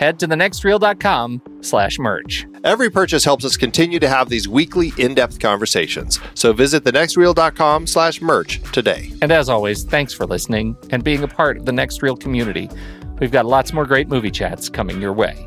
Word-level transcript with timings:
head 0.00 0.18
to 0.18 0.26
thenextreel.com 0.26 1.42
slash 1.60 1.98
merch. 1.98 2.46
Every 2.64 2.88
purchase 2.90 3.22
helps 3.22 3.44
us 3.44 3.58
continue 3.58 3.98
to 4.00 4.08
have 4.08 4.30
these 4.30 4.48
weekly 4.48 4.94
in-depth 4.96 5.38
conversations. 5.38 6.18
So 6.34 6.54
visit 6.54 6.84
thenextreel.com 6.84 7.86
slash 7.86 8.22
merch 8.22 8.62
today. 8.72 9.12
And 9.20 9.30
as 9.30 9.50
always, 9.50 9.84
thanks 9.84 10.14
for 10.14 10.26
listening 10.26 10.74
and 10.88 11.04
being 11.04 11.22
a 11.22 11.28
part 11.28 11.58
of 11.58 11.66
the 11.66 11.72
Next 11.72 12.02
Reel 12.02 12.16
community. 12.16 12.70
We've 13.20 13.30
got 13.30 13.44
lots 13.44 13.74
more 13.74 13.84
great 13.84 14.08
movie 14.08 14.30
chats 14.30 14.70
coming 14.70 15.02
your 15.02 15.12
way. 15.12 15.46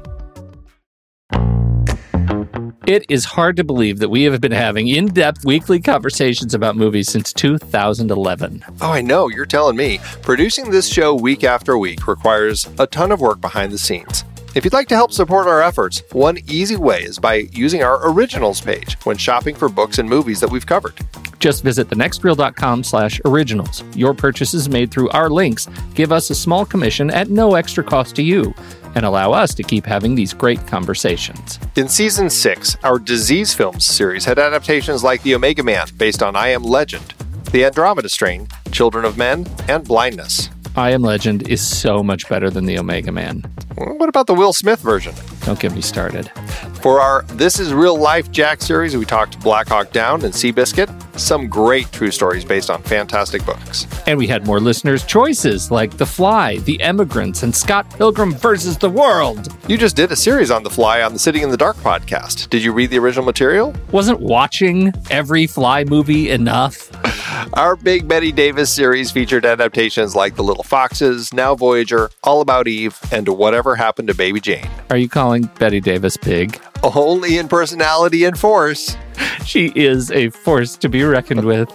It 2.86 3.06
is 3.10 3.24
hard 3.24 3.56
to 3.56 3.64
believe 3.64 4.00
that 4.00 4.10
we 4.10 4.24
have 4.24 4.40
been 4.42 4.52
having 4.52 4.90
in 4.90 5.08
depth 5.08 5.46
weekly 5.46 5.80
conversations 5.80 6.54
about 6.54 6.76
movies 6.76 7.10
since 7.10 7.34
2011. 7.34 8.66
Oh, 8.82 8.92
I 8.92 9.02
know, 9.02 9.30
you're 9.30 9.46
telling 9.46 9.78
me. 9.78 10.00
Producing 10.22 10.70
this 10.70 10.90
show 10.90 11.16
week 11.16 11.44
after 11.44 11.78
week 11.78 12.06
requires 12.08 12.70
a 12.78 12.86
ton 12.86 13.12
of 13.12 13.22
work 13.22 13.40
behind 13.42 13.72
the 13.72 13.78
scenes. 13.78 14.26
If 14.56 14.64
you'd 14.64 14.74
like 14.74 14.88
to 14.90 14.96
help 14.96 15.12
support 15.12 15.48
our 15.48 15.64
efforts, 15.64 16.04
one 16.12 16.38
easy 16.48 16.76
way 16.76 17.02
is 17.02 17.18
by 17.18 17.48
using 17.54 17.82
our 17.82 18.08
originals 18.12 18.62
page 18.62 18.94
when 19.04 19.18
shopping 19.18 19.56
for 19.56 19.68
books 19.68 19.98
and 19.98 20.08
movies 20.08 20.40
that 20.42 20.52
we've 20.52 20.66
covered. 20.66 20.94
Just 21.40 21.64
visit 21.64 21.90
thenextreel.com 21.90 22.84
slash 22.84 23.20
originals. 23.26 23.84
Your 23.96 24.14
purchases 24.14 24.70
made 24.70 24.92
through 24.92 25.10
our 25.10 25.28
links 25.28 25.68
give 25.96 26.12
us 26.12 26.30
a 26.30 26.36
small 26.36 26.68
commission 26.68 27.10
at 27.10 27.32
no 27.32 27.56
extra 27.56 27.84
cost 27.84 28.16
to 28.18 28.22
you 28.22 28.54
and 28.94 29.06
allow 29.06 29.32
us 29.32 29.56
to 29.56 29.64
keep 29.64 29.88
having 29.88 30.14
these 30.14 30.36
great 30.36 30.66
conversations. 30.68 31.58
In 31.76 31.90
season 31.90 32.30
six, 32.30 32.78
our 32.84 33.00
Disease 33.00 33.56
Films 33.56 33.86
series 33.86 34.24
had 34.24 34.38
adaptations 34.38 35.04
like 35.04 35.24
The 35.24 35.34
Omega 35.34 35.64
Man, 35.64 35.88
based 35.98 36.22
on 36.22 36.36
I 36.36 36.50
Am 36.50 36.62
Legend, 36.62 37.16
The 37.52 37.66
Andromeda 37.66 38.08
Strain, 38.08 38.48
Children 38.72 39.06
of 39.06 39.18
Men, 39.18 39.48
and 39.68 39.84
Blindness. 39.84 40.52
I 40.76 40.90
Am 40.92 41.04
Legend 41.04 41.48
is 41.48 41.62
so 41.66 42.02
much 42.02 42.28
better 42.28 42.50
than 42.50 42.66
The 42.66 42.80
Omega 42.80 43.12
Man. 43.12 43.44
What 43.76 44.10
about 44.10 44.26
the 44.26 44.34
Will 44.34 44.54
Smith 44.54 44.80
version? 44.80 45.14
Don't 45.46 45.60
get 45.60 45.74
me 45.74 45.82
started. 45.82 46.30
For 46.82 47.00
our 47.02 47.24
This 47.34 47.60
Is 47.60 47.74
Real 47.74 47.98
Life 47.98 48.32
Jack 48.32 48.62
series, 48.62 48.96
we 48.96 49.06
talked 49.06 49.40
Black 49.42 49.68
Hawk 49.68 49.92
Down 49.92 50.24
and 50.24 50.34
Seabiscuit, 50.34 50.90
some 51.20 51.48
great 51.48 51.92
true 51.92 52.12
stories 52.12 52.44
based 52.46 52.70
on 52.70 52.82
fantastic 52.84 53.46
books. 53.46 53.88
And 54.08 54.18
we 54.18 54.28
had 54.28 54.46
more 54.46 54.60
listeners' 54.60 55.04
choices 55.04 55.72
like 55.72 55.98
The 55.98 56.06
Fly, 56.06 56.58
The 56.60 56.82
Emigrants, 56.82 57.44
and 57.44 57.56
Scott 57.56 57.90
Pilgrim 57.98 58.34
versus 58.34 58.78
the 58.78 58.90
World. 58.90 59.48
You 59.68 59.78
just 59.78 59.96
did 59.96 60.12
a 60.12 60.16
series 60.16 60.52
on 60.52 60.64
The 60.64 60.70
Fly 60.70 61.02
on 61.02 61.14
the 61.14 61.20
Sitting 61.20 61.42
in 61.42 61.50
the 61.50 61.58
Dark 61.58 61.78
podcast. 61.78 62.50
Did 62.50 62.64
you 62.64 62.72
read 62.74 62.90
the 62.90 63.00
original 63.00 63.26
material? 63.26 63.74
Wasn't 63.92 64.20
watching 64.20 64.94
every 65.10 65.48
Fly 65.48 65.84
movie 65.86 66.30
enough? 66.30 66.90
Our 67.54 67.76
Big 67.76 68.08
Bette 68.08 68.32
Davis 68.32 68.72
series 68.72 69.10
featured 69.12 69.46
adaptations 69.46 70.16
like 70.16 70.36
The 70.36 70.44
Little 70.44 70.64
Foxes, 70.64 71.34
Now 71.34 71.56
Voyager, 71.56 72.10
All 72.24 72.42
About 72.42 72.68
Eve, 72.68 72.98
and 73.12 73.28
Whatever 73.28 73.76
Happened 73.76 74.08
to 74.10 74.14
Baby 74.14 74.40
Jane. 74.40 74.68
Are 74.90 74.98
you 74.98 75.10
calling 75.10 75.33
Bette 75.42 75.82
Davis 75.82 76.18
big? 76.18 76.60
Only 76.84 77.38
in 77.38 77.48
personality 77.48 78.26
and 78.26 78.38
force. 78.38 78.96
She 79.46 79.72
is 79.76 80.12
a 80.12 80.30
force 80.30 80.78
to 80.78 80.90
be 80.90 81.04
reckoned 81.04 81.46
with. 81.46 81.70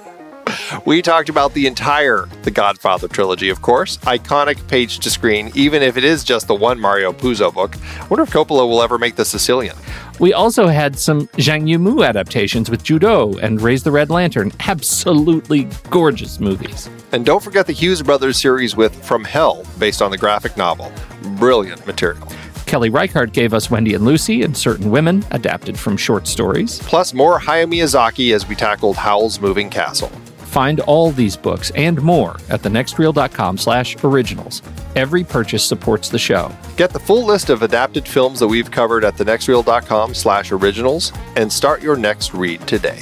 We 0.87 1.03
talked 1.03 1.29
about 1.29 1.53
the 1.53 1.67
entire 1.67 2.27
The 2.43 2.51
Godfather 2.51 3.09
trilogy, 3.09 3.51
of 3.51 3.61
course. 3.61 3.99
Iconic 3.99 4.67
page 4.69 4.99
to 5.01 5.11
screen, 5.11 5.51
even 5.55 5.83
if 5.83 5.97
it 5.97 6.05
is 6.05 6.25
just 6.25 6.47
the 6.47 6.55
one 6.55 6.81
Mario 6.81 7.13
Puzo 7.13 7.53
book. 7.53 7.77
I 8.01 8.07
wonder 8.07 8.23
if 8.23 8.31
Coppola 8.31 8.67
will 8.69 8.83
ever 8.83 8.99
make 8.99 9.17
The 9.17 9.25
Sicilian. 9.25 9.77
We 10.19 10.33
also 10.33 10.67
had 10.67 10.99
some 10.99 11.27
Zhang 11.37 11.69
Yimou 11.69 12.07
adaptations 12.07 12.71
with 12.71 12.83
Ju 12.83 12.99
Dou 12.99 13.39
and 13.41 13.61
Raise 13.61 13.83
the 13.83 13.93
Red 13.93 14.11
Lantern. 14.11 14.53
Absolutely 14.61 15.69
gorgeous 15.91 16.41
movies. 16.41 16.89
And 17.13 17.25
don't 17.25 17.43
forget 17.43 17.67
the 17.67 17.73
Hughes 17.73 18.03
Brothers 18.03 18.41
series 18.41 18.75
with 18.75 18.95
From 19.05 19.25
Hell, 19.25 19.65
based 19.79 20.03
on 20.03 20.11
the 20.11 20.19
graphic 20.19 20.57
novel. 20.57 20.93
Brilliant 21.37 21.87
material. 21.87 22.27
Kelly 22.69 22.91
Reichardt 22.91 23.33
gave 23.33 23.55
us 23.55 23.71
Wendy 23.71 23.95
and 23.95 24.05
Lucy 24.05 24.43
and 24.43 24.55
Certain 24.55 24.91
Women, 24.91 25.25
adapted 25.31 25.79
from 25.79 25.97
short 25.97 26.27
stories. 26.27 26.79
Plus 26.81 27.15
more 27.15 27.41
Hayao 27.41 27.65
Miyazaki 27.65 28.35
as 28.35 28.47
we 28.47 28.55
tackled 28.55 28.95
Howl's 28.95 29.41
Moving 29.41 29.71
Castle. 29.71 30.11
Find 30.37 30.81
all 30.81 31.11
these 31.11 31.35
books 31.35 31.71
and 31.75 32.01
more 32.03 32.37
at 32.51 32.61
thenextreel.com 32.61 33.57
slash 33.57 33.97
originals. 34.05 34.61
Every 34.97 35.25
purchase 35.25 35.65
supports 35.65 36.11
the 36.11 36.19
show. 36.19 36.55
Get 36.77 36.91
the 36.91 37.01
full 37.01 37.25
list 37.25 37.49
of 37.49 37.63
adapted 37.63 38.07
films 38.07 38.39
that 38.41 38.49
we've 38.49 38.71
covered 38.71 39.03
at 39.03 39.15
thenextreel.com 39.15 40.13
slash 40.13 40.53
originals 40.53 41.13
and 41.37 41.51
start 41.51 41.83
your 41.83 41.97
next 41.97 42.35
read 42.35 42.61
today. 42.69 43.01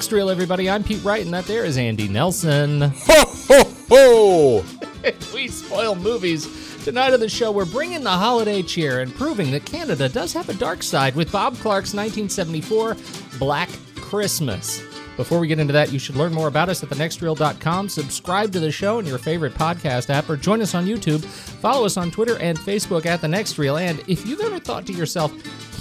Next 0.00 0.12
reel, 0.12 0.30
everybody. 0.30 0.70
I'm 0.70 0.82
Pete 0.82 1.04
Wright, 1.04 1.22
and 1.22 1.34
that 1.34 1.44
there 1.44 1.62
is 1.62 1.76
Andy 1.76 2.08
Nelson. 2.08 2.80
Ho, 2.80 3.24
ho, 3.50 3.74
ho! 3.90 4.64
we 5.34 5.46
spoil 5.46 5.94
movies. 5.94 6.46
Tonight 6.84 7.12
on 7.12 7.20
the 7.20 7.28
show, 7.28 7.52
we're 7.52 7.66
bringing 7.66 8.02
the 8.02 8.08
holiday 8.08 8.62
cheer 8.62 9.00
and 9.00 9.14
proving 9.14 9.50
that 9.50 9.66
Canada 9.66 10.08
does 10.08 10.32
have 10.32 10.48
a 10.48 10.54
dark 10.54 10.82
side 10.82 11.14
with 11.14 11.30
Bob 11.30 11.52
Clark's 11.56 11.92
1974 11.92 12.96
Black 13.38 13.68
Christmas. 13.96 14.82
Before 15.18 15.38
we 15.38 15.46
get 15.46 15.58
into 15.58 15.74
that, 15.74 15.92
you 15.92 15.98
should 15.98 16.16
learn 16.16 16.32
more 16.32 16.48
about 16.48 16.70
us 16.70 16.82
at 16.82 16.88
thenextreel.com. 16.88 17.90
Subscribe 17.90 18.52
to 18.52 18.60
the 18.60 18.72
show 18.72 19.00
in 19.00 19.04
your 19.04 19.18
favorite 19.18 19.52
podcast 19.52 20.08
app 20.08 20.30
or 20.30 20.36
join 20.38 20.62
us 20.62 20.74
on 20.74 20.86
YouTube. 20.86 21.22
Follow 21.22 21.84
us 21.84 21.98
on 21.98 22.10
Twitter 22.10 22.38
and 22.38 22.58
Facebook 22.58 23.04
at 23.04 23.20
The 23.20 23.28
Next 23.28 23.58
Reel. 23.58 23.76
And 23.76 24.02
if 24.08 24.26
you've 24.26 24.40
ever 24.40 24.60
thought 24.60 24.86
to 24.86 24.94
yourself, 24.94 25.30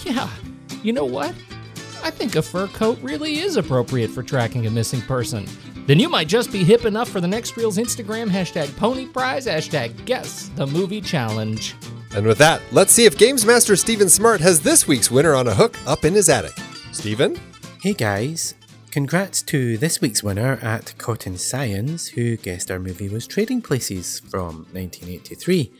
yeah, 0.06 0.30
you 0.84 0.92
know 0.92 1.06
what? 1.06 1.34
I 2.04 2.12
think 2.12 2.36
a 2.36 2.42
fur 2.42 2.68
coat 2.68 2.98
really 3.02 3.40
is 3.40 3.58
appropriate 3.58 4.10
for 4.10 4.24
tracking 4.24 4.68
a 4.68 4.72
missing 4.72 5.02
person. 5.02 5.46
Then 5.86 6.00
you 6.00 6.08
might 6.08 6.28
just 6.28 6.52
be 6.52 6.64
hip 6.64 6.86
enough 6.86 7.10
for 7.10 7.20
the 7.20 7.28
next 7.28 7.58
reel's 7.58 7.78
Instagram 7.78 8.30
hashtag 8.30 8.76
pony 8.78 9.06
prize 9.06 9.48
hashtag 9.48 10.06
guess 10.06 10.50
the 10.56 10.68
movie 10.68 11.02
challenge. 11.02 11.76
And 12.16 12.26
with 12.26 12.38
that, 12.38 12.62
let's 12.72 12.92
see 12.92 13.06
if 13.06 13.18
Games 13.18 13.46
Master 13.46 13.76
Steven 13.76 14.10
Smart 14.10 14.42
has 14.42 14.62
this 14.62 14.88
week's 14.88 15.12
winner 15.12 15.36
on 15.36 15.48
a 15.48 15.54
hook 15.54 15.76
up 15.88 16.06
in 16.06 16.14
his 16.14 16.30
attic. 16.30 16.58
Steven? 16.92 17.40
Hey 17.82 17.94
guys, 17.94 18.56
congrats 18.92 19.42
to 19.44 19.78
this 19.78 20.02
week's 20.02 20.24
winner 20.24 20.58
at 20.62 20.94
Cotton 20.98 21.38
Science, 21.38 22.08
who 22.08 22.38
guessed 22.38 22.72
our 22.72 22.80
movie 22.80 23.10
was 23.10 23.28
Trading 23.28 23.62
Places 23.62 24.20
from 24.20 24.68
1983, 24.72 25.72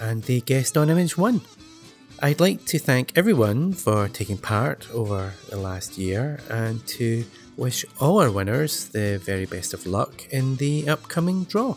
and 0.00 0.22
they 0.24 0.40
guessed 0.40 0.76
on 0.76 0.90
Image 0.90 1.16
1. 1.16 1.40
I'd 2.22 2.38
like 2.38 2.66
to 2.66 2.78
thank 2.78 3.16
everyone 3.16 3.72
for 3.72 4.06
taking 4.08 4.36
part 4.36 4.86
over 4.92 5.32
the 5.48 5.56
last 5.56 5.96
year 5.96 6.38
and 6.50 6.86
to 6.88 7.24
wish 7.56 7.86
all 7.98 8.20
our 8.20 8.30
winners 8.30 8.88
the 8.88 9.18
very 9.24 9.46
best 9.46 9.72
of 9.72 9.86
luck 9.86 10.28
in 10.30 10.56
the 10.56 10.86
upcoming 10.86 11.44
draw. 11.44 11.76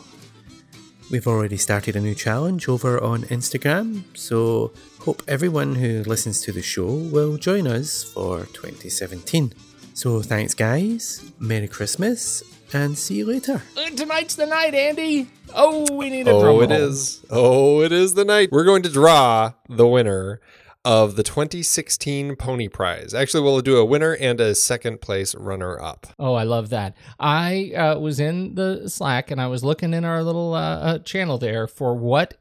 We've 1.10 1.26
already 1.26 1.56
started 1.56 1.96
a 1.96 2.00
new 2.00 2.14
challenge 2.14 2.68
over 2.68 3.02
on 3.02 3.22
Instagram, 3.24 4.04
so 4.12 4.72
hope 5.00 5.22
everyone 5.26 5.76
who 5.76 6.02
listens 6.02 6.42
to 6.42 6.52
the 6.52 6.60
show 6.60 6.92
will 6.92 7.38
join 7.38 7.66
us 7.66 8.04
for 8.04 8.40
2017. 8.52 9.50
So 9.96 10.20
thanks, 10.22 10.54
guys. 10.54 11.32
Merry 11.38 11.68
Christmas, 11.68 12.42
and 12.72 12.98
see 12.98 13.16
you 13.16 13.26
later. 13.26 13.62
Uh, 13.76 13.90
tonight's 13.90 14.34
the 14.34 14.44
night, 14.46 14.74
Andy. 14.74 15.28
Oh, 15.54 15.86
we 15.96 16.10
need 16.10 16.22
a 16.26 16.32
drum 16.32 16.44
Oh, 16.44 16.60
it 16.62 16.70
roll. 16.70 16.72
is. 16.72 17.24
Oh, 17.30 17.80
it 17.80 17.92
is 17.92 18.14
the 18.14 18.24
night. 18.24 18.48
We're 18.50 18.64
going 18.64 18.82
to 18.82 18.88
draw 18.88 19.52
the 19.68 19.86
winner 19.86 20.40
of 20.84 21.14
the 21.14 21.22
2016 21.22 22.34
Pony 22.34 22.66
Prize. 22.68 23.14
Actually, 23.14 23.44
we'll 23.44 23.60
do 23.60 23.76
a 23.76 23.84
winner 23.84 24.12
and 24.14 24.40
a 24.40 24.54
second 24.56 25.00
place 25.00 25.32
runner 25.36 25.80
up. 25.80 26.08
Oh, 26.18 26.34
I 26.34 26.42
love 26.42 26.70
that. 26.70 26.96
I 27.20 27.70
uh, 27.76 27.98
was 28.00 28.18
in 28.18 28.56
the 28.56 28.88
Slack 28.90 29.30
and 29.30 29.40
I 29.40 29.46
was 29.46 29.62
looking 29.62 29.94
in 29.94 30.04
our 30.04 30.24
little 30.24 30.54
uh, 30.54 30.76
uh, 30.80 30.98
channel 30.98 31.38
there 31.38 31.68
for 31.68 31.94
what 31.94 32.34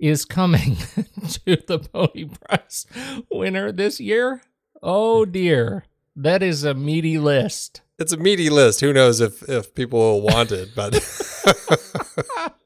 is 0.00 0.24
coming 0.24 0.76
to 1.28 1.56
the 1.66 1.78
Pony 1.92 2.24
Prize 2.26 2.84
winner 3.30 3.70
this 3.70 4.00
year. 4.00 4.42
Oh 4.82 5.24
dear, 5.24 5.84
that 6.16 6.42
is 6.42 6.64
a 6.64 6.74
meaty 6.74 7.18
list. 7.18 7.82
It's 7.98 8.12
a 8.12 8.16
meaty 8.16 8.50
list. 8.50 8.80
Who 8.80 8.92
knows 8.92 9.20
if, 9.20 9.48
if 9.48 9.74
people 9.74 9.98
will 9.98 10.22
want 10.22 10.52
it, 10.52 10.70
but 10.74 10.92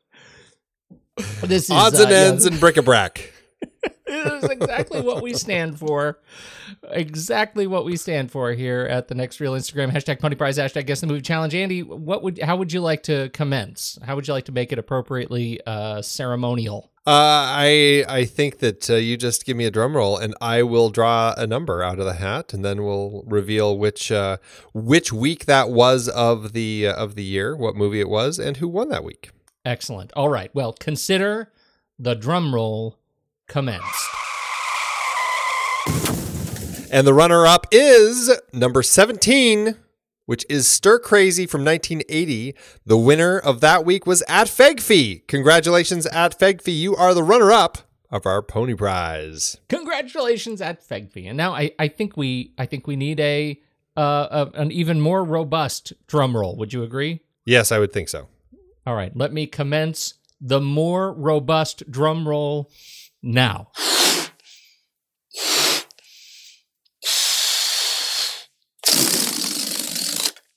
This 1.42 1.64
is 1.64 1.70
odds 1.70 1.98
uh, 1.98 2.04
and 2.04 2.12
yeah, 2.12 2.18
ends 2.18 2.46
and 2.46 2.58
bric-a-brac. 2.58 3.32
This 4.06 4.42
is 4.42 4.50
exactly 4.50 5.00
what 5.00 5.22
we 5.22 5.34
stand 5.34 5.78
for. 5.78 6.18
Exactly 6.90 7.68
what 7.68 7.84
we 7.84 7.96
stand 7.96 8.30
for 8.32 8.52
here 8.52 8.80
at 8.80 9.06
the 9.06 9.14
next 9.14 9.38
real 9.38 9.52
Instagram 9.52 9.92
hashtag 9.92 10.18
Pony 10.18 10.34
Prize 10.34 10.58
hashtag 10.58 10.86
Guess 10.86 11.02
the 11.02 11.06
Movie 11.06 11.20
Challenge. 11.20 11.54
Andy, 11.54 11.84
what 11.84 12.22
would 12.24 12.40
how 12.40 12.56
would 12.56 12.72
you 12.72 12.80
like 12.80 13.04
to 13.04 13.28
commence? 13.30 13.98
How 14.02 14.16
would 14.16 14.26
you 14.26 14.34
like 14.34 14.46
to 14.46 14.52
make 14.52 14.72
it 14.72 14.80
appropriately 14.80 15.60
uh, 15.64 16.02
ceremonial? 16.02 16.90
Uh, 17.06 17.46
I 17.56 18.04
I 18.08 18.24
think 18.24 18.58
that 18.58 18.90
uh, 18.90 18.96
you 18.96 19.16
just 19.16 19.46
give 19.46 19.56
me 19.56 19.64
a 19.64 19.70
drum 19.70 19.96
roll 19.96 20.18
and 20.18 20.34
I 20.40 20.64
will 20.64 20.90
draw 20.90 21.32
a 21.36 21.46
number 21.46 21.82
out 21.82 21.98
of 21.98 22.04
the 22.04 22.14
hat 22.14 22.52
and 22.52 22.64
then 22.64 22.82
we'll 22.82 23.22
reveal 23.26 23.78
which 23.78 24.12
uh, 24.12 24.36
which 24.74 25.12
week 25.12 25.46
that 25.46 25.70
was 25.70 26.08
of 26.08 26.52
the 26.52 26.88
uh, 26.88 26.94
of 26.94 27.14
the 27.14 27.24
year, 27.24 27.56
what 27.56 27.76
movie 27.76 28.00
it 28.00 28.08
was, 28.08 28.38
and 28.38 28.58
who 28.58 28.68
won 28.68 28.90
that 28.90 29.04
week. 29.04 29.30
Excellent. 29.64 30.12
All 30.14 30.28
right. 30.28 30.54
Well, 30.54 30.72
consider 30.72 31.52
the 31.98 32.14
drum 32.14 32.54
roll 32.54 32.99
commenced. 33.50 34.08
And 36.90 37.06
the 37.06 37.14
runner 37.14 37.46
up 37.46 37.66
is 37.70 38.32
number 38.52 38.82
17, 38.82 39.76
which 40.26 40.46
is 40.48 40.66
Stir 40.66 40.98
Crazy 40.98 41.46
from 41.46 41.64
1980. 41.64 42.54
The 42.86 42.96
winner 42.96 43.38
of 43.38 43.60
that 43.60 43.84
week 43.84 44.06
was 44.06 44.22
at 44.28 44.46
Fegfi. 44.46 45.26
Congratulations, 45.28 46.06
at 46.06 46.38
Fegfi. 46.38 46.76
You 46.76 46.96
are 46.96 47.12
the 47.12 47.22
runner 47.22 47.52
up 47.52 47.78
of 48.10 48.26
our 48.26 48.42
Pony 48.42 48.74
Prize. 48.74 49.58
Congratulations 49.68 50.60
at 50.60 50.86
Fegfi. 50.86 51.28
And 51.28 51.36
now 51.36 51.52
I, 51.52 51.72
I 51.78 51.88
think 51.88 52.16
we 52.16 52.52
I 52.58 52.66
think 52.66 52.86
we 52.86 52.96
need 52.96 53.20
a 53.20 53.60
uh, 53.96 54.48
a, 54.54 54.60
an 54.60 54.72
even 54.72 55.00
more 55.00 55.24
robust 55.24 55.92
drum 56.06 56.36
roll. 56.36 56.56
Would 56.56 56.72
you 56.72 56.82
agree? 56.82 57.20
Yes, 57.44 57.70
I 57.70 57.78
would 57.78 57.92
think 57.92 58.08
so. 58.08 58.28
All 58.86 58.94
right, 58.94 59.14
let 59.16 59.32
me 59.32 59.46
commence 59.46 60.14
the 60.40 60.60
more 60.60 61.12
robust 61.12 61.90
drum 61.90 62.26
roll 62.26 62.70
now. 63.22 63.68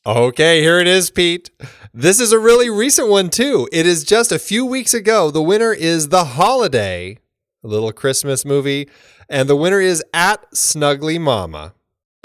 Okay, 0.05 0.61
here 0.61 0.79
it 0.79 0.87
is, 0.87 1.09
Pete. 1.09 1.49
This 1.93 2.19
is 2.19 2.33
a 2.33 2.39
really 2.39 2.69
recent 2.69 3.07
one, 3.07 3.29
too. 3.29 3.69
It 3.71 3.85
is 3.85 4.03
just 4.03 4.31
a 4.33 4.39
few 4.39 4.65
weeks 4.65 4.93
ago. 4.93 5.31
The 5.31 5.41
winner 5.41 5.71
is 5.71 6.09
The 6.09 6.25
Holiday, 6.25 7.19
a 7.63 7.67
little 7.67 7.91
Christmas 7.93 8.43
movie. 8.43 8.89
And 9.29 9.47
the 9.47 9.55
winner 9.55 9.79
is 9.79 10.03
at 10.13 10.51
Snuggly 10.51 11.21
Mama. 11.21 11.73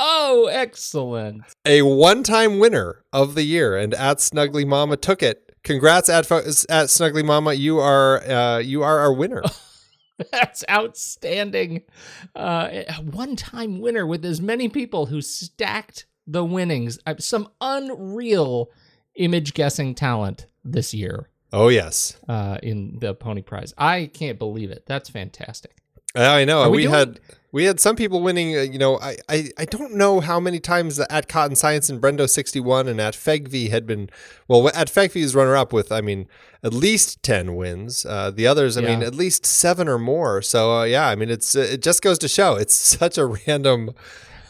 Oh, 0.00 0.46
excellent. 0.50 1.42
a 1.64 1.82
one-time 1.82 2.58
winner 2.58 3.04
of 3.12 3.34
the 3.34 3.42
year, 3.44 3.76
and 3.76 3.94
at 3.94 4.18
Snuggly 4.18 4.66
Mama 4.66 4.96
took 4.96 5.22
it. 5.22 5.56
Congrats 5.64 6.08
at 6.08 6.30
at 6.30 6.86
Snuggly 6.88 7.24
Mama, 7.24 7.52
you 7.52 7.78
are 7.78 8.22
uh, 8.28 8.58
you 8.58 8.82
are 8.82 9.00
our 9.00 9.12
winner. 9.12 9.42
That's 10.32 10.64
outstanding. 10.70 11.82
Uh, 12.34 12.82
One 13.02 13.36
time 13.36 13.80
winner 13.80 14.06
with 14.06 14.24
as 14.24 14.40
many 14.40 14.68
people 14.68 15.06
who 15.06 15.20
stacked 15.20 16.06
the 16.26 16.44
winnings. 16.44 16.98
Uh, 17.06 17.14
Some 17.18 17.48
unreal 17.60 18.70
image 19.14 19.54
guessing 19.54 19.94
talent 19.94 20.46
this 20.64 20.92
year 20.94 21.28
oh 21.52 21.68
yes, 21.68 22.16
uh, 22.28 22.58
in 22.62 22.98
the 23.00 23.14
Pony 23.14 23.42
Prize. 23.42 23.72
I 23.78 24.06
can't 24.12 24.38
believe 24.38 24.70
it. 24.70 24.84
That's 24.86 25.08
fantastic. 25.08 25.76
I 26.14 26.44
know. 26.44 26.60
Are 26.62 26.70
we 26.70 26.76
we 26.78 26.82
doing- 26.84 26.94
had 26.94 27.20
we 27.50 27.64
had 27.64 27.80
some 27.80 27.96
people 27.96 28.20
winning. 28.20 28.56
Uh, 28.56 28.62
you 28.62 28.78
know, 28.78 28.98
I, 28.98 29.16
I 29.28 29.50
I 29.56 29.64
don't 29.64 29.94
know 29.94 30.20
how 30.20 30.38
many 30.38 30.60
times 30.60 30.96
the 30.96 31.10
at 31.12 31.28
Cotton 31.28 31.56
Science 31.56 31.88
and 31.88 32.00
Brendo 32.00 32.28
sixty 32.28 32.60
one 32.60 32.88
and 32.88 33.00
at 33.00 33.14
Fegv 33.14 33.70
had 33.70 33.86
been. 33.86 34.10
Well, 34.46 34.68
at 34.68 34.88
Fegv 34.88 35.16
is 35.16 35.34
runner 35.34 35.56
up 35.56 35.72
with 35.72 35.90
I 35.90 36.00
mean 36.00 36.26
at 36.62 36.72
least 36.72 37.22
ten 37.22 37.56
wins. 37.56 38.04
Uh, 38.04 38.30
the 38.30 38.46
others, 38.46 38.76
I 38.76 38.82
mean, 38.82 39.02
at 39.02 39.14
least 39.14 39.46
seven 39.46 39.88
or 39.88 39.98
more. 39.98 40.42
So 40.42 40.78
uh, 40.78 40.84
yeah, 40.84 41.08
I 41.08 41.14
mean, 41.14 41.30
it's 41.30 41.54
it 41.54 41.82
just 41.82 42.02
goes 42.02 42.18
to 42.18 42.28
show 42.28 42.56
it's 42.56 42.74
such 42.98 43.18
a 43.18 43.26
random. 43.26 43.90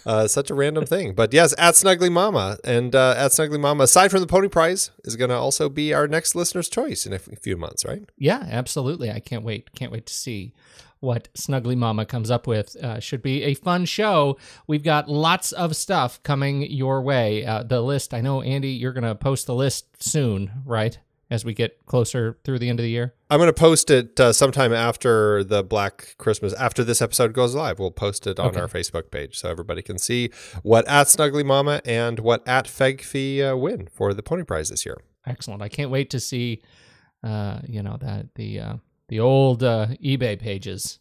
Uh, 0.07 0.27
such 0.27 0.49
a 0.49 0.55
random 0.55 0.87
thing, 0.87 1.13
but 1.13 1.35
yes, 1.35 1.53
at 1.59 1.75
Snuggly 1.75 2.11
Mama 2.11 2.57
and 2.65 2.95
uh, 2.95 3.15
at 3.19 3.33
Snuggly 3.33 3.61
Mama. 3.61 3.85
Aside 3.85 4.11
from 4.11 4.21
the 4.23 4.27
Pony 4.27 4.49
Prize, 4.49 4.91
is 5.05 5.17
going 5.17 5.29
to 5.29 5.37
also 5.37 5.69
be 5.69 5.93
our 5.93 6.09
next 6.09 6.35
listener's 6.35 6.71
choice 6.71 7.05
in 7.05 7.13
a 7.13 7.19
few 7.19 7.59
months, 7.59 7.85
right? 7.85 8.09
Yeah, 8.17 8.47
absolutely. 8.51 9.11
I 9.11 9.21
can't 9.21 9.45
wait. 9.45 9.75
Can't 9.75 9.93
wait 9.93 10.07
to 10.07 10.15
see 10.15 10.55
what 11.01 11.29
Snuggly 11.35 11.77
Mama 11.77 12.05
comes 12.07 12.31
up 12.31 12.47
with. 12.47 12.77
Uh, 12.83 13.01
should 13.01 13.23
be 13.23 13.43
a 13.45 13.55
fun 13.55 13.85
show. 13.85 14.37
We've 14.67 14.83
got 14.83 15.09
lots 15.09 15.53
of 15.53 15.77
stuff 15.77 16.23
coming 16.23 16.63
your 16.63 17.03
way. 17.03 17.45
Uh, 17.45 17.63
the 17.63 17.81
list, 17.81 18.13
I 18.15 18.21
know, 18.21 18.43
Andy, 18.43 18.71
you're 18.71 18.93
going 18.93 19.05
to 19.05 19.15
post 19.15 19.47
the 19.47 19.55
list 19.55 20.03
soon, 20.03 20.51
right? 20.65 20.99
As 21.31 21.45
we 21.45 21.53
get 21.53 21.85
closer 21.85 22.39
through 22.43 22.59
the 22.59 22.71
end 22.71 22.81
of 22.81 22.85
the 22.85 22.91
year. 22.91 23.13
I'm 23.29 23.39
going 23.39 23.49
to 23.49 23.53
post 23.53 23.91
it 23.91 24.19
uh, 24.19 24.33
sometime 24.33 24.73
after 24.73 25.45
the 25.45 25.63
Black 25.63 26.15
Christmas, 26.17 26.55
after 26.55 26.83
this 26.83 27.03
episode 27.03 27.35
goes 27.35 27.55
live. 27.55 27.79
We'll 27.79 27.91
post 27.91 28.27
it 28.27 28.41
on 28.41 28.47
Okay. 28.49 28.61
our 28.61 28.67
Facebook 28.67 29.11
page 29.11 29.39
so 29.39 29.51
everybody 29.51 29.83
can 29.83 29.99
see 29.99 30.31
what 30.63 30.89
at 30.89 31.09
Snuggly 31.09 31.45
Mama 31.45 31.83
and 31.85 32.19
what 32.21 32.49
at 32.49 32.65
Fegfee 32.65 33.53
uh, 33.53 33.57
win 33.59 33.89
for 33.93 34.15
the 34.15 34.23
Pony 34.23 34.43
Prize 34.45 34.71
this 34.71 34.87
year. 34.87 34.97
Excellent. 35.27 35.61
I 35.61 35.69
can't 35.69 35.91
wait 35.91 36.09
to 36.11 36.19
see, 36.21 36.63
uh, 37.23 37.61
you 37.69 37.83
know, 37.83 37.99
that 38.01 38.35
the 38.35 38.61
uh, 38.61 38.75
the 39.09 39.21
old 39.21 39.63
uh, 39.63 39.89
eBay 40.03 40.39
pages 40.39 40.99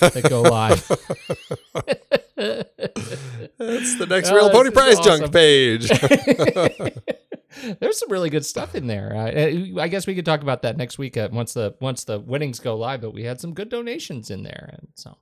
that 0.00 0.28
go 0.28 0.42
live. 0.42 0.86
That's 2.36 3.98
the 3.98 4.06
next 4.08 4.30
Oh, 4.30 4.36
Real 4.36 4.50
Pony 4.50 4.70
Prize 4.70 4.98
awesome. 4.98 5.20
junk 5.20 5.32
page. 5.32 5.88
There's 7.80 7.98
some 7.98 8.10
really 8.10 8.30
good 8.30 8.46
stuff 8.46 8.74
in 8.74 8.86
there. 8.86 9.14
Uh, 9.14 9.80
I 9.80 9.88
guess 9.88 10.06
we 10.06 10.14
could 10.14 10.24
talk 10.24 10.40
about 10.42 10.62
that 10.62 10.76
next 10.76 10.98
week 10.98 11.16
uh, 11.16 11.28
once 11.32 11.54
the 11.54 11.74
once 11.80 12.04
the 12.04 12.18
winnings 12.18 12.60
go 12.60 12.76
live. 12.76 13.00
But 13.00 13.12
we 13.12 13.24
had 13.24 13.40
some 13.40 13.54
good 13.54 13.68
donations 13.68 14.30
in 14.30 14.44
there, 14.44 14.70
and 14.72 14.88
so 14.94 15.16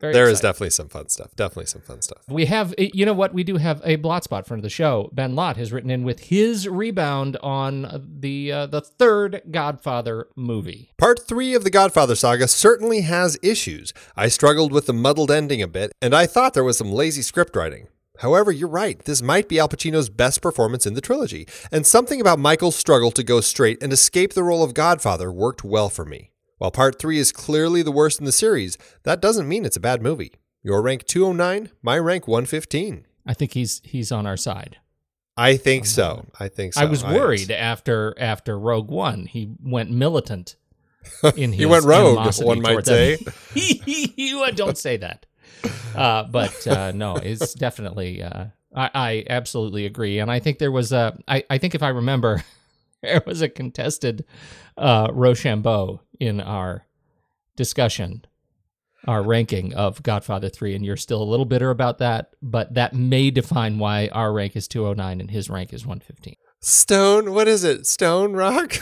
very 0.00 0.12
there 0.12 0.24
is 0.24 0.38
exciting. 0.38 0.48
definitely 0.48 0.70
some 0.70 0.88
fun 0.88 1.08
stuff. 1.08 1.34
Definitely 1.36 1.66
some 1.66 1.82
fun 1.82 2.02
stuff. 2.02 2.22
We 2.28 2.46
have, 2.46 2.74
you 2.78 3.06
know 3.06 3.12
what? 3.12 3.32
We 3.34 3.44
do 3.44 3.56
have 3.56 3.80
a 3.84 3.96
blot 3.96 4.24
spot 4.24 4.46
for 4.46 4.60
the 4.60 4.70
show. 4.70 5.10
Ben 5.12 5.34
Lott 5.34 5.56
has 5.56 5.72
written 5.72 5.90
in 5.90 6.02
with 6.04 6.20
his 6.20 6.68
rebound 6.68 7.36
on 7.42 8.06
the 8.20 8.52
uh, 8.52 8.66
the 8.66 8.80
third 8.80 9.42
Godfather 9.50 10.28
movie. 10.36 10.90
Part 10.98 11.26
3 11.26 11.54
of 11.54 11.64
the 11.64 11.70
Godfather 11.70 12.14
saga 12.14 12.48
certainly 12.48 13.02
has 13.02 13.38
issues. 13.42 13.92
I 14.16 14.28
struggled 14.28 14.72
with 14.72 14.86
the 14.86 14.92
muddled 14.92 15.30
ending 15.30 15.62
a 15.62 15.68
bit, 15.68 15.92
and 16.00 16.14
I 16.14 16.26
thought 16.26 16.54
there 16.54 16.64
was 16.64 16.78
some 16.78 16.92
lazy 16.92 17.22
script 17.22 17.54
writing. 17.56 17.88
However, 18.18 18.52
you're 18.52 18.68
right, 18.68 19.02
this 19.04 19.22
might 19.22 19.48
be 19.48 19.58
Al 19.58 19.68
Pacino's 19.68 20.10
best 20.10 20.42
performance 20.42 20.86
in 20.86 20.94
the 20.94 21.00
trilogy, 21.00 21.48
and 21.72 21.86
something 21.86 22.20
about 22.20 22.38
Michael's 22.38 22.76
struggle 22.76 23.10
to 23.10 23.22
go 23.22 23.40
straight 23.40 23.82
and 23.82 23.92
escape 23.92 24.34
the 24.34 24.44
role 24.44 24.62
of 24.62 24.74
Godfather 24.74 25.32
worked 25.32 25.64
well 25.64 25.88
for 25.88 26.04
me. 26.04 26.31
While 26.62 26.70
Part 26.70 27.00
3 27.00 27.18
is 27.18 27.32
clearly 27.32 27.82
the 27.82 27.90
worst 27.90 28.20
in 28.20 28.24
the 28.24 28.30
series, 28.30 28.78
that 29.02 29.20
doesn't 29.20 29.48
mean 29.48 29.64
it's 29.64 29.76
a 29.76 29.80
bad 29.80 30.00
movie. 30.00 30.34
Your 30.62 30.80
rank 30.80 31.04
209, 31.08 31.70
my 31.82 31.98
rank 31.98 32.28
115. 32.28 33.04
I 33.26 33.34
think 33.34 33.52
he's 33.52 33.80
he's 33.84 34.12
on 34.12 34.28
our 34.28 34.36
side. 34.36 34.76
I 35.36 35.56
think 35.56 35.86
so. 35.86 36.26
I 36.38 36.46
think 36.46 36.74
so. 36.74 36.82
I 36.82 36.84
was 36.84 37.02
worried 37.02 37.50
after 37.50 38.14
after 38.16 38.56
Rogue 38.56 38.92
One. 38.92 39.26
He 39.26 39.56
went 39.60 39.90
militant. 39.90 40.54
In 41.36 41.50
his 41.50 41.58
He 41.58 41.66
went 41.66 41.84
rogue, 41.84 42.32
one 42.42 42.62
might 42.62 42.86
say. 42.86 43.18
you 43.54 44.48
don't 44.52 44.78
say 44.78 44.98
that. 44.98 45.26
Uh, 45.96 46.22
but 46.22 46.64
uh, 46.68 46.92
no, 46.92 47.16
it's 47.16 47.54
definitely. 47.54 48.22
Uh, 48.22 48.44
I, 48.72 48.90
I 48.94 49.24
absolutely 49.28 49.84
agree, 49.84 50.20
and 50.20 50.30
I 50.30 50.38
think 50.38 50.60
there 50.60 50.70
was 50.70 50.92
a. 50.92 51.18
I, 51.26 51.42
I 51.50 51.58
think 51.58 51.74
if 51.74 51.82
I 51.82 51.88
remember, 51.88 52.44
there 53.12 53.22
was 53.26 53.42
a 53.42 53.48
contested 53.48 54.24
uh, 54.76 55.08
Rochambeau 55.12 56.02
in 56.20 56.40
our 56.40 56.86
discussion, 57.56 58.24
our 59.06 59.22
ranking 59.22 59.74
of 59.74 60.02
Godfather 60.02 60.48
Three, 60.48 60.74
and 60.74 60.84
you're 60.84 60.96
still 60.96 61.22
a 61.22 61.24
little 61.24 61.44
bitter 61.44 61.70
about 61.70 61.98
that, 61.98 62.34
but 62.40 62.74
that 62.74 62.94
may 62.94 63.30
define 63.30 63.78
why 63.78 64.08
our 64.12 64.32
rank 64.32 64.54
is 64.54 64.68
209 64.68 65.20
and 65.20 65.30
his 65.30 65.50
rank 65.50 65.72
is 65.72 65.84
115. 65.84 66.36
Stone, 66.60 67.32
what 67.32 67.48
is 67.48 67.64
it? 67.64 67.86
Stone 67.86 68.34
Rock? 68.34 68.74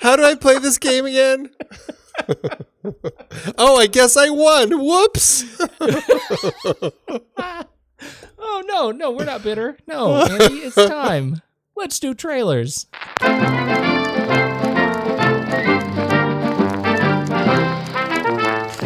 How 0.00 0.16
do 0.16 0.24
I 0.24 0.34
play 0.36 0.58
this 0.58 0.78
game 0.78 1.04
again? 1.04 1.50
oh, 3.58 3.76
I 3.76 3.86
guess 3.88 4.16
I 4.16 4.30
won. 4.30 4.70
Whoops. 4.70 5.44
oh 8.38 8.62
no, 8.66 8.90
no, 8.90 9.10
we're 9.10 9.24
not 9.24 9.42
bitter. 9.42 9.76
No, 9.86 10.14
Andy, 10.16 10.60
it's 10.60 10.76
time. 10.76 11.42
Let's 11.80 11.98
do 11.98 12.12
trailers. 12.12 12.86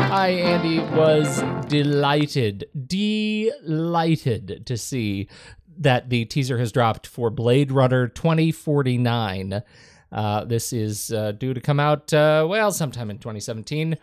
I, 0.07 0.29
Andy, 0.29 0.79
was 0.79 1.43
delighted, 1.67 2.69
delighted 2.87 4.63
to 4.67 4.77
see 4.77 5.29
that 5.77 6.09
the 6.09 6.25
teaser 6.27 6.59
has 6.59 6.71
dropped 6.71 7.09
for 7.09 7.31
Blade 7.31 7.73
Runner 7.73 8.07
2049. 8.07 9.65
Uh, 10.13 10.45
this 10.45 10.73
is 10.73 11.13
uh, 11.13 11.33
due 11.33 11.53
to 11.53 11.61
come 11.61 11.81
out, 11.81 12.15
uh, 12.15 12.47
well, 12.49 12.71
sometime 12.71 13.11
in 13.11 13.19
2017, 13.19 13.99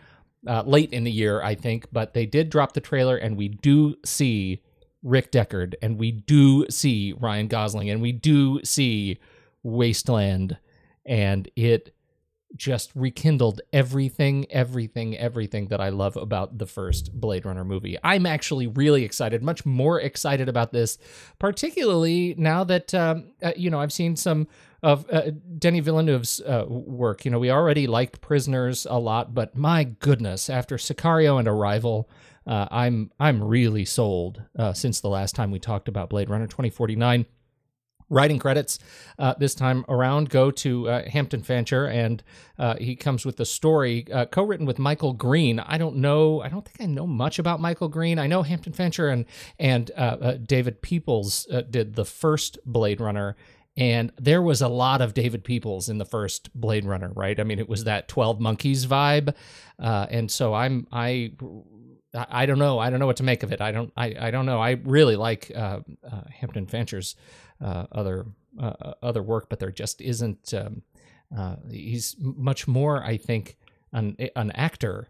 uh, 0.46 0.64
late 0.66 0.92
in 0.92 1.04
the 1.04 1.10
year, 1.10 1.40
I 1.40 1.54
think. 1.54 1.86
But 1.92 2.12
they 2.12 2.26
did 2.26 2.50
drop 2.50 2.74
the 2.74 2.82
trailer, 2.82 3.16
and 3.16 3.38
we 3.38 3.48
do 3.48 3.94
see 4.04 4.60
Rick 5.02 5.32
Deckard, 5.32 5.74
and 5.82 5.98
we 5.98 6.12
do 6.12 6.66
see 6.70 7.14
Ryan 7.18 7.48
Gosling, 7.48 7.90
and 7.90 8.00
we 8.00 8.12
do 8.12 8.60
see 8.64 9.18
Wasteland, 9.62 10.58
and 11.04 11.50
it 11.56 11.94
just 12.56 12.90
rekindled 12.94 13.60
everything, 13.72 14.50
everything, 14.50 15.16
everything 15.16 15.68
that 15.68 15.80
I 15.80 15.88
love 15.88 16.16
about 16.16 16.58
the 16.58 16.66
first 16.66 17.12
Blade 17.18 17.46
Runner 17.46 17.64
movie. 17.64 17.96
I'm 18.04 18.26
actually 18.26 18.66
really 18.66 19.04
excited, 19.04 19.42
much 19.42 19.64
more 19.64 20.00
excited 20.00 20.48
about 20.48 20.72
this, 20.72 20.98
particularly 21.38 22.34
now 22.36 22.64
that 22.64 22.92
um, 22.94 23.32
uh, 23.42 23.52
you 23.56 23.70
know 23.70 23.80
I've 23.80 23.92
seen 23.92 24.16
some 24.16 24.48
of 24.82 25.06
uh, 25.10 25.30
Denis 25.58 25.84
Villeneuve's 25.84 26.40
uh, 26.40 26.64
work. 26.68 27.24
You 27.24 27.30
know, 27.30 27.38
we 27.38 27.50
already 27.50 27.86
liked 27.86 28.20
Prisoners 28.20 28.86
a 28.88 28.98
lot, 28.98 29.34
but 29.34 29.56
my 29.56 29.84
goodness, 29.84 30.50
after 30.50 30.76
Sicario 30.76 31.38
and 31.38 31.48
Arrival. 31.48 32.08
Uh, 32.46 32.66
I'm 32.70 33.10
I'm 33.20 33.42
really 33.42 33.84
sold 33.84 34.42
uh, 34.58 34.72
since 34.72 35.00
the 35.00 35.08
last 35.08 35.34
time 35.34 35.50
we 35.50 35.58
talked 35.58 35.88
about 35.88 36.10
Blade 36.10 36.30
Runner 36.30 36.46
2049 36.46 37.26
writing 38.12 38.38
credits 38.38 38.78
uh, 39.18 39.34
this 39.38 39.54
time 39.54 39.84
around 39.88 40.28
go 40.28 40.50
to 40.50 40.88
uh, 40.88 41.08
Hampton 41.08 41.42
Fancher, 41.42 41.86
and 41.86 42.22
uh, 42.58 42.76
he 42.76 42.94
comes 42.94 43.24
with 43.24 43.38
the 43.38 43.46
story 43.46 44.06
uh, 44.12 44.26
co-written 44.26 44.66
with 44.66 44.78
Michael 44.78 45.14
Green. 45.14 45.58
I 45.58 45.78
don't 45.78 45.96
know, 45.96 46.42
I 46.42 46.48
don't 46.48 46.64
think 46.64 46.80
I 46.80 46.92
know 46.92 47.06
much 47.06 47.38
about 47.38 47.58
Michael 47.58 47.88
Green. 47.88 48.18
I 48.18 48.26
know 48.26 48.42
Hampton 48.42 48.74
Fancher 48.74 49.08
and 49.08 49.24
and 49.58 49.90
uh, 49.96 50.16
uh, 50.20 50.36
David 50.36 50.82
Peoples 50.82 51.46
did 51.70 51.94
the 51.94 52.04
first 52.04 52.58
Blade 52.64 53.00
Runner. 53.00 53.34
And 53.74 54.12
there 54.20 54.42
was 54.42 54.60
a 54.60 54.68
lot 54.68 55.00
of 55.00 55.14
David 55.14 55.44
Peoples 55.44 55.88
in 55.88 55.96
the 55.96 56.04
first 56.04 56.52
Blade 56.54 56.84
Runner, 56.84 57.10
right? 57.14 57.40
I 57.40 57.42
mean, 57.42 57.58
it 57.58 57.70
was 57.70 57.84
that 57.84 58.06
Twelve 58.06 58.38
Monkeys 58.38 58.84
vibe, 58.84 59.34
and 59.78 60.30
so 60.30 60.52
I'm 60.52 60.86
I 60.92 61.32
I 62.14 62.46
don't 62.46 62.58
know. 62.58 62.78
I 62.78 62.90
don't 62.90 63.00
know 63.00 63.06
what 63.06 63.16
to 63.18 63.22
make 63.22 63.42
of 63.42 63.52
it. 63.52 63.60
I 63.60 63.72
don't. 63.72 63.92
I, 63.96 64.14
I 64.18 64.30
don't 64.30 64.46
know. 64.46 64.60
I 64.60 64.72
really 64.84 65.16
like 65.16 65.50
uh, 65.54 65.80
uh, 66.04 66.22
Hampton 66.30 66.66
Fancher's 66.66 67.16
uh, 67.60 67.86
other 67.90 68.26
uh, 68.60 68.92
other 69.02 69.22
work, 69.22 69.48
but 69.48 69.58
there 69.58 69.70
just 69.70 70.00
isn't. 70.00 70.52
Um, 70.52 70.82
uh, 71.36 71.56
he's 71.70 72.14
much 72.18 72.68
more, 72.68 73.02
I 73.02 73.16
think, 73.16 73.56
an 73.92 74.16
an 74.36 74.50
actor 74.52 75.08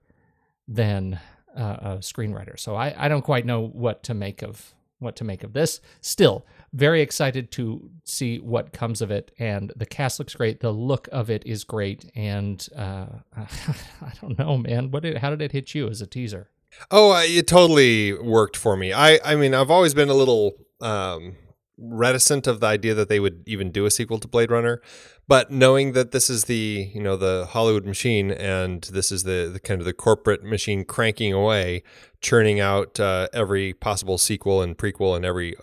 than 0.69 1.19
uh, 1.57 1.77
a 1.81 1.89
screenwriter. 1.99 2.59
So 2.59 2.77
I, 2.77 2.95
I 2.97 3.09
don't 3.09 3.23
quite 3.23 3.47
know 3.47 3.67
what 3.67 4.05
to 4.05 4.15
make 4.15 4.43
of 4.43 4.75
what 4.99 5.17
to 5.17 5.25
make 5.25 5.43
of 5.43 5.53
this. 5.53 5.81
Still, 6.01 6.47
very 6.73 7.03
excited 7.03 7.51
to 7.53 7.91
see 8.05 8.39
what 8.39 8.73
comes 8.73 9.03
of 9.03 9.11
it, 9.11 9.33
and 9.39 9.73
the 9.75 9.87
cast 9.87 10.21
looks 10.21 10.35
great. 10.35 10.61
The 10.61 10.71
look 10.71 11.09
of 11.11 11.31
it 11.31 11.45
is 11.45 11.65
great, 11.65 12.11
and 12.15 12.67
uh, 12.77 13.07
I 13.37 14.13
don't 14.21 14.39
know, 14.39 14.57
man. 14.57 14.91
What 14.93 15.03
did, 15.03 15.19
how 15.19 15.31
did 15.31 15.43
it 15.43 15.53
hit 15.53 15.75
you 15.75 15.89
as 15.89 16.01
a 16.01 16.07
teaser? 16.07 16.49
Oh, 16.91 17.15
it 17.25 17.47
totally 17.47 18.13
worked 18.13 18.57
for 18.57 18.77
me. 18.77 18.93
I, 18.93 19.19
I 19.25 19.35
mean, 19.37 19.55
I've 19.55 19.71
always 19.71 19.95
been 19.95 20.09
a 20.09 20.15
little 20.15 20.53
um, 20.81 21.37
reticent 21.79 22.47
of 22.47 22.61
the 22.61 22.67
idea 22.67 22.95
that 22.95 23.09
they 23.09 23.21
would 23.21 23.43
even 23.47 23.71
do 23.71 23.87
a 23.87 23.91
sequel 23.91 24.19
to 24.19 24.29
Blade 24.29 24.51
Runner, 24.51 24.81
but 25.29 25.51
knowing 25.51 25.93
that 25.93 26.13
this 26.13 26.29
is 26.29 26.45
the 26.45 26.91
you 26.95 27.01
know 27.01 27.17
the 27.17 27.47
Hollywood 27.51 27.87
machine 27.87 28.31
and 28.31 28.83
this 28.85 29.13
is 29.13 29.23
the, 29.25 29.51
the 29.53 29.61
kind 29.61 29.81
of 29.81 29.85
the 29.85 29.93
corporate 29.93 30.43
machine 30.43 30.85
cranking 30.85 31.33
away, 31.33 31.83
churning 32.21 32.61
out 32.61 32.99
uh, 33.01 33.29
every 33.33 33.73
possible 33.75 34.19
sequel 34.19 34.63
and 34.63 34.77
prequel 34.77 35.17
and 35.17 35.25
every 35.25 35.55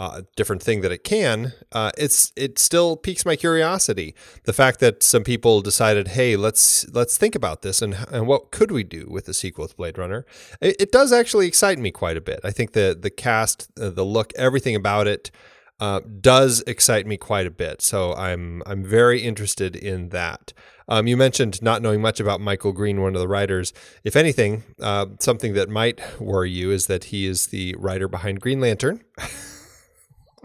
uh, 0.00 0.22
different 0.34 0.62
thing 0.62 0.80
that 0.80 0.90
it 0.90 1.04
can, 1.04 1.52
uh, 1.72 1.90
it's 1.98 2.32
it 2.34 2.58
still 2.58 2.96
piques 2.96 3.26
my 3.26 3.36
curiosity. 3.36 4.14
The 4.44 4.54
fact 4.54 4.80
that 4.80 5.02
some 5.02 5.24
people 5.24 5.60
decided, 5.60 6.08
hey, 6.08 6.36
let's 6.36 6.88
let's 6.88 7.18
think 7.18 7.34
about 7.34 7.60
this 7.60 7.82
and 7.82 7.94
and 8.10 8.26
what 8.26 8.50
could 8.50 8.70
we 8.70 8.82
do 8.82 9.06
with 9.10 9.26
the 9.26 9.34
sequel 9.34 9.68
to 9.68 9.76
Blade 9.76 9.98
Runner? 9.98 10.24
It, 10.62 10.76
it 10.80 10.90
does 10.90 11.12
actually 11.12 11.46
excite 11.46 11.78
me 11.78 11.90
quite 11.90 12.16
a 12.16 12.22
bit. 12.22 12.40
I 12.42 12.50
think 12.50 12.72
the 12.72 12.96
the 12.98 13.10
cast, 13.10 13.68
uh, 13.78 13.90
the 13.90 14.04
look, 14.04 14.32
everything 14.36 14.74
about 14.74 15.06
it. 15.06 15.30
Uh, 15.78 16.00
does 16.20 16.62
excite 16.66 17.06
me 17.06 17.16
quite 17.16 17.46
a 17.46 17.50
bit, 17.50 17.80
so 17.80 18.12
I'm 18.14 18.62
I'm 18.66 18.84
very 18.84 19.22
interested 19.22 19.74
in 19.74 20.10
that. 20.10 20.52
Um, 20.88 21.06
you 21.06 21.16
mentioned 21.16 21.62
not 21.62 21.80
knowing 21.80 22.02
much 22.02 22.20
about 22.20 22.38
Michael 22.38 22.72
Green, 22.72 23.00
one 23.00 23.14
of 23.14 23.20
the 23.20 23.28
writers. 23.28 23.72
If 24.04 24.14
anything, 24.14 24.64
uh, 24.78 25.06
something 25.20 25.54
that 25.54 25.70
might 25.70 26.20
worry 26.20 26.50
you 26.50 26.70
is 26.70 26.86
that 26.88 27.04
he 27.04 27.26
is 27.26 27.46
the 27.46 27.74
writer 27.78 28.08
behind 28.08 28.42
Green 28.42 28.60
Lantern. 28.60 29.02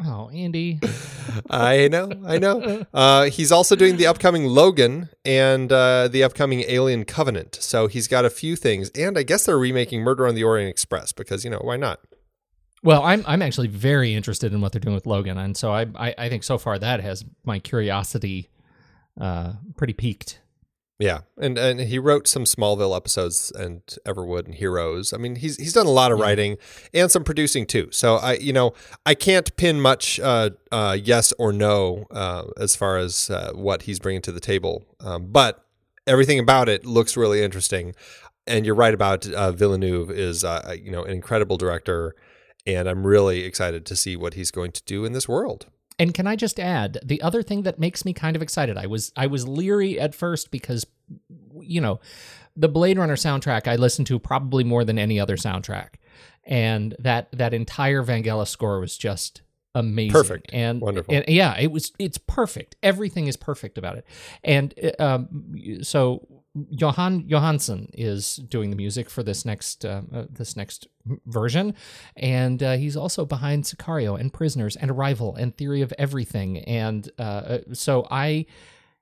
Oh, 0.04 0.30
Andy. 0.30 0.80
I 1.50 1.88
know, 1.88 2.12
I 2.26 2.38
know. 2.38 2.86
Uh, 2.94 3.26
he's 3.26 3.52
also 3.52 3.76
doing 3.76 3.98
the 3.98 4.08
upcoming 4.08 4.46
Logan 4.46 5.10
and 5.24 5.72
uh, 5.72 6.08
the 6.10 6.24
upcoming 6.24 6.62
Alien 6.68 7.06
Covenant. 7.06 7.58
So 7.62 7.88
he's 7.88 8.08
got 8.08 8.26
a 8.26 8.30
few 8.30 8.56
things, 8.56 8.90
and 8.90 9.18
I 9.18 9.24
guess 9.24 9.46
they're 9.46 9.58
remaking 9.58 10.02
Murder 10.02 10.28
on 10.28 10.36
the 10.36 10.44
Orient 10.44 10.70
Express 10.70 11.12
because 11.12 11.44
you 11.44 11.50
know 11.50 11.62
why 11.62 11.78
not? 11.78 12.00
Well, 12.84 13.04
I'm 13.04 13.24
I'm 13.26 13.42
actually 13.42 13.68
very 13.68 14.14
interested 14.14 14.54
in 14.54 14.62
what 14.62 14.72
they're 14.72 14.80
doing 14.80 14.96
with 14.96 15.08
Logan, 15.08 15.38
and 15.38 15.58
so 15.58 15.72
I 15.72 15.88
I, 15.96 16.16
I 16.18 16.30
think 16.30 16.44
so 16.44 16.58
far 16.58 16.78
that 16.78 17.00
has 17.00 17.26
my 17.44 17.60
curiosity 17.60 18.50
uh, 19.20 19.54
pretty 19.76 19.94
peaked. 19.94 20.40
Yeah, 20.98 21.22
and 21.38 21.58
and 21.58 21.82
he 21.82 22.00
wrote 22.00 22.26
some 22.26 22.46
Smallville 22.46 22.96
episodes 22.96 23.52
and 23.52 23.82
Everwood 24.06 24.46
and 24.46 24.56
Heroes. 24.56 25.12
I 25.12 25.18
mean, 25.18 25.36
he's 25.36 25.58
he's 25.58 25.74
done 25.74 25.88
a 25.88 25.92
lot 25.92 26.14
of 26.14 26.20
yeah. 26.20 26.24
writing 26.24 26.58
and 26.94 27.12
some 27.12 27.26
producing 27.26 27.66
too. 27.66 27.90
So 27.92 28.16
I, 28.16 28.36
you 28.36 28.54
know, 28.54 28.74
I 29.06 29.14
can't 29.14 29.54
pin 29.58 29.82
much 29.82 30.22
uh, 30.22 30.52
uh, 30.72 30.98
yes 31.02 31.34
or 31.38 31.52
no 31.52 32.06
uh, 32.12 32.46
as 32.58 32.78
far 32.78 32.98
as 32.98 33.30
uh, 33.30 33.52
what 33.54 33.84
he's 33.84 34.00
bringing 34.00 34.22
to 34.22 34.32
the 34.32 34.40
table. 34.40 34.86
Um, 35.02 35.26
but 35.32 35.66
everything 36.08 36.40
about 36.40 36.70
it 36.70 36.86
looks 36.86 37.18
really 37.18 37.44
interesting. 37.44 37.94
And 38.48 38.66
you're 38.66 38.76
right 38.76 38.94
about 38.94 39.28
uh, 39.28 39.52
Villeneuve 39.52 40.12
is 40.12 40.46
uh, 40.46 40.78
you 40.82 40.92
know 40.92 41.04
an 41.04 41.12
incredible 41.12 41.58
director, 41.58 42.16
and 42.66 42.88
I'm 42.88 43.06
really 43.06 43.44
excited 43.44 43.86
to 43.88 43.98
see 43.98 44.16
what 44.16 44.36
he's 44.36 44.50
going 44.50 44.72
to 44.72 44.84
do 44.86 45.04
in 45.04 45.12
this 45.12 45.28
world. 45.28 45.66
And 45.98 46.14
can 46.14 46.28
I 46.28 46.36
just 46.36 46.60
add 46.60 47.00
the 47.04 47.22
other 47.22 47.42
thing 47.42 47.64
that 47.64 47.80
makes 47.80 48.04
me 48.04 48.14
kind 48.14 48.36
of 48.36 48.42
excited? 48.42 48.78
I 48.78 48.88
was 48.88 49.12
I 49.16 49.28
was 49.28 49.48
leery 49.48 50.00
at 50.00 50.14
first 50.14 50.52
because 50.52 50.86
you 51.62 51.82
know, 51.82 52.00
the 52.56 52.68
Blade 52.68 52.98
Runner 52.98 53.16
soundtrack 53.16 53.68
I 53.68 53.76
listened 53.76 54.08
to 54.08 54.20
probably 54.20 54.64
more 54.64 54.84
than 54.84 54.98
any 55.00 55.20
other 55.20 55.38
soundtrack. 55.38 55.96
And 56.44 56.96
that 57.00 57.32
that 57.32 57.54
entire 57.54 58.04
Vangelis 58.04 58.48
score 58.48 58.80
was 58.80 58.98
just 58.98 59.42
amazing. 59.74 60.12
Perfect. 60.12 60.50
And 60.54 60.82
wonderful. 60.82 61.14
And, 61.14 61.26
yeah, 61.28 61.58
it 61.58 61.72
was 61.72 61.92
it's 62.00 62.18
perfect. 62.18 62.76
Everything 62.84 63.28
is 63.28 63.36
perfect 63.38 63.78
about 63.78 63.98
it. 63.98 64.06
And 64.44 64.74
um, 65.00 65.56
so 65.82 66.28
Jóhann 66.56 67.28
Jóhannsson 67.30 67.90
is 67.94 68.38
doing 68.38 68.70
the 68.70 68.76
music 68.78 69.10
for 69.10 69.24
this 69.24 69.44
next 69.44 69.84
uh, 69.84 70.02
uh, 70.14 70.26
this 70.30 70.56
next 70.56 70.88
version, 71.26 71.74
and 72.16 72.64
uh, 72.64 72.74
he's 72.78 72.96
also 72.96 73.26
behind 73.26 73.66
Sicario 73.66 74.18
and 74.18 74.32
Prisoners 74.32 74.78
and 74.78 74.90
Arrival 74.90 75.36
and 75.36 75.56
Theory 75.56 75.82
of 75.82 75.94
Everything. 75.98 76.60
And 76.60 77.10
uh, 77.20 77.22
uh, 77.22 77.58
so 77.74 78.08
I, 78.10 78.46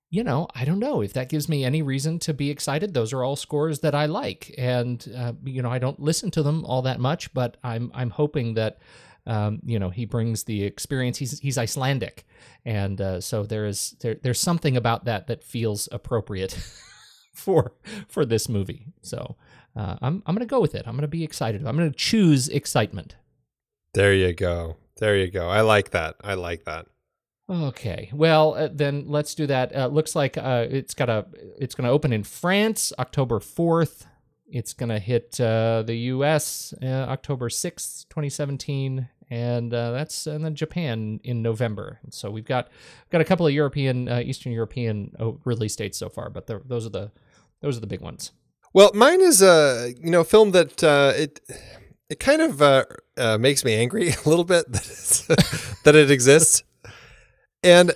you 0.10 0.24
know, 0.24 0.48
I 0.56 0.66
don't 0.66 0.80
know 0.80 1.02
if 1.02 1.14
that 1.14 1.30
gives 1.30 1.48
me 1.48 1.64
any 1.64 1.84
reason 1.84 2.18
to 2.20 2.34
be 2.34 2.50
excited. 2.50 2.94
Those 2.94 3.14
are 3.14 3.24
all 3.24 3.36
scores 3.36 3.80
that 3.82 3.94
I 3.94 4.08
like, 4.08 4.54
and 4.58 5.08
uh, 5.16 5.34
you 5.44 5.62
know, 5.62 5.70
I 5.70 5.78
don't 5.78 6.00
listen 6.00 6.32
to 6.32 6.42
them 6.42 6.66
all 6.66 6.82
that 6.84 7.00
much, 7.00 7.34
but 7.36 7.58
I'm 7.64 7.92
I'm 7.94 8.10
hoping 8.10 8.56
that. 8.56 8.80
Um, 9.26 9.62
you 9.64 9.80
know, 9.80 9.90
he 9.90 10.04
brings 10.04 10.44
the 10.44 10.66
experience. 10.66 11.18
He's 11.18 11.40
he's 11.40 11.58
Icelandic, 11.58 12.26
and 12.66 13.24
so 13.24 13.46
there 13.46 13.66
is 13.66 13.96
there, 14.02 14.16
there's 14.16 14.42
something 14.42 14.76
about 14.76 15.06
that 15.06 15.28
that 15.28 15.46
feels 15.46 15.88
appropriate. 15.94 16.60
for 17.34 17.74
for 18.08 18.26
this 18.26 18.48
movie. 18.48 18.88
So 19.02 19.36
uh, 19.76 19.98
I'm 20.02 20.24
I'm 20.26 20.36
gonna 20.36 20.46
go 20.46 20.62
with 20.62 20.76
it. 20.76 20.88
I'm 20.88 20.96
gonna 20.96 21.08
be 21.08 21.24
excited. 21.24 21.66
I'm 21.66 21.76
gonna 21.76 21.92
choose 21.92 22.48
excitement. 22.50 23.16
There 23.94 24.14
you 24.14 24.34
go. 24.34 24.78
There 24.98 25.18
you 25.18 25.30
go. 25.30 25.50
I 25.50 25.62
like 25.62 25.92
that. 25.92 26.16
I 26.24 26.36
like 26.36 26.66
that. 26.66 26.88
Okay. 27.50 28.10
Well, 28.14 28.56
uh, 28.56 28.70
then 28.72 29.06
let's 29.08 29.36
do 29.36 29.46
that. 29.48 29.76
Uh, 29.76 29.88
looks 29.88 30.16
like 30.16 30.38
uh, 30.38 30.68
it's 30.70 30.94
got 30.94 31.10
a 31.10 31.26
it's 31.60 31.76
going 31.76 31.86
to 31.86 31.92
open 31.92 32.14
in 32.14 32.24
France 32.24 32.94
October 32.98 33.40
4th. 33.40 34.06
It's 34.48 34.74
going 34.74 34.90
to 34.90 35.00
hit 35.00 35.40
uh, 35.42 35.84
the 35.86 35.96
US 35.96 36.74
uh, 36.82 36.86
October 36.86 37.50
6th, 37.50 38.08
2017 38.10 39.10
and 39.30 39.74
uh, 39.74 39.92
that's 39.92 40.28
and 40.28 40.46
then 40.46 40.54
Japan 40.54 41.20
in 41.24 41.42
November. 41.42 42.00
And 42.04 42.14
so 42.14 42.30
we've 42.30 42.46
got 42.46 42.70
got 43.10 43.20
a 43.20 43.26
couple 43.26 43.48
of 43.48 43.54
European, 43.54 44.08
uh, 44.08 44.22
Eastern 44.24 44.52
European 44.52 45.40
release 45.44 45.76
dates 45.76 45.98
so 45.98 46.08
far, 46.08 46.30
but 46.30 46.48
the, 46.48 46.62
those 46.66 46.86
are 46.86 46.90
the 46.92 47.12
those 47.64 47.78
are 47.78 47.80
the 47.80 47.88
big 47.88 48.02
ones. 48.02 48.32
Well, 48.74 48.92
mine 48.94 49.22
is 49.22 49.42
a 49.42 49.94
you 50.00 50.12
know 50.12 50.24
film 50.24 50.52
that 50.52 50.84
uh, 50.84 51.14
it 51.16 51.40
it 52.10 52.20
kind 52.20 52.42
of 52.42 52.62
uh, 52.62 52.86
uh, 53.18 53.38
makes 53.40 53.66
me 53.66 53.74
angry 53.74 54.10
a 54.26 54.30
little 54.30 54.46
bit 54.46 54.72
that, 54.72 54.86
it's, 54.86 55.26
that 55.84 55.96
it 55.96 56.12
exists. 56.12 56.64
And 57.64 57.94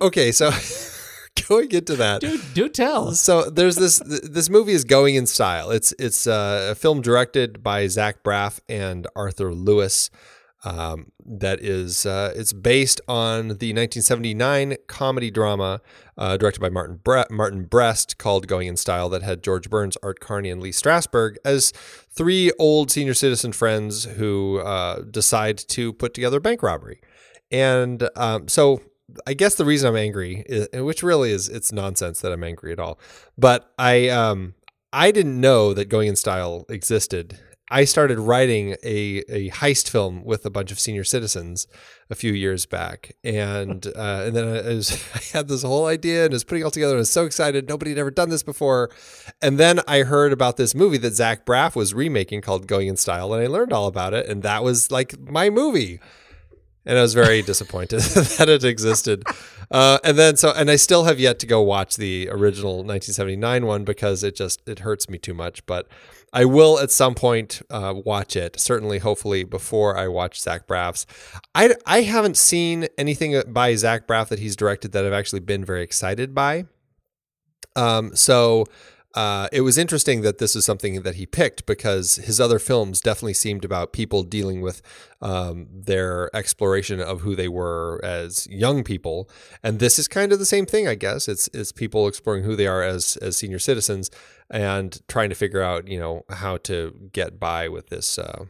okay, 0.00 0.32
so 0.32 0.50
going 1.48 1.70
into 1.72 1.96
that, 1.96 2.22
do 2.22 2.40
do 2.54 2.68
tell. 2.68 3.12
So 3.12 3.50
there's 3.50 3.76
this 3.76 4.00
this 4.06 4.48
movie 4.48 4.72
is 4.72 4.84
going 4.84 5.14
in 5.14 5.26
style. 5.26 5.70
It's 5.70 5.92
it's 5.98 6.26
uh, 6.26 6.68
a 6.72 6.74
film 6.74 7.02
directed 7.02 7.62
by 7.62 7.86
Zach 7.86 8.22
Braff 8.24 8.60
and 8.68 9.06
Arthur 9.14 9.52
Lewis. 9.52 10.10
Um, 10.62 11.12
that 11.24 11.60
is 11.60 12.04
uh, 12.04 12.32
it's 12.36 12.52
based 12.52 13.00
on 13.08 13.48
the 13.48 13.72
1979 13.72 14.76
comedy 14.88 15.30
drama 15.30 15.80
uh, 16.18 16.36
directed 16.36 16.60
by 16.60 16.68
Martin 16.68 17.00
Bre- 17.02 17.22
Martin 17.30 17.64
Brest 17.64 18.18
called 18.18 18.46
Going 18.46 18.68
in 18.68 18.76
Style 18.76 19.08
that 19.08 19.22
had 19.22 19.42
George 19.42 19.70
Burns, 19.70 19.96
Art 20.02 20.20
Carney, 20.20 20.50
and 20.50 20.60
Lee 20.60 20.70
Strasberg 20.70 21.36
as 21.44 21.72
three 22.10 22.52
old 22.58 22.90
senior 22.90 23.14
citizen 23.14 23.52
friends 23.52 24.04
who 24.04 24.58
uh, 24.58 25.00
decide 25.10 25.56
to 25.68 25.94
put 25.94 26.12
together 26.12 26.36
a 26.36 26.42
bank 26.42 26.62
robbery. 26.62 27.00
And 27.50 28.08
um, 28.14 28.48
so 28.48 28.82
I 29.26 29.34
guess 29.34 29.54
the 29.54 29.64
reason 29.64 29.88
I'm 29.88 29.96
angry, 29.96 30.44
is, 30.46 30.68
which 30.72 31.02
really 31.02 31.32
is 31.32 31.48
it's 31.48 31.72
nonsense 31.72 32.20
that 32.20 32.32
I'm 32.32 32.44
angry 32.44 32.72
at 32.72 32.78
all, 32.78 32.98
but 33.38 33.72
I 33.78 34.08
um 34.08 34.54
I 34.92 35.10
didn't 35.10 35.40
know 35.40 35.72
that 35.74 35.88
Going 35.88 36.08
in 36.08 36.16
Style 36.16 36.66
existed. 36.68 37.38
I 37.70 37.84
started 37.84 38.18
writing 38.18 38.76
a, 38.82 39.22
a 39.28 39.50
heist 39.50 39.88
film 39.88 40.24
with 40.24 40.44
a 40.44 40.50
bunch 40.50 40.72
of 40.72 40.80
senior 40.80 41.04
citizens 41.04 41.68
a 42.10 42.14
few 42.14 42.32
years 42.32 42.66
back, 42.66 43.12
and 43.22 43.86
uh, 43.96 44.24
and 44.26 44.34
then 44.34 44.48
I, 44.48 44.74
was, 44.74 44.92
I 45.14 45.38
had 45.38 45.48
this 45.48 45.62
whole 45.62 45.86
idea 45.86 46.24
and 46.24 46.32
was 46.32 46.44
putting 46.44 46.62
it 46.62 46.64
all 46.64 46.70
together. 46.70 46.92
and 46.92 46.98
I 46.98 47.00
was 47.00 47.10
so 47.10 47.24
excited. 47.24 47.68
Nobody 47.68 47.92
had 47.92 47.98
ever 47.98 48.10
done 48.10 48.30
this 48.30 48.42
before, 48.42 48.90
and 49.40 49.58
then 49.58 49.80
I 49.86 50.02
heard 50.02 50.32
about 50.32 50.56
this 50.56 50.74
movie 50.74 50.98
that 50.98 51.14
Zach 51.14 51.46
Braff 51.46 51.76
was 51.76 51.94
remaking 51.94 52.40
called 52.40 52.66
Going 52.66 52.88
in 52.88 52.96
Style, 52.96 53.32
and 53.32 53.42
I 53.42 53.46
learned 53.46 53.72
all 53.72 53.86
about 53.86 54.14
it, 54.14 54.26
and 54.26 54.42
that 54.42 54.64
was 54.64 54.90
like 54.90 55.18
my 55.20 55.50
movie 55.50 56.00
and 56.86 56.98
I 56.98 57.02
was 57.02 57.14
very 57.14 57.42
disappointed 57.52 58.00
that 58.00 58.48
it 58.48 58.64
existed. 58.64 59.24
Uh, 59.70 59.98
and 60.02 60.18
then 60.18 60.36
so, 60.36 60.52
and 60.52 60.70
I 60.70 60.76
still 60.76 61.04
have 61.04 61.20
yet 61.20 61.38
to 61.40 61.46
go 61.46 61.62
watch 61.62 61.96
the 61.96 62.28
original 62.30 62.78
1979 62.78 63.66
one 63.66 63.84
because 63.84 64.24
it 64.24 64.34
just 64.34 64.68
it 64.68 64.80
hurts 64.80 65.08
me 65.08 65.18
too 65.18 65.34
much. 65.34 65.64
But 65.66 65.86
I 66.32 66.44
will 66.44 66.78
at 66.78 66.90
some 66.90 67.14
point 67.14 67.60
uh, 67.70 67.94
watch 68.04 68.36
it. 68.36 68.58
Certainly, 68.60 68.98
hopefully, 68.98 69.44
before 69.44 69.96
I 69.96 70.08
watch 70.08 70.40
Zach 70.40 70.66
Braff's. 70.66 71.06
I 71.54 71.74
I 71.86 72.02
haven't 72.02 72.36
seen 72.36 72.88
anything 72.96 73.40
by 73.48 73.74
Zach 73.74 74.06
Braff 74.06 74.28
that 74.28 74.38
he's 74.38 74.56
directed 74.56 74.92
that 74.92 75.04
I've 75.04 75.12
actually 75.12 75.40
been 75.40 75.64
very 75.64 75.82
excited 75.82 76.34
by. 76.34 76.66
Um, 77.76 78.14
so 78.14 78.66
uh, 79.14 79.48
it 79.52 79.62
was 79.62 79.76
interesting 79.76 80.22
that 80.22 80.38
this 80.38 80.54
is 80.54 80.64
something 80.64 81.02
that 81.02 81.16
he 81.16 81.26
picked 81.26 81.66
because 81.66 82.16
his 82.16 82.40
other 82.40 82.58
films 82.58 83.00
definitely 83.00 83.34
seemed 83.34 83.64
about 83.64 83.92
people 83.92 84.22
dealing 84.22 84.60
with 84.60 84.82
um, 85.20 85.66
their 85.72 86.34
exploration 86.34 87.00
of 87.00 87.22
who 87.22 87.34
they 87.34 87.48
were 87.48 88.00
as 88.04 88.46
young 88.48 88.84
people, 88.84 89.28
and 89.62 89.80
this 89.80 89.98
is 89.98 90.06
kind 90.06 90.32
of 90.32 90.38
the 90.38 90.46
same 90.46 90.64
thing, 90.64 90.86
I 90.86 90.94
guess. 90.94 91.26
It's 91.26 91.48
it's 91.52 91.72
people 91.72 92.06
exploring 92.06 92.44
who 92.44 92.54
they 92.54 92.66
are 92.68 92.82
as 92.82 93.16
as 93.16 93.36
senior 93.36 93.58
citizens 93.58 94.10
and 94.50 95.00
trying 95.08 95.28
to 95.28 95.34
figure 95.34 95.62
out, 95.62 95.88
you 95.88 95.98
know, 95.98 96.24
how 96.28 96.56
to 96.58 97.10
get 97.12 97.38
by 97.38 97.68
with 97.68 97.88
this 97.88 98.18
uh, 98.18 98.44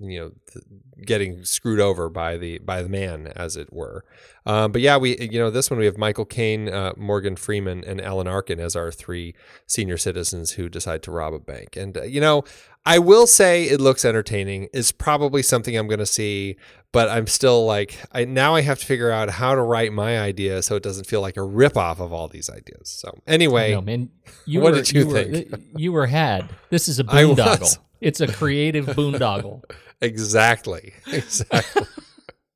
you 0.00 0.18
know 0.18 0.60
getting 1.04 1.44
screwed 1.44 1.80
over 1.80 2.08
by 2.08 2.36
the 2.36 2.58
by 2.58 2.82
the 2.82 2.88
man 2.88 3.28
as 3.36 3.56
it 3.56 3.72
were. 3.72 4.04
Um, 4.46 4.72
but 4.72 4.80
yeah 4.80 4.96
we 4.96 5.16
you 5.18 5.38
know 5.38 5.50
this 5.50 5.70
one 5.70 5.78
we 5.78 5.86
have 5.86 5.96
michael 5.96 6.24
caine 6.24 6.68
uh, 6.68 6.92
morgan 6.96 7.36
freeman 7.36 7.82
and 7.84 8.00
alan 8.00 8.26
arkin 8.26 8.60
as 8.60 8.76
our 8.76 8.92
three 8.92 9.34
senior 9.66 9.96
citizens 9.96 10.52
who 10.52 10.68
decide 10.68 11.02
to 11.04 11.10
rob 11.10 11.32
a 11.32 11.38
bank. 11.38 11.76
And 11.76 11.96
uh, 11.96 12.02
you 12.02 12.20
know 12.20 12.44
i 12.84 12.98
will 12.98 13.26
say 13.26 13.64
it 13.64 13.80
looks 13.80 14.04
entertaining 14.04 14.68
it's 14.74 14.92
probably 14.92 15.42
something 15.42 15.76
i'm 15.76 15.86
going 15.86 15.98
to 15.98 16.06
see 16.06 16.56
but 16.92 17.08
i'm 17.08 17.26
still 17.26 17.64
like 17.64 17.98
i 18.12 18.26
now 18.26 18.54
i 18.54 18.60
have 18.60 18.78
to 18.78 18.84
figure 18.84 19.10
out 19.10 19.30
how 19.30 19.54
to 19.54 19.62
write 19.62 19.92
my 19.92 20.20
idea 20.20 20.62
so 20.62 20.76
it 20.76 20.82
doesn't 20.82 21.06
feel 21.06 21.22
like 21.22 21.38
a 21.38 21.40
ripoff 21.40 21.98
of 21.98 22.12
all 22.12 22.28
these 22.28 22.50
ideas. 22.50 22.90
So 22.90 23.18
anyway 23.26 23.72
no, 23.72 23.80
man, 23.80 24.10
you 24.44 24.60
what 24.60 24.72
were, 24.72 24.82
did 24.82 24.92
you, 24.92 25.06
you 25.06 25.12
think? 25.12 25.50
were, 25.50 25.58
you 25.76 25.92
were 25.92 26.06
had. 26.06 26.50
This 26.68 26.88
is 26.88 26.98
a 26.98 27.04
boondoggle 27.04 27.78
it's 28.04 28.20
a 28.20 28.26
creative 28.26 28.86
boondoggle. 28.86 29.62
Exactly. 30.00 30.92
Exactly 31.10 31.86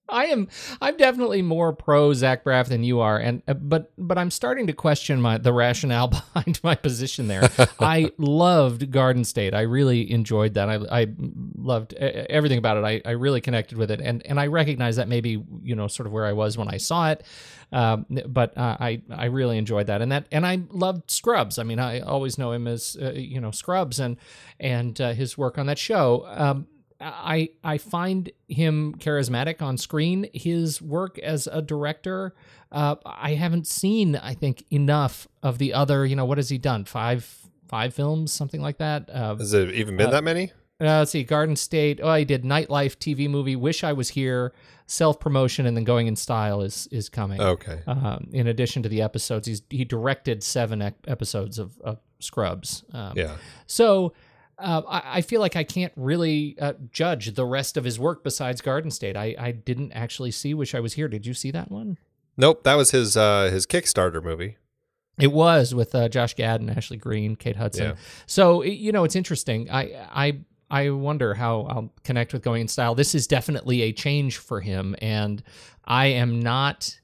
I 0.09 0.27
am 0.27 0.49
I'm 0.81 0.97
definitely 0.97 1.43
more 1.43 1.73
pro 1.73 2.13
Zach 2.13 2.45
Braff 2.45 2.69
than 2.69 2.85
you 2.85 3.01
are, 3.01 3.19
and 3.19 3.43
uh, 3.49 3.55
but 3.55 3.93
but 3.99 4.19
I'm 4.19 4.31
starting 4.31 4.67
to 4.67 4.73
question 4.73 5.21
my 5.21 5.39
the 5.39 5.53
rationale 5.53 6.09
behind 6.35 6.61
my 6.63 6.75
position 6.75 7.29
there. 7.29 7.49
I 7.81 8.13
loved 8.19 8.91
Garden 8.91 9.25
State. 9.25 9.55
I 9.55 9.63
really 9.63 10.11
enjoyed 10.11 10.55
that. 10.55 10.69
I 10.69 11.03
I 11.03 11.07
loved 11.57 11.95
everything 11.95 12.59
about 12.59 12.77
it. 12.77 12.85
I, 12.85 13.09
I 13.09 13.13
really 13.13 13.41
connected 13.41 13.79
with 13.79 13.91
it, 13.91 14.01
and 14.01 14.25
and 14.27 14.41
I 14.41 14.47
recognize 14.47 14.97
that 14.97 15.09
maybe 15.09 15.43
you 15.63 15.75
know 15.75 15.89
sort 15.89 16.07
of 16.07 16.13
where 16.13 16.27
I 16.27 16.33
was 16.33 16.57
when 16.57 16.69
I 16.69 16.77
saw 16.77 17.11
it. 17.11 17.25
Um, 17.71 18.07
but 18.27 18.57
uh, 18.57 18.77
I 18.81 19.03
I 19.11 19.27
really 19.27 19.59
enjoyed 19.59 19.89
that, 19.89 20.01
and 20.01 20.11
that 20.13 20.27
and 20.33 20.47
I 20.47 20.63
loved 20.71 21.11
Scrubs. 21.11 21.59
I 21.59 21.65
mean, 21.65 21.79
I 21.79 22.01
always 22.01 22.39
know 22.39 22.53
him 22.53 22.67
as 22.67 22.97
uh, 23.01 23.13
you 23.13 23.41
know 23.41 23.51
Scrubs 23.51 24.01
and 24.01 24.17
and 24.59 24.99
uh, 25.01 25.13
his 25.13 25.37
work 25.37 25.59
on 25.59 25.67
that 25.67 25.79
show. 25.79 26.25
Um, 26.29 26.67
I 27.01 27.51
I 27.63 27.79
find 27.79 28.31
him 28.49 28.95
charismatic 28.99 29.63
on 29.63 29.77
screen. 29.77 30.29
His 30.33 30.83
work 30.83 31.19
as 31.19 31.47
a 31.47 31.63
director, 31.63 32.35
uh, 32.73 32.97
I 33.07 33.35
haven't 33.35 33.67
seen. 33.67 34.17
I 34.17 34.35
think 34.35 34.65
enough 34.71 35.29
of 35.43 35.59
the 35.59 35.75
other. 35.75 36.05
You 36.05 36.17
know, 36.17 36.25
what 36.25 36.39
has 36.39 36.49
he 36.49 36.59
done? 36.59 36.85
Five 36.85 37.49
five 37.69 37.95
films, 37.95 38.33
something 38.33 38.61
like 38.61 38.79
that. 38.79 39.09
Uh, 39.11 39.37
has 39.37 39.53
it 39.53 39.75
even 39.75 39.97
been 39.97 40.09
uh, 40.09 40.13
that 40.13 40.25
many 40.25 40.53
uh, 40.81 40.99
let's 40.99 41.11
see, 41.11 41.25
Garden 41.25 41.57
State. 41.57 41.99
Oh, 42.01 42.15
he 42.15 42.25
did 42.25 42.45
Nightlife 42.45 42.97
TV 42.99 43.29
movie. 43.29 43.57
Wish 43.57 43.83
I 43.83 43.93
was 43.93 44.11
here. 44.11 44.53
Self 44.87 45.19
promotion 45.19 45.67
and 45.67 45.77
then 45.77 45.85
Going 45.85 46.07
in 46.07 46.17
Style 46.17 46.63
is 46.63 46.89
is 46.91 47.09
coming. 47.09 47.41
okay 47.41 47.83
Um, 47.87 48.29
in 48.33 48.47
addition 48.47 48.83
to 48.85 48.89
the 48.89 49.03
episodes, 49.03 49.47
he's 49.47 49.63
he 49.71 49.85
directed 49.85 50.43
seven 50.43 50.81
ec- 50.81 50.95
episodes 51.07 51.59
of, 51.59 51.79
of 51.81 51.99
Scrubs. 52.21 52.85
Um, 52.93 53.13
yeah 53.17 53.37
so 53.67 54.13
uh, 54.59 54.83
I, 54.89 55.03
I 55.19 55.21
feel 55.21 55.41
like 55.41 55.57
I 55.57 55.65
can't 55.65 55.93
really 55.97 56.57
uh, 56.61 56.75
judge 56.91 57.35
the 57.35 57.47
rest 57.47 57.77
of 57.77 57.85
his 57.85 57.99
work 57.99 58.25
besides 58.25 58.61
Garden 58.61 58.91
State. 58.91 59.17
I, 59.17 59.35
I 59.39 59.53
didn't 59.53 59.93
actually 59.93 60.31
see 60.31 60.55
Wish 60.55 60.75
I 60.75 60.81
Was 60.81 60.95
Here. 60.95 61.09
Did 61.09 61.27
you 61.27 61.35
see 61.35 61.51
that 61.53 61.71
one? 61.71 61.99
Nope, 62.37 62.63
that 62.65 62.75
was 62.75 62.93
his 62.93 63.17
uh, 63.17 63.51
his 63.51 63.67
Kickstarter 63.67 64.23
movie. 64.23 64.57
It 65.19 65.33
was 65.33 65.75
with 65.75 65.95
uh, 65.95 66.09
Josh 66.09 66.35
Gad 66.35 66.61
and 66.61 66.71
Ashley 66.71 66.97
Greene, 66.97 67.35
Kate 67.35 67.57
Hudson. 67.57 67.85
Yeah. 67.85 67.95
So 68.27 68.63
you 68.63 68.93
know, 68.93 69.05
it's 69.05 69.17
interesting. 69.17 69.69
I 69.71 70.07
I 70.11 70.39
I 70.71 70.91
wonder 70.91 71.35
how 71.35 71.63
I'll 71.63 71.93
connect 72.05 72.33
with 72.33 72.43
Going 72.43 72.63
in 72.63 72.69
Style. 72.69 72.95
This 72.95 73.15
is 73.15 73.27
definitely 73.27 73.83
a 73.83 73.93
change 73.93 74.37
for 74.39 74.61
him, 74.61 74.95
and 75.01 75.43
I 75.85 76.07
am 76.07 76.41
not. 76.41 77.01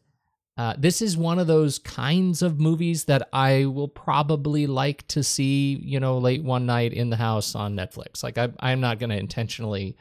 Uh, 0.57 0.75
this 0.79 1.03
is 1.03 1.17
one 1.17 1.39
of 1.41 1.47
those 1.49 1.81
kinds 1.81 2.41
of 2.41 2.61
movies 2.61 3.05
that 3.07 3.29
I 3.33 3.65
will 3.67 3.89
probably 3.89 4.67
like 4.69 5.07
to 5.09 5.25
see, 5.25 5.81
you 5.83 5.99
know, 5.99 6.19
late 6.19 6.45
one 6.45 6.65
night 6.65 6.93
in 6.93 7.11
the 7.11 7.17
house 7.17 7.57
on 7.57 7.75
Netflix. 7.75 8.23
Like 8.23 8.39
I, 8.39 8.51
I'm 8.61 8.81
not 8.81 9.01
going 9.01 9.11
to 9.11 9.17
intentionally 9.19 9.97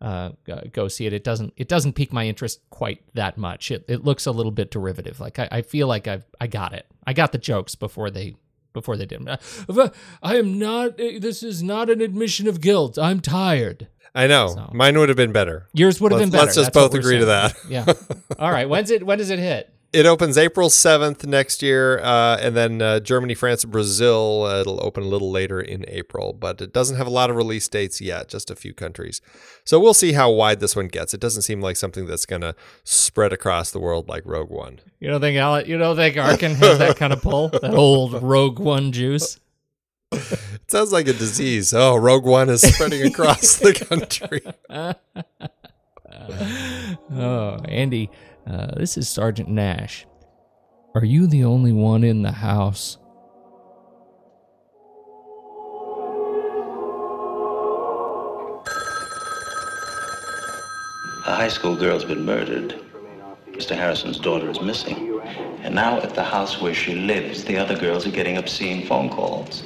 uh, 0.00 0.30
go- 0.72 0.88
see 0.88 1.04
it. 1.04 1.12
It 1.12 1.24
doesn't. 1.24 1.52
It 1.58 1.68
doesn't 1.68 1.92
pique 1.92 2.12
my 2.12 2.26
interest 2.26 2.60
quite 2.70 3.02
that 3.14 3.36
much. 3.36 3.70
It, 3.70 3.84
it 3.88 4.02
looks 4.04 4.24
a 4.24 4.30
little 4.30 4.52
bit 4.52 4.70
derivative. 4.70 5.20
Like 5.20 5.38
I, 5.38 5.48
I 5.50 5.62
feel 5.62 5.88
like 5.88 6.06
I've 6.08 6.24
I 6.40 6.46
got 6.46 6.72
it. 6.72 6.86
I 7.06 7.12
got 7.12 7.32
the 7.32 7.38
jokes 7.38 7.74
before 7.74 8.08
they 8.08 8.36
before 8.72 8.96
they 8.96 9.06
did. 9.06 9.28
Uh, 9.28 9.88
I 10.22 10.36
am 10.36 10.58
not. 10.58 10.96
This 10.96 11.42
is 11.42 11.62
not 11.62 11.90
an 11.90 12.00
admission 12.00 12.46
of 12.48 12.60
guilt. 12.62 12.96
I'm 12.98 13.20
tired. 13.20 13.88
I 14.14 14.26
know 14.26 14.48
So- 14.48 14.70
mine 14.72 14.96
would 14.98 15.08
have 15.10 15.16
been 15.16 15.32
better. 15.32 15.66
Yours 15.74 16.00
would 16.00 16.12
have 16.12 16.20
Let's- 16.20 16.30
been 16.30 16.32
better. 16.38 16.44
let's 16.46 16.56
just 16.56 16.72
That's 16.72 16.88
both 16.88 16.94
agree 16.98 17.18
to 17.18 17.26
that. 17.26 17.54
yeah. 17.68 17.84
All 18.38 18.50
right. 18.50 18.68
When's 18.68 18.90
it? 18.90 19.04
When 19.04 19.18
does 19.18 19.28
it 19.30 19.38
hit? 19.38 19.70
It 19.90 20.04
opens 20.04 20.36
April 20.36 20.68
seventh 20.68 21.24
next 21.26 21.62
year, 21.62 21.98
uh, 22.00 22.36
and 22.42 22.54
then 22.54 22.82
uh, 22.82 23.00
Germany, 23.00 23.34
France, 23.34 23.64
Brazil. 23.64 24.42
Uh, 24.44 24.60
it'll 24.60 24.84
open 24.84 25.02
a 25.02 25.06
little 25.06 25.30
later 25.30 25.60
in 25.62 25.86
April, 25.88 26.34
but 26.34 26.60
it 26.60 26.74
doesn't 26.74 26.96
have 26.96 27.06
a 27.06 27.10
lot 27.10 27.30
of 27.30 27.36
release 27.36 27.66
dates 27.68 27.98
yet. 27.98 28.28
Just 28.28 28.50
a 28.50 28.54
few 28.56 28.74
countries. 28.74 29.22
So 29.64 29.80
we'll 29.80 29.94
see 29.94 30.12
how 30.12 30.30
wide 30.30 30.60
this 30.60 30.76
one 30.76 30.88
gets. 30.88 31.14
It 31.14 31.20
doesn't 31.20 31.40
seem 31.42 31.62
like 31.62 31.76
something 31.76 32.04
that's 32.04 32.26
going 32.26 32.42
to 32.42 32.54
spread 32.84 33.32
across 33.32 33.70
the 33.70 33.80
world 33.80 34.10
like 34.10 34.24
Rogue 34.26 34.50
One. 34.50 34.80
You 35.00 35.08
don't 35.08 35.22
think 35.22 35.38
Al- 35.38 35.66
You 35.66 35.78
don't 35.78 35.96
think 35.96 36.18
Arkin 36.18 36.54
has 36.56 36.78
that 36.80 36.96
kind 36.98 37.12
of 37.14 37.22
pull? 37.22 37.48
That 37.48 37.72
old 37.74 38.22
Rogue 38.22 38.58
One 38.58 38.92
juice. 38.92 39.38
It 40.12 40.72
sounds 40.72 40.92
like 40.92 41.08
a 41.08 41.14
disease. 41.14 41.72
Oh, 41.72 41.96
Rogue 41.96 42.26
One 42.26 42.50
is 42.50 42.60
spreading 42.60 43.06
across 43.06 43.56
the 43.56 43.72
country. 43.88 44.42
Oh, 47.10 47.56
Andy, 47.64 48.10
uh, 48.48 48.74
this 48.76 48.96
is 48.96 49.08
Sergeant 49.08 49.48
Nash. 49.48 50.06
Are 50.94 51.04
you 51.04 51.26
the 51.26 51.44
only 51.44 51.72
one 51.72 52.02
in 52.02 52.22
the 52.22 52.32
house? 52.32 52.96
A 61.26 61.34
high 61.34 61.48
school 61.48 61.76
girl's 61.76 62.06
been 62.06 62.24
murdered. 62.24 62.74
Mr. 63.48 63.76
Harrison's 63.76 64.18
daughter 64.18 64.48
is 64.48 64.62
missing. 64.62 65.20
And 65.62 65.74
now 65.74 65.98
at 65.98 66.14
the 66.14 66.24
house 66.24 66.58
where 66.60 66.72
she 66.72 66.94
lives, 66.94 67.44
the 67.44 67.58
other 67.58 67.76
girls 67.76 68.06
are 68.06 68.10
getting 68.10 68.38
obscene 68.38 68.86
phone 68.86 69.10
calls. 69.10 69.62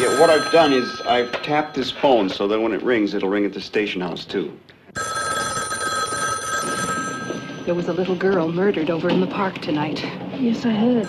Yeah, 0.00 0.18
what 0.18 0.30
I've 0.30 0.50
done 0.50 0.72
is 0.72 1.00
I've 1.02 1.30
tapped 1.42 1.76
this 1.76 1.92
phone 1.92 2.28
so 2.28 2.48
that 2.48 2.58
when 2.58 2.72
it 2.72 2.82
rings, 2.82 3.14
it'll 3.14 3.28
ring 3.28 3.44
at 3.44 3.52
the 3.52 3.60
station 3.60 4.00
house, 4.00 4.24
too. 4.24 4.58
There 7.66 7.74
was 7.74 7.88
a 7.88 7.92
little 7.92 8.16
girl 8.16 8.50
murdered 8.50 8.88
over 8.88 9.10
in 9.10 9.20
the 9.20 9.26
park 9.26 9.58
tonight. 9.60 10.02
Yes, 10.40 10.64
I 10.64 10.70
heard. 10.70 11.06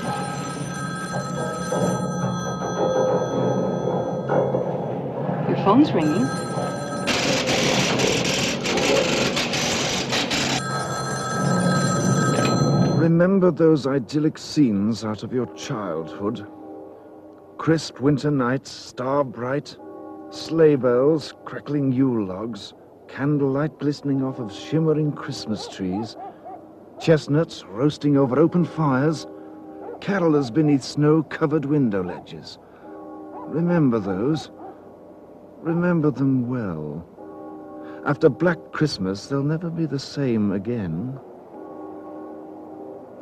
Your 5.48 5.58
phone's 5.64 5.94
ringing. 5.94 6.28
Remember 12.98 13.50
those 13.50 13.88
idyllic 13.88 14.38
scenes 14.38 15.06
out 15.06 15.24
of 15.24 15.32
your 15.32 15.48
childhood? 15.56 16.46
Crisp 17.58 18.02
winter 18.02 18.30
nights, 18.30 18.72
star 18.72 19.24
bright, 19.24 19.78
sleigh 20.32 20.76
bells, 20.76 21.34
crackling 21.46 21.94
Yule 21.94 22.26
logs, 22.26 22.74
candlelight 23.08 23.80
glistening 23.80 24.22
off 24.22 24.40
of 24.40 24.52
shimmering 24.52 25.12
Christmas 25.14 25.68
trees, 25.68 26.18
chestnuts 27.02 27.66
roasting 27.66 28.16
over 28.16 28.40
open 28.40 28.64
fires, 28.64 29.26
carolers 30.00 30.54
beneath 30.54 30.84
snow-covered 30.84 31.66
window 31.66 32.04
ledges. 32.04 32.60
Remember 33.48 34.00
those. 34.00 34.52
Remember 35.62 36.12
them 36.12 36.48
well. 36.48 37.06
After 38.06 38.30
Black 38.30 38.60
Christmas, 38.72 39.28
they'll 39.28 39.44
never 39.44 39.70
be 39.70 39.86
the 39.88 40.00
same 40.00 40.52
again. 40.52 41.20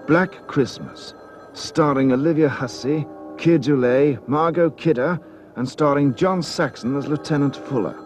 Black 0.08 0.48
Christmas, 0.48 1.14
starring 1.54 2.12
Olivia 2.12 2.50
Hussey, 2.50 3.06
Keir 3.38 3.60
Dullea, 3.60 4.20
Margot 4.28 4.72
Kidder, 4.72 5.20
and 5.56 5.68
starring 5.68 6.16
John 6.16 6.44
Saxon 6.44 6.98
as 6.98 7.08
Lieutenant 7.08 7.56
Fuller. 7.56 7.98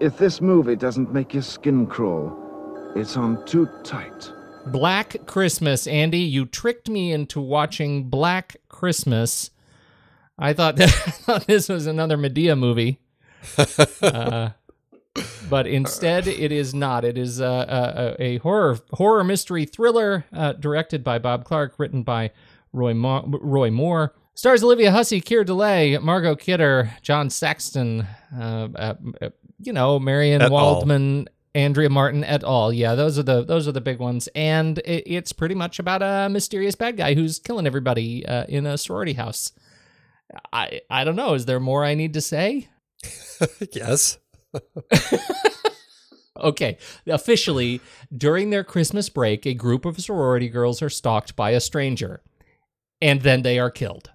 If 0.00 0.18
this 0.18 0.40
movie 0.40 0.76
doesn't 0.76 1.12
make 1.12 1.32
your 1.32 1.42
skin 1.42 1.86
crawl, 1.86 2.43
it's 2.94 3.16
on 3.16 3.44
too 3.44 3.68
tight. 3.82 4.32
Black 4.66 5.26
Christmas, 5.26 5.86
Andy. 5.86 6.20
You 6.20 6.46
tricked 6.46 6.88
me 6.88 7.12
into 7.12 7.40
watching 7.40 8.08
Black 8.08 8.56
Christmas. 8.68 9.50
I 10.38 10.52
thought 10.52 10.76
that 10.76 10.88
I 11.06 11.10
thought 11.10 11.46
this 11.46 11.68
was 11.68 11.86
another 11.86 12.16
Madea 12.16 12.58
movie, 12.58 13.00
uh, 14.02 14.50
but 15.50 15.66
instead 15.66 16.26
it 16.26 16.50
is 16.50 16.74
not. 16.74 17.04
It 17.04 17.18
is 17.18 17.40
a, 17.40 18.14
a, 18.18 18.22
a 18.22 18.38
horror 18.38 18.78
horror 18.92 19.24
mystery 19.24 19.64
thriller 19.66 20.24
uh, 20.32 20.52
directed 20.54 21.04
by 21.04 21.18
Bob 21.18 21.44
Clark, 21.44 21.74
written 21.78 22.02
by 22.02 22.30
Roy 22.72 22.94
Mo- 22.94 23.24
Roy 23.40 23.70
Moore. 23.70 24.14
Stars 24.36 24.64
Olivia 24.64 24.90
Hussey, 24.90 25.20
Keir 25.20 25.44
Dullea, 25.44 26.02
Margot 26.02 26.34
Kidder, 26.34 26.90
John 27.02 27.30
Saxon, 27.30 28.04
uh, 28.36 28.68
uh, 28.74 28.94
you 29.60 29.72
know, 29.72 30.00
Marian 30.00 30.42
Et 30.42 30.46
al. 30.46 30.50
Waldman, 30.50 31.28
Andrea 31.54 31.88
Martin 31.88 32.24
et 32.24 32.42
al. 32.42 32.72
Yeah, 32.72 32.94
those 32.94 33.18
are 33.18 33.22
the 33.22 33.44
those 33.44 33.68
are 33.68 33.72
the 33.72 33.80
big 33.80 33.98
ones, 33.98 34.28
and 34.34 34.78
it, 34.78 35.04
it's 35.06 35.32
pretty 35.32 35.54
much 35.54 35.78
about 35.78 36.02
a 36.02 36.28
mysterious 36.28 36.74
bad 36.74 36.96
guy 36.96 37.14
who's 37.14 37.38
killing 37.38 37.66
everybody 37.66 38.26
uh, 38.26 38.44
in 38.48 38.66
a 38.66 38.76
sorority 38.76 39.12
house. 39.14 39.52
I 40.52 40.80
I 40.90 41.04
don't 41.04 41.16
know. 41.16 41.34
Is 41.34 41.46
there 41.46 41.60
more 41.60 41.84
I 41.84 41.94
need 41.94 42.14
to 42.14 42.20
say? 42.20 42.68
yes. 43.72 44.18
Okay, 46.36 46.78
officially, 47.06 47.80
during 48.14 48.50
their 48.50 48.64
Christmas 48.64 49.08
break, 49.08 49.46
a 49.46 49.54
group 49.54 49.84
of 49.84 50.00
sorority 50.00 50.48
girls 50.48 50.82
are 50.82 50.90
stalked 50.90 51.36
by 51.36 51.50
a 51.50 51.60
stranger, 51.60 52.22
and 53.00 53.22
then 53.22 53.42
they 53.42 53.58
are 53.58 53.70
killed. 53.70 54.10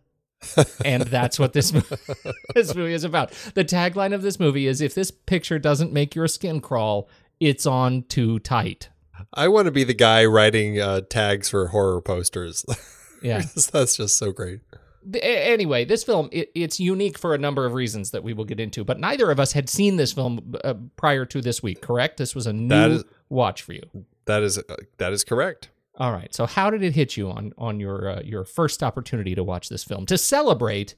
and 0.83 1.03
that's 1.03 1.39
what 1.39 1.53
this 1.53 1.71
movie, 1.71 1.95
this 2.55 2.75
movie 2.75 2.93
is 2.93 3.05
about. 3.05 3.31
The 3.53 3.63
tagline 3.63 4.13
of 4.13 4.21
this 4.21 4.39
movie 4.39 4.67
is: 4.67 4.81
"If 4.81 4.95
this 4.95 5.11
picture 5.11 5.59
doesn't 5.59 5.93
make 5.93 6.13
your 6.13 6.27
skin 6.27 6.59
crawl, 6.59 7.09
it's 7.39 7.65
on 7.65 8.03
too 8.03 8.39
tight." 8.39 8.89
I 9.33 9.47
want 9.49 9.65
to 9.65 9.71
be 9.71 9.83
the 9.83 9.93
guy 9.93 10.25
writing 10.25 10.79
uh, 10.79 11.01
tags 11.01 11.49
for 11.49 11.67
horror 11.67 12.01
posters. 12.01 12.65
Yeah. 13.21 13.41
That's 13.73 13.97
just 13.97 14.17
so 14.17 14.31
great. 14.31 14.61
Anyway, 15.21 15.83
this 15.83 16.05
film 16.05 16.29
it, 16.31 16.51
it's 16.55 16.79
unique 16.79 17.17
for 17.17 17.33
a 17.33 17.37
number 17.37 17.65
of 17.65 17.73
reasons 17.73 18.11
that 18.11 18.23
we 18.23 18.33
will 18.33 18.45
get 18.45 18.59
into. 18.59 18.83
But 18.85 18.97
neither 18.97 19.29
of 19.31 19.39
us 19.39 19.51
had 19.51 19.69
seen 19.69 19.95
this 19.97 20.13
film 20.13 20.55
uh, 20.63 20.75
prior 20.95 21.25
to 21.25 21.41
this 21.41 21.63
week. 21.63 21.81
Correct? 21.81 22.15
This 22.15 22.35
was 22.35 22.47
a 22.47 22.53
new 22.53 22.75
is- 22.95 23.03
watch 23.29 23.61
for 23.61 23.73
you. 23.73 23.83
That 24.25 24.43
is 24.43 24.57
uh, 24.57 24.75
that 24.99 25.11
is 25.11 25.23
correct. 25.23 25.69
All 25.97 26.13
right. 26.13 26.33
So 26.33 26.45
how 26.45 26.69
did 26.69 26.83
it 26.83 26.95
hit 26.95 27.17
you 27.17 27.29
on 27.29 27.51
on 27.57 27.79
your 27.79 28.09
uh, 28.09 28.21
your 28.21 28.45
first 28.45 28.83
opportunity 28.83 29.35
to 29.35 29.43
watch 29.43 29.69
this 29.69 29.83
film 29.83 30.05
to 30.05 30.17
celebrate 30.17 30.95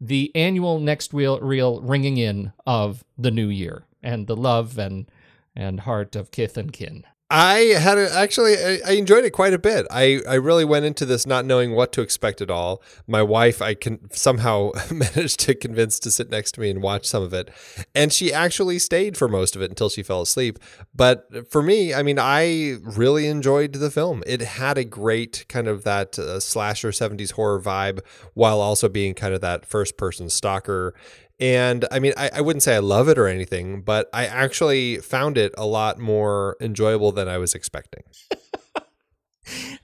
the 0.00 0.30
annual 0.34 0.78
next 0.78 1.14
reel 1.14 1.40
reel 1.40 1.80
ringing 1.80 2.16
in 2.18 2.52
of 2.66 3.02
the 3.16 3.30
new 3.30 3.48
year 3.48 3.84
and 4.02 4.26
the 4.26 4.36
love 4.36 4.78
and 4.78 5.10
and 5.56 5.80
heart 5.80 6.14
of 6.14 6.30
kith 6.30 6.56
and 6.56 6.72
kin? 6.72 7.04
I 7.28 7.74
had 7.80 7.98
a, 7.98 8.12
actually 8.14 8.54
I, 8.56 8.78
I 8.86 8.92
enjoyed 8.92 9.24
it 9.24 9.30
quite 9.30 9.52
a 9.52 9.58
bit. 9.58 9.84
I, 9.90 10.20
I 10.28 10.34
really 10.34 10.64
went 10.64 10.84
into 10.84 11.04
this 11.04 11.26
not 11.26 11.44
knowing 11.44 11.72
what 11.72 11.92
to 11.94 12.00
expect 12.00 12.40
at 12.40 12.52
all. 12.52 12.80
My 13.08 13.20
wife 13.20 13.60
I 13.60 13.74
can 13.74 14.12
somehow 14.12 14.70
managed 14.92 15.40
to 15.40 15.54
convince 15.56 15.98
to 16.00 16.12
sit 16.12 16.30
next 16.30 16.52
to 16.52 16.60
me 16.60 16.70
and 16.70 16.80
watch 16.80 17.04
some 17.04 17.24
of 17.24 17.34
it, 17.34 17.50
and 17.96 18.12
she 18.12 18.32
actually 18.32 18.78
stayed 18.78 19.16
for 19.16 19.26
most 19.26 19.56
of 19.56 19.62
it 19.62 19.70
until 19.70 19.88
she 19.88 20.04
fell 20.04 20.22
asleep. 20.22 20.60
But 20.94 21.50
for 21.50 21.62
me, 21.62 21.92
I 21.92 22.04
mean, 22.04 22.20
I 22.20 22.76
really 22.84 23.26
enjoyed 23.26 23.72
the 23.72 23.90
film. 23.90 24.22
It 24.24 24.40
had 24.40 24.78
a 24.78 24.84
great 24.84 25.46
kind 25.48 25.66
of 25.66 25.82
that 25.82 26.20
uh, 26.20 26.38
slasher 26.38 26.90
'70s 26.90 27.32
horror 27.32 27.60
vibe, 27.60 28.00
while 28.34 28.60
also 28.60 28.88
being 28.88 29.14
kind 29.14 29.34
of 29.34 29.40
that 29.40 29.66
first 29.66 29.96
person 29.96 30.30
stalker 30.30 30.94
and 31.38 31.84
I 31.90 31.98
mean, 31.98 32.12
I, 32.16 32.30
I 32.34 32.40
wouldn't 32.40 32.62
say 32.62 32.74
I 32.76 32.78
love 32.80 33.08
it 33.08 33.18
or 33.18 33.26
anything, 33.26 33.82
but 33.82 34.08
I 34.12 34.26
actually 34.26 34.98
found 34.98 35.36
it 35.38 35.54
a 35.58 35.66
lot 35.66 35.98
more 35.98 36.56
enjoyable 36.60 37.12
than 37.12 37.28
I 37.28 37.38
was 37.38 37.54
expecting. 37.54 38.02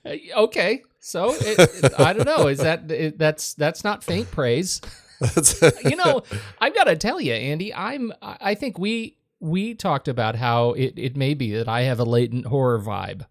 Uh, 0.04 0.16
Okay, 0.36 0.82
so 0.98 1.32
it, 1.34 1.56
it- 1.84 1.92
I 2.00 2.12
don't 2.12 2.26
know. 2.26 2.48
Is 2.48 2.58
that 2.58 2.90
it, 2.90 3.16
that's 3.18 3.54
that's 3.54 3.84
not 3.84 4.02
faint 4.02 4.28
praise? 4.32 4.80
you 5.84 5.94
know, 5.94 6.22
I've 6.60 6.74
got 6.74 6.84
to 6.84 6.96
tell 6.96 7.20
you, 7.20 7.32
Andy. 7.32 7.72
I'm. 7.72 8.12
I 8.20 8.36
I 8.40 8.54
think 8.56 8.76
we 8.78 9.18
we 9.38 9.74
talked 9.74 10.08
about 10.08 10.34
how 10.34 10.70
it, 10.72 10.94
it 10.96 11.16
may 11.16 11.34
be 11.34 11.52
that 11.52 11.68
I 11.68 11.82
have 11.82 12.00
a 12.00 12.04
latent 12.04 12.46
horror 12.46 12.80
vibe 12.80 13.24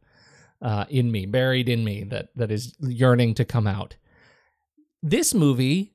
uh, 0.61 0.85
in 0.89 1.11
me, 1.11 1.25
buried 1.25 1.67
in 1.67 1.83
me, 1.83 2.05
that 2.05 2.29
that 2.37 2.49
is 2.49 2.73
yearning 2.79 3.33
to 3.35 3.43
come 3.43 3.67
out. 3.67 3.97
This 5.03 5.33
movie, 5.33 5.91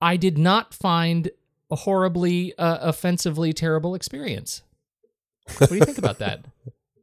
I 0.00 0.16
did 0.16 0.38
not 0.38 0.74
find 0.74 1.30
a 1.70 1.76
horribly, 1.76 2.54
uh, 2.56 2.78
offensively 2.80 3.52
terrible 3.52 3.94
experience. 3.94 4.62
What 5.58 5.70
do 5.70 5.76
you 5.76 5.84
think 5.84 5.98
about 5.98 6.18
that? 6.18 6.44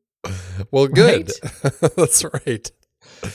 well, 0.71 0.87
good. 0.87 1.31
That's 1.95 2.23
right. 2.23 2.71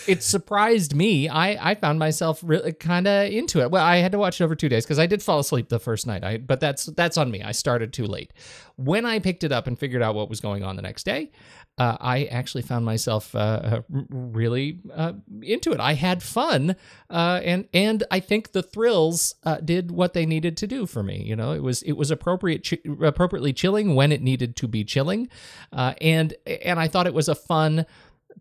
it 0.06 0.22
surprised 0.22 0.94
me. 0.94 1.28
I, 1.28 1.70
I 1.70 1.74
found 1.74 1.98
myself 1.98 2.40
really 2.42 2.72
kind 2.72 3.06
of 3.06 3.30
into 3.30 3.60
it. 3.60 3.70
Well, 3.70 3.84
I 3.84 3.96
had 3.96 4.12
to 4.12 4.18
watch 4.18 4.40
it 4.40 4.44
over 4.44 4.54
two 4.54 4.68
days 4.68 4.84
because 4.84 4.98
I 4.98 5.06
did 5.06 5.22
fall 5.22 5.38
asleep 5.38 5.68
the 5.68 5.80
first 5.80 6.06
night. 6.06 6.22
I 6.22 6.38
but 6.38 6.60
that's 6.60 6.86
that's 6.86 7.16
on 7.16 7.30
me. 7.30 7.42
I 7.42 7.52
started 7.52 7.92
too 7.92 8.06
late. 8.06 8.32
When 8.76 9.06
I 9.06 9.18
picked 9.18 9.44
it 9.44 9.52
up 9.52 9.66
and 9.66 9.78
figured 9.78 10.02
out 10.02 10.14
what 10.14 10.28
was 10.28 10.40
going 10.40 10.62
on 10.62 10.76
the 10.76 10.82
next 10.82 11.04
day, 11.04 11.30
uh, 11.78 11.96
I 12.00 12.24
actually 12.24 12.62
found 12.62 12.84
myself 12.84 13.34
uh, 13.34 13.38
uh, 13.38 13.80
really 14.10 14.80
uh, 14.94 15.14
into 15.40 15.72
it. 15.72 15.80
I 15.80 15.94
had 15.94 16.22
fun, 16.22 16.76
uh, 17.08 17.40
and 17.42 17.66
and 17.72 18.04
I 18.10 18.20
think 18.20 18.52
the 18.52 18.62
thrills 18.62 19.34
uh, 19.44 19.56
did 19.56 19.90
what 19.90 20.12
they 20.12 20.26
needed 20.26 20.56
to 20.58 20.66
do 20.66 20.84
for 20.86 21.02
me. 21.02 21.22
You 21.22 21.34
know, 21.34 21.52
it 21.52 21.62
was 21.62 21.82
it 21.82 21.92
was 21.92 22.10
appropriate, 22.10 22.70
appropriately 23.02 23.54
chilling 23.54 23.94
when 23.94 24.12
it 24.12 24.20
needed 24.20 24.54
to 24.56 24.68
be 24.68 24.84
chilling, 24.84 25.28
and 25.72 26.34
and 26.46 26.78
I 26.78 26.88
thought 26.88 27.06
it 27.06 27.14
was 27.14 27.28
a 27.28 27.34
fun 27.34 27.86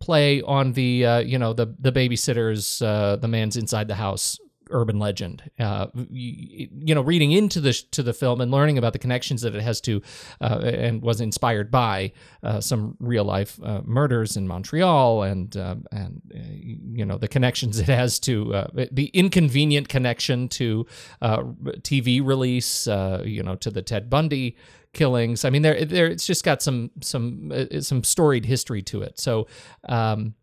play 0.02 0.42
on 0.42 0.74
the 0.74 1.24
you 1.26 1.40
know 1.40 1.54
the 1.54 1.74
the 1.80 1.92
babysitters 1.92 2.80
the 3.22 3.28
man's 3.28 3.56
inside 3.56 3.88
the 3.88 3.96
house 3.96 4.40
urban 4.72 5.00
legend 5.00 5.44
uh, 5.60 5.88
you, 6.10 6.68
you 6.80 6.96
know 6.96 7.02
reading 7.02 7.32
into 7.32 7.60
the 7.60 7.74
to 7.92 8.04
the 8.04 8.14
film 8.14 8.42
and 8.42 8.52
learning 8.52 8.78
about 8.78 8.94
the 8.94 9.00
connections 9.00 9.42
that 9.42 9.56
it 9.56 9.62
has 9.62 9.82
to 9.82 10.02
uh, 10.42 10.60
and 10.64 11.02
was 11.02 11.22
inspired 11.22 11.70
by 11.72 12.12
uh, 12.44 12.60
some 12.60 12.96
real 13.00 13.24
life 13.24 13.60
uh, 13.64 13.82
murders 13.86 14.38
in 14.38 14.48
Montreal 14.48 15.24
and 15.24 15.56
um, 15.58 15.86
and 15.92 16.22
uh, 16.34 16.40
you 16.40 17.06
know 17.06 17.18
the 17.18 17.28
connections 17.28 17.80
it 17.80 17.88
has 17.88 18.20
to 18.20 18.54
uh, 18.54 18.68
the 18.92 19.08
inconvenient 19.08 19.90
connection 19.90 20.48
to 20.50 20.86
TV 21.22 22.26
release 22.26 22.88
you 22.88 23.44
know 23.44 23.56
to 23.56 23.70
the 23.70 23.82
Ted 23.82 24.10
Bundy 24.10 24.56
killings. 24.94 25.46
I 25.46 25.50
mean, 25.50 25.62
there, 25.62 25.86
there, 25.86 26.08
it's 26.08 26.26
just 26.26 26.44
got 26.44 26.62
some, 26.62 26.92
some, 27.02 27.52
some 27.80 28.04
storied 28.04 28.46
history 28.46 28.82
to 28.84 29.04
it. 29.04 29.20
So, 29.20 29.48
um, 29.88 30.36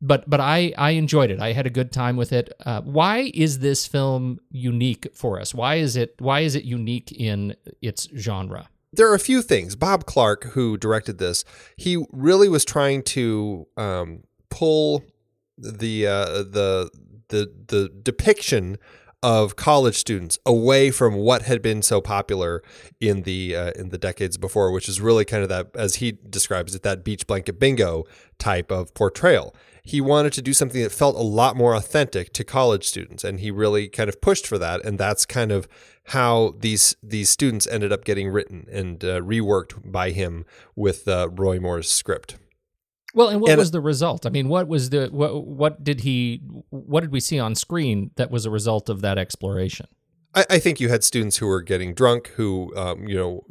but, 0.00 0.28
but 0.28 0.40
I, 0.40 0.72
I 0.76 0.90
enjoyed 0.90 1.30
it. 1.30 1.40
I 1.40 1.52
had 1.52 1.66
a 1.66 1.70
good 1.70 1.92
time 1.92 2.16
with 2.16 2.32
it. 2.32 2.52
Uh, 2.64 2.82
why 2.82 3.30
is 3.34 3.60
this 3.60 3.86
film 3.86 4.40
unique 4.50 5.08
for 5.14 5.40
us? 5.40 5.54
Why 5.54 5.76
is 5.76 5.96
it, 5.96 6.14
why 6.18 6.40
is 6.40 6.54
it 6.54 6.64
unique 6.64 7.12
in 7.12 7.56
its 7.80 8.08
genre? 8.16 8.68
there 8.96 9.10
are 9.10 9.14
a 9.14 9.20
few 9.20 9.42
things. 9.42 9.76
Bob 9.76 10.06
Clark, 10.06 10.44
who 10.52 10.76
directed 10.76 11.18
this, 11.18 11.44
he 11.76 12.04
really 12.12 12.48
was 12.48 12.64
trying 12.64 13.02
to 13.02 13.66
um, 13.76 14.22
pull 14.48 15.04
the 15.58 16.06
uh, 16.06 16.26
the 16.42 16.90
the 17.28 17.52
the 17.68 17.88
depiction 18.02 18.78
of 19.22 19.56
college 19.56 19.96
students 19.96 20.38
away 20.44 20.90
from 20.90 21.14
what 21.14 21.42
had 21.42 21.62
been 21.62 21.82
so 21.82 22.00
popular 22.00 22.62
in 23.00 23.22
the 23.22 23.56
uh, 23.56 23.70
in 23.72 23.90
the 23.90 23.98
decades 23.98 24.36
before, 24.36 24.70
which 24.70 24.88
is 24.88 25.00
really 25.00 25.24
kind 25.24 25.42
of 25.42 25.48
that, 25.48 25.68
as 25.74 25.96
he 25.96 26.12
describes 26.12 26.74
it, 26.74 26.82
that 26.82 27.04
beach 27.04 27.26
blanket 27.26 27.58
bingo 27.58 28.04
type 28.38 28.70
of 28.70 28.92
portrayal. 28.94 29.54
He 29.86 30.00
wanted 30.00 30.32
to 30.34 30.42
do 30.42 30.52
something 30.52 30.82
that 30.82 30.90
felt 30.92 31.14
a 31.16 31.20
lot 31.22 31.56
more 31.56 31.74
authentic 31.74 32.32
to 32.32 32.44
college 32.44 32.84
students, 32.84 33.22
and 33.24 33.38
he 33.40 33.50
really 33.50 33.88
kind 33.88 34.08
of 34.08 34.20
pushed 34.20 34.46
for 34.46 34.58
that. 34.58 34.84
And 34.84 34.98
that's 34.98 35.24
kind 35.24 35.52
of 35.52 35.68
how 36.06 36.54
these 36.58 36.96
these 37.02 37.28
students 37.30 37.66
ended 37.66 37.92
up 37.92 38.04
getting 38.04 38.28
written 38.28 38.66
and 38.70 39.04
uh, 39.04 39.20
reworked 39.20 39.90
by 39.90 40.10
him 40.10 40.44
with 40.74 41.06
uh, 41.06 41.28
Roy 41.30 41.60
Moore's 41.60 41.90
script. 41.90 42.36
Well, 43.14 43.28
and 43.28 43.40
what 43.40 43.50
And- 43.52 43.58
was 43.58 43.70
the 43.70 43.80
result? 43.80 44.26
I 44.26 44.30
mean, 44.30 44.48
what 44.48 44.68
was 44.68 44.90
the 44.90 45.08
what, 45.10 45.46
what 45.46 45.82
did 45.84 46.00
he 46.00 46.42
what 46.70 47.00
did 47.00 47.12
we 47.12 47.20
see 47.20 47.38
on 47.38 47.54
screen 47.54 48.10
that 48.16 48.30
was 48.30 48.44
a 48.44 48.50
result 48.50 48.88
of 48.88 49.00
that 49.02 49.18
exploration? 49.18 49.86
I, 50.34 50.44
I 50.50 50.58
think 50.58 50.80
you 50.80 50.88
had 50.88 51.02
students 51.04 51.38
who 51.38 51.46
were 51.46 51.62
getting 51.62 51.94
drunk, 51.94 52.28
who 52.36 52.76
um, 52.76 53.06
you 53.08 53.16
know 53.16 53.44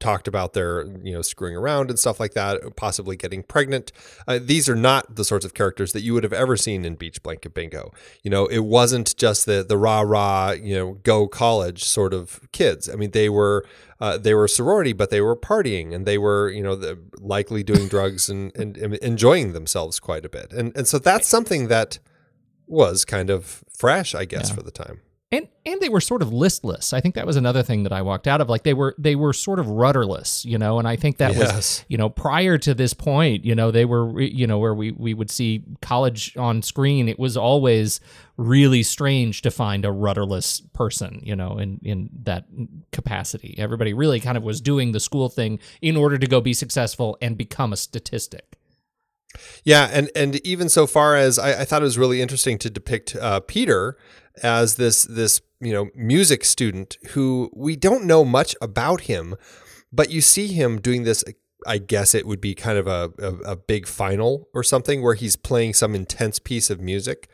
talked 0.00 0.26
about 0.26 0.54
their 0.54 0.84
you 1.02 1.12
know 1.12 1.22
screwing 1.22 1.54
around 1.56 1.90
and 1.90 1.98
stuff 1.98 2.18
like 2.18 2.34
that, 2.34 2.74
possibly 2.76 3.16
getting 3.16 3.42
pregnant. 3.42 3.92
Uh, 4.26 4.38
these 4.42 4.68
are 4.68 4.74
not 4.74 5.14
the 5.14 5.24
sorts 5.24 5.44
of 5.44 5.54
characters 5.54 5.92
that 5.92 6.00
you 6.00 6.14
would 6.14 6.24
have 6.24 6.32
ever 6.32 6.56
seen 6.56 6.84
in 6.84 6.96
Beach 6.96 7.22
Blanket 7.22 7.54
Bingo. 7.54 7.92
You 8.22 8.30
know, 8.30 8.46
it 8.46 8.60
wasn't 8.60 9.14
just 9.16 9.46
the 9.46 9.62
the 9.62 9.76
rah 9.76 10.00
rah 10.00 10.52
you 10.52 10.74
know 10.74 10.94
go 11.02 11.28
college 11.28 11.84
sort 11.84 12.12
of 12.14 12.40
kids. 12.52 12.88
I 12.88 12.94
mean, 12.96 13.12
they 13.12 13.28
were. 13.28 13.64
Uh, 14.02 14.16
they 14.16 14.32
were 14.32 14.46
a 14.46 14.48
sorority, 14.48 14.94
but 14.94 15.10
they 15.10 15.20
were 15.20 15.36
partying 15.36 15.94
and 15.94 16.06
they 16.06 16.16
were, 16.16 16.48
you 16.48 16.62
know, 16.62 16.74
the, 16.74 16.98
likely 17.18 17.62
doing 17.62 17.86
drugs 17.86 18.30
and, 18.30 18.50
and, 18.56 18.78
and 18.78 18.94
enjoying 18.94 19.52
themselves 19.52 20.00
quite 20.00 20.24
a 20.24 20.28
bit. 20.30 20.54
And 20.54 20.74
and 20.74 20.88
so 20.88 20.98
that's 20.98 21.28
something 21.28 21.68
that 21.68 21.98
was 22.66 23.04
kind 23.04 23.28
of 23.28 23.62
fresh, 23.76 24.14
I 24.14 24.24
guess, 24.24 24.48
Yeah. 24.48 24.54
for 24.54 24.62
the 24.62 24.70
time. 24.70 25.02
And 25.32 25.46
and 25.64 25.80
they 25.80 25.88
were 25.88 26.00
sort 26.00 26.22
of 26.22 26.32
listless. 26.32 26.92
I 26.92 27.00
think 27.00 27.14
that 27.14 27.24
was 27.24 27.36
another 27.36 27.62
thing 27.62 27.84
that 27.84 27.92
I 27.92 28.02
walked 28.02 28.26
out 28.26 28.40
of. 28.40 28.48
Like 28.48 28.64
they 28.64 28.74
were 28.74 28.96
they 28.98 29.14
were 29.14 29.32
sort 29.32 29.60
of 29.60 29.68
rudderless, 29.68 30.44
you 30.44 30.58
know. 30.58 30.80
And 30.80 30.88
I 30.88 30.96
think 30.96 31.18
that 31.18 31.36
was 31.36 31.84
you 31.88 31.96
know 31.96 32.08
prior 32.08 32.58
to 32.58 32.74
this 32.74 32.94
point, 32.94 33.44
you 33.44 33.54
know, 33.54 33.70
they 33.70 33.84
were 33.84 34.20
you 34.20 34.48
know 34.48 34.58
where 34.58 34.74
we 34.74 34.90
we 34.90 35.14
would 35.14 35.30
see 35.30 35.62
college 35.82 36.36
on 36.36 36.62
screen. 36.62 37.08
It 37.08 37.18
was 37.18 37.36
always 37.36 38.00
really 38.36 38.82
strange 38.82 39.42
to 39.42 39.52
find 39.52 39.84
a 39.84 39.92
rudderless 39.92 40.62
person, 40.72 41.20
you 41.22 41.36
know, 41.36 41.58
in 41.58 41.78
in 41.84 42.10
that 42.24 42.46
capacity. 42.90 43.54
Everybody 43.56 43.92
really 43.92 44.18
kind 44.18 44.36
of 44.36 44.42
was 44.42 44.60
doing 44.60 44.90
the 44.90 45.00
school 45.00 45.28
thing 45.28 45.60
in 45.80 45.96
order 45.96 46.18
to 46.18 46.26
go 46.26 46.40
be 46.40 46.54
successful 46.54 47.16
and 47.22 47.38
become 47.38 47.72
a 47.72 47.76
statistic. 47.76 48.58
Yeah, 49.62 49.88
and 49.92 50.10
and 50.16 50.44
even 50.44 50.68
so 50.68 50.88
far 50.88 51.14
as 51.14 51.38
I, 51.38 51.60
I 51.60 51.64
thought 51.64 51.82
it 51.82 51.84
was 51.84 51.98
really 51.98 52.20
interesting 52.20 52.58
to 52.58 52.70
depict 52.70 53.14
uh, 53.14 53.38
Peter 53.38 53.96
as 54.42 54.76
this 54.76 55.04
this 55.04 55.40
you 55.60 55.72
know 55.72 55.90
music 55.94 56.44
student 56.44 56.96
who 57.10 57.50
we 57.54 57.76
don't 57.76 58.04
know 58.04 58.24
much 58.24 58.56
about 58.60 59.02
him, 59.02 59.36
but 59.92 60.10
you 60.10 60.20
see 60.20 60.48
him 60.48 60.80
doing 60.80 61.04
this. 61.04 61.24
I 61.66 61.76
guess 61.76 62.14
it 62.14 62.26
would 62.26 62.40
be 62.40 62.54
kind 62.54 62.78
of 62.78 62.86
a, 62.86 63.12
a, 63.18 63.52
a 63.52 63.56
big 63.56 63.86
final 63.86 64.48
or 64.54 64.62
something 64.62 65.02
where 65.02 65.14
he's 65.14 65.36
playing 65.36 65.74
some 65.74 65.94
intense 65.94 66.38
piece 66.38 66.70
of 66.70 66.80
music. 66.80 67.28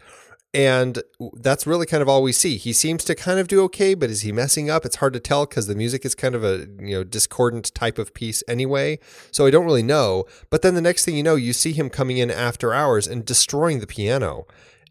And 0.53 1.03
that's 1.35 1.67
really 1.67 1.85
kind 1.85 2.03
of 2.03 2.09
all 2.09 2.23
we 2.23 2.33
see. 2.33 2.57
He 2.57 2.73
seems 2.73 3.05
to 3.05 3.15
kind 3.15 3.39
of 3.39 3.47
do 3.47 3.63
okay, 3.65 3.93
but 3.93 4.09
is 4.09 4.23
he 4.23 4.33
messing 4.33 4.71
up? 4.71 4.87
It's 4.87 4.97
hard 4.97 5.13
to 5.13 5.21
tell 5.21 5.45
because 5.45 5.67
the 5.67 5.75
music 5.75 6.05
is 6.07 6.15
kind 6.15 6.35
of 6.35 6.43
a 6.43 6.67
you 6.81 6.97
know 6.97 7.05
discordant 7.05 7.75
type 7.75 7.99
of 7.99 8.15
piece 8.15 8.43
anyway. 8.49 8.99
So 9.31 9.45
I 9.45 9.51
don't 9.51 9.67
really 9.67 9.83
know. 9.83 10.25
But 10.49 10.63
then 10.63 10.75
the 10.75 10.81
next 10.81 11.05
thing 11.05 11.15
you 11.15 11.23
know, 11.23 11.35
you 11.37 11.53
see 11.53 11.73
him 11.73 11.91
coming 11.91 12.17
in 12.17 12.31
after 12.31 12.73
hours 12.73 13.07
and 13.07 13.25
destroying 13.25 13.81
the 13.81 13.87
piano. 13.87 14.47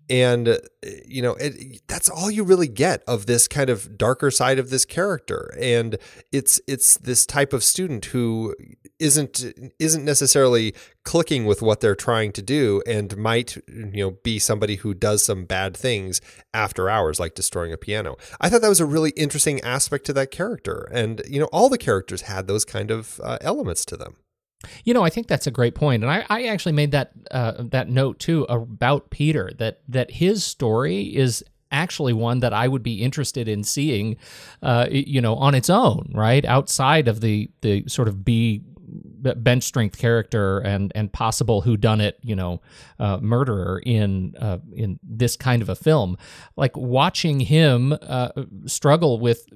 And 0.09 0.47
uh, 0.47 0.57
you 1.05 1.21
know 1.21 1.33
it, 1.33 1.81
that's 1.87 2.09
all 2.09 2.29
you 2.29 2.43
really 2.43 2.67
get 2.67 3.03
of 3.07 3.25
this 3.25 3.47
kind 3.47 3.69
of 3.69 3.97
darker 3.97 4.29
side 4.29 4.59
of 4.59 4.69
this 4.69 4.85
character, 4.85 5.53
and 5.59 5.97
it's 6.31 6.61
it's 6.67 6.97
this 6.97 7.25
type 7.25 7.53
of 7.53 7.63
student 7.63 8.05
who 8.05 8.55
isn't 8.99 9.43
isn't 9.79 10.05
necessarily 10.05 10.73
clicking 11.03 11.45
with 11.45 11.61
what 11.61 11.81
they're 11.81 11.95
trying 11.95 12.31
to 12.31 12.41
do 12.41 12.81
and 12.87 13.17
might 13.17 13.57
you 13.67 14.03
know 14.03 14.11
be 14.23 14.39
somebody 14.39 14.75
who 14.75 14.93
does 14.93 15.23
some 15.23 15.45
bad 15.45 15.75
things 15.75 16.21
after 16.53 16.89
hours 16.89 17.19
like 17.19 17.35
destroying 17.35 17.73
a 17.73 17.77
piano. 17.77 18.15
I 18.39 18.49
thought 18.49 18.61
that 18.61 18.69
was 18.69 18.79
a 18.79 18.85
really 18.85 19.11
interesting 19.11 19.59
aspect 19.61 20.05
to 20.05 20.13
that 20.13 20.31
character 20.31 20.87
and 20.91 21.21
you 21.27 21.39
know 21.39 21.49
all 21.51 21.69
the 21.69 21.77
characters 21.77 22.21
had 22.21 22.47
those 22.47 22.65
kind 22.65 22.91
of 22.91 23.19
uh, 23.23 23.37
elements 23.41 23.85
to 23.85 23.97
them. 23.97 24.17
You 24.83 24.93
know, 24.93 25.03
I 25.03 25.09
think 25.09 25.27
that's 25.27 25.47
a 25.47 25.51
great 25.51 25.75
point, 25.75 26.03
and 26.03 26.11
I, 26.11 26.25
I 26.29 26.43
actually 26.45 26.73
made 26.73 26.91
that 26.91 27.11
uh, 27.31 27.53
that 27.59 27.89
note 27.89 28.19
too 28.19 28.43
about 28.49 29.09
Peter 29.09 29.51
that 29.57 29.81
that 29.87 30.11
his 30.11 30.43
story 30.43 31.15
is 31.15 31.43
actually 31.71 32.13
one 32.13 32.39
that 32.39 32.53
I 32.53 32.67
would 32.67 32.83
be 32.83 33.01
interested 33.01 33.47
in 33.47 33.63
seeing, 33.63 34.17
uh, 34.61 34.87
you 34.89 35.19
know, 35.19 35.35
on 35.35 35.55
its 35.55 35.69
own, 35.69 36.11
right 36.13 36.45
outside 36.45 37.07
of 37.07 37.21
the 37.21 37.49
the 37.61 37.83
sort 37.87 38.07
of 38.07 38.23
B 38.23 38.63
bench 39.35 39.63
strength 39.63 39.97
character 39.97 40.59
and 40.59 40.91
and 40.95 41.11
possible 41.11 41.61
who 41.61 41.75
done 41.75 41.99
it 41.99 42.19
you 42.21 42.35
know 42.35 42.61
uh, 42.99 43.17
murderer 43.21 43.81
in 43.85 44.35
uh, 44.39 44.59
in 44.73 44.99
this 45.03 45.35
kind 45.35 45.61
of 45.61 45.69
a 45.69 45.75
film. 45.75 46.17
Like 46.55 46.75
watching 46.77 47.39
him 47.39 47.97
uh, 48.01 48.29
struggle 48.65 49.19
with 49.19 49.47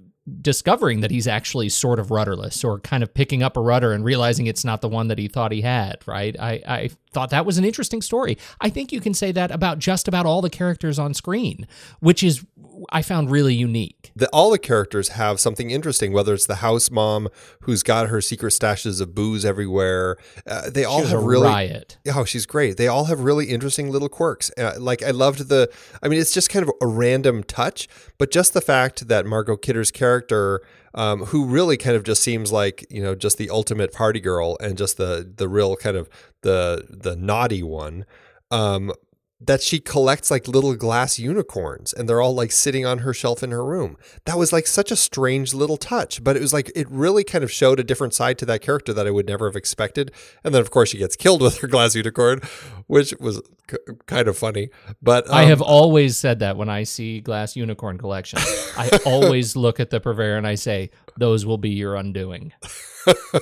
discovering 0.42 1.02
that 1.02 1.12
he's 1.12 1.28
actually 1.28 1.70
sort 1.70 2.00
of 2.00 2.12
rudderless 2.12 2.63
or 2.63 2.80
kind 2.80 3.04
of 3.04 3.13
picking 3.13 3.44
up 3.44 3.58
a 3.58 3.62
rudder 3.62 3.92
and 3.94 4.04
realizing 4.06 4.48
it's 4.48 4.65
not 4.65 4.82
the 4.82 4.89
one 4.89 5.08
that 5.08 5.18
he 5.18 5.28
thought 5.28 5.52
he 5.52 5.62
had 5.62 5.98
right? 6.06 6.36
I 6.39 6.62
i 6.68 6.89
thought 7.12 7.32
that 7.32 7.46
was 7.46 7.58
an 7.58 7.65
interesting 7.65 8.02
story. 8.02 8.38
I 8.62 8.70
think 8.70 8.92
you 8.92 9.02
can 9.02 9.13
say 9.13 9.32
that 9.32 9.52
about 9.52 9.80
just 9.80 10.08
about 10.08 10.26
all 10.26 10.42
the 10.42 10.50
characters 10.50 11.00
on 11.00 11.13
screen 11.13 11.68
which 12.00 12.24
is 12.24 12.46
i 12.92 13.02
found 13.02 13.30
really 13.30 13.54
unique 13.54 14.00
that 14.20 14.30
all 14.32 14.52
the 14.52 14.60
characters 14.60 15.10
have 15.10 15.39
something 15.39 15.72
interesting, 15.72 16.13
whether 16.13 16.34
it's 16.34 16.46
the 16.46 16.56
house 16.56 16.92
mom 16.92 17.30
who's 17.62 17.84
got 17.84 18.10
her 18.10 18.22
secret 18.22 18.52
stashes 18.52 19.02
of 19.02 19.15
booze 19.15 19.46
everywhere. 19.46 20.18
Uh, 20.46 20.70
they 20.70 20.84
all 20.84 21.02
was 21.02 21.10
have 21.10 21.22
a 21.22 21.26
really 21.26 21.48
riot. 21.48 21.98
Oh, 22.13 22.26
she's 22.26 22.46
great. 22.46 22.78
They 22.78 22.88
all 22.88 23.06
have 23.06 23.22
really 23.22 23.46
interesting 23.46 23.89
little 23.92 24.10
quirks. 24.10 24.52
Uh, 24.58 24.74
like 24.78 25.02
I 25.04 25.12
loved 25.12 25.50
the. 25.50 25.72
I 26.04 26.08
mean, 26.08 26.20
it's 26.20 26.34
just 26.34 26.50
kind 26.50 26.63
of 26.63 26.72
a 26.82 26.88
random 26.88 27.44
touch, 27.44 27.88
but 28.18 28.32
just 28.32 28.54
the 28.54 28.62
fact 28.62 29.08
that 29.08 29.26
Margot 29.26 29.58
Kidder's 29.58 29.92
character. 29.92 30.62
Um, 30.96 31.26
who 31.26 31.46
really 31.46 31.78
kind 31.78 31.96
of 31.96 32.04
just 32.04 32.24
seems 32.24 32.52
like 32.52 32.84
you 32.89 33.04
know 33.04 33.13
just 33.13 33.38
the 33.38 33.52
ultimate 33.52 33.94
party 33.94 34.20
girl 34.20 34.58
and 34.60 34.76
just 34.76 34.98
the 34.98 35.32
the 35.36 35.48
real 35.48 35.76
kind 35.76 35.96
of 35.96 36.10
the 36.42 36.84
the 36.89 37.15
naughty 37.15 37.62
one 37.62 38.08
um, 38.50 38.92
that 39.41 39.62
she 39.62 39.80
collects 39.80 40.30
like 40.30 40.47
little 40.47 40.75
glass 40.75 41.17
unicorns 41.17 41.93
and 41.93 42.10
they're 42.10 42.19
all 42.19 42.34
like 42.34 42.52
sitting 42.52 42.86
on 42.86 42.99
her 42.99 43.13
shelf 43.13 43.41
in 43.41 43.52
her 43.52 43.63
room. 43.63 43.97
That 44.25 44.38
was 44.38 44.52
like 44.52 44.67
such 44.67 44.91
a 44.91 44.97
strange 44.97 45.54
little 45.54 45.78
touch, 45.78 46.23
but 46.23 46.36
it 46.36 46.41
was 46.41 46.52
like 46.52 46.71
it 46.75 46.89
really 46.89 47.23
kind 47.23 47.43
of 47.43 47.52
showed 47.52 47.80
a 47.80 47.84
different 47.84 48.13
side 48.13 48.38
to 48.39 48.45
that 48.45 48.62
character 48.62 48.93
that 48.93 49.08
I 49.08 49.12
would 49.12 49.28
never 49.28 49.47
have 49.47 49.56
expected. 49.56 50.12
And 50.43 50.54
then 50.54 50.62
of 50.62 50.71
course 50.71 50.89
she 50.89 50.97
gets 50.97 51.15
killed 51.15 51.41
with 51.43 51.60
her 51.60 51.67
glass 51.67 51.95
unicorn, 51.95 52.41
which 52.88 53.13
was 53.19 53.41
k- 53.67 53.78
kind 54.08 54.28
of 54.28 54.38
funny. 54.38 54.69
But 55.02 55.32
I 55.32 55.43
um, 55.43 55.49
have 55.49 55.62
always 55.62 56.17
said 56.17 56.39
that 56.39 56.58
when 56.58 56.69
I 56.69 56.84
see 56.84 57.21
glass 57.21 57.56
unicorn 57.56 57.97
collections. 57.97 58.43
I 58.78 58.89
always 59.06 59.56
look 59.56 59.80
at 59.80 59.89
the 59.89 60.02
purveyor 60.02 60.36
and 60.36 60.47
I 60.47 60.56
say, 60.56 60.91
"Those 61.17 61.45
will 61.45 61.58
be 61.58 61.69
your 61.69 61.95
undoing." 61.95 62.52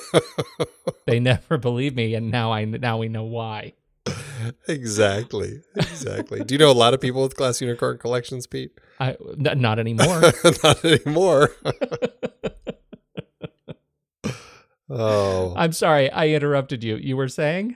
they 1.05 1.19
never 1.19 1.57
believe 1.57 1.95
me, 1.95 2.13
and 2.13 2.29
now 2.29 2.51
I 2.51 2.65
now 2.65 2.99
we 2.99 3.09
know 3.09 3.23
why. 3.23 3.73
exactly, 4.67 5.61
exactly. 5.75 6.43
Do 6.43 6.53
you 6.53 6.59
know 6.59 6.71
a 6.71 6.73
lot 6.73 6.93
of 6.93 7.01
people 7.01 7.21
with 7.21 7.35
glass 7.35 7.61
unicorn 7.61 7.97
collections, 7.97 8.47
Pete? 8.47 8.71
I 8.99 9.11
n- 9.11 9.61
not 9.61 9.79
anymore. 9.79 10.21
Not 10.63 10.83
anymore. 10.83 11.51
oh, 14.89 15.53
I'm 15.55 15.71
sorry, 15.71 16.09
I 16.11 16.29
interrupted 16.29 16.83
you. 16.83 16.95
You 16.95 17.17
were 17.17 17.27
saying? 17.27 17.75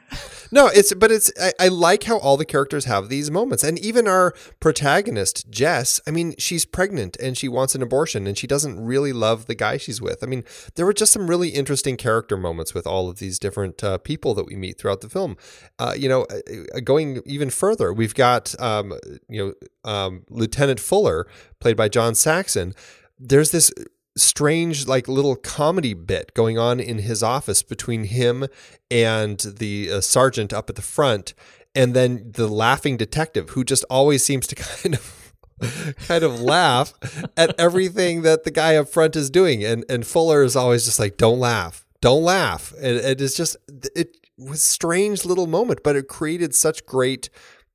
No, 0.54 0.67
it's 0.67 0.93
but 0.93 1.12
it's 1.12 1.32
I, 1.39 1.54
I 1.60 1.67
like 1.69 2.04
how 2.04 2.17
all 2.17 2.36
the 2.36 2.45
characters 2.45 2.84
have 2.84 3.08
these 3.08 3.32
moments, 3.32 3.63
and 3.63 3.80
even 3.80 4.06
our 4.06 4.34
protagonist 4.60 5.50
Jess. 5.50 6.02
I 6.06 6.12
mean, 6.12 6.36
she's 6.38 6.65
pregnant 6.65 7.15
and 7.17 7.38
she 7.38 7.47
wants 7.47 7.74
an 7.74 7.82
abortion, 7.82 8.28
and 8.28 8.38
she 8.38 8.47
doesn't 8.47 8.84
really 8.84 9.13
love 9.13 9.45
the 9.45 9.56
guy 9.56 9.78
she's 9.78 10.02
with. 10.02 10.24
I 10.24 10.28
mean, 10.28 10.43
there 10.76 10.86
were 10.86 10.93
just 10.93 11.13
some 11.13 11.30
really 11.30 11.50
interesting 11.50 11.95
character 11.95 12.36
moments 12.36 12.74
with 12.74 12.86
all 12.86 13.10
of 13.10 13.19
these 13.19 13.39
different 13.39 13.82
uh, 13.82 13.97
people 14.00 14.34
that 14.34 14.45
we 14.45 14.56
meet 14.56 14.78
throughout 14.78 15.00
the 15.00 15.10
film. 15.10 15.38
Uh, 15.80 15.93
you 15.97 16.10
know, 16.10 16.24
uh, 16.24 16.82
going 16.84 17.21
even 17.26 17.50
further, 17.50 17.93
we've 17.93 18.15
got 18.15 18.54
um, 18.60 18.93
you 19.30 19.56
know 19.86 19.89
um, 19.89 20.26
Lieutenant 20.30 20.82
Fuller, 20.82 21.28
played 21.60 21.78
by 21.78 21.88
John 21.88 22.13
Saxon. 22.13 22.74
There's 23.17 23.52
this 23.52 23.71
strange 24.17 24.88
like 24.88 25.08
little 25.08 25.36
comedy 25.36 25.93
bit 25.93 26.34
going 26.34 26.58
on 26.58 26.80
in 26.80 27.00
his 27.00 27.24
office 27.24 27.63
between 27.63 28.06
him 28.06 28.45
and 28.89 29.39
the 29.39 29.89
uh, 29.91 30.02
sergeant 30.02 30.52
up 30.52 30.69
at 30.69 30.76
the 30.76 30.82
front 30.82 31.34
and 31.74 31.93
then 31.93 32.32
the 32.34 32.47
laughing 32.47 32.97
detective 32.97 33.52
who 33.52 33.63
just 33.63 33.86
always 33.89 34.24
seems 34.24 34.45
to 34.47 34.56
kind 34.82 34.95
of 34.95 35.34
kind 36.08 36.24
of 36.24 36.41
laugh 36.41 36.93
at 37.38 37.58
everything 37.60 38.24
that 38.24 38.43
the 38.43 38.52
guy 38.52 38.76
up 38.76 38.89
front 38.89 39.15
is 39.15 39.30
doing 39.30 39.63
and 39.63 39.86
and 39.88 40.06
Fuller 40.06 40.43
is 40.43 40.56
always 40.56 40.86
just 40.86 41.00
like 41.00 41.15
don't 41.17 41.39
laugh 41.39 41.86
don't 42.02 42.24
laugh. 42.24 42.74
It, 42.82 42.97
it 43.06 43.21
is 43.21 43.36
just 43.36 43.58
it 43.95 44.17
was 44.38 44.62
strange 44.62 45.24
little 45.24 45.47
moment, 45.47 45.82
but 45.84 45.95
it 45.95 46.08
created 46.08 46.56
such 46.56 46.86
great 46.86 47.30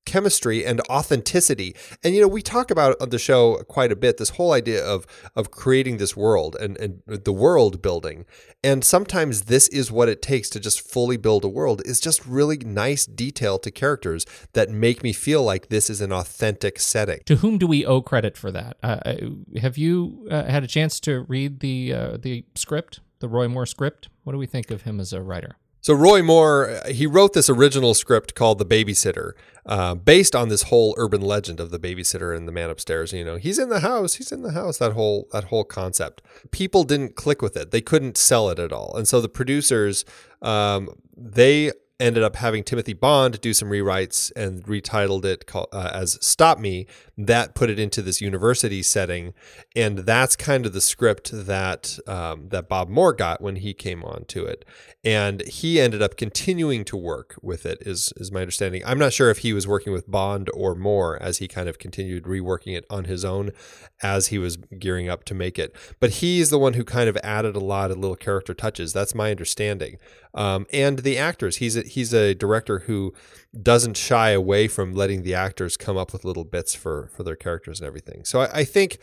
chemistry 0.07 0.65
and 0.65 0.81
authenticity. 0.89 1.77
And 2.03 2.15
you 2.15 2.23
know, 2.23 2.29
we 2.29 2.41
talk 2.41 2.71
about 2.71 2.97
on 3.01 3.11
the 3.11 3.19
show 3.19 3.63
quite 3.69 3.93
a 3.93 3.97
bit 3.97 4.17
this 4.17 4.31
whole 4.31 4.53
idea 4.53 4.83
of 4.85 5.07
of 5.35 5.51
creating 5.51 5.99
this 5.99 6.17
world 6.17 6.57
and 6.57 6.77
and 6.79 7.03
the 7.07 7.33
world 7.33 7.83
building. 7.83 8.25
And 8.65 8.83
sometimes 8.83 9.43
this 9.43 9.69
is 9.69 9.93
what 9.93 10.09
it 10.09 10.23
takes 10.23 10.49
to 10.51 10.61
just 10.61 10.81
fully 10.81 11.17
build 11.17 11.45
a 11.45 11.49
world 11.49 11.83
is 11.85 12.01
just 12.01 12.25
really 12.25 12.57
nice 12.59 13.05
detail 13.07 13.59
to 13.59 13.71
characters 13.71 14.27
that 14.55 14.71
make 14.71 15.03
me 15.03 15.13
feel 15.13 15.43
like 15.43 15.69
this 15.69 15.91
is 15.91 16.01
an 16.01 16.13
authentic 16.13 16.81
setting. 16.81 17.21
To 17.27 17.37
whom 17.37 17.59
do 17.59 17.67
we 17.67 17.85
owe 17.85 18.01
credit 18.01 18.37
for 18.37 18.51
that? 18.53 18.77
Uh, 18.83 18.99
uh 19.05 19.15
have 19.61 19.77
you 19.77 20.27
uh, 20.31 20.45
had 20.45 20.65
a 20.65 20.67
chance 20.67 21.01
to 21.01 21.21
read 21.23 21.61
the 21.61 21.93
uh, 21.93 22.17
the 22.17 22.45
script, 22.55 23.01
the 23.19 23.29
Roy 23.29 23.49
Moore 23.49 23.67
script? 23.67 24.09
What 24.25 24.33
do 24.33 24.39
we 24.39 24.47
think 24.47 24.71
of 24.71 24.83
him 24.83 25.01
as 25.01 25.13
a 25.13 25.23
writer? 25.23 25.57
So 25.87 25.95
Roy 25.95 26.21
Moore, 26.21 26.81
he 26.89 27.07
wrote 27.07 27.33
this 27.33 27.49
original 27.49 27.95
script 27.95 28.35
called 28.35 28.59
The 28.59 28.67
Babysitter, 28.67 29.35
uh, 29.65 29.95
based 29.95 30.35
on 30.35 30.49
this 30.49 30.63
whole 30.63 30.97
urban 30.99 31.21
legend 31.21 31.61
of 31.61 31.71
the 31.71 31.79
babysitter 31.79 32.37
and 32.37 32.49
the 32.49 32.51
man 32.51 32.71
upstairs. 32.71 33.13
You 33.13 33.25
know, 33.25 33.37
he's 33.37 33.57
in 33.57 33.69
the 33.69 33.79
house, 33.79 34.15
he's 34.15 34.33
in 34.33 34.43
the 34.43 34.51
house. 34.51 34.79
That 34.79 34.95
whole 34.95 35.29
that 35.31 35.45
whole 35.45 35.63
concept. 35.63 36.23
People 36.51 36.83
didn't 36.83 37.15
click 37.15 37.41
with 37.41 37.57
it. 37.57 37.71
They 37.71 37.81
couldn't 37.81 38.17
sell 38.17 38.51
it 38.51 38.59
at 38.59 38.73
all, 38.73 38.97
and 38.97 39.07
so 39.07 39.21
the 39.21 39.29
producers, 39.29 40.05
um, 40.43 40.89
they 41.17 41.71
ended 41.99 42.23
up 42.23 42.37
having 42.37 42.63
Timothy 42.63 42.93
Bond 42.93 43.41
do 43.41 43.55
some 43.55 43.71
rewrites 43.71 44.31
and 44.37 44.63
retitled 44.65 45.25
it 45.25 45.51
uh, 45.55 45.91
as 45.93 46.19
Stop 46.21 46.59
Me. 46.59 46.87
That 47.19 47.55
put 47.55 47.71
it 47.71 47.79
into 47.79 48.03
this 48.03 48.21
university 48.21 48.83
setting, 48.83 49.33
and 49.75 50.01
that's 50.01 50.37
kind 50.37 50.67
of 50.67 50.75
the 50.75 50.83
script 50.83 51.31
that 51.33 51.99
um, 52.07 52.51
that 52.51 52.69
Bob 52.69 52.91
Moore 52.91 53.15
got 53.15 53.41
when 53.41 53.57
he 53.57 53.73
came 53.73 54.05
on 54.05 54.25
to 54.27 54.45
it. 54.45 54.67
And 55.03 55.43
he 55.47 55.81
ended 55.81 56.03
up 56.03 56.17
continuing 56.17 56.85
to 56.87 56.97
work 56.97 57.37
with 57.41 57.65
it, 57.65 57.79
is 57.81 58.13
is 58.17 58.31
my 58.31 58.41
understanding. 58.41 58.83
I'm 58.85 58.99
not 58.99 59.15
sure 59.15 59.31
if 59.31 59.39
he 59.39 59.55
was 59.55 59.67
working 59.67 59.93
with 59.95 60.11
Bond 60.11 60.51
or 60.53 60.75
Moore 60.75 61.17
as 61.23 61.39
he 61.39 61.49
kind 61.49 61.69
of 61.69 61.79
continued 61.79 62.25
reworking 62.25 62.77
it 62.77 62.85
on 62.91 63.05
his 63.05 63.25
own 63.25 63.53
as 64.03 64.27
he 64.27 64.39
was 64.39 64.57
gearing 64.79 65.09
up 65.09 65.25
to 65.25 65.35
make 65.35 65.59
it. 65.59 65.75
But 66.01 66.11
he's 66.11 66.51
the 66.51 66.59
one 66.59 66.75
who 66.75 66.85
kind 66.85 67.09
of 67.09 67.17
added 67.23 67.57
a 67.57 67.61
lot 67.61 67.91
of 67.91 67.97
little 67.97 68.17
character 68.17 68.53
touches. 68.53 68.93
That's 68.93 69.15
my 69.15 69.31
understanding. 69.31 69.97
Um, 70.37 70.67
and 70.73 70.99
the 71.01 71.17
actors, 71.17 71.57
he's 71.57 71.77
a, 71.77 71.83
he's 71.83 72.13
a 72.13 72.35
director 72.35 72.81
who 72.81 73.15
doesn't 73.61 73.97
shy 73.97 74.31
away 74.31 74.69
from 74.69 74.93
letting 74.93 75.23
the 75.23 75.35
actors 75.35 75.77
come 75.79 75.97
up 75.97 76.13
with 76.13 76.25
little 76.25 76.45
bits 76.45 76.75
for 76.75 77.09
for 77.15 77.23
their 77.23 77.37
characters 77.37 77.81
and 77.81 77.87
everything. 77.87 78.25
So 78.25 78.43
I, 78.43 78.59
I 78.61 78.65
think 78.65 78.99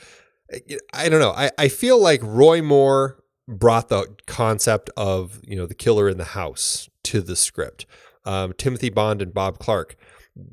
I 0.94 1.10
don't 1.10 1.20
know. 1.20 1.32
I, 1.32 1.50
I 1.58 1.68
feel 1.68 2.00
like 2.00 2.22
Roy 2.24 2.62
Moore 2.62 3.24
brought 3.48 3.90
the 3.90 4.16
concept 4.28 4.90
of 4.96 5.42
you 5.44 5.56
know 5.56 5.66
the 5.66 5.74
killer 5.74 6.08
in 6.08 6.18
the 6.18 6.24
house 6.24 6.90
to 7.06 7.22
the 7.22 7.36
script. 7.36 7.86
Um, 8.26 8.54
Timothy 8.58 8.90
Bond 8.90 9.22
and 9.22 9.34
Bob 9.34 9.60
Clark. 9.60 9.96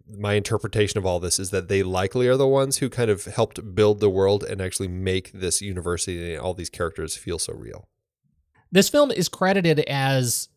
My 0.07 0.35
interpretation 0.35 0.99
of 0.99 1.07
all 1.07 1.21
this 1.21 1.39
is 1.39 1.51
that 1.51 1.69
they 1.69 1.83
likely 1.83 2.29
are 2.29 2.37
the 2.37 2.47
ones 2.47 2.79
who 2.79 2.91
kind 2.91 3.11
of 3.11 3.25
helped 3.25 3.75
build 3.75 4.01
the 4.01 4.11
world 4.11 4.45
and 4.45 4.61
actually 4.61 4.89
make 4.89 5.33
this 5.33 5.63
university 5.63 6.35
and 6.35 6.43
all 6.43 6.53
these 6.53 6.69
characters 6.69 7.17
feel 7.17 7.39
so 7.39 7.55
real. 7.55 7.89
This 8.71 8.91
film 8.91 9.11
is 9.11 9.31
credited 9.31 9.81
as 9.81 10.50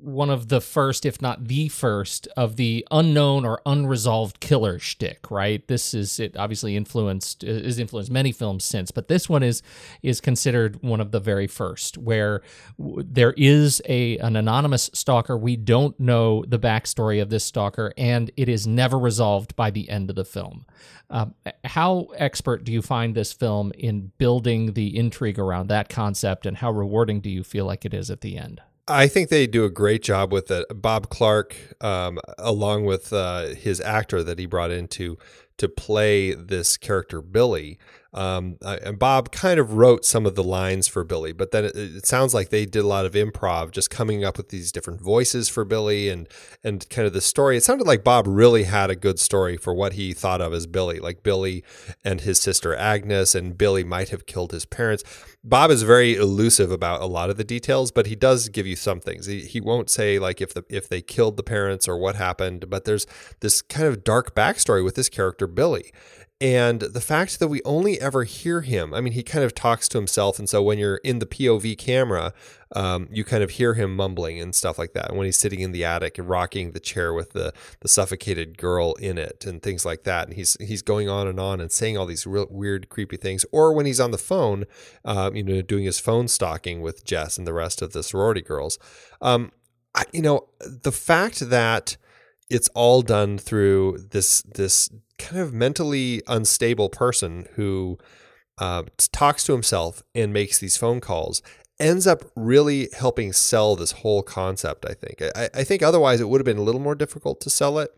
one 0.00 0.28
of 0.28 0.48
the 0.48 0.60
first, 0.60 1.06
if 1.06 1.22
not 1.22 1.46
the 1.46 1.68
first, 1.68 2.26
of 2.36 2.56
the 2.56 2.86
unknown 2.90 3.44
or 3.44 3.60
unresolved 3.64 4.40
killer 4.40 4.78
shtick. 4.78 5.30
Right. 5.30 5.66
This 5.68 5.94
is 5.94 6.18
it. 6.18 6.36
Obviously 6.36 6.76
influenced 6.76 7.44
is 7.44 7.78
influenced 7.78 8.10
many 8.10 8.32
films 8.32 8.64
since, 8.64 8.90
but 8.90 9.08
this 9.08 9.28
one 9.28 9.42
is 9.42 9.62
is 10.02 10.20
considered 10.20 10.82
one 10.82 11.00
of 11.00 11.12
the 11.12 11.20
very 11.20 11.46
first, 11.46 11.96
where 11.96 12.42
there 12.78 13.34
is 13.36 13.80
a 13.88 14.18
an 14.18 14.36
anonymous 14.36 14.90
stalker. 14.92 15.36
We 15.36 15.56
don't 15.56 15.98
know 16.00 16.44
the 16.46 16.58
backstory 16.58 17.22
of 17.22 17.30
this 17.30 17.44
stalker, 17.44 17.92
and 17.96 18.30
it 18.36 18.48
is 18.48 18.66
never 18.66 18.98
resolved 18.98 19.54
by 19.54 19.70
the 19.70 19.88
end 19.88 20.10
of 20.10 20.16
the 20.16 20.24
film. 20.24 20.66
Um, 21.08 21.34
how 21.64 22.08
expert 22.16 22.64
do 22.64 22.72
you 22.72 22.82
find 22.82 23.14
this 23.14 23.32
film 23.32 23.70
in 23.78 24.10
building 24.18 24.72
the 24.72 24.96
intrigue 24.96 25.38
around 25.38 25.68
that 25.68 25.88
concept, 25.88 26.46
and 26.46 26.56
how 26.56 26.72
rewarding 26.72 27.20
do 27.20 27.30
you 27.30 27.44
feel 27.44 27.64
like 27.64 27.84
it 27.84 27.94
is 27.94 28.10
at 28.10 28.22
the 28.22 28.36
end? 28.36 28.60
I 28.88 29.08
think 29.08 29.30
they 29.30 29.46
do 29.46 29.64
a 29.64 29.70
great 29.70 30.02
job 30.02 30.32
with 30.32 30.50
it. 30.50 30.66
Bob 30.80 31.08
Clark, 31.08 31.56
um, 31.80 32.20
along 32.38 32.84
with 32.84 33.12
uh, 33.12 33.46
his 33.48 33.80
actor 33.80 34.22
that 34.22 34.38
he 34.38 34.46
brought 34.46 34.70
in 34.70 34.88
to 34.88 35.18
to 35.58 35.68
play 35.68 36.34
this 36.34 36.76
character 36.76 37.22
Billy, 37.22 37.78
um, 38.16 38.56
and 38.62 38.98
Bob 38.98 39.30
kind 39.30 39.60
of 39.60 39.74
wrote 39.74 40.06
some 40.06 40.24
of 40.24 40.36
the 40.36 40.42
lines 40.42 40.88
for 40.88 41.04
Billy, 41.04 41.32
but 41.32 41.50
then 41.50 41.66
it, 41.66 41.76
it, 41.76 42.06
sounds 42.06 42.32
like 42.32 42.48
they 42.48 42.64
did 42.64 42.82
a 42.82 42.86
lot 42.86 43.04
of 43.04 43.12
improv, 43.12 43.72
just 43.72 43.90
coming 43.90 44.24
up 44.24 44.38
with 44.38 44.48
these 44.48 44.72
different 44.72 45.02
voices 45.02 45.50
for 45.50 45.66
Billy 45.66 46.08
and 46.08 46.26
and 46.64 46.88
kind 46.88 47.06
of 47.06 47.12
the 47.12 47.20
story. 47.20 47.58
It 47.58 47.62
sounded 47.62 47.86
like 47.86 48.02
Bob 48.02 48.26
really 48.26 48.62
had 48.62 48.88
a 48.88 48.96
good 48.96 49.20
story 49.20 49.58
for 49.58 49.74
what 49.74 49.92
he 49.92 50.14
thought 50.14 50.40
of 50.40 50.54
as 50.54 50.66
Billy, 50.66 50.98
like 50.98 51.22
Billy 51.22 51.62
and 52.04 52.22
his 52.22 52.40
sister 52.40 52.74
Agnes, 52.74 53.34
and 53.34 53.58
Billy 53.58 53.84
might 53.84 54.08
have 54.08 54.24
killed 54.24 54.50
his 54.50 54.64
parents. 54.64 55.04
Bob 55.44 55.70
is 55.70 55.82
very 55.82 56.16
elusive 56.16 56.70
about 56.70 57.02
a 57.02 57.06
lot 57.06 57.28
of 57.28 57.36
the 57.36 57.44
details, 57.44 57.92
but 57.92 58.06
he 58.06 58.16
does 58.16 58.48
give 58.48 58.66
you 58.66 58.76
some 58.76 58.98
things. 58.98 59.26
He, 59.26 59.40
he 59.40 59.60
won't 59.60 59.90
say 59.90 60.18
like 60.18 60.40
if 60.40 60.54
the 60.54 60.64
if 60.70 60.88
they 60.88 61.02
killed 61.02 61.36
the 61.36 61.42
parents 61.42 61.86
or 61.86 61.98
what 61.98 62.16
happened, 62.16 62.70
but 62.70 62.86
there's 62.86 63.06
this 63.40 63.60
kind 63.60 63.86
of 63.86 64.04
dark 64.04 64.34
backstory 64.34 64.82
with 64.82 64.94
this 64.94 65.10
character 65.10 65.46
Billy. 65.46 65.92
And 66.38 66.80
the 66.80 67.00
fact 67.00 67.38
that 67.38 67.48
we 67.48 67.62
only 67.64 67.98
ever 67.98 68.24
hear 68.24 68.60
him, 68.60 68.92
I 68.92 69.00
mean, 69.00 69.14
he 69.14 69.22
kind 69.22 69.42
of 69.42 69.54
talks 69.54 69.88
to 69.88 69.98
himself. 69.98 70.38
And 70.38 70.46
so 70.46 70.62
when 70.62 70.78
you're 70.78 70.96
in 70.96 71.18
the 71.18 71.24
POV 71.24 71.78
camera, 71.78 72.34
um, 72.74 73.08
you 73.10 73.24
kind 73.24 73.42
of 73.42 73.52
hear 73.52 73.72
him 73.72 73.96
mumbling 73.96 74.38
and 74.38 74.54
stuff 74.54 74.78
like 74.78 74.92
that. 74.92 75.16
when 75.16 75.24
he's 75.24 75.38
sitting 75.38 75.60
in 75.60 75.72
the 75.72 75.82
attic 75.82 76.18
and 76.18 76.28
rocking 76.28 76.72
the 76.72 76.80
chair 76.80 77.14
with 77.14 77.32
the, 77.32 77.54
the 77.80 77.88
suffocated 77.88 78.58
girl 78.58 78.92
in 78.96 79.16
it 79.16 79.46
and 79.46 79.62
things 79.62 79.86
like 79.86 80.04
that. 80.04 80.28
And 80.28 80.36
he's, 80.36 80.58
he's 80.60 80.82
going 80.82 81.08
on 81.08 81.26
and 81.26 81.40
on 81.40 81.58
and 81.58 81.72
saying 81.72 81.96
all 81.96 82.04
these 82.04 82.26
real 82.26 82.46
weird, 82.50 82.90
creepy 82.90 83.16
things. 83.16 83.46
Or 83.50 83.72
when 83.72 83.86
he's 83.86 84.00
on 84.00 84.10
the 84.10 84.18
phone, 84.18 84.66
um, 85.06 85.34
you 85.36 85.42
know, 85.42 85.62
doing 85.62 85.84
his 85.84 85.98
phone 85.98 86.28
stalking 86.28 86.82
with 86.82 87.06
Jess 87.06 87.38
and 87.38 87.46
the 87.46 87.54
rest 87.54 87.80
of 87.80 87.94
the 87.94 88.02
sorority 88.02 88.42
girls. 88.42 88.78
Um, 89.22 89.52
I, 89.94 90.04
you 90.12 90.20
know, 90.20 90.48
the 90.60 90.92
fact 90.92 91.48
that 91.48 91.96
it's 92.50 92.68
all 92.74 93.02
done 93.02 93.38
through 93.38 93.98
this 94.10 94.42
this 94.42 94.90
kind 95.18 95.40
of 95.40 95.52
mentally 95.52 96.22
unstable 96.26 96.88
person 96.88 97.46
who 97.54 97.98
uh, 98.58 98.84
talks 99.12 99.44
to 99.44 99.52
himself 99.52 100.02
and 100.14 100.32
makes 100.32 100.58
these 100.58 100.76
phone 100.76 101.00
calls 101.00 101.42
ends 101.78 102.06
up 102.06 102.24
really 102.34 102.88
helping 102.96 103.32
sell 103.32 103.76
this 103.76 103.92
whole 103.92 104.22
concept. 104.22 104.86
I 104.86 104.94
think. 104.94 105.22
I, 105.34 105.48
I 105.54 105.64
think 105.64 105.82
otherwise 105.82 106.20
it 106.20 106.28
would 106.28 106.40
have 106.40 106.46
been 106.46 106.58
a 106.58 106.62
little 106.62 106.80
more 106.80 106.94
difficult 106.94 107.40
to 107.42 107.50
sell 107.50 107.78
it, 107.78 107.90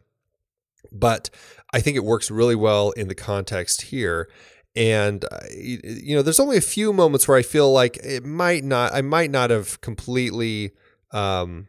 but 0.92 1.30
I 1.72 1.80
think 1.80 1.96
it 1.96 2.04
works 2.04 2.30
really 2.30 2.56
well 2.56 2.90
in 2.92 3.08
the 3.08 3.14
context 3.14 3.82
here. 3.82 4.28
And 4.74 5.24
uh, 5.24 5.40
you 5.50 6.14
know, 6.14 6.22
there's 6.22 6.40
only 6.40 6.56
a 6.56 6.62
few 6.62 6.92
moments 6.92 7.26
where 7.26 7.36
I 7.36 7.42
feel 7.42 7.72
like 7.72 7.96
it 7.98 8.24
might 8.24 8.64
not. 8.64 8.94
I 8.94 9.02
might 9.02 9.30
not 9.30 9.50
have 9.50 9.80
completely 9.80 10.72
um, 11.12 11.68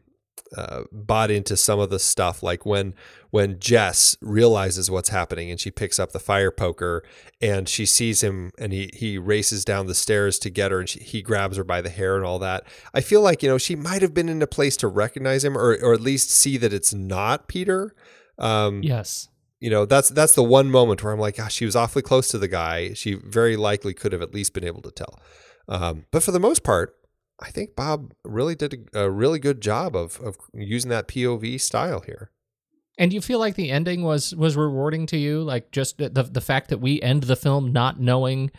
uh, 0.55 0.83
bought 0.91 1.31
into 1.31 1.55
some 1.57 1.79
of 1.79 1.89
the 1.89 1.99
stuff 1.99 2.43
like 2.43 2.65
when 2.65 2.93
when 3.31 3.59
Jess 3.59 4.17
realizes 4.21 4.89
what's 4.89 5.09
happening 5.09 5.51
and 5.51 5.59
she 5.59 5.69
picks 5.71 5.99
up 5.99 6.11
the 6.11 6.19
fire 6.19 6.51
poker 6.51 7.03
and 7.41 7.69
she 7.69 7.85
sees 7.85 8.21
him 8.21 8.51
and 8.57 8.73
he 8.73 8.89
he 8.93 9.17
races 9.17 9.63
down 9.63 9.87
the 9.87 9.95
stairs 9.95 10.39
to 10.39 10.49
get 10.49 10.71
her 10.71 10.79
and 10.79 10.89
she, 10.89 10.99
he 10.99 11.21
grabs 11.21 11.57
her 11.57 11.63
by 11.63 11.81
the 11.81 11.89
hair 11.89 12.15
and 12.15 12.25
all 12.25 12.39
that. 12.39 12.63
I 12.93 13.01
feel 13.01 13.21
like 13.21 13.43
you 13.43 13.49
know 13.49 13.57
she 13.57 13.75
might 13.75 14.01
have 14.01 14.13
been 14.13 14.29
in 14.29 14.41
a 14.41 14.47
place 14.47 14.75
to 14.77 14.87
recognize 14.87 15.43
him 15.43 15.57
or 15.57 15.77
or 15.81 15.93
at 15.93 16.01
least 16.01 16.31
see 16.31 16.57
that 16.57 16.73
it's 16.73 16.93
not 16.93 17.47
Peter. 17.47 17.93
Um, 18.37 18.81
yes. 18.83 19.29
You 19.59 19.69
know 19.69 19.85
that's 19.85 20.09
that's 20.09 20.35
the 20.35 20.43
one 20.43 20.71
moment 20.71 21.03
where 21.03 21.13
I'm 21.13 21.19
like, 21.19 21.37
gosh, 21.37 21.53
she 21.53 21.65
was 21.65 21.75
awfully 21.75 22.01
close 22.01 22.29
to 22.29 22.37
the 22.37 22.47
guy. 22.47 22.93
She 22.93 23.13
very 23.13 23.57
likely 23.57 23.93
could 23.93 24.13
have 24.13 24.21
at 24.21 24.33
least 24.33 24.53
been 24.53 24.63
able 24.63 24.81
to 24.81 24.91
tell. 24.91 25.19
Um, 25.67 26.05
but 26.11 26.23
for 26.23 26.31
the 26.31 26.39
most 26.39 26.63
part, 26.63 26.95
I 27.39 27.51
think 27.51 27.75
Bob 27.75 28.13
really 28.23 28.55
did 28.55 28.89
a, 28.93 29.03
a 29.03 29.09
really 29.09 29.37
good 29.37 29.61
job 29.61 29.95
of 29.95 30.19
of 30.21 30.37
using 30.53 30.89
that 30.89 31.07
POV 31.07 31.59
style 31.61 31.99
here. 31.99 32.31
And 32.99 33.11
you 33.11 33.21
feel 33.21 33.39
like 33.39 33.55
the 33.55 33.71
ending 33.71 34.03
was 34.03 34.35
was 34.35 34.55
rewarding 34.55 35.07
to 35.07 35.17
you, 35.17 35.41
like 35.41 35.71
just 35.71 35.97
the 35.97 36.09
the 36.09 36.41
fact 36.41 36.69
that 36.69 36.79
we 36.79 37.01
end 37.01 37.23
the 37.23 37.35
film 37.35 37.71
not 37.71 37.99
knowing 37.99 38.51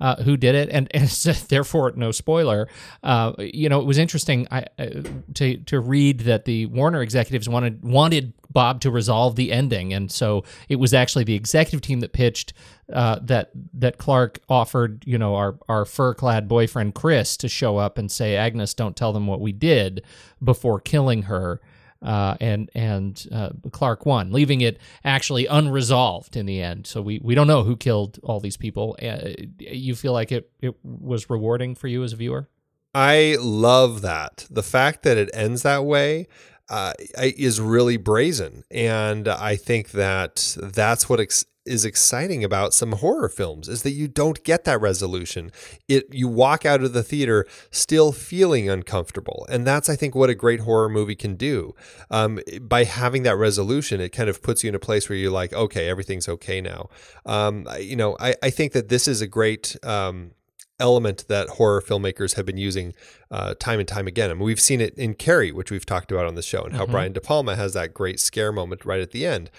uh, 0.00 0.22
who 0.22 0.36
did 0.36 0.54
it, 0.54 0.68
and, 0.70 0.88
and 0.94 1.08
therefore 1.48 1.92
no 1.96 2.12
spoiler. 2.12 2.68
Uh, 3.02 3.32
you 3.38 3.68
know, 3.68 3.80
it 3.80 3.86
was 3.86 3.98
interesting 3.98 4.46
I, 4.50 4.64
uh, 4.78 5.02
to 5.34 5.56
to 5.56 5.80
read 5.80 6.20
that 6.20 6.44
the 6.44 6.66
Warner 6.66 7.02
executives 7.02 7.48
wanted 7.48 7.82
wanted 7.82 8.32
Bob 8.50 8.80
to 8.82 8.90
resolve 8.90 9.36
the 9.36 9.52
ending, 9.52 9.92
and 9.92 10.10
so 10.10 10.44
it 10.68 10.76
was 10.76 10.94
actually 10.94 11.24
the 11.24 11.34
executive 11.34 11.80
team 11.80 12.00
that 12.00 12.12
pitched 12.12 12.52
uh, 12.92 13.18
that 13.22 13.50
that 13.74 13.98
Clark 13.98 14.40
offered, 14.48 15.02
you 15.06 15.18
know, 15.18 15.34
our 15.34 15.58
our 15.68 15.84
fur 15.84 16.14
clad 16.14 16.48
boyfriend 16.48 16.94
Chris 16.94 17.36
to 17.38 17.48
show 17.48 17.76
up 17.78 17.98
and 17.98 18.10
say, 18.10 18.36
Agnes, 18.36 18.74
don't 18.74 18.96
tell 18.96 19.12
them 19.12 19.26
what 19.26 19.40
we 19.40 19.52
did 19.52 20.02
before 20.42 20.80
killing 20.80 21.22
her. 21.22 21.60
Uh, 22.00 22.36
and 22.40 22.70
and 22.74 23.26
uh, 23.32 23.50
Clark 23.72 24.06
won, 24.06 24.30
leaving 24.30 24.60
it 24.60 24.78
actually 25.04 25.46
unresolved 25.46 26.36
in 26.36 26.46
the 26.46 26.62
end. 26.62 26.86
So 26.86 27.02
we, 27.02 27.20
we 27.22 27.34
don't 27.34 27.48
know 27.48 27.64
who 27.64 27.76
killed 27.76 28.20
all 28.22 28.38
these 28.38 28.56
people. 28.56 28.96
Uh, 29.02 29.30
you 29.58 29.96
feel 29.96 30.12
like 30.12 30.30
it 30.30 30.50
it 30.60 30.76
was 30.84 31.28
rewarding 31.28 31.74
for 31.74 31.88
you 31.88 32.04
as 32.04 32.12
a 32.12 32.16
viewer. 32.16 32.48
I 32.94 33.36
love 33.40 34.02
that. 34.02 34.46
The 34.50 34.62
fact 34.62 35.02
that 35.02 35.18
it 35.18 35.28
ends 35.34 35.62
that 35.62 35.84
way 35.84 36.28
uh, 36.68 36.92
is 37.18 37.60
really 37.60 37.96
brazen. 37.96 38.64
And 38.70 39.28
I 39.28 39.56
think 39.56 39.90
that 39.92 40.56
that's 40.60 41.08
what 41.08 41.20
ex- 41.20 41.46
is 41.68 41.84
exciting 41.84 42.42
about 42.42 42.74
some 42.74 42.92
horror 42.92 43.28
films 43.28 43.68
is 43.68 43.82
that 43.82 43.92
you 43.92 44.08
don't 44.08 44.42
get 44.42 44.64
that 44.64 44.80
resolution. 44.80 45.52
It 45.86 46.12
you 46.12 46.26
walk 46.26 46.66
out 46.66 46.82
of 46.82 46.92
the 46.92 47.02
theater 47.02 47.46
still 47.70 48.12
feeling 48.12 48.68
uncomfortable, 48.68 49.46
and 49.48 49.66
that's 49.66 49.88
I 49.88 49.96
think 49.96 50.14
what 50.14 50.30
a 50.30 50.34
great 50.34 50.60
horror 50.60 50.88
movie 50.88 51.14
can 51.14 51.36
do. 51.36 51.74
Um, 52.10 52.40
by 52.60 52.84
having 52.84 53.22
that 53.24 53.36
resolution, 53.36 54.00
it 54.00 54.10
kind 54.10 54.28
of 54.28 54.42
puts 54.42 54.64
you 54.64 54.68
in 54.68 54.74
a 54.74 54.80
place 54.80 55.08
where 55.08 55.18
you're 55.18 55.30
like, 55.30 55.52
okay, 55.52 55.88
everything's 55.88 56.28
okay 56.28 56.60
now. 56.60 56.88
Um, 57.26 57.68
you 57.78 57.96
know, 57.96 58.16
I, 58.18 58.34
I 58.42 58.50
think 58.50 58.72
that 58.72 58.88
this 58.88 59.06
is 59.06 59.20
a 59.20 59.26
great. 59.26 59.76
Um, 59.84 60.32
element 60.80 61.24
that 61.26 61.48
horror 61.48 61.82
filmmakers 61.82 62.36
have 62.36 62.46
been 62.46 62.56
using 62.56 62.94
uh, 63.32 63.52
time 63.58 63.80
and 63.80 63.88
time 63.88 64.06
again. 64.06 64.30
I 64.30 64.34
mean, 64.34 64.44
we've 64.44 64.60
seen 64.60 64.80
it 64.80 64.96
in 64.96 65.14
Carrie, 65.14 65.50
which 65.50 65.72
we've 65.72 65.84
talked 65.84 66.12
about 66.12 66.26
on 66.26 66.36
the 66.36 66.42
show, 66.42 66.62
and 66.62 66.76
how 66.76 66.84
mm-hmm. 66.84 66.92
Brian 66.92 67.12
De 67.12 67.20
Palma 67.20 67.56
has 67.56 67.72
that 67.72 67.92
great 67.92 68.20
scare 68.20 68.52
moment 68.52 68.84
right 68.84 69.00
at 69.00 69.10
the 69.10 69.26
end 69.26 69.50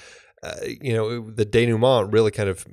uh, 0.43 0.55
you 0.63 0.93
know, 0.93 1.29
the 1.29 1.45
denouement 1.45 2.11
really 2.13 2.31
kind 2.31 2.49
of 2.49 2.65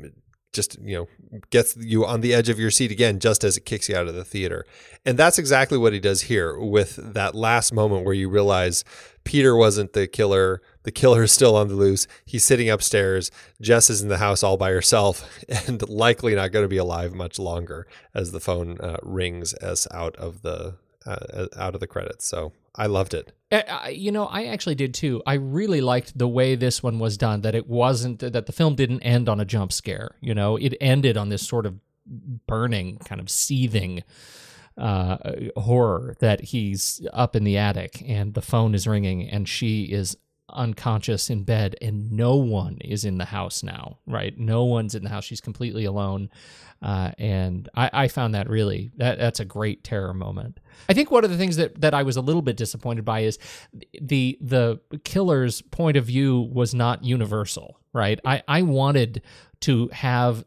just 0.53 0.81
you 0.81 0.97
know 0.97 1.41
gets 1.51 1.77
you 1.77 2.07
on 2.07 2.23
the 2.23 2.33
edge 2.33 2.49
of 2.49 2.59
your 2.59 2.71
seat 2.71 2.91
again 2.91 3.19
just 3.21 3.45
as 3.45 3.57
it 3.59 3.67
kicks 3.67 3.89
you 3.89 3.97
out 3.97 4.09
of 4.09 4.15
the 4.15 4.25
theater. 4.25 4.65
And 5.05 5.19
that's 5.19 5.39
exactly 5.39 5.77
what 5.77 5.93
he 5.93 6.01
does 6.01 6.23
here 6.23 6.59
with 6.59 6.97
that 6.97 7.35
last 7.35 7.73
moment 7.73 8.05
where 8.05 8.15
you 8.15 8.29
realize 8.29 8.83
peter 9.25 9.57
wasn't 9.57 9.93
the 9.93 10.07
killer 10.07 10.63
the 10.85 10.93
killer 10.93 11.25
is 11.25 11.33
still 11.33 11.57
on 11.57 11.67
the 11.67 11.75
loose 11.75 12.07
he's 12.25 12.45
sitting 12.45 12.71
upstairs 12.71 13.29
jess 13.61 13.91
is 13.91 14.01
in 14.01 14.09
the 14.09 14.19
house 14.19 14.45
all 14.45 14.57
by 14.57 14.71
herself 14.71 15.29
and 15.67 15.89
likely 15.89 16.37
not 16.37 16.53
going 16.53 16.65
to 16.65 16.69
be 16.69 16.77
alive 16.77 17.13
much 17.13 17.37
longer 17.37 17.89
as 18.15 18.31
the 18.31 18.39
phone 18.39 18.79
uh, 18.81 18.97
rings 19.03 19.53
us 19.55 19.89
out 19.91 20.15
of 20.15 20.43
the 20.43 20.77
uh, 21.07 21.47
out 21.57 21.75
of 21.75 21.81
the 21.81 21.87
credits. 21.87 22.27
So 22.27 22.53
I 22.77 22.87
loved 22.87 23.15
it. 23.15 23.33
Uh, 23.51 23.89
you 23.91 24.13
know, 24.13 24.27
I 24.27 24.47
actually 24.47 24.75
did 24.75 24.93
too. 24.93 25.23
I 25.27 25.35
really 25.35 25.81
liked 25.81 26.19
the 26.19 26.29
way 26.29 26.57
this 26.57 26.83
one 26.83 26.99
was 26.99 27.17
done. 27.17 27.43
That 27.43 27.55
it 27.55 27.69
wasn't 27.69 28.19
that 28.21 28.47
the 28.47 28.53
film 28.53 28.75
didn't 28.75 29.01
end 29.01 29.29
on 29.29 29.41
a 29.41 29.45
jump 29.45 29.73
scare. 29.73 30.17
You 30.21 30.35
know, 30.35 30.57
it 30.57 30.77
ended 30.81 31.17
on 31.17 31.29
this 31.29 31.47
sort 31.47 31.67
of 31.67 31.79
burning, 32.47 32.99
kind 32.99 33.21
of 33.21 33.31
seething 33.31 34.03
uh, 34.77 35.17
horror 35.57 36.17
that 36.21 36.41
he's 36.41 37.01
up 37.13 37.35
in 37.35 37.45
the 37.45 37.57
attic 37.57 38.03
and 38.07 38.35
the 38.35 38.43
phone 38.43 38.75
is 38.75 38.87
ringing 38.87 39.29
and 39.29 39.49
she 39.49 39.85
is 39.85 40.17
unconscious 40.51 41.29
in 41.29 41.43
bed 41.43 41.77
and 41.83 42.13
no 42.13 42.37
one 42.37 42.79
is 42.81 43.05
in 43.05 43.19
the 43.19 43.25
house 43.25 43.63
now 43.63 43.99
right 44.07 44.39
no 44.39 44.65
one's 44.65 44.95
in 44.95 45.03
the 45.03 45.09
house 45.09 45.25
she's 45.25 45.41
completely 45.41 45.85
alone 45.85 46.31
uh, 46.83 47.11
and 47.19 47.69
I, 47.75 47.91
I, 47.93 48.09
found 48.09 48.35
that 48.35 48.51
really 48.51 48.91
that, 48.99 49.19
that's 49.19 49.41
a 49.41 49.45
great 49.45 49.83
terror 49.83 50.13
moment. 50.13 50.61
I 50.89 50.93
think 50.93 51.11
one 51.11 51.25
of 51.25 51.31
the 51.31 51.39
things 51.39 51.57
that, 51.57 51.81
that 51.81 51.95
I 51.95 52.03
was 52.03 52.17
a 52.17 52.21
little 52.21 52.43
bit 52.43 52.57
disappointed 52.57 53.05
by 53.05 53.21
is 53.21 53.39
the 54.01 54.37
the 54.43 54.79
killer's 55.03 55.63
point 55.63 55.97
of 55.97 56.05
view 56.05 56.41
was 56.53 56.75
not 56.75 57.03
universal. 57.03 57.81
Right, 57.95 58.21
I, 58.27 58.43
I 58.47 58.61
wanted 58.61 59.23
to 59.61 59.89
have 59.89 60.45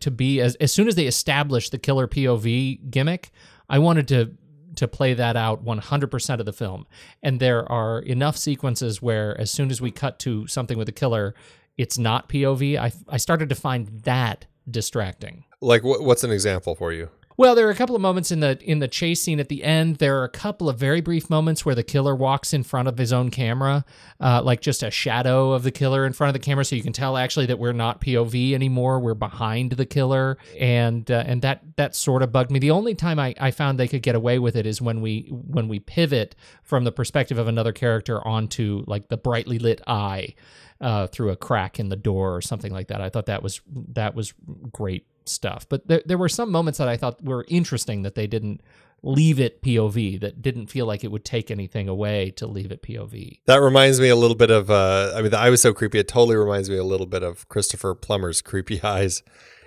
to 0.00 0.10
be 0.10 0.40
as 0.40 0.54
as 0.56 0.72
soon 0.72 0.88
as 0.88 0.94
they 0.94 1.06
established 1.06 1.72
the 1.72 1.78
killer 1.78 2.08
POV 2.08 2.90
gimmick, 2.90 3.30
I 3.68 3.78
wanted 3.78 4.08
to 4.08 4.32
to 4.76 4.88
play 4.88 5.14
that 5.14 5.36
out 5.36 5.64
100% 5.64 6.40
of 6.40 6.46
the 6.46 6.52
film. 6.52 6.86
And 7.22 7.40
there 7.40 7.70
are 7.70 8.00
enough 8.00 8.36
sequences 8.36 9.02
where 9.02 9.38
as 9.40 9.50
soon 9.50 9.70
as 9.70 9.80
we 9.80 9.90
cut 9.90 10.18
to 10.20 10.46
something 10.46 10.78
with 10.78 10.88
a 10.88 10.92
killer, 10.92 11.34
it's 11.76 11.98
not 11.98 12.28
POV. 12.28 12.78
I 12.78 12.92
I 13.08 13.16
started 13.16 13.48
to 13.50 13.54
find 13.54 13.88
that 14.04 14.46
distracting. 14.70 15.44
Like 15.60 15.82
what's 15.84 16.24
an 16.24 16.30
example 16.30 16.74
for 16.74 16.92
you? 16.92 17.10
Well, 17.38 17.54
there 17.54 17.68
are 17.68 17.70
a 17.70 17.74
couple 17.74 17.94
of 17.94 18.00
moments 18.00 18.30
in 18.30 18.40
the 18.40 18.58
in 18.62 18.78
the 18.78 18.88
chase 18.88 19.20
scene 19.20 19.40
at 19.40 19.50
the 19.50 19.62
end. 19.62 19.96
There 19.96 20.18
are 20.20 20.24
a 20.24 20.28
couple 20.28 20.70
of 20.70 20.78
very 20.78 21.02
brief 21.02 21.28
moments 21.28 21.66
where 21.66 21.74
the 21.74 21.82
killer 21.82 22.14
walks 22.14 22.54
in 22.54 22.62
front 22.62 22.88
of 22.88 22.96
his 22.96 23.12
own 23.12 23.30
camera, 23.30 23.84
uh, 24.20 24.40
like 24.42 24.62
just 24.62 24.82
a 24.82 24.90
shadow 24.90 25.52
of 25.52 25.62
the 25.62 25.70
killer 25.70 26.06
in 26.06 26.14
front 26.14 26.30
of 26.30 26.32
the 26.32 26.44
camera, 26.44 26.64
so 26.64 26.76
you 26.76 26.82
can 26.82 26.94
tell 26.94 27.18
actually 27.18 27.44
that 27.46 27.58
we're 27.58 27.74
not 27.74 28.00
POV 28.00 28.54
anymore. 28.54 29.00
We're 29.00 29.12
behind 29.12 29.72
the 29.72 29.84
killer, 29.84 30.38
and 30.58 31.10
uh, 31.10 31.24
and 31.26 31.42
that 31.42 31.60
that 31.76 31.94
sort 31.94 32.22
of 32.22 32.32
bugged 32.32 32.50
me. 32.50 32.58
The 32.58 32.70
only 32.70 32.94
time 32.94 33.18
I, 33.18 33.34
I 33.38 33.50
found 33.50 33.78
they 33.78 33.88
could 33.88 34.02
get 34.02 34.14
away 34.14 34.38
with 34.38 34.56
it 34.56 34.64
is 34.64 34.80
when 34.80 35.02
we 35.02 35.28
when 35.30 35.68
we 35.68 35.78
pivot 35.78 36.34
from 36.62 36.84
the 36.84 36.92
perspective 36.92 37.36
of 37.36 37.48
another 37.48 37.72
character 37.72 38.26
onto 38.26 38.82
like 38.86 39.08
the 39.08 39.18
brightly 39.18 39.58
lit 39.58 39.82
eye 39.86 40.34
uh, 40.80 41.06
through 41.06 41.30
a 41.30 41.36
crack 41.36 41.78
in 41.78 41.90
the 41.90 41.96
door 41.96 42.34
or 42.34 42.40
something 42.40 42.72
like 42.72 42.88
that. 42.88 43.02
I 43.02 43.10
thought 43.10 43.26
that 43.26 43.42
was 43.42 43.60
that 43.68 44.14
was 44.14 44.32
great 44.72 45.06
stuff. 45.28 45.68
But 45.68 45.86
there, 45.88 46.02
there 46.04 46.18
were 46.18 46.28
some 46.28 46.50
moments 46.50 46.78
that 46.78 46.88
I 46.88 46.96
thought 46.96 47.22
were 47.22 47.44
interesting 47.48 48.02
that 48.02 48.14
they 48.14 48.26
didn't 48.26 48.62
leave 49.02 49.38
it 49.38 49.62
POV 49.62 50.20
that 50.20 50.42
didn't 50.42 50.66
feel 50.66 50.86
like 50.86 51.04
it 51.04 51.10
would 51.10 51.24
take 51.24 51.50
anything 51.50 51.88
away 51.88 52.30
to 52.32 52.46
leave 52.46 52.72
it 52.72 52.82
POV. 52.82 53.40
That 53.46 53.60
reminds 53.60 54.00
me 54.00 54.08
a 54.08 54.16
little 54.16 54.36
bit 54.36 54.50
of 54.50 54.70
uh, 54.70 55.12
I 55.14 55.22
mean 55.22 55.34
eye 55.34 55.50
was 55.50 55.62
so 55.62 55.72
creepy 55.72 55.98
it 55.98 56.08
totally 56.08 56.36
reminds 56.36 56.68
me 56.68 56.76
a 56.76 56.84
little 56.84 57.06
bit 57.06 57.22
of 57.22 57.48
Christopher 57.48 57.94
Plummer's 57.94 58.42
creepy 58.42 58.82
eyes 58.84 59.22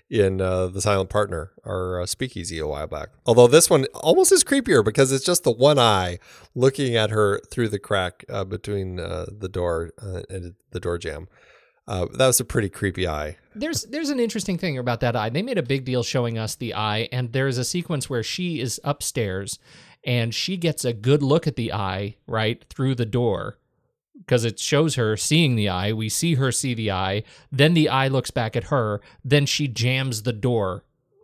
in 0.09 0.41
uh, 0.41 0.67
The 0.67 0.81
Silent 0.81 1.09
Partner, 1.09 1.51
our 1.63 2.01
uh, 2.01 2.05
speakeasy 2.05 2.57
a 2.57 2.67
while 2.67 2.87
back. 2.87 3.09
Although 3.25 3.47
this 3.47 3.69
one 3.69 3.85
almost 3.93 4.31
is 4.31 4.43
creepier 4.43 4.83
because 4.83 5.11
it's 5.11 5.23
just 5.23 5.43
the 5.43 5.51
one 5.51 5.77
eye 5.77 6.17
looking 6.55 6.95
at 6.95 7.11
her 7.11 7.39
through 7.51 7.69
the 7.69 7.79
crack 7.79 8.25
uh, 8.27 8.43
between 8.43 8.99
uh, 8.99 9.27
the 9.31 9.49
door 9.49 9.91
uh, 10.01 10.23
and 10.29 10.55
the 10.71 10.79
door 10.79 10.97
jamb. 10.97 11.27
Uh, 11.89 12.05
that 12.13 12.27
was 12.27 12.39
a 12.39 12.45
pretty 12.45 12.69
creepy 12.69 13.07
eye. 13.07 13.35
There's 13.55 13.81
there's 13.85 14.11
an 14.11 14.19
interesting 14.19 14.59
thing 14.59 14.77
about 14.77 14.99
that 14.99 15.15
eye. 15.15 15.29
They 15.29 15.41
made 15.41 15.57
a 15.57 15.63
big 15.63 15.85
deal 15.85 16.03
showing 16.03 16.37
us 16.37 16.53
the 16.53 16.75
eye, 16.75 17.09
and 17.11 17.33
there's 17.33 17.57
a 17.57 17.63
sequence 17.63 18.07
where 18.07 18.21
she 18.21 18.59
is 18.59 18.79
upstairs, 18.83 19.57
and 20.03 20.33
she 20.33 20.55
gets 20.55 20.85
a 20.85 20.93
good 20.93 21.23
look 21.23 21.47
at 21.47 21.55
the 21.55 21.73
eye 21.73 22.15
right 22.27 22.63
through 22.69 22.93
the 22.93 23.07
door, 23.07 23.57
because 24.19 24.45
it 24.45 24.59
shows 24.59 24.95
her 24.95 25.17
seeing 25.17 25.55
the 25.55 25.67
eye. 25.67 25.91
We 25.91 26.09
see 26.09 26.35
her 26.35 26.51
see 26.51 26.75
the 26.75 26.91
eye. 26.91 27.23
Then 27.51 27.73
the 27.73 27.89
eye 27.89 28.07
looks 28.07 28.29
back 28.29 28.55
at 28.55 28.65
her. 28.65 29.01
Then 29.25 29.47
she 29.47 29.67
jams 29.67 30.21
the 30.21 30.33
door 30.33 30.83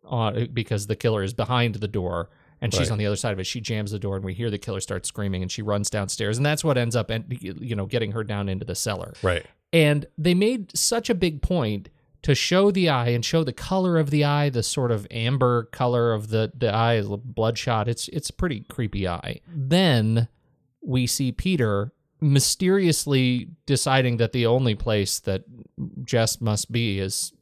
uh, 0.09 0.45
because 0.51 0.87
the 0.87 0.95
killer 0.95 1.21
is 1.21 1.35
behind 1.35 1.75
the 1.75 1.87
door 1.87 2.29
and 2.61 2.73
she's 2.73 2.89
right. 2.89 2.91
on 2.93 2.97
the 2.97 3.05
other 3.05 3.15
side 3.15 3.33
of 3.33 3.39
it. 3.39 3.45
She 3.45 3.61
jams 3.61 3.91
the 3.91 3.99
door, 3.99 4.15
and 4.15 4.25
we 4.25 4.33
hear 4.33 4.49
the 4.49 4.57
killer 4.57 4.79
start 4.79 5.05
screaming, 5.05 5.41
and 5.41 5.51
she 5.51 5.61
runs 5.61 5.89
downstairs, 5.89 6.37
and 6.37 6.45
that's 6.45 6.63
what 6.63 6.77
ends 6.77 6.95
up, 6.95 7.11
you 7.29 7.75
know, 7.75 7.85
getting 7.85 8.13
her 8.13 8.23
down 8.23 8.49
into 8.49 8.65
the 8.65 8.75
cellar. 8.75 9.13
Right. 9.21 9.45
And 9.75 10.05
they 10.17 10.33
made 10.33 10.75
such 10.75 11.09
a 11.09 11.13
big 11.13 11.41
point 11.41 11.89
to 12.21 12.33
show 12.33 12.71
the 12.71 12.87
eye 12.87 13.09
and 13.09 13.25
show 13.25 13.43
the 13.43 13.51
color 13.51 13.97
of 13.97 14.09
the 14.09 14.23
eye, 14.23 14.49
the 14.49 14.63
sort 14.63 14.89
of 14.89 15.05
amber 15.11 15.65
color 15.65 16.13
of 16.13 16.29
the 16.29 16.49
the 16.57 16.73
eye, 16.73 17.01
the 17.01 17.17
bloodshot. 17.17 17.89
It's 17.89 18.07
it's 18.07 18.29
a 18.29 18.33
pretty 18.33 18.61
creepy 18.61 19.05
eye. 19.05 19.41
Then 19.45 20.29
we 20.81 21.07
see 21.07 21.33
Peter 21.33 21.91
mysteriously 22.21 23.49
deciding 23.65 24.15
that 24.17 24.31
the 24.31 24.45
only 24.45 24.75
place 24.75 25.19
that 25.19 25.43
Jess 26.05 26.39
must 26.39 26.71
be 26.71 26.97
is 26.97 27.33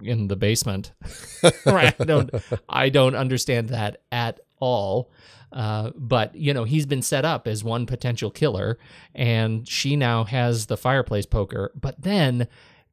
in 0.00 0.28
the 0.28 0.36
basement. 0.36 0.92
right? 1.66 1.94
I 2.00 2.04
don't 2.04 2.30
I 2.68 2.88
don't 2.88 3.16
understand 3.16 3.70
that 3.70 4.02
at 4.12 4.38
all. 4.60 5.10
Uh, 5.54 5.92
but 5.94 6.34
you 6.34 6.52
know 6.52 6.64
he's 6.64 6.84
been 6.84 7.00
set 7.00 7.24
up 7.24 7.46
as 7.46 7.62
one 7.62 7.86
potential 7.86 8.28
killer, 8.28 8.76
and 9.14 9.66
she 9.68 9.94
now 9.94 10.24
has 10.24 10.66
the 10.66 10.76
fireplace 10.76 11.26
poker. 11.26 11.70
But 11.80 12.02
then, 12.02 12.48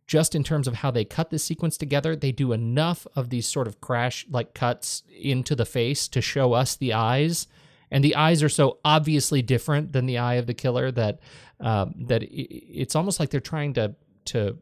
just 0.05 0.35
in 0.35 0.43
terms 0.43 0.67
of 0.67 0.75
how 0.75 0.91
they 0.91 1.03
cut 1.03 1.31
this 1.31 1.43
sequence 1.43 1.75
together, 1.75 2.15
they 2.15 2.31
do 2.31 2.53
enough 2.53 3.07
of 3.15 3.31
these 3.31 3.47
sort 3.47 3.67
of 3.67 3.81
crash 3.81 4.27
like 4.29 4.53
cuts 4.53 5.01
into 5.19 5.55
the 5.55 5.65
face 5.65 6.07
to 6.09 6.21
show 6.21 6.53
us 6.53 6.75
the 6.75 6.93
eyes, 6.93 7.47
and 7.89 8.03
the 8.03 8.15
eyes 8.15 8.43
are 8.43 8.49
so 8.49 8.77
obviously 8.85 9.41
different 9.41 9.91
than 9.91 10.05
the 10.05 10.19
eye 10.19 10.35
of 10.35 10.45
the 10.45 10.53
killer 10.53 10.91
that 10.91 11.19
um, 11.59 11.95
that 11.97 12.21
it's 12.29 12.95
almost 12.95 13.19
like 13.19 13.31
they're 13.31 13.39
trying 13.39 13.73
to 13.73 13.95
to 14.25 14.55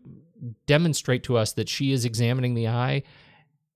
demonstrate 0.68 1.24
to 1.24 1.36
us 1.36 1.52
that 1.52 1.68
she 1.68 1.91
is 1.91 2.06
examining 2.06 2.54
the 2.54 2.70
eye, 2.70 3.04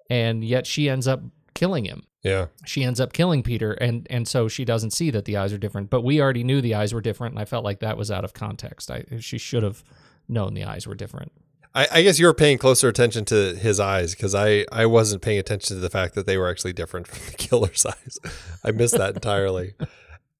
and 0.09 0.45
yet 0.45 0.65
she 0.65 0.89
ends 0.89 1.09
up 1.09 1.19
killing 1.53 1.83
him. 1.83 2.03
Yeah. 2.23 2.47
She 2.65 2.83
ends 2.83 2.99
up 2.99 3.11
killing 3.11 3.43
Peter 3.43 3.73
and 3.73 4.07
and 4.09 4.27
so 4.27 4.47
she 4.47 4.63
doesn't 4.63 4.91
see 4.91 5.11
that 5.11 5.25
the 5.25 5.37
eyes 5.37 5.51
are 5.51 5.57
different. 5.57 5.89
But 5.89 6.01
we 6.01 6.21
already 6.21 6.43
knew 6.43 6.61
the 6.61 6.75
eyes 6.75 6.93
were 6.93 7.01
different 7.01 7.33
and 7.33 7.41
I 7.41 7.45
felt 7.45 7.65
like 7.65 7.79
that 7.79 7.97
was 7.97 8.09
out 8.09 8.23
of 8.23 8.33
context. 8.33 8.89
I 8.89 9.05
she 9.19 9.37
should 9.37 9.63
have 9.63 9.83
known 10.27 10.53
the 10.53 10.63
eyes 10.63 10.87
were 10.87 10.95
different. 10.95 11.33
I, 11.75 11.87
I 11.91 12.01
guess 12.03 12.19
you 12.19 12.27
were 12.27 12.33
paying 12.33 12.57
closer 12.57 12.87
attention 12.87 13.25
to 13.25 13.55
his 13.55 13.79
eyes 13.79 14.13
because 14.15 14.35
I, 14.35 14.65
I 14.71 14.85
wasn't 14.85 15.21
paying 15.21 15.39
attention 15.39 15.75
to 15.75 15.81
the 15.81 15.89
fact 15.89 16.13
that 16.15 16.27
they 16.27 16.37
were 16.37 16.49
actually 16.49 16.73
different 16.73 17.07
from 17.07 17.25
the 17.25 17.37
killer's 17.37 17.85
eyes. 17.85 18.19
I 18.63 18.71
missed 18.71 18.97
that 18.97 19.15
entirely. 19.15 19.73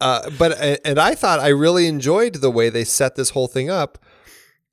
Uh, 0.02 0.30
but 0.32 0.60
and 0.84 1.00
I 1.00 1.16
thought 1.16 1.40
I 1.40 1.48
really 1.48 1.88
enjoyed 1.88 2.36
the 2.36 2.52
way 2.52 2.70
they 2.70 2.84
set 2.84 3.16
this 3.16 3.30
whole 3.30 3.48
thing 3.48 3.70
up 3.70 4.04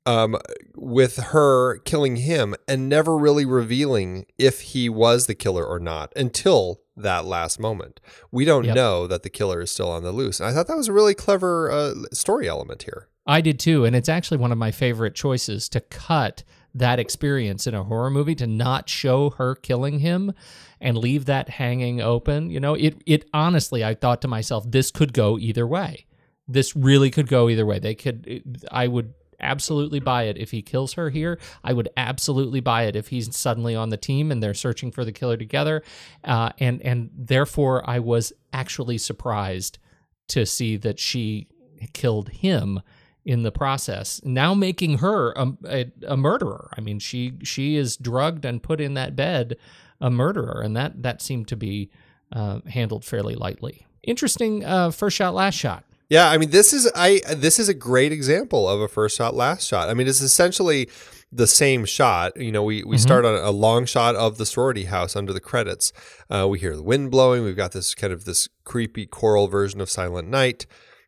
um, 0.05 0.35
with 0.75 1.17
her 1.17 1.77
killing 1.79 2.17
him 2.17 2.53
and 2.67 2.89
never 2.89 3.15
really 3.15 3.45
revealing 3.45 4.25
if 4.37 4.59
he 4.59 4.89
was 4.89 5.27
the 5.27 5.35
killer 5.35 5.65
or 5.65 5.79
not 5.79 6.11
until 6.17 6.81
that 7.01 7.25
last 7.25 7.59
moment. 7.59 7.99
We 8.31 8.45
don't 8.45 8.65
yep. 8.65 8.75
know 8.75 9.07
that 9.07 9.23
the 9.23 9.29
killer 9.29 9.61
is 9.61 9.71
still 9.71 9.89
on 9.89 10.03
the 10.03 10.11
loose. 10.11 10.39
And 10.39 10.49
I 10.49 10.53
thought 10.53 10.67
that 10.67 10.77
was 10.77 10.87
a 10.87 10.93
really 10.93 11.13
clever 11.13 11.71
uh, 11.71 11.93
story 12.13 12.47
element 12.47 12.83
here. 12.83 13.07
I 13.25 13.41
did 13.41 13.59
too. 13.59 13.85
And 13.85 13.95
it's 13.95 14.09
actually 14.09 14.37
one 14.37 14.51
of 14.51 14.57
my 14.57 14.71
favorite 14.71 15.15
choices 15.15 15.69
to 15.69 15.79
cut 15.79 16.43
that 16.73 16.99
experience 16.99 17.67
in 17.67 17.73
a 17.73 17.83
horror 17.83 18.09
movie 18.09 18.35
to 18.35 18.47
not 18.47 18.89
show 18.89 19.31
her 19.31 19.55
killing 19.55 19.99
him 19.99 20.33
and 20.79 20.97
leave 20.97 21.25
that 21.25 21.49
hanging 21.49 22.01
open. 22.01 22.49
You 22.49 22.59
know, 22.59 22.73
it 22.73 23.01
it 23.05 23.29
honestly, 23.33 23.83
I 23.83 23.93
thought 23.93 24.21
to 24.21 24.27
myself, 24.27 24.69
this 24.69 24.91
could 24.91 25.13
go 25.13 25.37
either 25.37 25.67
way. 25.67 26.05
This 26.47 26.75
really 26.75 27.11
could 27.11 27.27
go 27.27 27.49
either 27.49 27.65
way. 27.65 27.79
They 27.79 27.95
could. 27.95 28.65
I 28.71 28.87
would 28.87 29.13
absolutely 29.41 29.99
buy 29.99 30.23
it 30.23 30.37
if 30.37 30.51
he 30.51 30.61
kills 30.61 30.93
her 30.93 31.09
here. 31.09 31.39
I 31.63 31.73
would 31.73 31.89
absolutely 31.97 32.59
buy 32.59 32.83
it 32.83 32.95
if 32.95 33.07
he's 33.09 33.35
suddenly 33.35 33.75
on 33.75 33.89
the 33.89 33.97
team 33.97 34.31
and 34.31 34.41
they're 34.41 34.53
searching 34.53 34.91
for 34.91 35.05
the 35.05 35.11
killer 35.11 35.37
together. 35.37 35.83
Uh, 36.23 36.51
and 36.59 36.81
and 36.81 37.09
therefore, 37.15 37.87
I 37.89 37.99
was 37.99 38.33
actually 38.53 38.97
surprised 38.97 39.77
to 40.29 40.45
see 40.45 40.77
that 40.77 40.99
she 40.99 41.47
killed 41.93 42.29
him 42.29 42.81
in 43.23 43.43
the 43.43 43.51
process 43.51 44.19
now 44.23 44.53
making 44.53 44.97
her 44.97 45.31
a, 45.33 45.53
a, 45.67 45.91
a, 46.07 46.17
murderer 46.17 46.71
i 46.75 46.81
mean 46.81 46.97
she 46.97 47.33
she 47.43 47.75
is 47.75 47.95
drugged 47.95 48.45
and 48.45 48.63
put 48.63 48.81
in 48.81 48.95
that 48.95 49.15
bed 49.15 49.55
a 49.99 50.09
murderer 50.09 50.61
and 50.61 50.75
that 50.75 51.03
that 51.03 51.21
seemed 51.21 51.47
to 51.47 51.55
be 51.55 51.89
uh, 52.31 52.59
handled 52.67 53.05
fairly 53.05 53.35
lightly 53.35 53.85
interesting 54.01 54.65
uh, 54.65 54.89
first 54.89 55.15
shot 55.15 55.35
last 55.35 55.55
shot 55.55 55.83
yeah, 56.11 56.29
I 56.29 56.37
mean 56.37 56.49
this 56.49 56.73
is 56.73 56.91
I 56.93 57.21
this 57.33 57.57
is 57.57 57.69
a 57.69 57.73
great 57.73 58.11
example 58.11 58.67
of 58.67 58.81
a 58.81 58.89
first 58.89 59.15
shot 59.15 59.33
last 59.33 59.65
shot. 59.65 59.89
I 59.89 59.93
mean 59.93 60.09
it's 60.09 60.19
essentially 60.19 60.89
the 61.31 61.47
same 61.47 61.85
shot. 61.85 62.35
You 62.35 62.51
know, 62.51 62.63
we 62.63 62.83
we 62.83 62.97
mm-hmm. 62.97 63.01
start 63.01 63.23
on 63.23 63.35
a 63.35 63.51
long 63.51 63.85
shot 63.85 64.17
of 64.17 64.37
the 64.37 64.45
sorority 64.45 64.83
house 64.83 65.15
under 65.15 65.31
the 65.31 65.39
credits. 65.39 65.93
Uh, 66.29 66.49
we 66.49 66.59
hear 66.59 66.75
the 66.75 66.83
wind 66.83 67.11
blowing. 67.11 67.45
We've 67.45 67.55
got 67.55 67.71
this 67.71 67.95
kind 67.95 68.11
of 68.11 68.25
this 68.25 68.49
creepy 68.65 69.05
choral 69.05 69.47
version 69.47 69.79
of 69.79 69.89
Silent 69.89 70.27
Night. 70.27 70.65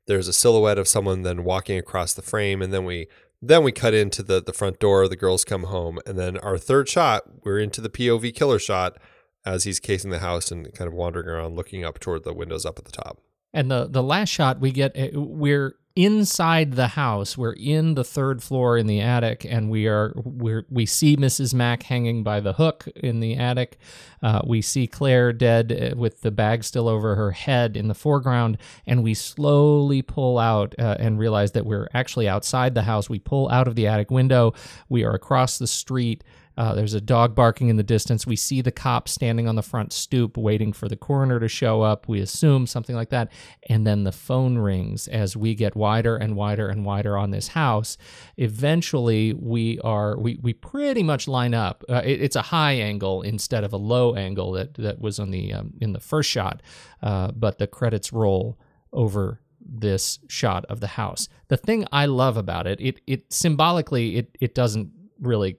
There's 0.08 0.30
a 0.30 0.34
silhouette 0.34 0.78
of 0.78 0.88
someone 0.88 1.24
then 1.24 1.44
walking 1.44 1.78
across 1.78 2.14
the 2.14 2.22
frame, 2.22 2.62
and 2.62 2.72
then 2.72 2.86
we 2.86 3.08
then 3.42 3.62
we 3.62 3.74
cut 3.74 3.94
into 3.94 4.24
the 4.24 4.42
the 4.42 4.54
front 4.54 4.80
door. 4.80 5.10
The 5.10 5.18
girls 5.18 5.44
come 5.44 5.64
home, 5.64 6.00
and 6.06 6.18
then 6.18 6.38
our 6.38 6.58
third 6.58 6.88
shot, 6.88 7.24
we're 7.44 7.60
into 7.60 7.82
the 7.82 7.90
POV 7.90 8.34
killer 8.34 8.58
shot 8.58 8.98
as 9.46 9.66
he's 9.66 9.82
casing 9.82 10.12
the 10.12 10.20
house 10.20 10.50
and 10.50 10.74
kind 10.74 10.88
of 10.88 10.94
wandering 10.94 11.28
around, 11.28 11.58
looking 11.58 11.84
up 11.84 12.00
toward 12.00 12.24
the 12.24 12.34
windows 12.34 12.66
up 12.66 12.80
at 12.80 12.86
the 12.86 12.92
top. 12.94 13.20
And 13.54 13.70
the 13.70 13.88
the 13.90 14.04
last 14.04 14.30
shot 14.30 14.60
we 14.60 14.72
get, 14.72 14.92
eh, 14.96 15.12
we're 15.14 15.76
inside 15.96 16.72
the 16.74 16.88
house. 16.88 17.38
We're 17.38 17.54
in 17.54 17.94
the 17.94 18.04
third 18.04 18.42
floor 18.42 18.78
in 18.78 18.88
the 18.88 19.00
attic, 19.00 19.46
and 19.46 19.70
we 19.70 19.88
are 19.88 20.14
we 20.16 20.64
we 20.70 20.86
see 20.86 21.16
Mrs. 21.16 21.54
Mack 21.54 21.84
hanging 21.84 22.24
by 22.24 22.40
the 22.40 22.54
hook 22.54 22.88
in 22.96 23.20
the 23.20 23.36
attic. 23.36 23.78
Uh, 24.22 24.42
we 24.46 24.62
see 24.62 24.88
Claire 24.88 25.32
dead 25.32 25.72
eh, 25.72 25.94
with 25.96 26.22
the 26.22 26.32
bag 26.32 26.64
still 26.64 26.88
over 26.88 27.16
her 27.16 27.32
head 27.32 27.78
in 27.78 27.88
the 27.88 27.94
foreground, 27.94 28.58
and 28.88 29.04
we 29.04 29.14
slowly 29.14 30.02
pull 30.02 30.40
out 30.40 30.74
uh, 30.80 30.98
and 31.00 31.20
realize 31.20 31.52
that 31.52 31.66
we're 31.66 31.88
actually 31.94 32.28
outside 32.28 32.74
the 32.74 32.84
house. 32.84 33.10
We 33.10 33.20
pull 33.20 33.50
out 33.50 33.68
of 33.68 33.76
the 33.76 33.88
attic 33.88 34.10
window. 34.10 34.54
We 34.90 35.04
are 35.04 35.14
across 35.14 35.60
the 35.60 35.68
street. 35.68 36.24
Uh, 36.56 36.76
there's 36.76 36.94
a 36.94 37.02
dog 37.02 37.36
barking 37.36 37.70
in 37.70 37.78
the 37.78 37.84
distance. 37.84 38.28
We 38.28 38.36
see 38.36 38.62
the 38.62 38.72
cop 38.72 39.08
standing 39.10 39.48
on 39.48 39.56
the 39.56 39.64
front 39.64 39.92
stoop 39.92 40.38
waiting 40.38 40.74
for 40.74 40.88
the 40.88 40.96
coroner 40.96 41.40
to 41.40 41.48
show 41.48 41.82
up. 41.82 42.08
We 42.08 42.20
assume 42.20 42.68
something 42.68 42.96
like 42.96 43.10
that. 43.10 43.32
And 43.70 43.88
then 43.88 44.04
the 44.04 44.12
phone 44.12 44.58
rings 44.58 45.08
as 45.08 45.36
we 45.36 45.56
get 45.56 45.76
wider 45.76 46.16
and 46.16 46.36
wider 46.36 46.68
and 46.68 46.86
wider 46.86 47.18
on 47.18 47.32
this 47.32 47.50
house. 47.50 47.98
Eventually, 48.38 49.34
we 49.34 49.80
are, 49.80 50.18
we, 50.18 50.38
we 50.42 50.54
pretty 50.54 51.04
much 51.04 51.28
line 51.28 51.54
up. 51.54 51.84
Uh, 51.90 52.02
it, 52.04 52.22
it's 52.22 52.36
a 52.36 52.44
high 52.44 52.74
angle 52.74 53.22
instead 53.22 53.64
of 53.64 53.74
a 53.74 53.78
low 53.78 54.16
angle 54.16 54.52
that, 54.52 54.76
that 54.76 55.00
was 55.00 55.20
on 55.20 55.32
the, 55.32 55.54
um, 55.54 55.74
in 55.82 55.94
the 55.94 56.00
first 56.00 56.30
shot. 56.30 56.62
Uh, 57.02 57.32
but 57.32 57.58
the 57.58 57.68
credits 57.68 58.14
roll 58.14 58.60
over 58.92 59.40
this 59.66 60.20
shot 60.28 60.66
of 60.66 60.82
the 60.82 60.88
house. 60.88 61.30
The 61.48 61.58
thing 61.58 61.86
I 61.92 62.06
love 62.06 62.38
about 62.38 62.68
it, 62.68 62.80
it, 62.82 63.02
it 63.08 63.34
symbolically, 63.34 64.18
it, 64.18 64.38
it 64.40 64.54
doesn't 64.54 64.92
really 65.20 65.58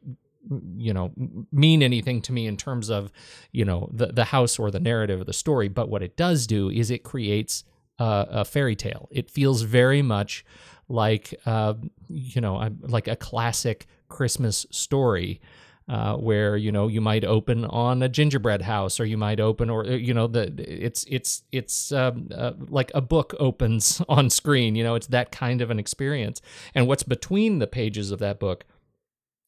you 0.77 0.93
know 0.93 1.13
mean 1.53 1.83
anything 1.83 2.21
to 2.23 2.33
me 2.33 2.47
in 2.47 2.57
terms 2.57 2.91
of 2.91 3.11
you 3.53 3.65
know 3.65 3.89
the 3.93 4.07
the 4.07 4.25
house 4.25 4.59
or 4.59 4.71
the 4.71 4.81
narrative 4.81 5.21
of 5.21 5.27
the 5.27 5.33
story. 5.33 5.69
But 5.69 5.89
what 5.89 6.03
it 6.03 6.17
does 6.17 6.47
do 6.47 6.71
is 6.71 6.91
it 6.91 7.03
creates 7.03 7.65
a, 7.99 8.27
a 8.31 8.45
fairy 8.45 8.77
tale. 8.77 9.09
It 9.11 9.31
feels 9.31 9.63
very 9.63 10.03
much 10.03 10.45
like 10.89 11.35
uh, 11.47 11.75
you 12.09 12.41
know 12.41 12.71
like 12.81 13.09
a 13.09 13.17
classic 13.17 13.87
christmas 14.09 14.67
story 14.71 15.41
uh, 15.89 16.15
where 16.17 16.57
you 16.57 16.73
know 16.73 16.89
you 16.89 17.01
might 17.01 17.25
open 17.25 17.65
on 17.67 18.03
a 18.03 18.09
gingerbread 18.09 18.63
house 18.63 18.99
or 18.99 19.05
you 19.05 19.19
might 19.19 19.39
open 19.39 19.69
or 19.69 19.85
you 19.85 20.15
know 20.15 20.27
the 20.27 20.53
it's 20.59 21.05
it's 21.09 21.43
it's 21.53 21.93
um, 21.93 22.29
uh, 22.35 22.53
like 22.69 22.91
a 22.95 23.01
book 23.01 23.35
opens 23.39 24.01
on 24.09 24.31
screen 24.31 24.75
you 24.75 24.83
know 24.83 24.95
it's 24.95 25.09
that 25.09 25.31
kind 25.31 25.61
of 25.61 25.71
an 25.71 25.79
experience. 25.79 26.41
And 26.75 26.87
what's 26.87 27.03
between 27.03 27.59
the 27.59 27.67
pages 27.67 28.11
of 28.11 28.19
that 28.21 28.39
book 28.41 28.65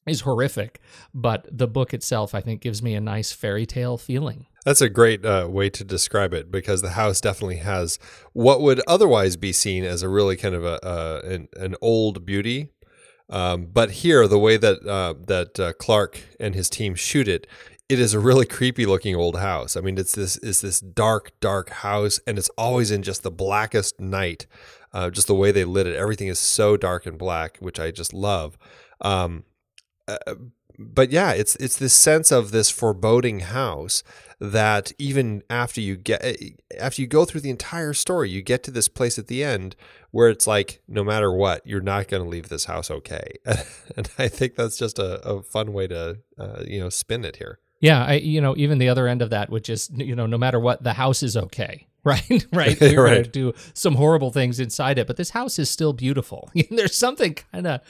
is 0.06 0.20
horrific, 0.22 0.80
but 1.12 1.46
the 1.50 1.66
book 1.66 1.92
itself, 1.92 2.34
I 2.34 2.40
think, 2.40 2.60
gives 2.60 2.82
me 2.82 2.94
a 2.94 3.00
nice 3.00 3.32
fairy 3.32 3.66
tale 3.66 3.98
feeling. 3.98 4.46
That's 4.64 4.80
a 4.80 4.88
great 4.88 5.24
uh, 5.24 5.46
way 5.48 5.70
to 5.70 5.84
describe 5.84 6.34
it 6.34 6.50
because 6.50 6.82
the 6.82 6.90
house 6.90 7.20
definitely 7.20 7.58
has 7.58 8.00
what 8.32 8.60
would 8.60 8.80
otherwise 8.86 9.36
be 9.36 9.52
seen 9.52 9.84
as 9.84 10.02
a 10.02 10.08
really 10.08 10.36
kind 10.36 10.56
of 10.56 10.64
a 10.64 10.84
uh, 10.84 11.20
an, 11.24 11.48
an, 11.56 11.76
old 11.80 12.26
beauty. 12.26 12.70
Um, 13.30 13.66
but 13.66 13.92
here, 13.92 14.26
the 14.26 14.40
way 14.40 14.56
that 14.56 14.84
uh, 14.84 15.14
that 15.26 15.60
uh, 15.60 15.72
Clark 15.74 16.20
and 16.40 16.56
his 16.56 16.68
team 16.68 16.96
shoot 16.96 17.28
it, 17.28 17.46
it 17.88 18.00
is 18.00 18.12
a 18.12 18.18
really 18.18 18.44
creepy 18.44 18.86
looking 18.86 19.14
old 19.14 19.38
house. 19.38 19.76
I 19.76 19.80
mean, 19.80 19.98
it's 19.98 20.16
this 20.16 20.36
is 20.38 20.60
this 20.62 20.80
dark, 20.80 21.30
dark 21.40 21.70
house, 21.70 22.18
and 22.26 22.36
it's 22.36 22.50
always 22.58 22.90
in 22.90 23.02
just 23.02 23.22
the 23.22 23.30
blackest 23.30 24.00
night. 24.00 24.46
Uh, 24.92 25.10
just 25.10 25.26
the 25.28 25.34
way 25.34 25.52
they 25.52 25.64
lit 25.64 25.86
it, 25.86 25.94
everything 25.94 26.26
is 26.26 26.40
so 26.40 26.76
dark 26.76 27.06
and 27.06 27.18
black, 27.18 27.58
which 27.58 27.78
I 27.78 27.90
just 27.90 28.12
love. 28.12 28.56
Um, 29.00 29.44
but 30.78 31.10
yeah, 31.10 31.32
it's 31.32 31.56
it's 31.56 31.76
this 31.76 31.94
sense 31.94 32.30
of 32.30 32.50
this 32.50 32.70
foreboding 32.70 33.40
house 33.40 34.02
that 34.38 34.92
even 34.98 35.42
after 35.48 35.80
you 35.80 35.96
get 35.96 36.22
eh, 36.24 36.50
after 36.78 37.00
you 37.00 37.08
go 37.08 37.24
through 37.24 37.40
the 37.40 37.50
entire 37.50 37.92
story, 37.92 38.30
you 38.30 38.42
get 38.42 38.62
to 38.64 38.70
this 38.70 38.88
place 38.88 39.18
at 39.18 39.26
the 39.26 39.42
end 39.42 39.76
where 40.10 40.28
it's 40.28 40.46
like 40.46 40.82
no 40.88 41.02
matter 41.02 41.32
what, 41.32 41.66
you're 41.66 41.80
not 41.80 42.08
going 42.08 42.22
to 42.22 42.28
leave 42.28 42.48
this 42.48 42.66
house 42.66 42.90
okay. 42.90 43.26
and 43.96 44.10
I 44.18 44.28
think 44.28 44.56
that's 44.56 44.76
just 44.76 44.98
a, 44.98 45.26
a 45.26 45.42
fun 45.42 45.72
way 45.72 45.86
to 45.88 46.18
uh, 46.38 46.62
you 46.66 46.80
know 46.80 46.88
spin 46.88 47.24
it 47.24 47.36
here. 47.36 47.58
Yeah, 47.80 48.04
I 48.04 48.14
you 48.14 48.40
know 48.40 48.54
even 48.56 48.78
the 48.78 48.88
other 48.88 49.08
end 49.08 49.22
of 49.22 49.30
that, 49.30 49.50
which 49.50 49.68
is 49.68 49.90
you 49.94 50.14
know 50.14 50.26
no 50.26 50.38
matter 50.38 50.60
what, 50.60 50.82
the 50.82 50.94
house 50.94 51.22
is 51.22 51.36
okay. 51.36 51.86
Right, 52.06 52.46
right. 52.52 52.80
You're 52.80 53.02
right. 53.02 53.14
going 53.14 53.24
to 53.24 53.30
do 53.30 53.52
some 53.74 53.96
horrible 53.96 54.30
things 54.30 54.60
inside 54.60 54.96
it, 54.98 55.08
but 55.08 55.16
this 55.16 55.30
house 55.30 55.58
is 55.58 55.68
still 55.68 55.92
beautiful. 55.92 56.48
There's 56.70 56.96
something 56.96 57.34
kind 57.34 57.66
of, 57.66 57.80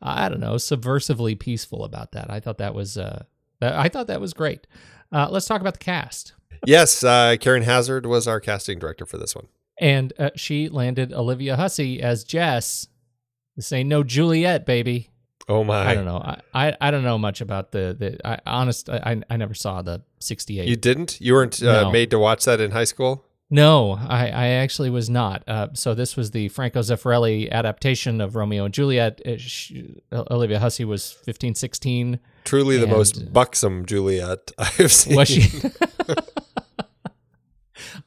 I 0.00 0.30
don't 0.30 0.40
know, 0.40 0.54
subversively 0.54 1.38
peaceful 1.38 1.84
about 1.84 2.12
that. 2.12 2.30
I 2.30 2.40
thought 2.40 2.56
that 2.56 2.74
was, 2.74 2.96
uh, 2.96 3.24
I 3.60 3.90
thought 3.90 4.06
that 4.06 4.20
was 4.20 4.32
great. 4.32 4.66
Uh, 5.12 5.28
let's 5.30 5.44
talk 5.44 5.60
about 5.60 5.74
the 5.74 5.84
cast. 5.84 6.32
yes, 6.64 7.04
uh, 7.04 7.36
Karen 7.38 7.64
Hazard 7.64 8.06
was 8.06 8.26
our 8.26 8.40
casting 8.40 8.78
director 8.78 9.04
for 9.04 9.18
this 9.18 9.36
one, 9.36 9.46
and 9.78 10.14
uh, 10.18 10.30
she 10.36 10.70
landed 10.70 11.12
Olivia 11.12 11.56
Hussey 11.56 12.02
as 12.02 12.24
Jess. 12.24 12.88
This 13.56 13.70
ain't 13.72 13.90
no 13.90 14.02
Juliet, 14.02 14.64
baby. 14.64 15.10
Oh 15.48 15.62
my! 15.62 15.86
I 15.86 15.94
don't 15.94 16.06
know. 16.06 16.16
I, 16.16 16.40
I, 16.54 16.76
I 16.80 16.90
don't 16.90 17.04
know 17.04 17.18
much 17.18 17.40
about 17.40 17.72
the 17.72 17.94
the. 17.96 18.26
I 18.26 18.40
honest. 18.46 18.88
I 18.88 19.22
I 19.30 19.36
never 19.36 19.54
saw 19.54 19.82
the 19.82 20.02
'68. 20.18 20.66
You 20.66 20.76
didn't? 20.76 21.20
You 21.20 21.34
weren't 21.34 21.62
uh, 21.62 21.82
no. 21.82 21.90
made 21.92 22.10
to 22.10 22.18
watch 22.18 22.44
that 22.46 22.60
in 22.60 22.72
high 22.72 22.84
school? 22.84 23.26
No, 23.48 23.92
I, 23.92 24.28
I 24.28 24.46
actually 24.48 24.90
was 24.90 25.08
not. 25.08 25.44
Uh, 25.46 25.68
so 25.72 25.94
this 25.94 26.16
was 26.16 26.32
the 26.32 26.48
Franco 26.48 26.80
Zeffirelli 26.80 27.48
adaptation 27.50 28.20
of 28.20 28.34
Romeo 28.34 28.64
and 28.64 28.74
Juliet. 28.74 29.20
Uh, 29.24 29.36
she, 29.38 30.02
Olivia 30.12 30.58
Hussey 30.58 30.84
was 30.84 31.12
15, 31.12 31.54
16. 31.54 32.18
Truly 32.44 32.76
the 32.76 32.88
most 32.88 33.32
buxom 33.32 33.86
Juliet 33.86 34.50
I've 34.58 34.90
seen. 34.90 35.16
Was 35.16 35.28
she? 35.28 35.48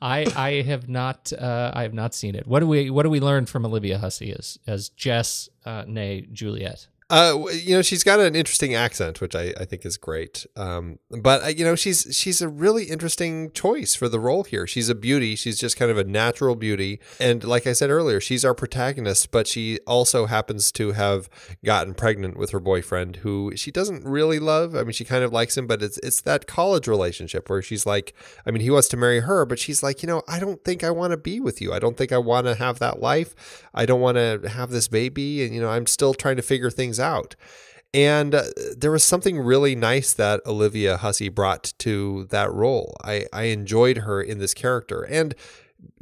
I 0.02 0.26
I 0.36 0.62
have 0.62 0.88
not 0.88 1.34
uh, 1.34 1.72
I 1.74 1.84
have 1.84 1.94
not 1.94 2.14
seen 2.14 2.36
it. 2.36 2.48
What 2.48 2.60
do 2.62 2.68
we 2.68 2.90
what 2.90 3.04
do 3.04 3.10
we 3.10 3.20
learn 3.20 3.46
from 3.46 3.66
Olivia 3.66 3.98
Hussey 3.98 4.34
as 4.38 4.58
as 4.68 4.90
Jess, 4.90 5.50
uh, 5.66 5.84
nay 5.88 6.28
Juliet? 6.32 6.88
Uh, 7.10 7.46
you 7.52 7.76
know, 7.76 7.82
she's 7.82 8.04
got 8.04 8.20
an 8.20 8.36
interesting 8.36 8.76
accent, 8.76 9.20
which 9.20 9.36
I, 9.36 9.52
I 9.60 9.66
think 9.66 9.84
is 9.84 9.98
great. 9.98 10.46
Um, 10.56 11.00
but 11.10 11.44
uh, 11.44 11.48
you 11.48 11.66
know, 11.66 11.76
she's 11.76 12.08
she's 12.12 12.40
a 12.40 12.48
really 12.48 12.86
interesting 12.86 13.52
choice 13.52 13.96
for 13.96 14.08
the 14.08 14.20
role 14.20 14.44
here. 14.44 14.68
She's 14.68 14.90
a 14.90 14.96
beauty. 14.96 15.36
She's 15.36 15.58
just 15.58 15.76
kind 15.76 15.90
of 15.90 15.98
a 15.98 16.04
natural 16.04 16.56
beauty, 16.56 17.00
and 17.20 17.44
like 17.44 17.66
I 17.66 17.74
said 17.74 17.90
earlier, 17.90 18.20
she's 18.20 18.46
our 18.46 18.54
protagonist. 18.54 19.32
But 19.32 19.48
she 19.48 19.80
also 19.88 20.28
happens 20.28 20.72
to 20.74 20.92
have 20.92 21.30
gotten 21.66 21.96
pregnant 21.96 22.38
with 22.38 22.52
her 22.52 22.60
boyfriend, 22.60 23.18
who 23.18 23.54
she 23.56 23.72
doesn't 23.72 24.06
really 24.06 24.38
love. 24.38 24.76
I 24.76 24.84
mean, 24.84 24.92
she 24.92 25.06
kind 25.06 25.24
of 25.24 25.34
likes 25.34 25.58
him, 25.58 25.66
but 25.66 25.82
it's 25.82 25.98
it's 26.04 26.22
that 26.22 26.46
college 26.46 26.88
relationship 26.88 27.50
where 27.50 27.64
she's 27.64 27.88
like, 27.88 28.14
I 28.46 28.52
mean, 28.52 28.62
he 28.62 28.70
wants 28.70 28.88
to 28.90 28.98
marry 28.98 29.22
her, 29.22 29.48
but 29.48 29.58
she's 29.58 29.82
like, 29.82 30.04
you 30.04 30.08
know, 30.08 30.22
I 30.28 30.40
don't 30.40 30.64
think 30.64 30.84
I 30.84 30.92
want 30.92 31.12
to 31.12 31.18
be 31.18 31.40
with 31.40 31.60
you. 31.60 31.74
I 31.74 31.80
don't 31.80 31.98
think 31.98 32.12
I 32.12 32.20
want 32.20 32.46
to 32.46 32.54
have 32.54 32.78
that 32.80 33.00
life. 33.00 33.34
I 33.74 33.88
don't 33.88 34.02
want 34.02 34.18
to 34.18 34.48
have 34.48 34.70
this 34.70 34.88
baby, 34.88 35.44
and 35.44 35.56
you 35.56 35.60
know, 35.60 35.70
I'm 35.72 35.88
still 35.88 36.14
trying 36.14 36.36
to 36.36 36.44
figure 36.44 36.70
things 36.70 36.99
out. 37.00 37.36
And 37.94 38.36
uh, 38.36 38.44
there 38.78 38.92
was 38.92 39.04
something 39.04 39.40
really 39.40 39.76
nice 39.76 40.14
that 40.14 40.42
Olivia 40.46 40.98
Hussey 40.98 41.30
brought 41.30 41.74
to 41.80 42.26
that 42.30 42.52
role. 42.52 42.96
I, 43.04 43.26
I 43.34 43.44
enjoyed 43.44 44.00
her 44.00 44.22
in 44.22 44.38
this 44.38 44.54
character, 44.54 45.02
and 45.02 45.34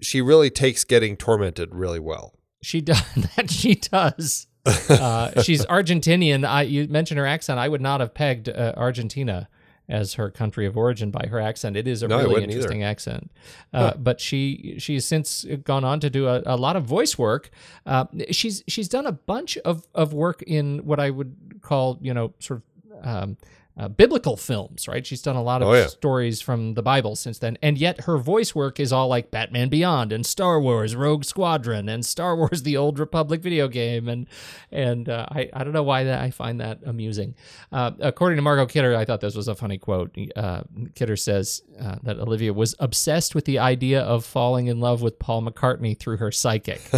she 0.02 0.22
really 0.22 0.50
takes 0.50 0.84
getting 0.84 1.16
tormented 1.16 1.74
really 1.74 2.00
well. 2.00 2.34
She 2.62 2.82
does 2.82 3.02
that. 3.36 3.50
She 3.50 3.76
does. 3.76 4.48
Uh, 4.90 5.42
she's 5.44 5.66
Argentinian. 5.68 6.46
I, 6.46 6.64
you 6.64 6.90
mentioned 6.90 7.18
her 7.20 7.26
accent. 7.26 7.58
I 7.58 7.70
would 7.70 7.80
not 7.80 8.02
have 8.02 8.14
pegged 8.14 8.50
uh, 8.50 8.74
Argentina 8.76 9.48
as 9.90 10.16
her 10.16 10.30
country 10.30 10.66
of 10.66 10.76
origin 10.76 11.12
by 11.12 11.28
her 11.30 11.40
accent. 11.40 11.78
It 11.78 11.88
is 11.88 12.04
a 12.04 12.08
No, 12.08 12.18
really 12.20 12.44
interesting 12.44 12.82
either. 12.82 12.90
accent. 12.92 13.32
Uh, 13.74 13.94
But 13.98 14.20
she 14.20 14.76
she's 14.80 15.06
since 15.06 15.46
gone 15.64 15.84
on 15.84 16.00
to 16.02 16.10
do 16.10 16.28
a, 16.28 16.42
a 16.46 16.58
lot 16.58 16.76
of 16.76 16.84
voice 16.84 17.18
work. 17.18 17.50
Uh, 17.86 18.06
she's 18.32 18.64
she's 18.68 18.90
done 18.90 19.06
a 19.06 19.12
bunch 19.14 19.58
of, 19.60 19.88
of 19.96 20.14
work 20.14 20.42
in 20.44 20.80
what 20.86 21.00
I 21.00 21.10
would 21.10 21.60
call 21.62 21.98
you 22.02 22.14
know 22.14 22.34
sort 22.40 22.62
of. 22.62 22.64
Um, 23.08 23.38
uh, 23.78 23.88
biblical 23.88 24.36
films, 24.38 24.88
right? 24.88 25.06
She's 25.06 25.22
done 25.22 25.36
a 25.36 25.44
lot 25.44 25.62
of 25.62 25.68
Oh, 25.68 25.74
yeah. 25.74 25.88
stories 25.88 26.42
from 26.42 26.74
the 26.74 26.82
Bible 26.82 27.16
since 27.16 27.40
then, 27.40 27.58
and 27.62 27.78
yet 27.78 28.02
her 28.02 28.18
voice 28.18 28.56
work 28.56 28.80
is 28.80 28.92
all 28.92 29.08
like 29.08 29.30
Batman 29.32 29.70
Beyond 29.70 30.12
and 30.12 30.26
Star 30.26 30.60
Wars 30.60 30.96
Rogue 30.96 31.24
Squadron 31.26 31.88
and 31.90 32.06
Star 32.06 32.36
Wars: 32.36 32.64
The 32.64 32.78
Old 32.78 32.98
Republic 33.00 33.42
video 33.42 33.68
game, 33.68 34.08
and 34.08 34.28
and 34.72 35.08
uh, 35.10 35.26
I 35.30 35.50
I 35.54 35.64
don't 35.64 35.74
know 35.74 35.84
why 35.84 36.06
that 36.06 36.22
I 36.22 36.32
find 36.32 36.60
that 36.60 36.80
amusing. 36.86 37.36
Uh, 37.72 37.92
according 38.00 38.38
to 38.38 38.42
Margot 38.42 38.66
Kidder, 38.66 38.96
I 38.96 39.06
thought 39.06 39.22
this 39.22 39.36
was 39.36 39.48
a 39.48 39.56
funny 39.56 39.78
quote. 39.78 40.16
Uh, 40.36 40.64
Kidder 40.96 41.16
says 41.16 41.62
uh, 41.80 41.98
that 42.04 42.20
Olivia 42.20 42.54
was 42.54 42.76
obsessed 42.80 43.36
with 43.36 43.46
the 43.46 43.60
idea 43.60 44.02
of 44.02 44.26
falling 44.26 44.68
in 44.68 44.80
love 44.80 45.02
with 45.02 45.20
Paul 45.20 45.44
McCartney 45.44 45.98
through 45.98 46.18
her 46.18 46.32
psychic. 46.32 46.82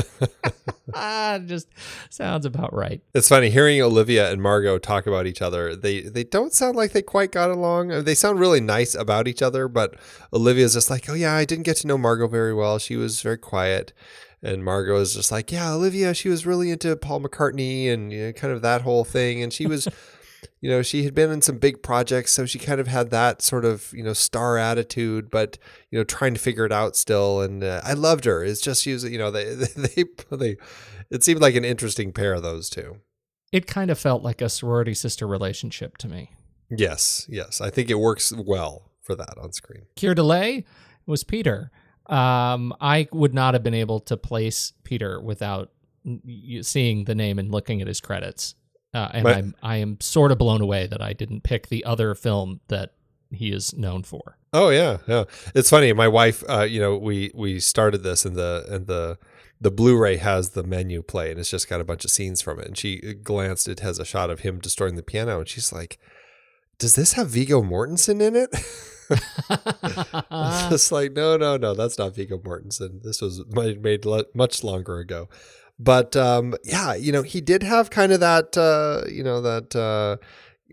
ah, 0.93 1.39
just 1.45 1.67
sounds 2.09 2.45
about 2.45 2.73
right. 2.73 3.01
It's 3.13 3.30
funny 3.30 3.49
hearing 3.49 3.82
Olivia 3.82 4.32
and 4.32 4.41
Margot 4.41 4.77
talk 4.80 5.07
about 5.07 5.27
each 5.27 5.41
other. 5.41 5.75
They 5.75 6.01
they 6.01 6.23
don't 6.23 6.53
sound 6.53 6.68
like 6.76 6.91
they 6.91 7.01
quite 7.01 7.32
got 7.32 7.49
along. 7.49 7.91
Uh, 7.91 8.01
They 8.01 8.15
sound 8.15 8.39
really 8.39 8.61
nice 8.61 8.95
about 8.95 9.28
each 9.28 9.41
other, 9.41 9.67
but 9.67 9.95
Olivia's 10.34 10.74
just 10.74 10.89
like, 10.89 11.09
"Oh 11.09 11.13
yeah, 11.13 11.34
I 11.34 11.45
didn't 11.45 11.65
get 11.65 11.78
to 11.78 11.88
know 11.88 11.97
Margot 11.97 12.28
very 12.28 12.53
well. 12.53 12.80
She 12.80 12.95
was 12.95 13.22
very 13.22 13.38
quiet." 13.38 13.93
And 14.41 14.63
Margot 14.63 14.97
is 14.97 15.13
just 15.13 15.32
like, 15.32 15.51
"Yeah, 15.51 15.74
Olivia, 15.74 16.13
she 16.13 16.30
was 16.30 16.45
really 16.45 16.72
into 16.72 16.95
Paul 16.95 17.22
McCartney 17.22 17.91
and 17.91 18.11
you 18.11 18.28
know, 18.28 18.34
kind 18.34 18.53
of 18.53 18.61
that 18.61 18.82
whole 18.84 19.03
thing 19.03 19.43
and 19.43 19.51
she 19.51 19.67
was 19.67 19.88
you 20.61 20.70
know, 20.70 20.82
she 20.82 21.03
had 21.03 21.13
been 21.13 21.32
in 21.32 21.41
some 21.41 21.57
big 21.57 21.82
projects, 21.82 22.32
so 22.32 22.45
she 22.45 22.59
kind 22.59 22.80
of 22.80 22.88
had 22.88 23.11
that 23.11 23.41
sort 23.41 23.65
of, 23.65 23.91
you 23.93 24.03
know, 24.03 24.13
star 24.13 24.57
attitude, 24.57 25.30
but 25.30 25.57
you 25.89 25.97
know, 25.97 26.03
trying 26.03 26.34
to 26.34 26.39
figure 26.39 26.65
it 26.65 26.72
out 26.72 26.95
still. 26.95 27.41
And 27.41 27.63
uh, 27.63 27.82
I 27.84 27.93
loved 27.93 28.26
her. 28.26 28.43
It's 28.43 28.61
just 28.61 28.84
she 28.84 28.93
was, 28.93 29.03
you 29.03 29.17
know, 29.17 29.32
they 29.32 29.53
they 29.55 30.05
they. 30.32 30.57
It 31.09 31.24
seemed 31.24 31.41
like 31.41 31.55
an 31.55 31.65
interesting 31.65 32.11
pair 32.11 32.34
of 32.34 32.43
those 32.43 32.70
two. 32.70 32.97
It 33.51 33.65
kind 33.65 33.89
of 33.89 33.97
felt 33.97 34.22
like 34.22 34.41
a 34.41 34.49
sorority 34.49 34.93
sister 34.93 35.28
relationship 35.28 35.97
to 35.99 36.07
me. 36.07 36.32
Yes, 36.70 37.26
yes. 37.30 37.61
I 37.61 37.70
think 37.70 37.89
it 37.89 37.95
works 37.95 38.32
well 38.32 38.91
for 39.01 39.15
that 39.15 39.38
on 39.38 39.51
screen. 39.53 39.84
Keir 39.95 40.13
Dullea 40.15 40.63
was 41.05 41.24
Peter. 41.24 41.72
Um, 42.05 42.74
I 42.82 43.07
would 43.11 43.34
not 43.34 43.53
have 43.53 43.63
been 43.63 43.74
able 43.74 43.99
to 44.01 44.17
place 44.17 44.74
Peter 44.84 45.20
without 45.22 45.72
seeing 46.61 47.03
the 47.05 47.15
name 47.15 47.39
and 47.39 47.51
looking 47.51 47.82
at 47.82 47.88
his 47.88 48.01
credits. 48.01 48.55
Uh, 48.93 49.09
and 49.13 49.24
But- 49.24 49.38
I'm 49.38 49.55
I 49.61 49.78
am 49.78 49.97
sort 49.99 50.32
of 50.32 50.38
blown 50.38 50.61
away 50.61 50.88
that 50.88 51.01
I 51.01 51.13
didn't 51.13 51.43
pick 51.43 51.67
the 51.67 51.86
other 51.86 52.15
film 52.15 52.61
that 52.70 52.93
he 53.32 53.51
is 53.51 53.76
known 53.76 54.01
for. 54.03 54.38
Oh 54.53 54.70
yeah, 54.70 54.97
yeah. 55.07 55.26
It's 55.53 55.70
funny. 55.70 55.93
My 55.93 56.07
wife, 56.07 56.43
uh, 56.49 56.61
you 56.63 56.80
know, 56.80 56.97
we 56.97 57.32
we 57.36 57.59
started 57.59 58.01
this 58.01 58.26
and 58.26 58.36
the 58.36 58.65
and 58.67 58.88
the 58.88 59.20
the 59.61 59.70
Blu-ray 59.70 60.17
has 60.17 60.51
the 60.51 60.63
menu 60.63 61.03
play 61.03 61.30
and 61.30 61.39
it's 61.39 61.49
just 61.51 61.70
got 61.70 61.82
a 61.82 61.84
bunch 61.84 62.03
of 62.05 62.09
scenes 62.11 62.41
from 62.41 62.59
it. 62.59 62.65
And 62.65 62.78
she 62.78 62.97
glanced. 63.22 63.67
It 63.67 63.82
has 63.82 63.99
a 63.99 64.05
shot 64.05 64.30
of 64.32 64.39
him 64.39 64.57
destroying 64.59 64.95
the 64.95 65.03
piano, 65.03 65.39
and 65.39 65.47
she's 65.47 65.72
like, 65.72 65.99
"Does 66.80 66.95
this 66.95 67.13
have 67.13 67.30
Viggo 67.30 67.61
Mortensen 67.61 68.21
in 68.21 68.36
it?" 68.36 68.55
It's 70.71 70.91
like, 70.91 71.13
no, 71.13 71.38
no, 71.38 71.57
no, 71.57 71.73
that's 71.73 71.97
not 71.97 72.15
Viggo 72.15 72.38
Mortensen. 72.38 73.01
This 73.03 73.21
was 73.21 73.43
made, 73.47 74.05
much 74.34 74.63
longer 74.63 74.99
ago. 74.99 75.30
But 75.80 76.15
um, 76.15 76.55
yeah, 76.63 76.93
you 76.93 77.11
know, 77.11 77.23
he 77.23 77.41
did 77.41 77.63
have 77.63 77.89
kind 77.89 78.11
of 78.11 78.19
that, 78.19 78.57
uh, 78.57 79.09
you 79.09 79.23
know, 79.23 79.41
that 79.41 79.75
uh, 79.75 80.17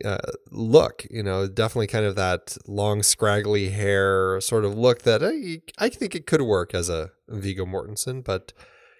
uh, 0.06 0.32
look, 0.50 1.06
you 1.10 1.22
know, 1.22 1.46
definitely 1.46 1.86
kind 1.86 2.04
of 2.04 2.16
that 2.16 2.56
long, 2.66 3.02
scraggly 3.02 3.70
hair 3.70 4.40
sort 4.40 4.64
of 4.64 4.76
look 4.76 5.02
that 5.02 5.22
I, 5.22 5.62
I 5.78 5.88
think 5.88 6.14
it 6.14 6.26
could 6.26 6.42
work 6.42 6.74
as 6.74 6.88
a 6.88 7.12
Viggo 7.28 7.64
Mortensen. 7.64 8.24
But 8.24 8.52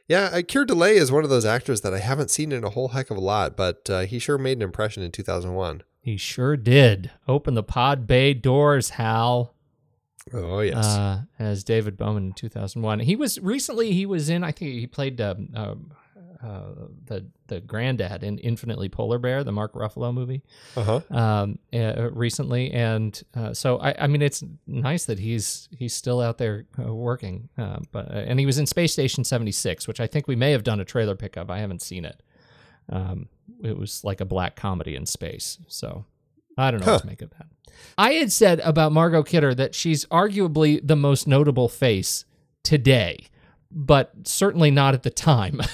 yeah, 0.08 0.30
uh, 0.32 0.42
Keir 0.46 0.64
Dullea 0.64 0.94
is 0.94 1.10
one 1.10 1.24
of 1.24 1.30
those 1.30 1.44
actors 1.44 1.80
that 1.80 1.92
I 1.92 1.98
haven't 1.98 2.30
seen 2.30 2.52
in 2.52 2.62
a 2.62 2.70
whole 2.70 2.88
heck 2.88 3.10
of 3.10 3.16
a 3.16 3.20
lot, 3.20 3.56
but 3.56 3.90
uh, 3.90 4.00
he 4.02 4.20
sure 4.20 4.38
made 4.38 4.58
an 4.58 4.62
impression 4.62 5.02
in 5.02 5.10
2001. 5.10 5.82
He 6.06 6.16
sure 6.16 6.56
did. 6.56 7.10
Open 7.26 7.54
the 7.54 7.64
pod 7.64 8.06
bay 8.06 8.32
doors, 8.32 8.90
Hal. 8.90 9.56
Oh, 10.32 10.60
yes. 10.60 10.86
Uh, 10.86 11.22
as 11.36 11.64
David 11.64 11.96
Bowman 11.96 12.26
in 12.26 12.32
2001. 12.32 13.00
He 13.00 13.16
was 13.16 13.40
recently. 13.40 13.90
He 13.90 14.06
was 14.06 14.28
in. 14.28 14.44
I 14.44 14.52
think 14.52 14.70
he 14.70 14.86
played 14.86 15.20
um, 15.20 15.48
um, 15.56 15.90
uh, 16.40 16.86
the 17.06 17.26
the 17.48 17.60
granddad 17.60 18.22
in 18.22 18.38
Infinitely 18.38 18.88
Polar 18.88 19.18
Bear, 19.18 19.42
the 19.42 19.50
Mark 19.50 19.72
Ruffalo 19.72 20.14
movie. 20.14 20.44
Uh 20.76 20.84
huh. 20.84 21.00
um, 21.10 21.58
uh, 21.74 22.08
recently, 22.12 22.70
and 22.70 23.20
uh, 23.34 23.52
so 23.52 23.80
I, 23.80 24.04
I 24.04 24.06
mean, 24.06 24.22
it's 24.22 24.44
nice 24.68 25.06
that 25.06 25.18
he's 25.18 25.68
he's 25.76 25.92
still 25.92 26.20
out 26.20 26.38
there 26.38 26.66
uh, 26.78 26.94
working. 26.94 27.48
Uh, 27.58 27.80
but 27.90 28.08
uh, 28.12 28.18
and 28.18 28.38
he 28.38 28.46
was 28.46 28.58
in 28.58 28.66
Space 28.66 28.92
Station 28.92 29.24
seventy 29.24 29.50
six, 29.50 29.88
which 29.88 29.98
I 29.98 30.06
think 30.06 30.28
we 30.28 30.36
may 30.36 30.52
have 30.52 30.62
done 30.62 30.78
a 30.78 30.84
trailer 30.84 31.16
pickup. 31.16 31.50
I 31.50 31.58
haven't 31.58 31.82
seen 31.82 32.04
it. 32.04 32.22
Um, 32.88 33.28
it 33.62 33.76
was 33.76 34.04
like 34.04 34.20
a 34.20 34.24
black 34.24 34.56
comedy 34.56 34.96
in 34.96 35.06
space, 35.06 35.58
so 35.66 36.04
I 36.58 36.70
don't 36.70 36.84
know 36.84 36.92
what 36.92 37.02
to 37.02 37.06
make 37.06 37.22
of 37.22 37.30
that. 37.30 37.46
I 37.98 38.12
had 38.12 38.32
said 38.32 38.60
about 38.60 38.92
Margot 38.92 39.22
Kidder 39.22 39.54
that 39.54 39.74
she's 39.74 40.04
arguably 40.06 40.80
the 40.86 40.96
most 40.96 41.26
notable 41.26 41.68
face 41.68 42.24
today, 42.62 43.26
but 43.70 44.12
certainly 44.24 44.70
not 44.70 44.94
at 44.94 45.02
the 45.02 45.10
time. 45.10 45.60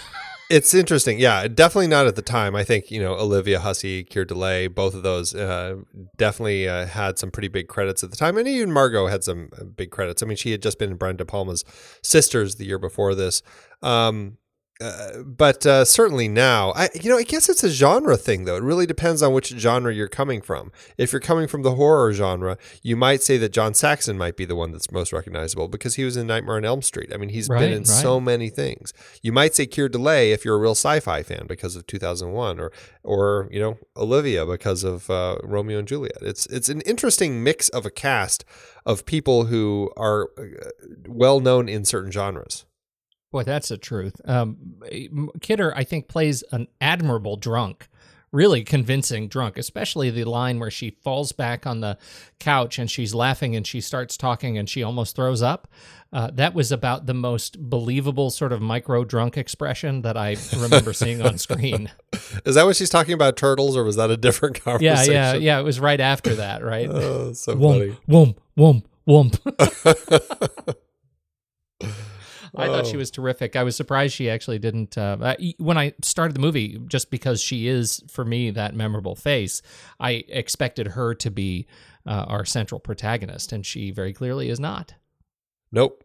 It's 0.52 0.74
interesting. 0.74 1.18
Yeah, 1.18 1.48
definitely 1.48 1.86
not 1.86 2.06
at 2.06 2.14
the 2.14 2.20
time. 2.20 2.54
I 2.54 2.62
think, 2.62 2.90
you 2.90 3.00
know, 3.00 3.14
Olivia 3.14 3.58
Hussey, 3.58 4.04
Keir 4.04 4.26
Dullea, 4.26 4.68
both 4.68 4.92
of 4.94 5.02
those 5.02 5.34
uh, 5.34 5.76
definitely 6.18 6.68
uh, 6.68 6.84
had 6.84 7.18
some 7.18 7.30
pretty 7.30 7.48
big 7.48 7.68
credits 7.68 8.04
at 8.04 8.10
the 8.10 8.18
time. 8.18 8.36
And 8.36 8.46
even 8.46 8.70
Margot 8.70 9.06
had 9.06 9.24
some 9.24 9.48
uh, 9.58 9.64
big 9.64 9.90
credits. 9.90 10.22
I 10.22 10.26
mean, 10.26 10.36
she 10.36 10.50
had 10.50 10.60
just 10.60 10.78
been 10.78 10.90
in 10.90 10.96
Brian 10.98 11.16
De 11.16 11.24
Palma's 11.24 11.64
Sisters 12.02 12.56
the 12.56 12.66
year 12.66 12.78
before 12.78 13.14
this. 13.14 13.40
Um, 13.80 14.36
uh, 14.80 15.22
but 15.24 15.64
uh, 15.64 15.84
certainly 15.84 16.26
now, 16.26 16.72
I 16.74 16.88
you 16.94 17.08
know, 17.10 17.18
I 17.18 17.22
guess 17.22 17.48
it's 17.48 17.62
a 17.62 17.68
genre 17.70 18.16
thing 18.16 18.44
though. 18.46 18.56
It 18.56 18.62
really 18.62 18.86
depends 18.86 19.22
on 19.22 19.32
which 19.32 19.48
genre 19.48 19.94
you're 19.94 20.08
coming 20.08 20.40
from. 20.40 20.72
If 20.98 21.12
you're 21.12 21.20
coming 21.20 21.46
from 21.46 21.62
the 21.62 21.74
horror 21.76 22.12
genre, 22.12 22.56
you 22.82 22.96
might 22.96 23.22
say 23.22 23.36
that 23.38 23.52
John 23.52 23.74
Saxon 23.74 24.18
might 24.18 24.36
be 24.36 24.44
the 24.44 24.56
one 24.56 24.72
that's 24.72 24.90
most 24.90 25.12
recognizable 25.12 25.68
because 25.68 25.94
he 25.96 26.04
was 26.04 26.16
in 26.16 26.26
Nightmare 26.26 26.56
on 26.56 26.64
Elm 26.64 26.82
Street. 26.82 27.12
I 27.14 27.16
mean, 27.16 27.28
he's 27.28 27.48
Right, 27.48 27.60
been 27.60 27.72
in 27.72 27.78
right. 27.80 27.86
so 27.86 28.18
many 28.18 28.48
things. 28.48 28.92
You 29.22 29.30
might 29.30 29.54
say 29.54 29.66
Keir 29.66 29.88
Dullea 29.88 30.32
if 30.32 30.44
you're 30.44 30.56
a 30.56 30.60
real 30.60 30.72
sci-fi 30.72 31.22
fan 31.22 31.46
because 31.46 31.76
of 31.76 31.86
2001, 31.86 32.58
or 32.58 32.72
or 33.04 33.48
you 33.52 33.60
know 33.60 33.78
Olivia 33.96 34.44
because 34.46 34.82
of 34.84 35.08
uh, 35.10 35.36
Romeo 35.44 35.78
and 35.78 35.86
Juliet. 35.86 36.18
It's 36.22 36.46
it's 36.46 36.68
an 36.68 36.80
interesting 36.80 37.44
mix 37.44 37.68
of 37.68 37.86
a 37.86 37.90
cast 37.90 38.44
of 38.84 39.06
people 39.06 39.44
who 39.44 39.92
are 39.96 40.30
uh, 40.36 40.44
well 41.06 41.38
known 41.40 41.68
in 41.68 41.84
certain 41.84 42.10
genres. 42.10 42.64
Boy, 43.32 43.42
that's 43.44 43.68
the 43.68 43.78
truth. 43.78 44.20
Um, 44.24 44.76
Kidder, 45.40 45.72
I 45.74 45.84
think, 45.84 46.06
plays 46.06 46.42
an 46.52 46.68
admirable 46.80 47.36
drunk, 47.36 47.88
really 48.30 48.62
convincing 48.62 49.26
drunk, 49.26 49.56
especially 49.56 50.10
the 50.10 50.24
line 50.24 50.58
where 50.58 50.70
she 50.70 50.90
falls 51.02 51.32
back 51.32 51.66
on 51.66 51.80
the 51.80 51.96
couch 52.38 52.78
and 52.78 52.90
she's 52.90 53.14
laughing 53.14 53.56
and 53.56 53.66
she 53.66 53.80
starts 53.80 54.16
talking 54.18 54.58
and 54.58 54.68
she 54.68 54.82
almost 54.82 55.16
throws 55.16 55.40
up. 55.42 55.66
Uh, 56.12 56.30
that 56.34 56.52
was 56.52 56.70
about 56.70 57.06
the 57.06 57.14
most 57.14 57.58
believable 57.70 58.28
sort 58.28 58.52
of 58.52 58.60
micro 58.60 59.02
drunk 59.02 59.38
expression 59.38 60.02
that 60.02 60.14
I 60.14 60.36
remember 60.58 60.92
seeing 60.92 61.22
on 61.22 61.38
screen. 61.38 61.90
Is 62.44 62.54
that 62.56 62.66
what 62.66 62.76
she's 62.76 62.90
talking 62.90 63.14
about 63.14 63.38
turtles, 63.38 63.78
or 63.78 63.84
was 63.84 63.96
that 63.96 64.10
a 64.10 64.18
different 64.18 64.58
Yeah, 64.58 64.62
conversation? 64.62 65.12
yeah, 65.14 65.32
yeah. 65.36 65.58
It 65.58 65.62
was 65.62 65.80
right 65.80 66.00
after 66.00 66.34
that, 66.34 66.62
right? 66.62 66.86
Oh, 66.90 67.32
so 67.32 67.56
Womp, 67.56 67.96
funny. 68.06 68.36
womp, 68.58 68.84
womp, 69.08 69.38
womp. 69.40 70.76
I 72.54 72.66
thought 72.66 72.86
she 72.86 72.96
Oh. 72.96 72.98
was 72.98 73.10
terrific. 73.10 73.56
I 73.56 73.62
was 73.62 73.74
surprised 73.76 74.14
she 74.14 74.28
actually 74.28 74.58
didn't. 74.58 74.98
Uh, 74.98 75.34
when 75.58 75.78
I 75.78 75.94
started 76.02 76.34
the 76.34 76.40
movie, 76.40 76.78
just 76.86 77.10
because 77.10 77.40
she 77.40 77.66
is 77.66 78.02
for 78.08 78.24
me 78.24 78.50
that 78.50 78.74
memorable 78.74 79.16
face, 79.16 79.62
I 79.98 80.24
expected 80.28 80.88
her 80.88 81.14
to 81.14 81.30
be 81.30 81.66
uh, 82.06 82.26
our 82.28 82.44
central 82.44 82.78
protagonist, 82.78 83.52
and 83.52 83.64
she 83.64 83.90
very 83.90 84.12
clearly 84.12 84.48
is 84.50 84.60
not. 84.60 84.94
Nope. 85.70 86.04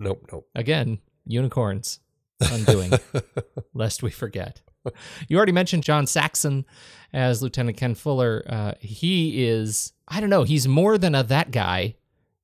Nope. 0.00 0.26
Nope. 0.32 0.48
Again, 0.54 1.00
unicorns 1.26 2.00
undoing, 2.40 2.92
lest 3.74 4.02
we 4.02 4.10
forget. 4.10 4.62
You 5.28 5.36
already 5.36 5.52
mentioned 5.52 5.82
John 5.82 6.06
Saxon 6.06 6.64
as 7.12 7.42
Lieutenant 7.42 7.76
Ken 7.76 7.94
Fuller. 7.94 8.44
Uh, 8.48 8.72
he 8.80 9.44
is, 9.46 9.92
I 10.06 10.20
don't 10.20 10.30
know, 10.30 10.44
he's 10.44 10.68
more 10.68 10.96
than 10.96 11.14
a 11.14 11.22
that 11.24 11.50
guy, 11.50 11.96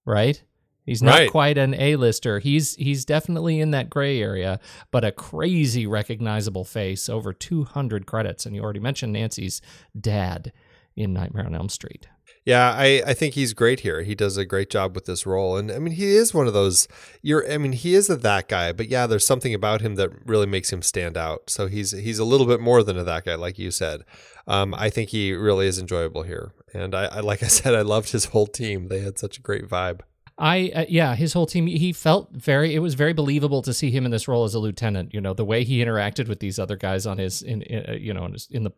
right? 0.05 0.43
He's 0.85 1.03
not 1.03 1.19
Right. 1.19 1.31
quite 1.31 1.59
an 1.59 1.75
A-lister. 1.75 2.41
He's 2.41 2.75
he's 2.77 3.05
definitely 3.05 3.61
in 3.61 3.71
that 3.71 3.89
gray 3.89 4.21
area, 4.21 4.59
but 4.91 5.05
a 5.05 5.13
crazy 5.13 5.87
recognizable 5.87 6.65
face. 6.65 7.09
Over 7.09 7.33
200 7.33 8.07
credits, 8.07 8.47
and 8.47 8.57
you 8.57 8.63
already 8.63 8.81
mentioned 8.81 9.13
Nancy's 9.13 9.61
dad 9.99 10.53
in 10.97 11.13
Nightmare 11.13 11.47
on 11.47 11.55
Elm 11.55 11.69
Street. 11.69 12.09
Yeah, 12.45 12.73
I, 12.77 13.01
I 13.07 13.15
think 13.15 13.35
he's 13.35 13.55
great 13.55 13.81
here. 13.81 14.03
He 14.03 14.17
does 14.17 14.37
a 14.37 14.45
great 14.45 14.69
job 14.69 14.97
with 14.97 15.05
this 15.05 15.25
role. 15.25 15.57
And 15.57 15.71
I 15.71 15.79
mean, 15.79 15.95
he 15.95 16.17
is 16.17 16.35
one 16.35 16.49
of 16.49 16.53
those 16.53 16.89
you're 17.23 17.49
I 17.49 17.57
mean, 17.59 17.71
he 17.73 17.95
is 17.95 18.11
a 18.11 18.17
that 18.17 18.49
guy, 18.49 18.73
but 18.73 18.89
yeah, 18.89 19.07
there's 19.07 19.25
something 19.25 19.55
about 19.55 19.81
him 19.81 19.95
that 19.95 20.11
really 20.27 20.47
makes 20.47 20.73
him 20.73 20.83
stand 20.83 21.17
out. 21.17 21.49
So 21.49 21.69
he's 21.69 21.93
he's 21.93 22.19
a 22.19 22.25
little 22.25 22.47
bit 22.47 22.61
more 22.61 22.83
than 22.83 22.99
a 22.99 23.05
that 23.05 23.25
guy, 23.27 23.37
like 23.37 23.61
you 23.61 23.71
said. 23.71 24.03
Um, 24.49 24.75
I 24.77 24.91
think 24.91 25.11
he 25.11 25.33
really 25.33 25.69
is 25.69 25.79
enjoyable 25.79 26.25
here. 26.25 26.53
And 26.75 26.97
I, 26.97 27.05
I 27.05 27.21
like 27.21 27.45
I 27.45 27.47
said, 27.47 27.77
I 27.77 27.83
loved 27.83 28.11
his 28.11 28.25
whole 28.27 28.49
team. 28.49 28.89
They 28.89 28.99
had 28.99 29.21
such 29.21 29.39
a 29.39 29.41
great 29.41 29.69
vibe. 29.69 30.01
I 30.43 30.73
uh, 30.75 30.85
yeah, 30.89 31.15
his 31.15 31.35
whole 31.35 31.47
team. 31.47 31.69
He 31.69 31.93
felt 31.93 32.33
very. 32.33 32.75
It 32.75 32.81
was 32.81 32.95
very 32.95 33.13
believable 33.13 33.63
to 33.63 33.73
see 33.73 33.93
him 33.93 34.05
in 34.05 34.11
this 34.11 34.27
role 34.27 34.43
as 34.43 34.55
a 34.55 34.59
lieutenant. 34.59 35.15
You 35.15 35.21
know, 35.21 35.35
the 35.35 35.45
way 35.45 35.63
he 35.63 35.79
interacted 35.79 36.27
with 36.27 36.41
these 36.41 36.59
other 36.59 36.75
guys 36.75 37.07
on 37.07 37.19
his 37.19 37.43
in, 37.43 37.63
in 37.63 37.85
uh, 37.89 37.93
you 37.93 38.13
know 38.13 38.25
in, 38.25 38.33
his, 38.33 38.49
in 38.51 38.65
the 38.65 38.73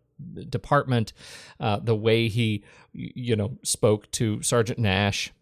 department, 0.45 1.15
uh, 1.59 1.79
the 1.79 1.97
way 1.97 2.29
he 2.29 2.65
you 2.93 3.35
know 3.35 3.57
spoke 3.63 4.11
to 4.13 4.43
Sergeant 4.43 4.79
Nash. 4.79 5.33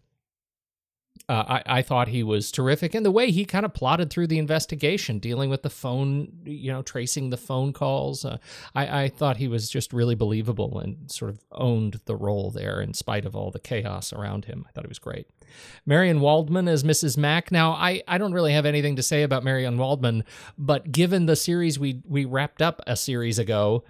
Uh, 1.29 1.61
I, 1.65 1.77
I 1.77 1.81
thought 1.81 2.09
he 2.09 2.21
was 2.21 2.51
terrific, 2.51 2.93
and 2.93 3.05
the 3.05 3.11
way 3.11 3.31
he 3.31 3.45
kind 3.45 3.65
of 3.65 3.73
plotted 3.73 4.09
through 4.09 4.27
the 4.27 4.37
investigation, 4.37 5.19
dealing 5.19 5.49
with 5.49 5.61
the 5.61 5.69
phone, 5.69 6.33
you 6.43 6.69
know, 6.69 6.81
tracing 6.81 7.29
the 7.29 7.37
phone 7.37 7.71
calls. 7.71 8.25
Uh, 8.25 8.39
I, 8.75 9.03
I 9.03 9.09
thought 9.09 9.37
he 9.37 9.47
was 9.47 9.69
just 9.69 9.93
really 9.93 10.15
believable 10.15 10.79
and 10.79 11.09
sort 11.09 11.31
of 11.31 11.39
owned 11.53 12.01
the 12.05 12.15
role 12.17 12.51
there, 12.51 12.81
in 12.81 12.93
spite 12.93 13.25
of 13.25 13.37
all 13.37 13.51
the 13.51 13.59
chaos 13.59 14.11
around 14.11 14.45
him. 14.45 14.65
I 14.67 14.71
thought 14.71 14.83
he 14.83 14.89
was 14.89 14.99
great. 14.99 15.27
Marian 15.85 16.19
Waldman 16.19 16.67
as 16.67 16.83
Mrs. 16.83 17.17
Mack. 17.17 17.51
Now, 17.51 17.71
I, 17.71 18.03
I 18.05 18.17
don't 18.17 18.33
really 18.33 18.53
have 18.53 18.65
anything 18.65 18.97
to 18.97 19.03
say 19.03 19.23
about 19.23 19.45
Marian 19.45 19.77
Waldman, 19.77 20.25
but 20.57 20.91
given 20.91 21.25
the 21.25 21.37
series 21.37 21.79
we 21.79 22.01
we 22.05 22.25
wrapped 22.25 22.61
up 22.61 22.81
a 22.85 22.97
series 22.97 23.39
ago, 23.39 23.85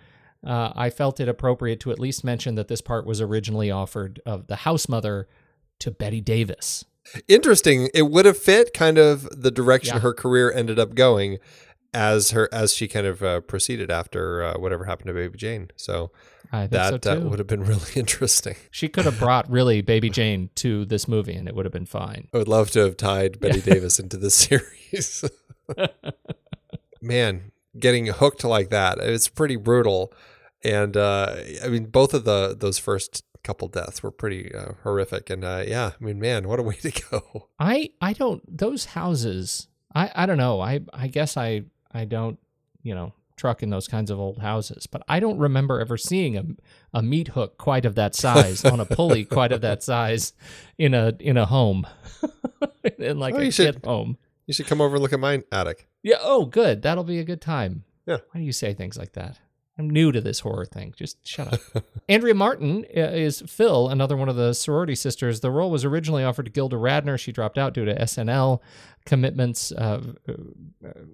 uh, 0.45 0.71
I 0.75 0.89
felt 0.91 1.19
it 1.19 1.29
appropriate 1.29 1.79
to 1.81 1.91
at 1.91 1.99
least 1.99 2.23
mention 2.23 2.55
that 2.55 2.67
this 2.67 2.81
part 2.81 3.05
was 3.05 3.21
originally 3.21 3.71
offered 3.71 4.21
of 4.25 4.47
the 4.47 4.57
house 4.57 4.87
mother 4.87 5.27
to 5.79 5.89
Bette 5.89 6.21
Davis. 6.21 6.85
Interesting. 7.27 7.89
It 7.93 8.03
would 8.09 8.25
have 8.25 8.37
fit 8.37 8.73
kind 8.73 8.97
of 8.97 9.27
the 9.31 9.51
direction 9.51 9.95
Yeah. 9.95 10.01
her 10.01 10.13
career 10.13 10.51
ended 10.51 10.79
up 10.79 10.95
going 10.95 11.37
as 11.93 12.31
her 12.31 12.49
as 12.51 12.73
she 12.73 12.87
kind 12.87 13.05
of 13.05 13.21
uh, 13.21 13.41
proceeded 13.41 13.91
after 13.91 14.43
uh, 14.43 14.53
whatever 14.57 14.85
happened 14.85 15.07
to 15.07 15.13
Baby 15.13 15.37
Jane. 15.37 15.69
So 15.75 16.11
I 16.51 16.61
think 16.61 16.71
that 16.71 17.03
so 17.03 17.17
uh, 17.17 17.19
would 17.29 17.37
have 17.39 17.47
been 17.47 17.63
really 17.65 17.91
interesting. 17.95 18.55
She 18.71 18.87
could 18.89 19.05
have 19.05 19.19
brought 19.19 19.49
really 19.49 19.81
Baby 19.81 20.09
Jane 20.09 20.49
to 20.55 20.85
this 20.85 21.07
movie, 21.07 21.35
and 21.35 21.47
it 21.47 21.55
would 21.55 21.65
have 21.65 21.71
been 21.73 21.85
fine. 21.85 22.29
I 22.33 22.37
would 22.37 22.47
love 22.47 22.71
to 22.71 22.79
have 22.79 22.97
tied 22.97 23.39
Bette 23.39 23.61
Davis 23.61 23.99
into 23.99 24.17
this 24.17 24.33
series. 24.49 25.23
Man, 27.01 27.51
getting 27.77 28.07
hooked 28.07 28.43
like 28.43 28.69
that, 28.69 28.97
it's 28.99 29.27
pretty 29.27 29.55
brutal. 29.57 30.13
And 30.63 30.95
uh, 30.95 31.35
I 31.63 31.67
mean, 31.67 31.85
both 31.85 32.13
of 32.13 32.23
the 32.23 32.55
those 32.57 32.77
first 32.79 33.23
couple 33.43 33.67
deaths 33.67 34.01
were 34.01 34.11
pretty 34.11 34.53
uh, 34.53 34.73
horrific. 34.83 35.29
And 35.29 35.43
uh, 35.43 35.63
yeah, 35.67 35.91
I 35.99 36.03
mean, 36.03 36.19
man, 36.19 36.47
what 36.47 36.59
a 36.59 36.63
way 36.69 36.75
to 36.75 36.91
go. 37.11 37.49
I 37.59 37.91
I 38.01 38.13
don't 38.13 38.41
those 38.57 38.85
houses. 38.85 39.67
I 39.93 40.11
I 40.15 40.25
don't 40.25 40.37
know. 40.37 40.61
I 40.61 40.81
I 40.93 41.07
guess 41.07 41.37
I 41.37 41.63
I 41.91 42.05
don't 42.05 42.39
you 42.81 42.95
know 42.95 43.13
truck 43.35 43.63
in 43.63 43.69
those 43.71 43.87
kinds 43.87 44.11
of 44.11 44.19
old 44.19 44.39
houses, 44.39 44.85
but 44.87 45.01
I 45.07 45.19
don't 45.19 45.37
remember 45.39 45.79
ever 45.79 45.97
seeing 45.97 46.37
a 46.37 46.43
a 46.93 47.01
meat 47.01 47.29
hook 47.29 47.57
quite 47.57 47.85
of 47.85 47.95
that 47.95 48.15
size 48.15 48.63
on 48.63 48.79
a 48.79 48.85
pulley 48.85 49.25
quite 49.37 49.51
of 49.51 49.61
that 49.61 49.83
size 49.83 50.33
in 50.77 50.93
a 50.93 51.13
in 51.19 51.37
a 51.37 51.45
home 51.45 51.85
in 52.97 53.19
like 53.19 53.33
Oh, 53.35 53.39
a 53.39 53.51
should- 53.51 53.75
kid 53.75 53.85
home. 53.85 54.17
You 54.45 54.53
should 54.53 54.67
come 54.67 54.81
over 54.81 54.95
and 54.95 55.01
look 55.01 55.13
at 55.13 55.21
my 55.21 55.41
attic. 55.53 55.87
Yeah. 56.03 56.17
Oh, 56.21 56.43
good. 56.45 56.81
That'll 56.81 57.05
be 57.05 57.19
a 57.19 57.23
good 57.23 57.39
time. 57.39 57.85
Yeah. 58.05 58.17
Why 58.31 58.41
do 58.41 58.45
you 58.45 58.51
say 58.51 58.73
things 58.73 58.97
like 58.97 59.13
that? 59.13 59.39
I'm 59.77 59.89
new 59.89 60.11
to 60.11 60.21
this 60.21 60.41
horror 60.41 60.65
thing. 60.65 60.93
Just 60.95 61.25
shut 61.27 61.51
up. 61.51 61.83
Andrea 62.09 62.35
Martin 62.35 62.85
uh, 62.95 62.99
is 62.99 63.41
Phil, 63.47 63.89
another 63.89 64.15
one 64.15 64.29
of 64.29 64.35
the 64.35 64.53
sorority 64.53 64.93
sisters. 64.93 65.39
The 65.39 65.49
role 65.49 65.71
was 65.71 65.83
originally 65.83 66.23
offered 66.23 66.45
to 66.45 66.51
Gilda 66.51 66.75
Radner. 66.75 67.19
She 67.19 67.31
dropped 67.31 67.57
out 67.57 67.73
due 67.73 67.85
to 67.85 67.95
SNL 67.95 68.59
commitments, 69.05 69.71
uh, 69.71 70.01
uh, 70.29 70.33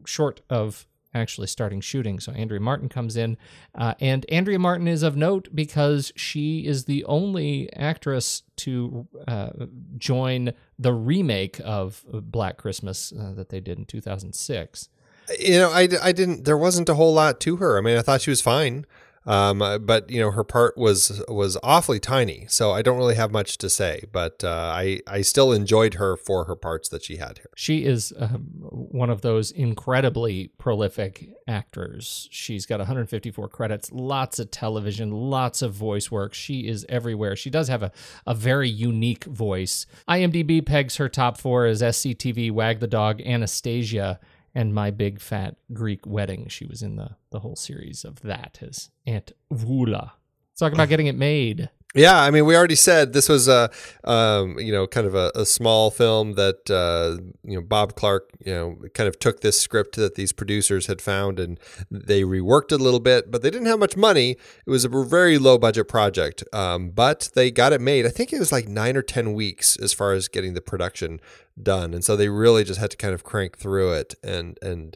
short 0.05 0.41
of 0.49 0.87
actually 1.13 1.47
starting 1.47 1.81
shooting. 1.81 2.19
So 2.19 2.31
Andrea 2.33 2.59
Martin 2.59 2.89
comes 2.89 3.15
in, 3.15 3.37
uh, 3.75 3.95
and 3.99 4.25
Andrea 4.29 4.59
Martin 4.59 4.87
is 4.87 5.03
of 5.03 5.15
note 5.15 5.47
because 5.55 6.11
she 6.15 6.65
is 6.65 6.85
the 6.85 7.03
only 7.05 7.71
actress 7.73 8.43
to 8.57 9.07
uh, 9.27 9.49
join 9.97 10.53
the 10.77 10.93
remake 10.93 11.59
of 11.63 12.05
Black 12.11 12.57
Christmas 12.57 13.11
uh, 13.11 13.33
that 13.33 13.49
they 13.49 13.59
did 13.59 13.79
in 13.79 13.85
2006. 13.85 14.89
You 15.37 15.59
know, 15.59 15.71
I, 15.71 15.87
I 16.01 16.11
didn't. 16.11 16.45
There 16.45 16.57
wasn't 16.57 16.89
a 16.89 16.95
whole 16.95 17.13
lot 17.13 17.39
to 17.41 17.57
her. 17.57 17.77
I 17.77 17.81
mean, 17.81 17.97
I 17.97 18.01
thought 18.01 18.21
she 18.21 18.29
was 18.29 18.41
fine, 18.41 18.85
um, 19.25 19.59
but 19.85 20.09
you 20.09 20.19
know, 20.19 20.31
her 20.31 20.43
part 20.43 20.77
was 20.77 21.23
was 21.27 21.57
awfully 21.61 21.99
tiny. 21.99 22.45
So 22.47 22.71
I 22.71 22.81
don't 22.81 22.97
really 22.97 23.15
have 23.15 23.31
much 23.31 23.57
to 23.59 23.69
say. 23.69 24.05
But 24.11 24.43
uh, 24.43 24.71
I 24.75 25.01
I 25.05 25.21
still 25.21 25.51
enjoyed 25.51 25.95
her 25.95 26.15
for 26.17 26.45
her 26.45 26.55
parts 26.55 26.89
that 26.89 27.03
she 27.03 27.17
had 27.17 27.37
here. 27.37 27.51
She 27.55 27.85
is 27.85 28.11
um, 28.17 28.47
one 28.59 29.09
of 29.09 29.21
those 29.21 29.51
incredibly 29.51 30.47
prolific 30.57 31.29
actors. 31.47 32.27
She's 32.31 32.65
got 32.65 32.79
154 32.79 33.49
credits, 33.49 33.91
lots 33.91 34.39
of 34.39 34.51
television, 34.51 35.11
lots 35.11 35.61
of 35.61 35.73
voice 35.73 36.09
work. 36.09 36.33
She 36.33 36.67
is 36.67 36.85
everywhere. 36.87 37.35
She 37.35 37.49
does 37.49 37.67
have 37.67 37.83
a, 37.83 37.91
a 38.25 38.33
very 38.33 38.69
unique 38.69 39.25
voice. 39.25 39.85
IMDb 40.07 40.65
pegs 40.65 40.95
her 40.97 41.09
top 41.09 41.37
four 41.37 41.65
as 41.65 41.81
SCTV, 41.81 42.51
Wag 42.51 42.79
the 42.79 42.87
Dog, 42.87 43.21
Anastasia, 43.21 44.19
and 44.53 44.73
My 44.73 44.91
Big 44.91 45.19
Fat 45.19 45.55
Greek 45.73 46.05
Wedding. 46.05 46.47
She 46.47 46.65
was 46.65 46.81
in 46.81 46.95
the, 46.95 47.11
the 47.31 47.39
whole 47.39 47.55
series 47.55 48.03
of 48.03 48.21
that 48.21 48.59
as 48.61 48.89
Aunt 49.05 49.31
Voula. 49.53 50.11
Let's 50.51 50.59
talk 50.59 50.73
about 50.73 50.89
getting 50.89 51.07
it 51.07 51.15
made. 51.15 51.69
Yeah, 51.95 52.21
I 52.21 52.29
mean, 52.29 52.45
we 52.45 52.55
already 52.55 52.75
said 52.75 53.13
this 53.13 53.27
was 53.27 53.47
a, 53.47 53.71
um, 54.03 54.59
you 54.59 54.71
know, 54.71 54.85
kind 54.85 55.07
of 55.07 55.15
a, 55.15 55.31
a 55.33 55.43
small 55.43 55.89
film 55.89 56.33
that 56.33 56.69
uh, 56.69 57.19
you 57.43 57.55
know 57.55 57.61
Bob 57.61 57.95
Clark, 57.95 58.29
you 58.45 58.53
know, 58.53 58.77
kind 58.93 59.07
of 59.07 59.17
took 59.17 59.41
this 59.41 59.59
script 59.59 59.95
that 59.95 60.13
these 60.13 60.31
producers 60.31 60.85
had 60.85 61.01
found 61.01 61.39
and 61.39 61.59
they 61.89 62.21
reworked 62.21 62.71
it 62.71 62.79
a 62.79 62.83
little 62.83 62.99
bit, 62.99 63.31
but 63.31 63.41
they 63.41 63.49
didn't 63.49 63.65
have 63.65 63.79
much 63.79 63.97
money. 63.97 64.37
It 64.67 64.69
was 64.69 64.85
a 64.85 64.89
very 64.89 65.39
low 65.39 65.57
budget 65.57 65.87
project, 65.87 66.43
um, 66.53 66.91
but 66.91 67.31
they 67.33 67.49
got 67.49 67.73
it 67.73 67.81
made. 67.81 68.05
I 68.05 68.09
think 68.09 68.31
it 68.31 68.39
was 68.39 68.51
like 68.51 68.67
nine 68.67 68.95
or 68.95 69.01
ten 69.01 69.33
weeks 69.33 69.75
as 69.77 69.91
far 69.91 70.13
as 70.13 70.27
getting 70.27 70.53
the 70.53 70.61
production 70.61 71.19
done, 71.61 71.95
and 71.95 72.05
so 72.05 72.15
they 72.15 72.29
really 72.29 72.63
just 72.63 72.79
had 72.79 72.91
to 72.91 72.97
kind 72.97 73.15
of 73.15 73.23
crank 73.23 73.57
through 73.57 73.93
it 73.93 74.13
and 74.23 74.59
and 74.61 74.95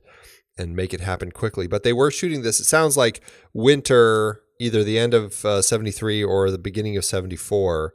and 0.59 0.75
make 0.75 0.93
it 0.93 1.01
happen 1.01 1.31
quickly. 1.31 1.65
But 1.65 1.81
they 1.81 1.93
were 1.93 2.11
shooting 2.11 2.43
this. 2.43 2.59
It 2.59 2.65
sounds 2.65 2.95
like 2.95 3.21
winter, 3.51 4.42
either 4.59 4.83
the 4.83 4.99
end 4.99 5.13
of 5.13 5.43
uh, 5.45 5.61
'73 5.61 6.23
or 6.23 6.51
the 6.51 6.57
beginning 6.57 6.97
of 6.97 7.05
'74, 7.05 7.93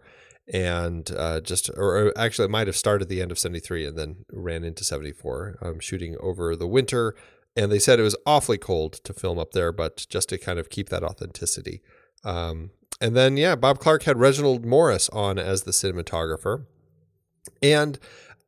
and 0.53 1.11
uh, 1.17 1.41
just 1.41 1.71
or, 1.77 2.13
actually 2.17 2.47
it 2.47 2.51
might 2.51 2.67
have 2.67 2.77
started 2.77 3.09
the 3.09 3.23
end 3.23 3.31
of 3.31 3.39
'73 3.39 3.87
and 3.87 3.99
then 3.99 4.25
ran 4.33 4.65
into 4.65 4.85
'74. 4.85 5.59
Um, 5.63 5.81
shooting 5.81 6.17
over 6.21 6.57
the 6.57 6.67
winter, 6.67 7.15
and 7.57 7.71
they 7.71 7.79
said 7.79 7.99
it 7.99 8.05
was 8.05 8.17
awfully 8.27 8.59
cold 8.59 8.95
to 9.05 9.13
film 9.13 9.39
up 9.39 9.53
there, 9.53 9.73
but 9.73 10.07
just 10.09 10.29
to 10.31 10.39
kind 10.39 10.59
of 10.59 10.71
keep 10.71 10.89
that 10.89 11.05
authenticity. 11.05 11.83
Um, 12.25 12.71
and 13.01 13.17
then 13.17 13.37
yeah, 13.37 13.55
Bob 13.55 13.79
Clark 13.79 14.05
had 14.05 14.19
Reginald 14.19 14.65
Morris 14.67 15.09
on 15.11 15.39
as 15.39 15.63
the 15.63 15.71
cinematographer, 15.71 16.67
and 17.63 17.99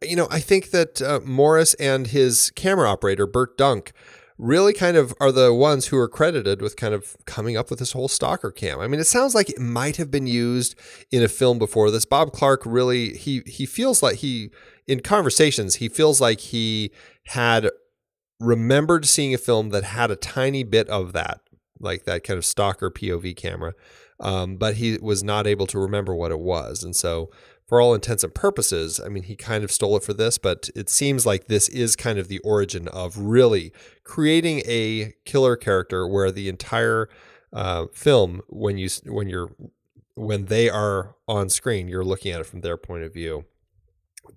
you 0.02 0.16
know, 0.16 0.28
I 0.30 0.40
think 0.40 0.70
that 0.70 1.02
uh, 1.02 1.20
Morris 1.24 1.74
and 1.74 2.06
his 2.06 2.50
camera 2.50 2.88
operator, 2.88 3.26
Bert 3.26 3.58
Dunk, 3.58 3.92
really 4.40 4.72
kind 4.72 4.96
of 4.96 5.12
are 5.20 5.30
the 5.30 5.52
ones 5.52 5.86
who 5.86 5.98
are 5.98 6.08
credited 6.08 6.62
with 6.62 6.74
kind 6.74 6.94
of 6.94 7.16
coming 7.26 7.56
up 7.56 7.68
with 7.68 7.78
this 7.78 7.92
whole 7.92 8.08
stalker 8.08 8.50
cam. 8.50 8.80
I 8.80 8.88
mean, 8.88 8.98
it 8.98 9.06
sounds 9.06 9.34
like 9.34 9.50
it 9.50 9.60
might 9.60 9.96
have 9.96 10.10
been 10.10 10.26
used 10.26 10.74
in 11.10 11.22
a 11.22 11.28
film 11.28 11.58
before 11.58 11.90
this. 11.90 12.06
Bob 12.06 12.32
Clark 12.32 12.62
really 12.64 13.10
he 13.10 13.42
he 13.46 13.66
feels 13.66 14.02
like 14.02 14.16
he 14.16 14.50
in 14.86 15.00
conversations 15.00 15.76
he 15.76 15.88
feels 15.88 16.20
like 16.20 16.40
he 16.40 16.90
had 17.26 17.68
remembered 18.40 19.04
seeing 19.06 19.34
a 19.34 19.38
film 19.38 19.68
that 19.70 19.84
had 19.84 20.10
a 20.10 20.16
tiny 20.16 20.64
bit 20.64 20.88
of 20.88 21.12
that, 21.12 21.40
like 21.78 22.04
that 22.04 22.24
kind 22.24 22.38
of 22.38 22.44
stalker 22.44 22.90
POV 22.90 23.36
camera, 23.36 23.74
um, 24.20 24.56
but 24.56 24.76
he 24.76 24.98
was 25.02 25.22
not 25.22 25.46
able 25.46 25.66
to 25.66 25.78
remember 25.78 26.14
what 26.14 26.32
it 26.32 26.40
was, 26.40 26.82
and 26.82 26.96
so 26.96 27.30
for 27.70 27.80
all 27.80 27.94
intents 27.94 28.24
and 28.24 28.34
purposes, 28.34 28.98
I 28.98 29.08
mean, 29.08 29.22
he 29.22 29.36
kind 29.36 29.62
of 29.62 29.70
stole 29.70 29.96
it 29.96 30.02
for 30.02 30.12
this, 30.12 30.38
but 30.38 30.68
it 30.74 30.90
seems 30.90 31.24
like 31.24 31.46
this 31.46 31.68
is 31.68 31.94
kind 31.94 32.18
of 32.18 32.26
the 32.26 32.40
origin 32.40 32.88
of 32.88 33.16
really 33.16 33.72
creating 34.02 34.62
a 34.66 35.14
killer 35.24 35.54
character 35.54 36.04
where 36.04 36.32
the 36.32 36.48
entire 36.48 37.08
uh, 37.52 37.86
film, 37.92 38.42
when 38.48 38.76
you 38.76 38.88
when 39.06 39.28
you're 39.28 39.52
when 40.16 40.46
they 40.46 40.68
are 40.68 41.14
on 41.28 41.48
screen, 41.48 41.86
you're 41.86 42.02
looking 42.02 42.32
at 42.32 42.40
it 42.40 42.46
from 42.46 42.62
their 42.62 42.76
point 42.76 43.04
of 43.04 43.14
view. 43.14 43.44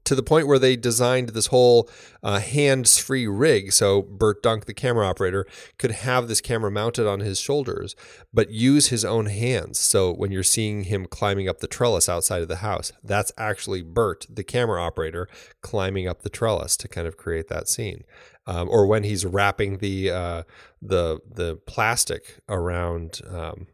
To 0.05 0.15
the 0.15 0.23
point 0.23 0.47
where 0.47 0.59
they 0.59 0.75
designed 0.75 1.29
this 1.29 1.47
whole 1.47 1.89
uh, 2.21 2.39
hands-free 2.39 3.27
rig, 3.27 3.71
so 3.71 4.01
Bert 4.01 4.43
Dunk, 4.43 4.65
the 4.65 4.73
camera 4.73 5.07
operator, 5.07 5.45
could 5.77 5.91
have 5.91 6.27
this 6.27 6.41
camera 6.41 6.71
mounted 6.71 7.07
on 7.07 7.19
his 7.19 7.39
shoulders, 7.39 7.95
but 8.33 8.49
use 8.51 8.87
his 8.87 9.05
own 9.05 9.27
hands. 9.27 9.79
So 9.79 10.13
when 10.13 10.31
you're 10.31 10.43
seeing 10.43 10.83
him 10.83 11.05
climbing 11.05 11.47
up 11.47 11.59
the 11.59 11.67
trellis 11.67 12.09
outside 12.09 12.41
of 12.41 12.47
the 12.47 12.57
house, 12.57 12.91
that's 13.03 13.31
actually 13.37 13.81
Bert, 13.81 14.25
the 14.29 14.43
camera 14.43 14.81
operator, 14.81 15.27
climbing 15.61 16.07
up 16.07 16.21
the 16.21 16.29
trellis 16.29 16.77
to 16.77 16.87
kind 16.87 17.07
of 17.07 17.17
create 17.17 17.47
that 17.47 17.67
scene. 17.67 18.03
Um, 18.45 18.67
or 18.69 18.85
when 18.85 19.03
he's 19.03 19.25
wrapping 19.25 19.77
the 19.77 20.11
uh, 20.11 20.43
the 20.81 21.19
the 21.29 21.55
plastic 21.65 22.39
around 22.49 23.21
um, 23.29 23.67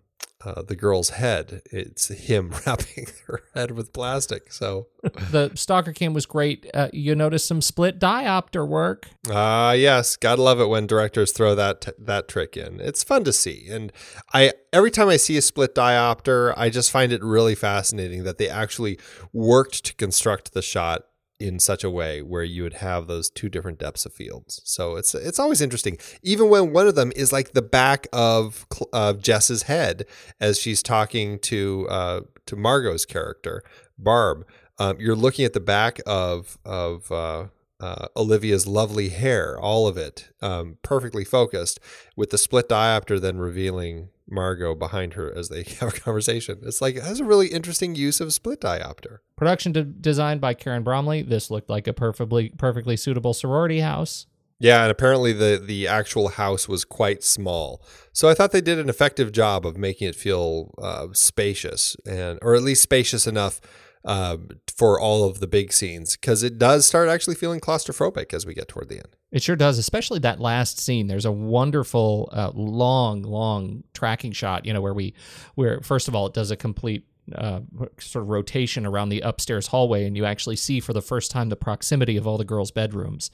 uh, 0.44 0.62
the 0.62 0.76
girl's 0.76 1.10
head. 1.12 1.62
It's 1.72 2.08
him 2.08 2.54
wrapping 2.66 3.08
her 3.28 3.44
head 3.54 3.72
with 3.72 3.92
plastic. 3.94 4.52
So, 4.54 4.88
the 5.32 5.52
stalker 5.56 5.94
cam 5.94 6.14
was 6.14 6.26
great. 6.26 6.70
Uh, 6.74 6.90
you 6.94 7.16
notice 7.16 7.44
some 7.46 7.62
split 7.62 8.00
diopter 8.00 8.68
work. 8.68 9.08
ah, 9.30 9.74
yes, 9.74 10.16
gotta 10.16 10.42
love 10.42 10.60
it 10.60 10.68
when 10.68 10.88
directors 10.88 11.32
throw 11.32 11.56
that 11.56 11.82
t- 11.82 11.92
that 12.00 12.28
trick 12.28 12.56
in. 12.56 12.80
It's 12.80 13.04
fun 13.04 13.24
to 13.26 13.34
see, 13.34 13.68
and 13.70 13.92
I 14.34 14.54
every 14.72 14.92
time 14.92 15.10
I 15.10 15.18
see 15.18 15.38
a 15.38 15.42
split 15.42 15.76
diopter, 15.76 16.54
I 16.56 16.70
just 16.70 16.92
find 16.92 17.12
it 17.12 17.24
really 17.24 17.56
fascinating 17.56 18.24
that 18.24 18.38
they 18.38 18.50
actually 18.50 18.98
worked 19.34 19.84
to 19.86 19.96
construct 19.96 20.54
the 20.54 20.62
shot 20.62 21.04
in 21.40 21.58
such 21.58 21.84
a 21.84 21.90
way 21.90 22.22
where 22.22 22.44
you 22.44 22.64
would 22.64 22.76
have 22.76 23.08
those 23.08 23.30
two 23.30 23.50
different 23.50 23.80
depths 23.80 24.06
of 24.06 24.14
fields. 24.14 24.62
So 24.66 24.96
it's 24.98 25.16
it's 25.16 25.40
always 25.40 25.62
interesting, 25.62 25.98
even 26.22 26.50
when 26.50 26.74
one 26.74 26.88
of 26.88 26.96
them 26.96 27.12
is 27.16 27.32
like 27.32 27.54
the 27.54 27.62
back 27.62 28.08
of 28.12 28.66
of 28.92 29.22
Jess's 29.22 29.64
head 29.64 30.06
as 30.40 30.60
she's 30.60 30.84
talking 30.84 31.40
to 31.40 31.88
uh, 31.90 32.22
to 32.46 32.56
Margot's 32.56 33.06
character 33.06 33.64
Barb. 33.98 34.46
Um, 34.78 34.98
you're 35.00 35.16
looking 35.16 35.46
at 35.46 35.54
the 35.54 35.60
back 35.60 36.00
of 36.06 36.58
of 36.66 37.12
uh, 37.12 37.48
uh, 37.80 38.08
Olivia's 38.16 38.68
lovely 38.68 39.10
hair, 39.10 39.58
all 39.60 39.88
of 39.88 39.98
it 39.98 40.30
um, 40.42 40.78
perfectly 40.84 41.24
focused, 41.24 41.80
with 42.16 42.30
the 42.30 42.38
split 42.38 42.68
diopter 42.68 43.20
then 43.20 43.38
revealing 43.38 44.10
Margot 44.32 44.76
behind 44.76 45.14
her 45.14 45.36
as 45.36 45.50
they 45.50 45.64
have 45.80 45.90
a 45.90 46.00
conversation. 46.00 46.60
It's 46.64 46.82
like 46.82 46.96
it 46.96 47.04
has 47.04 47.20
a 47.20 47.26
really 47.26 47.48
interesting 47.48 47.96
use 47.96 48.20
of 48.22 48.34
split 48.34 48.62
diopter. 48.62 49.20
Production 49.36 49.72
de- 49.72 49.84
designed 49.84 50.42
by 50.42 50.54
Karen 50.54 50.84
Bromley. 50.84 51.22
This 51.22 51.50
looked 51.50 51.70
like 51.70 51.88
a 51.88 51.94
perfectly 51.94 52.50
perfectly 52.58 52.98
suitable 52.98 53.34
sorority 53.34 53.80
house. 53.80 54.28
Yeah, 54.60 54.84
and 54.84 54.92
apparently 54.92 55.32
the 55.32 55.62
the 55.64 55.88
actual 55.88 56.30
house 56.30 56.68
was 56.68 56.84
quite 56.84 57.24
small. 57.24 57.82
So 58.12 58.28
I 58.28 58.34
thought 58.34 58.52
they 58.52 58.62
did 58.62 58.78
an 58.78 58.90
effective 58.90 59.32
job 59.32 59.66
of 59.66 59.78
making 59.78 60.10
it 60.10 60.16
feel 60.16 60.74
uh, 60.82 61.08
spacious 61.14 61.96
and 62.06 62.40
or 62.42 62.56
at 62.56 62.64
least 62.64 62.84
spacious 62.84 63.26
enough 63.26 63.62
uh, 64.06 64.38
for 64.76 65.00
all 65.00 65.26
of 65.26 65.40
the 65.40 65.48
big 65.48 65.74
scenes 65.74 66.16
because 66.16 66.44
it 66.44 66.58
does 66.58 66.86
start 66.86 67.10
actually 67.10 67.36
feeling 67.36 67.60
claustrophobic 67.60 68.34
as 68.34 68.46
we 68.46 68.54
get 68.54 68.68
toward 68.68 68.90
the 68.90 68.96
end. 68.96 69.16
It 69.32 69.44
sure 69.44 69.56
does, 69.56 69.78
especially 69.78 70.20
that 70.20 70.40
last 70.40 70.80
scene. 70.80 71.08
There's 71.08 71.26
a 71.26 71.32
wonderful, 71.32 72.30
uh, 72.32 72.52
long, 72.54 73.22
long 73.24 73.84
tracking 73.94 74.32
shot. 74.32 74.66
You 74.66 74.74
know, 74.74 74.82
where 74.82 74.94
we, 74.94 75.14
where 75.56 75.82
first 75.82 76.08
of 76.08 76.16
all, 76.16 76.26
it 76.28 76.34
does 76.34 76.50
a 76.50 76.56
complete 76.56 77.06
uh, 77.36 77.60
sort 78.00 78.24
of 78.24 78.30
rotation 78.30 78.86
around 78.86 79.10
the 79.10 79.22
upstairs 79.22 79.68
hallway, 79.68 80.06
and 80.06 80.18
you 80.18 80.26
actually 80.26 80.56
see 80.56 80.80
for 80.80 80.94
the 80.94 81.02
first 81.02 81.32
time 81.32 81.50
the 81.50 81.56
proximity 81.56 82.18
of 82.18 82.26
all 82.26 82.38
the 82.38 82.46
girls' 82.46 82.72
bedrooms 82.72 83.30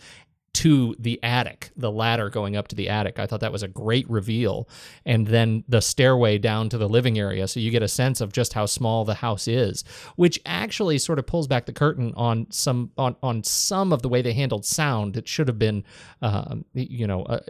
to 0.55 0.95
the 0.97 1.21
attic, 1.21 1.71
the 1.75 1.91
ladder 1.91 2.29
going 2.29 2.55
up 2.55 2.69
to 2.69 2.75
the 2.75 2.87
attic. 2.87 3.19
I 3.19 3.27
thought 3.27 3.41
that 3.41 3.51
was 3.51 3.61
a 3.63 3.67
great 3.67 4.09
reveal. 4.09 4.69
And 5.05 5.27
then 5.27 5.65
the 5.67 5.81
stairway 5.81 6.37
down 6.37 6.69
to 6.69 6.77
the 6.77 6.87
living 6.87 7.19
area. 7.19 7.45
So 7.49 7.59
you 7.59 7.71
get 7.71 7.83
a 7.83 7.89
sense 7.89 8.21
of 8.21 8.31
just 8.31 8.53
how 8.53 8.65
small 8.65 9.03
the 9.03 9.15
house 9.15 9.49
is, 9.49 9.83
which 10.15 10.39
actually 10.45 10.97
sort 10.97 11.19
of 11.19 11.27
pulls 11.27 11.47
back 11.47 11.65
the 11.65 11.73
curtain 11.73 12.13
on 12.15 12.47
some 12.51 12.91
on, 12.97 13.17
on 13.21 13.43
some 13.43 13.91
of 13.91 14.01
the 14.01 14.07
way 14.07 14.21
they 14.21 14.31
handled 14.31 14.65
sound. 14.65 15.17
It 15.17 15.27
should 15.27 15.49
have 15.49 15.59
been, 15.59 15.83
um, 16.21 16.63
you 16.73 17.05
know, 17.05 17.23
uh, 17.23 17.41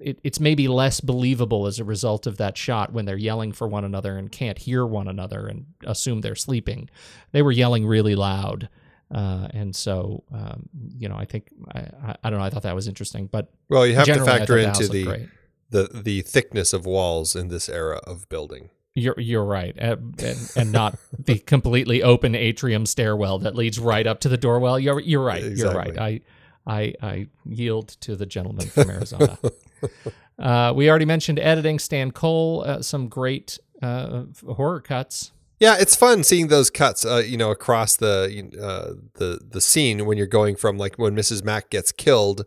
it, 0.00 0.18
it's 0.24 0.40
maybe 0.40 0.66
less 0.66 1.00
believable 1.00 1.68
as 1.68 1.78
a 1.78 1.84
result 1.84 2.26
of 2.26 2.38
that 2.38 2.58
shot 2.58 2.92
when 2.92 3.04
they're 3.04 3.16
yelling 3.16 3.52
for 3.52 3.68
one 3.68 3.84
another 3.84 4.18
and 4.18 4.32
can't 4.32 4.58
hear 4.58 4.84
one 4.84 5.06
another 5.06 5.46
and 5.46 5.66
assume 5.84 6.22
they're 6.22 6.34
sleeping. 6.34 6.90
They 7.30 7.42
were 7.42 7.52
yelling 7.52 7.86
really 7.86 8.16
loud. 8.16 8.68
Uh, 9.12 9.46
and 9.50 9.76
so, 9.76 10.24
um, 10.32 10.68
you 10.96 11.08
know, 11.08 11.16
I 11.16 11.26
think 11.26 11.50
I, 11.74 12.16
I, 12.24 12.30
don't 12.30 12.38
know. 12.38 12.44
I 12.44 12.50
thought 12.50 12.62
that 12.62 12.74
was 12.74 12.88
interesting, 12.88 13.26
but 13.26 13.52
Well, 13.68 13.86
you 13.86 13.94
have 13.94 14.06
to 14.06 14.24
factor 14.24 14.56
into 14.56 14.88
the 14.88 15.04
great. 15.04 15.28
the 15.70 15.90
the 15.92 16.22
thickness 16.22 16.72
of 16.72 16.86
walls 16.86 17.36
in 17.36 17.48
this 17.48 17.68
era 17.68 18.00
of 18.06 18.26
building. 18.30 18.70
You're 18.94 19.18
you're 19.20 19.44
right, 19.44 19.76
uh, 19.80 19.96
and, 20.18 20.52
and 20.56 20.72
not 20.72 20.98
the 21.18 21.38
completely 21.38 22.02
open 22.02 22.34
atrium 22.34 22.86
stairwell 22.86 23.38
that 23.40 23.54
leads 23.54 23.78
right 23.78 24.06
up 24.06 24.20
to 24.20 24.28
the 24.30 24.38
doorwell. 24.38 24.78
You're 24.78 25.00
you're 25.00 25.24
right. 25.24 25.42
You're 25.42 25.74
right. 25.74 25.98
I 25.98 26.20
I 26.66 26.94
I 27.02 27.26
yield 27.44 27.88
to 28.00 28.16
the 28.16 28.26
gentleman 28.26 28.68
from 28.68 28.90
Arizona. 28.90 29.38
uh, 30.38 30.72
we 30.74 30.88
already 30.88 31.06
mentioned 31.06 31.38
editing. 31.38 31.78
Stan 31.78 32.12
Cole, 32.12 32.64
uh, 32.66 32.82
some 32.82 33.08
great 33.08 33.58
uh, 33.82 34.24
horror 34.46 34.80
cuts. 34.80 35.32
Yeah, 35.62 35.76
it's 35.78 35.94
fun 35.94 36.24
seeing 36.24 36.48
those 36.48 36.70
cuts, 36.70 37.06
uh, 37.06 37.22
you 37.24 37.36
know, 37.36 37.52
across 37.52 37.94
the 37.94 38.50
uh, 38.60 39.00
the 39.14 39.38
the 39.48 39.60
scene 39.60 40.06
when 40.06 40.18
you're 40.18 40.26
going 40.26 40.56
from 40.56 40.76
like 40.76 40.96
when 40.96 41.14
Mrs. 41.14 41.44
Mack 41.44 41.70
gets 41.70 41.92
killed, 41.92 42.44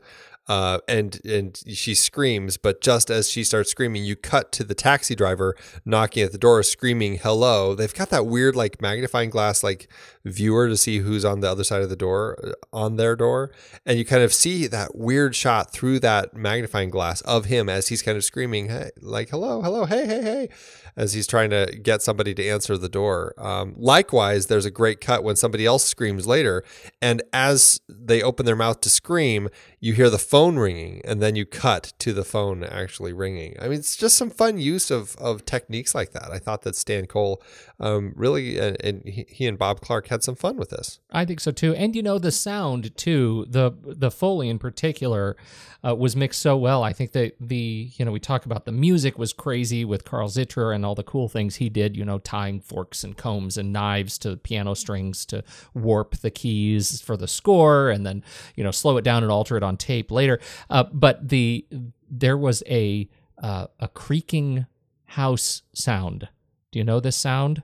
uh, 0.49 0.79
and 0.89 1.21
and 1.23 1.57
she 1.65 1.95
screams, 1.95 2.57
but 2.57 2.81
just 2.81 3.09
as 3.09 3.29
she 3.29 3.45
starts 3.45 3.71
screaming, 3.71 4.03
you 4.03 4.17
cut 4.17 4.51
to 4.51 4.65
the 4.65 4.75
taxi 4.75 5.15
driver 5.15 5.55
knocking 5.85 6.23
at 6.23 6.33
the 6.33 6.37
door, 6.37 6.61
screaming 6.61 7.17
"Hello!" 7.17 7.73
They've 7.73 7.93
got 7.93 8.09
that 8.09 8.25
weird 8.25 8.53
like 8.53 8.81
magnifying 8.81 9.29
glass 9.29 9.63
like 9.63 9.87
viewer 10.25 10.67
to 10.67 10.75
see 10.75 10.97
who's 10.97 11.23
on 11.23 11.39
the 11.39 11.49
other 11.49 11.63
side 11.63 11.83
of 11.83 11.89
the 11.89 11.95
door, 11.95 12.37
uh, 12.43 12.51
on 12.75 12.97
their 12.97 13.15
door, 13.15 13.49
and 13.85 13.97
you 13.97 14.03
kind 14.03 14.23
of 14.23 14.33
see 14.33 14.67
that 14.67 14.93
weird 14.93 15.37
shot 15.37 15.71
through 15.71 15.99
that 16.01 16.35
magnifying 16.35 16.89
glass 16.89 17.21
of 17.21 17.45
him 17.45 17.69
as 17.69 17.87
he's 17.87 18.01
kind 18.01 18.17
of 18.17 18.25
screaming, 18.25 18.67
"Hey, 18.67 18.89
like 18.99 19.29
hello, 19.29 19.61
hello, 19.61 19.85
hey, 19.85 20.05
hey, 20.05 20.21
hey." 20.21 20.49
As 20.97 21.13
he's 21.13 21.27
trying 21.27 21.49
to 21.49 21.65
get 21.81 22.01
somebody 22.01 22.33
to 22.33 22.47
answer 22.47 22.77
the 22.77 22.89
door. 22.89 23.33
Um, 23.37 23.73
likewise, 23.77 24.47
there's 24.47 24.65
a 24.65 24.71
great 24.71 25.01
cut 25.01 25.23
when 25.23 25.35
somebody 25.35 25.65
else 25.65 25.83
screams 25.83 26.25
later, 26.25 26.63
and 27.01 27.21
as 27.33 27.81
they 27.89 28.21
open 28.21 28.45
their 28.45 28.55
mouth 28.55 28.81
to 28.81 28.89
scream, 28.89 29.49
you 29.85 29.93
hear 29.93 30.09
the 30.09 30.17
phone 30.17 30.57
ringing, 30.57 30.99
and 31.05 31.21
then 31.21 31.35
you 31.35 31.45
cut 31.45 31.93
to 31.99 32.11
the 32.11 32.23
phone 32.23 32.63
actually 32.63 33.13
ringing. 33.13 33.55
I 33.61 33.67
mean, 33.67 33.77
it's 33.77 33.95
just 33.95 34.17
some 34.17 34.31
fun 34.31 34.57
use 34.57 34.89
of 34.89 35.15
of 35.17 35.45
techniques 35.45 35.93
like 35.93 36.11
that. 36.13 36.31
I 36.31 36.39
thought 36.39 36.63
that 36.63 36.75
Stan 36.75 37.05
Cole 37.05 37.39
um, 37.79 38.11
really, 38.15 38.57
and, 38.57 38.77
and 38.83 39.03
he 39.05 39.45
and 39.45 39.59
Bob 39.59 39.81
Clark 39.81 40.07
had 40.07 40.23
some 40.23 40.33
fun 40.33 40.57
with 40.57 40.71
this. 40.71 40.99
I 41.11 41.23
think 41.23 41.39
so 41.39 41.51
too. 41.51 41.75
And 41.75 41.95
you 41.95 42.01
know 42.01 42.17
the 42.17 42.31
sound 42.31 42.97
too, 42.97 43.45
the 43.47 43.73
the 43.83 44.09
Foley 44.09 44.49
in 44.49 44.57
particular 44.57 45.37
uh, 45.85 45.93
was 45.93 46.15
mixed 46.15 46.41
so 46.41 46.57
well. 46.57 46.83
I 46.83 46.93
think 46.93 47.11
that 47.11 47.35
the 47.39 47.91
you 47.95 48.05
know 48.05 48.11
we 48.11 48.19
talk 48.19 48.45
about 48.45 48.65
the 48.65 48.71
music 48.71 49.19
was 49.19 49.33
crazy 49.33 49.85
with 49.85 50.03
Carl 50.03 50.29
Zittrer 50.29 50.73
and 50.73 50.83
all 50.83 50.95
the 50.95 51.03
cool 51.03 51.27
things 51.27 51.57
he 51.57 51.69
did. 51.69 51.95
You 51.95 52.05
know, 52.05 52.17
tying 52.17 52.59
forks 52.59 53.03
and 53.03 53.15
combs 53.15 53.57
and 53.57 53.71
knives 53.71 54.17
to 54.19 54.37
piano 54.37 54.73
strings 54.73 55.25
to 55.27 55.43
warp 55.75 56.17
the 56.17 56.31
keys 56.31 57.01
for 57.01 57.15
the 57.15 57.27
score, 57.27 57.89
and 57.89 58.03
then 58.03 58.23
you 58.55 58.63
know 58.63 58.71
slow 58.71 58.97
it 58.97 59.03
down 59.03 59.21
and 59.21 59.31
alter 59.31 59.57
it 59.57 59.63
on 59.63 59.74
tape 59.77 60.11
later. 60.11 60.39
Uh, 60.69 60.83
but 60.91 61.29
the 61.29 61.65
there 62.09 62.37
was 62.37 62.63
a 62.67 63.09
uh, 63.41 63.67
a 63.79 63.87
creaking 63.87 64.65
house 65.05 65.63
sound. 65.73 66.29
Do 66.71 66.79
you 66.79 66.85
know 66.85 66.99
this 66.99 67.17
sound? 67.17 67.63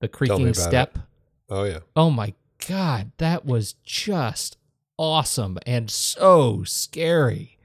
The 0.00 0.08
creaking 0.08 0.54
step. 0.54 0.96
it. 0.96 1.02
Oh 1.48 1.64
yeah. 1.64 1.80
Oh 1.96 2.10
my 2.10 2.34
god, 2.66 3.12
that 3.18 3.44
was 3.44 3.74
just 3.84 4.56
awesome 4.96 5.58
and 5.66 5.90
so 5.90 6.64
scary. 6.64 7.58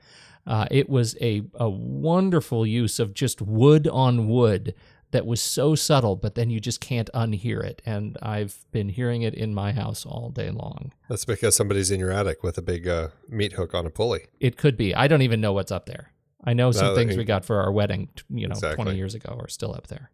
Uh, 0.45 0.65
it 0.71 0.89
was 0.89 1.15
a, 1.21 1.43
a 1.55 1.69
wonderful 1.69 2.65
use 2.65 2.99
of 2.99 3.13
just 3.13 3.41
wood 3.41 3.87
on 3.87 4.27
wood 4.27 4.73
that 5.11 5.25
was 5.25 5.41
so 5.41 5.73
subtle, 5.75 6.15
but 6.15 6.35
then 6.35 6.49
you 6.49 6.59
just 6.59 6.79
can't 6.81 7.09
unhear 7.13 7.63
it. 7.63 7.81
And 7.85 8.17
I've 8.21 8.63
been 8.71 8.89
hearing 8.89 9.23
it 9.23 9.33
in 9.33 9.53
my 9.53 9.71
house 9.71 10.05
all 10.05 10.29
day 10.29 10.51
long. 10.51 10.91
That's 11.09 11.25
because 11.25 11.55
somebody's 11.55 11.89
in 11.91 11.99
your 11.99 12.11
attic 12.11 12.43
with 12.43 12.57
a 12.57 12.61
big 12.61 12.87
uh, 12.87 13.07
meat 13.27 13.53
hook 13.53 13.73
on 13.73 13.85
a 13.85 13.89
pulley. 13.89 14.27
It 14.39 14.57
could 14.57 14.77
be. 14.77 14.93
I 14.93 15.07
don't 15.07 15.23
even 15.23 15.41
know 15.41 15.53
what's 15.53 15.71
up 15.71 15.85
there. 15.87 16.11
I 16.43 16.53
know 16.53 16.71
some 16.71 16.87
No, 16.87 16.95
things 16.95 17.17
we 17.17 17.23
got 17.25 17.43
for 17.43 17.59
our 17.61 17.71
wedding, 17.71 18.09
you 18.29 18.47
know, 18.47 18.53
Exactly. 18.53 18.83
20 18.83 18.97
years 18.97 19.15
ago 19.15 19.35
are 19.39 19.49
still 19.49 19.73
up 19.73 19.87
there. 19.87 20.11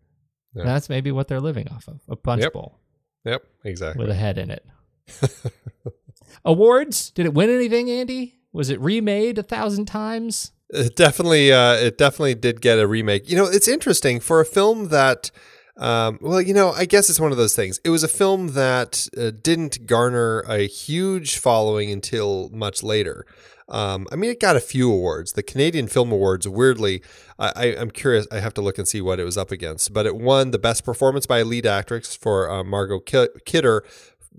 Yeah. 0.56 0.64
That's 0.64 0.90
maybe 0.90 1.12
what 1.12 1.28
they're 1.28 1.42
living 1.42 1.68
off 1.70 1.88
of 1.88 2.00
a 2.08 2.16
punch 2.16 2.42
Yep. 2.44 2.54
bowl 2.54 2.80
Yep, 3.26 3.44
exactly. 3.66 4.02
with 4.02 4.10
a 4.10 4.16
head 4.16 4.38
in 4.38 4.50
it. 4.50 4.66
Awards? 6.46 7.12
Did 7.12 7.26
it 7.26 7.34
win 7.34 7.50
anything, 7.50 7.90
Andy? 7.90 8.40
Was 8.52 8.70
it 8.70 8.80
remade 8.80 9.38
a 9.38 9.44
thousand 9.44 9.86
times? 9.86 10.52
It 10.70 10.96
definitely, 10.96 11.52
uh, 11.54 11.74
it 11.74 11.98
definitely 11.98 12.36
did 12.36 12.60
get 12.62 12.80
a 12.80 12.88
remake. 12.88 13.30
You 13.30 13.36
know, 13.36 13.46
it's 13.46 13.68
interesting 13.68 14.20
for 14.20 14.40
a 14.40 14.46
film 14.46 14.90
that, 14.90 15.30
um, 15.78 16.18
well, 16.22 16.42
you 16.42 16.54
know, 16.54 16.72
I 16.72 16.86
guess 16.86 17.10
it's 17.10 17.20
one 17.20 17.32
of 17.32 17.38
those 17.38 17.56
things. 17.56 17.80
It 17.84 17.90
was 17.90 18.04
a 18.04 18.08
film 18.08 18.54
that 18.54 19.08
uh, 19.18 19.32
didn't 19.42 19.86
garner 19.86 20.40
a 20.42 20.68
huge 20.68 21.38
following 21.38 21.92
until 21.92 22.50
much 22.52 22.82
later. 22.82 23.26
Um, 23.68 24.06
I 24.12 24.16
mean, 24.16 24.30
it 24.30 24.40
got 24.40 24.56
a 24.56 24.60
few 24.60 24.92
awards. 24.92 25.34
The 25.34 25.44
Canadian 25.44 25.88
Film 25.88 26.12
Awards, 26.12 26.48
weirdly, 26.48 27.02
I, 27.40 27.76
I'm 27.78 27.90
curious. 27.90 28.28
I 28.32 28.40
have 28.40 28.54
to 28.56 28.62
look 28.62 28.78
and 28.78 28.88
see 28.88 29.02
what 29.02 29.20
it 29.20 29.24
was 29.24 29.38
up 29.38 29.52
against. 29.52 29.92
But 29.92 30.06
it 30.06 30.16
won 30.16 30.52
the 30.52 30.60
best 30.60 30.86
performance 30.86 31.26
by 31.26 31.40
a 31.40 31.46
lead 31.46 31.66
actress 31.66 32.16
for 32.16 32.50
uh, 32.50 32.64
Margot 32.64 33.00
Kidder. 33.00 33.84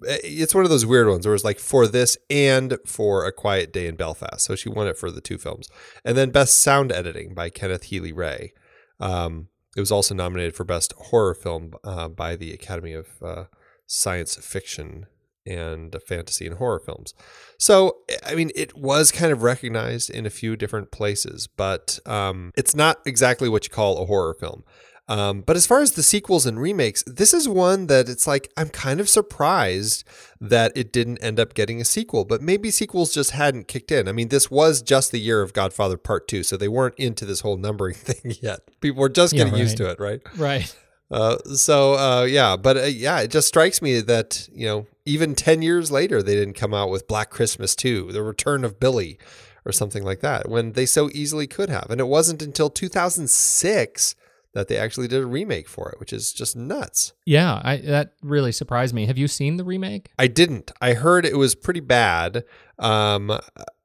It's 0.03 0.55
one 0.55 0.65
of 0.65 0.71
those 0.71 0.87
weird 0.87 1.09
ones 1.09 1.27
where 1.27 1.35
it's 1.35 1.45
like 1.45 1.59
for 1.59 1.87
this 1.87 2.19
and 2.29 2.79
for 2.87 3.25
A 3.27 3.33
Quiet 3.33 3.73
Day 3.73 3.87
in 3.87 3.97
Belfast. 3.97 4.41
So 4.41 4.55
she 4.55 4.69
won 4.69 4.89
it 4.89 4.99
for 4.99 5.11
the 5.11 5.21
two 5.21 5.39
films. 5.39 5.69
And 6.05 6.17
then 6.17 6.31
Best 6.31 6.59
Sound 6.59 6.93
Editing 6.93 7.35
by 7.35 7.51
Kenneth 7.51 7.85
Heeley-Ray. 7.85 8.53
Um, 9.01 9.49
it 9.77 9.81
was 9.81 9.93
also 9.93 10.15
nominated 10.15 10.55
for 10.55 10.65
Best 10.65 10.95
Horror 10.97 11.35
Film 11.35 11.75
uh, 11.85 12.09
by 12.09 12.37
the 12.37 12.53
Academy 12.53 12.93
of 12.93 13.09
uh, 13.23 13.45
Science 13.87 14.37
Fiction 14.37 15.07
and 15.47 15.95
Fantasy 16.07 16.47
and 16.47 16.57
Horror 16.57 16.81
Films. 16.81 17.15
So, 17.59 17.99
I 18.25 18.35
mean, 18.35 18.51
it 18.55 18.77
was 18.77 19.13
kind 19.13 19.31
of 19.33 19.43
recognized 19.43 20.11
in 20.11 20.27
a 20.27 20.31
few 20.31 20.57
different 20.57 20.91
places, 20.91 21.47
but 21.47 22.01
um, 22.05 22.53
it's 22.57 22.75
not 22.75 22.99
exactly 23.07 23.49
what 23.49 23.65
you 23.65 23.71
call 23.71 24.03
a 24.03 24.07
horror 24.07 24.35
film. 24.35 24.65
Um, 25.09 25.43
but 25.43 25.55
as 25.55 25.67
far 25.67 25.81
as 25.81 25.93
the 25.93 26.03
sequels 26.03 26.47
and 26.47 26.61
remakes, 26.61 27.05
this 27.07 27.33
is 27.33 27.49
one 27.49 27.87
that 27.87 28.09
it's 28.09 28.27
like 28.27 28.51
I'm 28.57 28.69
kind 28.69 28.99
of 28.99 29.09
surprised 29.09 30.03
that 30.41 30.73
it 30.77 30.93
didn't 30.93 31.19
end 31.19 31.39
up 31.39 31.55
getting 31.55 31.81
a 31.81 31.85
sequel. 31.85 32.25
But 32.25 32.43
maybe 32.43 32.73
sequels 32.73 33.15
just 33.15 33.31
hadn't 33.31 33.69
kicked 33.69 33.93
in. 33.93 34.09
I 34.09 34.13
mean, 34.13 34.29
this 34.29 34.51
was 34.51 34.83
just 34.83 35.13
the 35.13 35.21
year 35.21 35.43
of 35.43 35.53
Godfather 35.53 35.97
Part 35.97 36.27
Two, 36.27 36.43
so 36.43 36.57
they 36.57 36.67
weren't 36.69 36.97
into 36.97 37.25
this 37.25 37.41
whole 37.41 37.57
numbering 37.57 37.95
thing 37.97 38.35
yet. 38.41 38.61
People 38.81 39.01
were 39.01 39.09
just 39.09 39.33
Yeah, 39.33 39.45
getting 39.45 39.59
used 39.61 39.77
to 39.77 39.89
it, 39.89 40.01
right? 40.01 40.21
Right. 40.37 40.75
Uh, 41.09 41.37
so 41.55 41.95
uh, 41.95 42.25
yeah, 42.25 42.57
but 42.57 42.77
uh, 42.77 42.83
yeah, 42.83 43.21
it 43.21 43.31
just 43.31 43.47
strikes 43.47 43.81
me 43.81 44.01
that 44.01 44.49
you 44.53 44.67
know 44.67 44.87
even 45.05 45.37
ten 45.37 45.63
years 45.63 45.93
later 45.93 46.21
they 46.21 46.35
didn't 46.35 46.55
come 46.55 46.75
out 46.75 46.91
with 46.91 47.07
Black 47.07 47.31
Christmas 47.31 47.77
Two, 47.77 48.11
The 48.11 48.25
Return 48.25 48.65
of 48.65 48.81
Billy, 48.81 49.21
or 49.65 49.71
something 49.71 50.03
like 50.03 50.19
that 50.21 50.49
when 50.49 50.73
they 50.73 50.85
so 50.85 51.09
easily 51.15 51.47
could 51.47 51.69
have, 51.69 51.91
and 51.91 52.01
it 52.01 52.09
wasn't 52.09 52.43
until 52.43 52.71
2006 52.71 54.17
that 54.57 54.69
they 54.69 54.79
actually 54.79 55.07
did 55.07 55.23
a 55.23 55.27
remake 55.27 55.69
for 55.69 55.91
it, 55.91 56.01
which 56.01 56.15
is 56.15 56.33
just 56.33 56.57
nuts. 56.57 57.13
Yeah, 57.27 57.61
I, 57.63 57.77
that 57.77 58.15
really 58.23 58.53
surprised 58.53 58.95
me. 58.95 59.05
Have 59.05 59.19
you 59.19 59.29
seen 59.29 59.59
the 59.59 59.65
remake? 59.65 60.09
I 60.19 60.29
didn't. 60.29 60.73
I 60.81 60.95
heard 60.95 61.27
it 61.27 61.37
was 61.37 61.55
pretty 61.55 61.81
bad. 61.81 62.43
Um, 62.79 63.39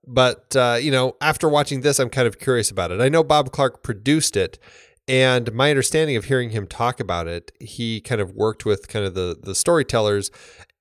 but 0.08 0.56
uh, 0.56 0.80
you 0.82 0.90
know, 0.90 1.18
after 1.20 1.50
watching 1.50 1.82
this, 1.82 2.00
I'm 2.00 2.10
kind 2.10 2.26
of 2.26 2.40
curious 2.40 2.72
about 2.72 2.92
it. 2.92 3.02
I 3.02 3.10
know 3.10 3.22
Bob 3.22 3.52
Clark 3.52 3.84
produced 3.84 4.38
it, 4.38 4.60
and 5.10 5.52
my 5.54 5.70
understanding 5.72 6.16
of 6.16 6.26
hearing 6.26 6.52
him 6.52 6.68
talk 6.68 7.02
about 7.02 7.28
it, 7.28 7.52
he 7.60 8.00
kind 8.00 8.22
of 8.22 8.32
worked 8.32 8.66
with 8.66 8.88
kind 8.88 9.06
of 9.06 9.14
the 9.14 9.38
the 9.44 9.54
storytellers, 9.54 10.32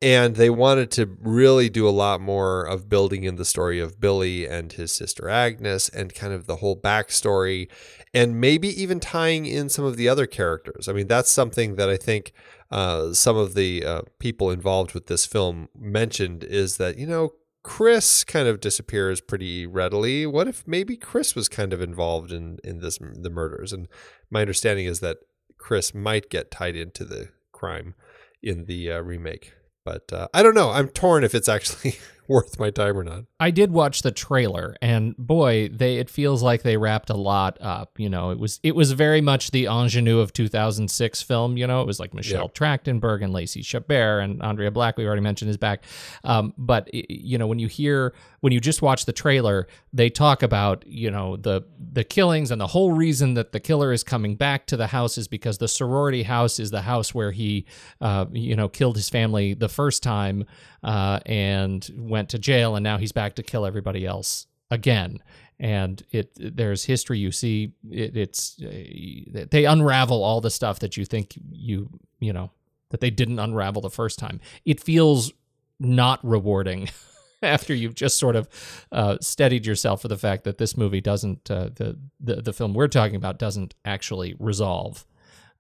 and 0.03 0.37
they 0.37 0.49
wanted 0.49 0.91
to 0.93 1.17
really 1.21 1.69
do 1.69 1.87
a 1.87 1.91
lot 1.91 2.21
more 2.21 2.65
of 2.65 2.89
building 2.89 3.25
in 3.25 3.37
the 3.37 3.45
story 3.45 3.79
of 3.79 4.01
Billy 4.01 4.47
and 4.47 4.73
his 4.73 4.93
sister 4.93 5.29
Agnes, 5.29 5.89
and 5.91 6.15
kind 6.15 6.33
of 6.33 6.47
the 6.47 6.57
whole 6.57 6.77
backstory, 6.77 7.69
and 8.15 8.41
maybe 8.41 8.69
even 8.81 8.99
tying 8.99 9.45
in 9.47 9.69
some 9.69 9.85
of 9.85 9.97
the 9.97 10.09
other 10.09 10.27
characters. 10.27 10.89
I 10.89 10.93
mean, 10.93 11.07
that's 11.07 11.31
something 11.31 11.77
that 11.77 11.91
I 11.91 11.97
think 11.97 12.33
uh, 12.71 13.13
some 13.13 13.37
of 13.37 13.55
the 13.55 13.85
uh, 13.85 14.03
people 14.19 14.51
involved 14.51 14.95
with 14.95 15.07
this 15.07 15.27
film 15.27 15.69
mentioned 15.79 16.45
is 16.45 16.79
that 16.79 16.97
you 16.97 17.07
know 17.07 17.35
Chris 17.63 18.25
kind 18.25 18.49
of 18.49 18.61
disappears 18.61 19.21
pretty 19.21 19.67
readily. 19.67 20.25
What 20.25 20.49
if 20.49 20.67
maybe 20.67 20.97
Chris 20.97 21.35
was 21.35 21.49
kind 21.49 21.73
of 21.73 21.83
involved 21.83 22.33
in 22.33 22.59
in 22.65 22.79
this 22.79 22.99
the 22.99 23.31
murders? 23.31 23.73
And 23.73 23.87
my 24.31 24.41
understanding 24.41 24.87
is 24.87 25.01
that 25.01 25.19
Chris 25.59 25.95
might 25.95 26.31
get 26.31 26.51
tied 26.51 26.75
into 26.75 27.05
the 27.05 27.29
crime 27.53 27.95
in 28.43 28.65
the 28.65 28.93
uh, 28.93 29.01
remake. 29.01 29.53
But 29.85 30.13
uh, 30.13 30.29
I 30.35 30.43
don't 30.43 30.55
know. 30.55 30.71
I'm 30.71 30.89
torn 30.89 31.25
if 31.25 31.35
it's 31.35 31.49
actually 31.49 31.97
worth 32.31 32.61
my 32.61 32.71
time 32.71 32.97
or 32.97 33.03
not. 33.03 33.25
I 33.41 33.51
did 33.51 33.73
watch 33.73 34.03
the 34.03 34.13
trailer, 34.13 34.77
and 34.81 35.17
boy, 35.17 35.69
they 35.69 35.97
it 35.97 36.09
feels 36.09 36.43
like 36.43 36.63
they 36.63 36.77
wrapped 36.77 37.11
a 37.11 37.17
lot 37.17 37.59
up. 37.61 37.99
You 37.99 38.09
know, 38.09 38.31
it 38.31 38.39
was 38.39 38.61
it 38.63 38.77
was 38.77 38.93
very 38.93 39.21
much 39.21 39.51
the 39.51 39.67
ingenue 39.67 40.21
of 40.21 40.33
2006 40.33 41.23
film. 41.23 41.57
You 41.57 41.67
know, 41.67 41.81
it 41.83 41.87
was 41.87 41.99
like 41.99 42.15
Michelle 42.15 42.49
Trachtenberg 42.49 43.25
and 43.25 43.33
Lacey 43.33 43.63
Chabert 43.63 44.23
and 44.23 44.41
Andrea 44.43 44.71
Black. 44.71 44.97
We 44.97 45.07
already 45.07 45.23
mentioned 45.23 45.51
is 45.51 45.57
back. 45.57 45.83
Um, 46.23 46.55
but 46.57 46.89
you 46.95 47.37
know, 47.37 47.49
when 47.49 47.59
you 47.59 47.67
hear 47.67 48.15
when 48.41 48.53
you 48.53 48.61
just 48.61 48.81
watch 48.81 49.07
the 49.07 49.13
trailer, 49.13 49.67
they 49.93 50.09
talk 50.09 50.45
about 50.45 50.85
you 50.87 51.11
know 51.11 51.37
the 51.37 51.63
the 51.93 52.05
killings 52.05 52.53
and 52.53 52.61
the 52.61 52.69
whole 52.69 52.93
reason 52.93 53.35
that 53.35 53.51
the 53.51 53.61
killer 53.61 53.93
is 53.93 54.05
coming 54.05 54.37
back 54.37 54.67
to 54.67 54.77
the 54.77 54.87
house 54.87 55.19
is 55.19 55.27
because 55.27 55.59
the 55.59 55.69
sorority 55.69 56.23
house 56.23 56.61
is 56.61 56.71
the 56.71 56.83
house 56.83 57.13
where 57.13 57.33
he 57.33 57.67
uh, 58.01 58.27
you 58.31 58.55
know 58.55 58.69
killed 58.69 58.95
his 58.95 59.09
family 59.09 59.55
the 59.55 59.69
first 59.69 60.03
time 60.03 60.45
uh, 60.83 61.21
and 61.27 61.91
went 62.21 62.29
to 62.29 62.39
jail, 62.39 62.77
and 62.77 62.85
now 62.85 62.99
he's 62.99 63.13
back 63.13 63.35
to 63.35 63.43
kill 63.43 63.65
everybody 63.65 64.05
else 64.05 64.47
again. 64.71 65.23
And 65.59 66.03
it 66.11 66.33
there's 66.37 66.85
history 66.85 67.19
you 67.19 67.33
see. 67.33 67.73
It, 67.91 68.17
it's 68.17 68.61
uh, 68.63 69.47
they 69.51 69.65
unravel 69.65 70.23
all 70.23 70.41
the 70.41 70.51
stuff 70.51 70.81
that 70.81 70.97
you 70.97 71.05
think 71.07 71.39
you 71.51 71.89
you 72.19 72.33
know 72.33 72.51
that 72.91 73.01
they 73.01 73.11
didn't 73.11 73.39
unravel 73.39 73.81
the 73.81 73.91
first 73.91 74.19
time. 74.19 74.41
It 74.67 74.81
feels 74.81 75.33
not 75.79 76.21
rewarding 76.23 76.91
after 77.43 77.75
you've 77.75 77.95
just 77.95 78.19
sort 78.19 78.37
of 78.37 78.49
uh, 78.93 79.17
steadied 79.23 79.65
yourself 79.65 80.03
for 80.03 80.09
the 80.09 80.19
fact 80.19 80.45
that 80.45 80.59
this 80.59 80.77
movie 80.77 81.01
doesn't 81.01 81.51
uh, 81.51 81.71
the, 81.75 81.99
the 82.21 82.37
the 82.37 82.53
film 82.53 82.75
we're 82.75 82.89
talking 82.89 83.17
about 83.17 83.39
doesn't 83.39 83.75
actually 83.85 84.35
resolve. 84.39 85.07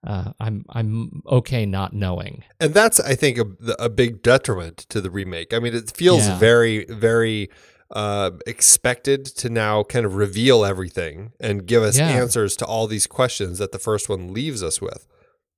Uh, 0.06 0.32
I'm 0.40 0.64
I'm 0.70 1.22
okay 1.26 1.66
not 1.66 1.92
knowing. 1.92 2.42
And 2.58 2.72
that's, 2.72 2.98
I 3.00 3.14
think, 3.14 3.36
a, 3.38 3.46
a 3.78 3.88
big 3.90 4.22
detriment 4.22 4.78
to 4.88 5.00
the 5.00 5.10
remake. 5.10 5.52
I 5.52 5.58
mean, 5.58 5.74
it 5.74 5.90
feels 5.94 6.26
Yeah. 6.26 6.38
very, 6.38 6.86
very 6.86 7.50
uh, 7.90 8.30
expected 8.46 9.24
to 9.26 9.50
now 9.50 9.82
kind 9.82 10.06
of 10.06 10.14
reveal 10.14 10.64
everything 10.64 11.32
and 11.40 11.66
give 11.66 11.82
us 11.82 11.98
Yeah. 11.98 12.08
answers 12.08 12.56
to 12.56 12.64
all 12.64 12.86
these 12.86 13.06
questions 13.06 13.58
that 13.58 13.72
the 13.72 13.78
first 13.78 14.08
one 14.08 14.32
leaves 14.32 14.62
us 14.62 14.80
with. 14.80 15.06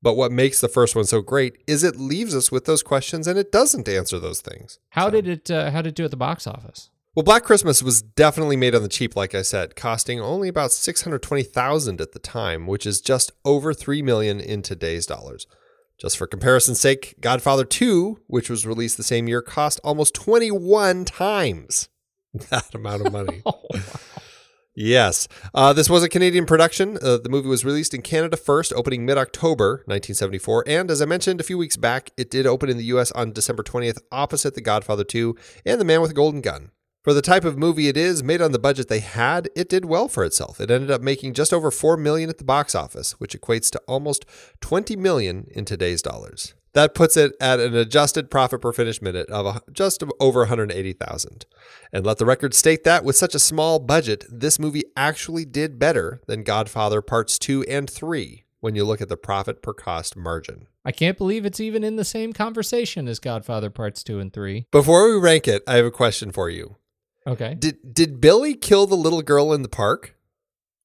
But 0.00 0.14
what 0.16 0.32
makes 0.32 0.60
the 0.60 0.68
first 0.68 0.96
one 0.96 1.04
so 1.04 1.20
great 1.20 1.58
is 1.68 1.84
it 1.84 1.96
leaves 1.96 2.34
us 2.34 2.50
with 2.50 2.64
those 2.64 2.82
questions 2.82 3.28
and 3.28 3.38
it 3.38 3.52
doesn't 3.52 3.88
answer 3.88 4.18
those 4.18 4.40
things. 4.40 4.78
How 4.90 5.08
did 5.10 5.28
it 5.28 5.50
uh, 5.50 5.70
how 5.70 5.82
did 5.82 5.90
it 5.90 5.94
do 5.94 6.04
at 6.04 6.10
the 6.10 6.16
box 6.16 6.46
office? 6.46 6.90
Well, 7.14 7.24
Black 7.24 7.44
Christmas 7.44 7.82
was 7.82 8.00
definitely 8.00 8.56
made 8.56 8.74
on 8.74 8.82
the 8.82 8.88
cheap, 8.88 9.14
like 9.14 9.34
I 9.34 9.42
said, 9.42 9.76
costing 9.76 10.18
only 10.18 10.48
about 10.48 10.72
six 10.72 11.02
hundred 11.02 11.22
twenty 11.22 11.42
thousand 11.42 12.00
at 12.00 12.12
the 12.12 12.18
time, 12.18 12.66
which 12.66 12.86
is 12.86 13.02
just 13.02 13.32
over 13.44 13.74
three 13.74 14.00
million 14.00 14.40
in 14.40 14.62
today's 14.62 15.04
dollars. 15.04 15.46
Just 16.00 16.16
for 16.16 16.26
comparison's 16.26 16.80
sake, 16.80 17.16
Godfather 17.20 17.66
Two, 17.66 18.20
which 18.28 18.48
was 18.48 18.66
released 18.66 18.96
the 18.96 19.02
same 19.02 19.28
year, 19.28 19.42
cost 19.42 19.78
almost 19.84 20.14
twenty-one 20.14 21.04
times 21.04 21.90
that 22.48 22.74
amount 22.74 23.06
of 23.06 23.12
money. 23.12 23.42
Yes. 24.74 25.28
Uh, 25.52 25.74
this 25.74 25.90
was 25.90 26.02
a 26.02 26.08
Canadian 26.08 26.46
production. 26.46 26.96
Uh, 27.02 27.18
the 27.18 27.28
movie 27.28 27.46
was 27.46 27.62
released 27.62 27.92
in 27.92 28.00
Canada 28.00 28.38
first, 28.38 28.72
opening 28.72 29.04
mid 29.04 29.18
October 29.18 29.82
1974. 29.84 30.64
And 30.66 30.90
as 30.90 31.02
I 31.02 31.04
mentioned 31.04 31.40
a 31.40 31.44
few 31.44 31.58
weeks 31.58 31.76
back, 31.76 32.10
it 32.16 32.30
did 32.30 32.46
open 32.46 32.70
in 32.70 32.78
the 32.78 32.84
US 32.84 33.12
on 33.12 33.32
December 33.32 33.62
20th, 33.62 33.98
opposite 34.10 34.54
The 34.54 34.62
Godfather 34.62 35.04
2 35.04 35.36
and 35.66 35.78
The 35.78 35.84
Man 35.84 36.00
with 36.00 36.08
the 36.08 36.14
Golden 36.14 36.40
Gun. 36.40 36.70
For 37.02 37.12
the 37.12 37.20
type 37.20 37.44
of 37.44 37.58
movie 37.58 37.88
it 37.88 37.96
is, 37.96 38.22
made 38.22 38.40
on 38.40 38.52
the 38.52 38.60
budget 38.60 38.86
they 38.86 39.00
had, 39.00 39.48
it 39.56 39.68
did 39.68 39.84
well 39.84 40.06
for 40.06 40.24
itself. 40.24 40.60
It 40.60 40.70
ended 40.70 40.88
up 40.88 41.02
making 41.02 41.34
just 41.34 41.52
over 41.52 41.72
4 41.72 41.96
million 41.96 42.30
at 42.30 42.38
the 42.38 42.44
box 42.44 42.76
office, 42.76 43.12
which 43.18 43.36
equates 43.36 43.72
to 43.72 43.82
almost 43.88 44.24
20 44.60 44.94
million 44.94 45.48
in 45.50 45.64
today's 45.64 46.00
dollars. 46.00 46.54
That 46.74 46.94
puts 46.94 47.16
it 47.16 47.32
at 47.40 47.58
an 47.58 47.74
adjusted 47.74 48.30
profit 48.30 48.60
per 48.60 48.72
finished 48.72 49.02
minute 49.02 49.28
of 49.30 49.60
just 49.72 50.04
over 50.20 50.40
180,000. 50.42 51.44
And 51.92 52.06
let 52.06 52.18
the 52.18 52.24
record 52.24 52.54
state 52.54 52.84
that 52.84 53.02
with 53.02 53.16
such 53.16 53.34
a 53.34 53.40
small 53.40 53.80
budget, 53.80 54.24
this 54.30 54.60
movie 54.60 54.84
actually 54.96 55.44
did 55.44 55.80
better 55.80 56.22
than 56.28 56.44
Godfather 56.44 57.02
Parts 57.02 57.36
2 57.36 57.64
and 57.64 57.90
3 57.90 58.44
when 58.60 58.76
you 58.76 58.84
look 58.84 59.00
at 59.00 59.08
the 59.08 59.16
profit 59.16 59.60
per 59.60 59.74
cost 59.74 60.16
margin. 60.16 60.68
I 60.84 60.92
can't 60.92 61.18
believe 61.18 61.44
it's 61.44 61.58
even 61.58 61.82
in 61.82 61.96
the 61.96 62.04
same 62.04 62.32
conversation 62.32 63.08
as 63.08 63.18
Godfather 63.18 63.70
Parts 63.70 64.04
2 64.04 64.20
and 64.20 64.32
3. 64.32 64.66
Before 64.70 65.12
we 65.12 65.18
rank 65.18 65.48
it, 65.48 65.64
I 65.66 65.74
have 65.74 65.86
a 65.86 65.90
question 65.90 66.30
for 66.30 66.48
you. 66.48 66.76
Okay. 67.26 67.54
Did 67.54 67.94
did 67.94 68.20
Billy 68.20 68.54
kill 68.54 68.86
the 68.86 68.96
little 68.96 69.22
girl 69.22 69.52
in 69.52 69.62
the 69.62 69.68
park? 69.68 70.16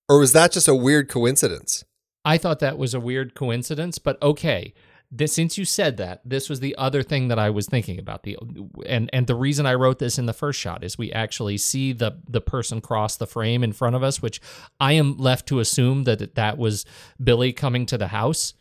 Or 0.10 0.20
was 0.20 0.34
that 0.34 0.52
just 0.52 0.68
a 0.68 0.76
weird 0.76 1.10
coincidence? 1.10 1.84
I 2.24 2.38
thought 2.38 2.60
that 2.60 2.78
was 2.78 2.94
a 2.94 3.00
weird 3.00 3.36
coincidence, 3.36 3.98
but 3.98 4.22
okay. 4.22 4.74
This, 5.10 5.32
since 5.32 5.58
you 5.58 5.64
said 5.64 5.96
that, 5.98 6.20
this 6.26 6.50
was 6.50 6.60
the 6.60 6.76
other 6.76 7.02
thing 7.02 7.30
that 7.30 7.40
I 7.40 7.50
was 7.50 7.66
thinking 7.66 7.98
about. 7.98 8.24
The 8.24 8.38
and 8.86 9.10
and 9.14 9.26
the 9.26 9.36
reason 9.36 9.66
I 9.66 9.76
wrote 9.76 10.00
this 10.00 10.20
in 10.20 10.26
the 10.26 10.34
first 10.34 10.60
shot 10.60 10.84
is 10.84 10.98
we 10.98 11.14
actually 11.14 11.58
see 11.58 11.94
the 11.94 12.18
the 12.28 12.42
person 12.42 12.82
cross 12.82 13.16
the 13.16 13.26
frame 13.26 13.64
in 13.64 13.72
front 13.72 13.96
of 13.96 14.04
us, 14.04 14.22
which 14.22 14.42
I 14.82 14.94
am 14.94 15.16
left 15.16 15.48
to 15.48 15.60
assume 15.60 16.04
that 16.04 16.36
that 16.36 16.58
was 16.58 16.86
Billy 17.24 17.54
coming 17.54 17.86
to 17.86 17.98
the 17.98 18.10
house 18.10 18.54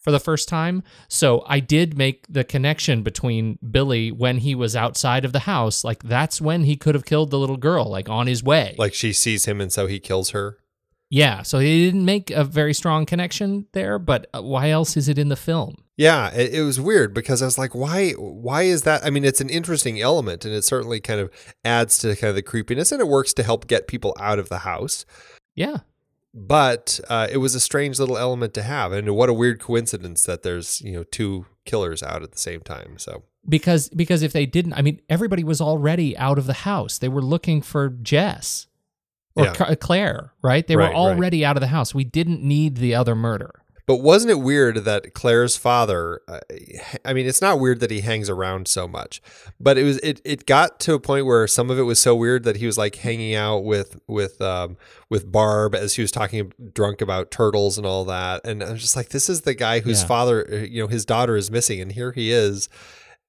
for 0.00 0.10
the 0.10 0.20
first 0.20 0.48
time. 0.48 0.82
So 1.08 1.44
I 1.46 1.60
did 1.60 1.96
make 1.96 2.26
the 2.28 2.44
connection 2.44 3.02
between 3.02 3.58
Billy 3.70 4.10
when 4.10 4.38
he 4.38 4.54
was 4.54 4.74
outside 4.74 5.24
of 5.24 5.32
the 5.32 5.40
house, 5.40 5.84
like 5.84 6.02
that's 6.02 6.40
when 6.40 6.64
he 6.64 6.76
could 6.76 6.94
have 6.94 7.04
killed 7.04 7.30
the 7.30 7.38
little 7.38 7.56
girl, 7.56 7.84
like 7.88 8.08
on 8.08 8.26
his 8.26 8.42
way. 8.42 8.74
Like 8.78 8.94
she 8.94 9.12
sees 9.12 9.44
him 9.44 9.60
and 9.60 9.72
so 9.72 9.86
he 9.86 10.00
kills 10.00 10.30
her? 10.30 10.58
Yeah, 11.12 11.42
so 11.42 11.58
he 11.58 11.86
didn't 11.86 12.04
make 12.04 12.30
a 12.30 12.44
very 12.44 12.72
strong 12.72 13.04
connection 13.04 13.66
there, 13.72 13.98
but 13.98 14.28
uh, 14.32 14.42
why 14.42 14.70
else 14.70 14.96
is 14.96 15.08
it 15.08 15.18
in 15.18 15.28
the 15.28 15.36
film? 15.36 15.82
Yeah, 15.96 16.32
it, 16.32 16.54
it 16.54 16.62
was 16.62 16.80
weird 16.80 17.12
because 17.12 17.42
I 17.42 17.46
was 17.46 17.58
like, 17.58 17.74
why 17.74 18.12
why 18.12 18.62
is 18.62 18.82
that? 18.82 19.04
I 19.04 19.10
mean, 19.10 19.24
it's 19.24 19.40
an 19.40 19.50
interesting 19.50 20.00
element 20.00 20.44
and 20.44 20.54
it 20.54 20.62
certainly 20.62 21.00
kind 21.00 21.20
of 21.20 21.30
adds 21.64 21.98
to 21.98 22.14
kind 22.14 22.30
of 22.30 22.36
the 22.36 22.42
creepiness 22.42 22.92
and 22.92 23.00
it 23.00 23.08
works 23.08 23.34
to 23.34 23.42
help 23.42 23.66
get 23.66 23.88
people 23.88 24.16
out 24.20 24.38
of 24.38 24.48
the 24.48 24.58
house. 24.58 25.04
Yeah. 25.56 25.78
But 26.32 27.00
uh, 27.08 27.26
it 27.30 27.38
was 27.38 27.54
a 27.54 27.60
strange 27.60 27.98
little 27.98 28.16
element 28.16 28.54
to 28.54 28.62
have. 28.62 28.92
And 28.92 29.16
what 29.16 29.28
a 29.28 29.32
weird 29.32 29.58
coincidence 29.60 30.22
that 30.24 30.42
there's, 30.42 30.80
you 30.80 30.92
know, 30.92 31.02
two 31.02 31.46
killers 31.64 32.02
out 32.02 32.22
at 32.22 32.32
the 32.32 32.38
same 32.38 32.60
time. 32.60 32.98
So 32.98 33.24
Because 33.48 33.88
because 33.88 34.22
if 34.22 34.32
they 34.32 34.46
didn't, 34.46 34.74
I 34.74 34.82
mean, 34.82 35.00
everybody 35.08 35.42
was 35.42 35.60
already 35.60 36.16
out 36.16 36.38
of 36.38 36.46
the 36.46 36.52
house. 36.52 36.98
They 36.98 37.08
were 37.08 37.22
looking 37.22 37.62
for 37.62 37.88
Jess 37.88 38.68
or 39.34 39.46
Yeah. 39.46 39.74
Claire, 39.74 40.32
right? 40.42 40.66
They 40.66 40.76
Right, 40.76 40.84
were 40.84 40.88
right. 40.90 40.96
already 40.96 41.44
out 41.44 41.56
of 41.56 41.60
the 41.60 41.66
house. 41.68 41.94
We 41.94 42.04
didn't 42.04 42.42
need 42.42 42.76
the 42.76 42.94
other 42.94 43.16
murder. 43.16 43.59
But 43.86 43.96
wasn't 43.96 44.30
it 44.30 44.40
weird 44.40 44.84
that 44.84 45.14
Claire's 45.14 45.56
father? 45.56 46.20
Uh, 46.28 46.40
I 47.04 47.12
mean, 47.12 47.26
it's 47.26 47.40
not 47.40 47.58
weird 47.58 47.80
that 47.80 47.90
he 47.90 48.00
hangs 48.00 48.28
around 48.30 48.68
so 48.68 48.86
much, 48.86 49.20
but 49.58 49.76
it 49.78 49.82
was 49.84 49.98
it. 49.98 50.20
It 50.24 50.46
got 50.46 50.78
to 50.80 50.94
a 50.94 51.00
point 51.00 51.26
where 51.26 51.46
some 51.46 51.70
of 51.70 51.78
it 51.78 51.82
was 51.82 52.00
so 52.00 52.14
weird 52.14 52.44
that 52.44 52.56
he 52.56 52.66
was 52.66 52.78
like 52.78 52.96
hanging 52.96 53.34
out 53.34 53.64
with 53.64 53.98
with 54.06 54.40
um, 54.40 54.76
with 55.08 55.30
Barb 55.32 55.74
as 55.74 55.94
he 55.94 56.02
was 56.02 56.10
talking 56.12 56.52
drunk 56.72 57.00
about 57.00 57.30
turtles 57.30 57.78
and 57.78 57.86
all 57.86 58.04
that, 58.04 58.42
and 58.46 58.62
I 58.62 58.70
was 58.72 58.80
just 58.80 58.96
like, 58.96 59.08
this 59.08 59.28
is 59.28 59.40
the 59.42 59.54
guy 59.54 59.80
whose 59.80 60.02
Yeah. 60.02 60.06
father, 60.08 60.46
uh, 60.52 60.56
you 60.56 60.80
know, 60.82 60.88
his 60.88 61.04
daughter 61.04 61.36
is 61.36 61.50
missing, 61.50 61.80
and 61.80 61.92
here 61.92 62.12
he 62.12 62.30
is. 62.30 62.68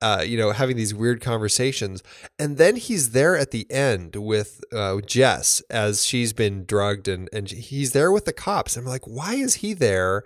Uh, 0.01 0.23
you 0.25 0.37
know, 0.37 0.51
having 0.51 0.77
these 0.77 0.93
weird 0.93 1.21
conversations, 1.21 2.01
and 2.39 2.57
then 2.57 2.75
he's 2.75 3.11
there 3.11 3.37
at 3.37 3.51
the 3.51 3.69
end 3.71 4.15
with 4.15 4.63
uh, 4.73 4.99
Jess 5.01 5.61
as 5.69 6.05
she's 6.05 6.33
been 6.33 6.65
drugged, 6.65 7.07
and 7.07 7.29
and 7.31 7.49
he's 7.49 7.93
there 7.93 8.11
with 8.11 8.25
the 8.25 8.33
cops. 8.33 8.75
I'm 8.75 8.85
like, 8.85 9.05
why 9.05 9.35
is 9.35 9.55
he 9.55 9.73
there? 9.73 10.23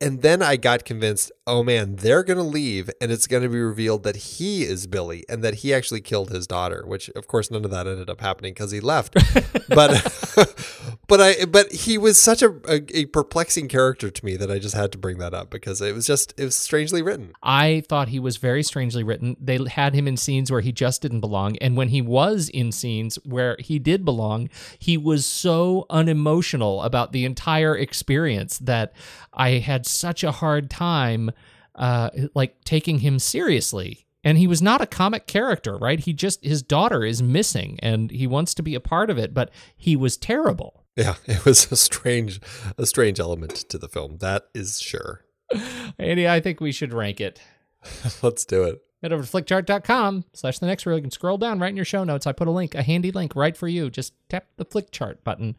And 0.00 0.22
then 0.22 0.42
I 0.42 0.56
got 0.56 0.84
convinced, 0.84 1.32
oh 1.46 1.64
man, 1.64 1.96
they're 1.96 2.22
going 2.22 2.36
to 2.36 2.44
leave 2.44 2.88
and 3.00 3.10
it's 3.10 3.26
going 3.26 3.42
to 3.42 3.48
be 3.48 3.58
revealed 3.58 4.04
that 4.04 4.16
he 4.16 4.62
is 4.62 4.86
Billy 4.86 5.24
and 5.28 5.42
that 5.42 5.56
he 5.56 5.74
actually 5.74 6.00
killed 6.00 6.30
his 6.30 6.46
daughter, 6.46 6.84
which 6.86 7.08
of 7.10 7.26
course 7.26 7.50
none 7.50 7.64
of 7.64 7.70
that 7.72 7.88
ended 7.88 8.08
up 8.08 8.20
happening 8.20 8.54
because 8.54 8.70
he 8.70 8.78
left. 8.78 9.14
but 9.68 9.90
but 11.08 11.20
I 11.20 11.44
but 11.46 11.72
he 11.72 11.98
was 11.98 12.16
such 12.16 12.42
a, 12.42 12.50
a, 12.68 12.82
a 12.96 13.04
perplexing 13.06 13.66
character 13.66 14.08
to 14.08 14.24
me 14.24 14.36
that 14.36 14.50
I 14.50 14.60
just 14.60 14.76
had 14.76 14.92
to 14.92 14.98
bring 14.98 15.18
that 15.18 15.34
up 15.34 15.50
because 15.50 15.80
it 15.80 15.94
was 15.94 16.06
just 16.06 16.32
it 16.36 16.44
was 16.44 16.54
strangely 16.54 17.02
written. 17.02 17.32
I 17.42 17.82
thought 17.88 18.08
he 18.08 18.20
was 18.20 18.36
very 18.36 18.62
strangely 18.62 19.02
written. 19.02 19.36
They 19.40 19.58
had 19.68 19.94
him 19.94 20.06
in 20.06 20.16
scenes 20.16 20.50
where 20.50 20.60
he 20.60 20.70
just 20.70 21.02
didn't 21.02 21.20
belong. 21.20 21.56
And 21.56 21.76
when 21.76 21.88
he 21.88 22.02
was 22.02 22.48
in 22.50 22.70
scenes 22.70 23.16
where 23.24 23.56
he 23.58 23.80
did 23.80 24.04
belong, 24.04 24.48
he 24.78 24.96
was 24.96 25.26
so 25.26 25.86
unemotional 25.90 26.82
about 26.82 27.12
the 27.12 27.24
entire 27.24 27.76
experience 27.76 28.58
that 28.58 28.92
I 29.38 29.58
had 29.58 29.86
such 29.86 30.24
a 30.24 30.32
hard 30.32 30.68
time 30.68 31.30
uh, 31.78 32.10
like 32.34 32.62
taking 32.64 32.98
him 32.98 33.18
seriously. 33.18 34.04
And 34.24 34.36
he 34.36 34.48
was 34.48 34.60
not 34.60 34.80
a 34.80 34.86
comic 34.86 35.26
character, 35.26 35.76
right? 35.76 36.00
He 36.00 36.12
just 36.12 36.44
his 36.44 36.60
daughter 36.60 37.04
is 37.04 37.22
missing 37.22 37.78
and 37.80 38.10
he 38.10 38.26
wants 38.26 38.52
to 38.54 38.62
be 38.62 38.74
a 38.74 38.80
part 38.80 39.10
of 39.10 39.16
it, 39.16 39.32
but 39.32 39.50
he 39.76 39.94
was 39.94 40.16
terrible. 40.16 40.84
Yeah, 40.96 41.14
it 41.26 41.44
was 41.44 41.70
a 41.70 41.76
strange 41.76 42.40
a 42.76 42.84
strange 42.84 43.20
element 43.20 43.54
to 43.68 43.78
the 43.78 43.88
film. 43.88 44.18
That 44.18 44.48
is 44.54 44.80
sure. 44.80 45.24
Andy, 45.98 46.28
I 46.28 46.40
think 46.40 46.60
we 46.60 46.72
should 46.72 46.92
rank 46.92 47.20
it. 47.20 47.40
Let's 48.22 48.44
do 48.44 48.64
it. 48.64 48.82
Head 49.00 49.12
over 49.12 49.24
to 49.24 49.30
flickchart.com 49.30 50.24
slash 50.34 50.58
the 50.58 50.66
next 50.66 50.84
reel. 50.84 50.96
You 50.96 51.02
can 51.02 51.12
scroll 51.12 51.38
down 51.38 51.60
right 51.60 51.70
in 51.70 51.76
your 51.76 51.84
show 51.84 52.02
notes. 52.02 52.26
I 52.26 52.32
put 52.32 52.48
a 52.48 52.50
link, 52.50 52.74
a 52.74 52.82
handy 52.82 53.12
link 53.12 53.36
right 53.36 53.56
for 53.56 53.68
you. 53.68 53.88
Just 53.88 54.12
tap 54.28 54.46
the 54.56 54.66
flickchart 54.66 55.22
button 55.22 55.56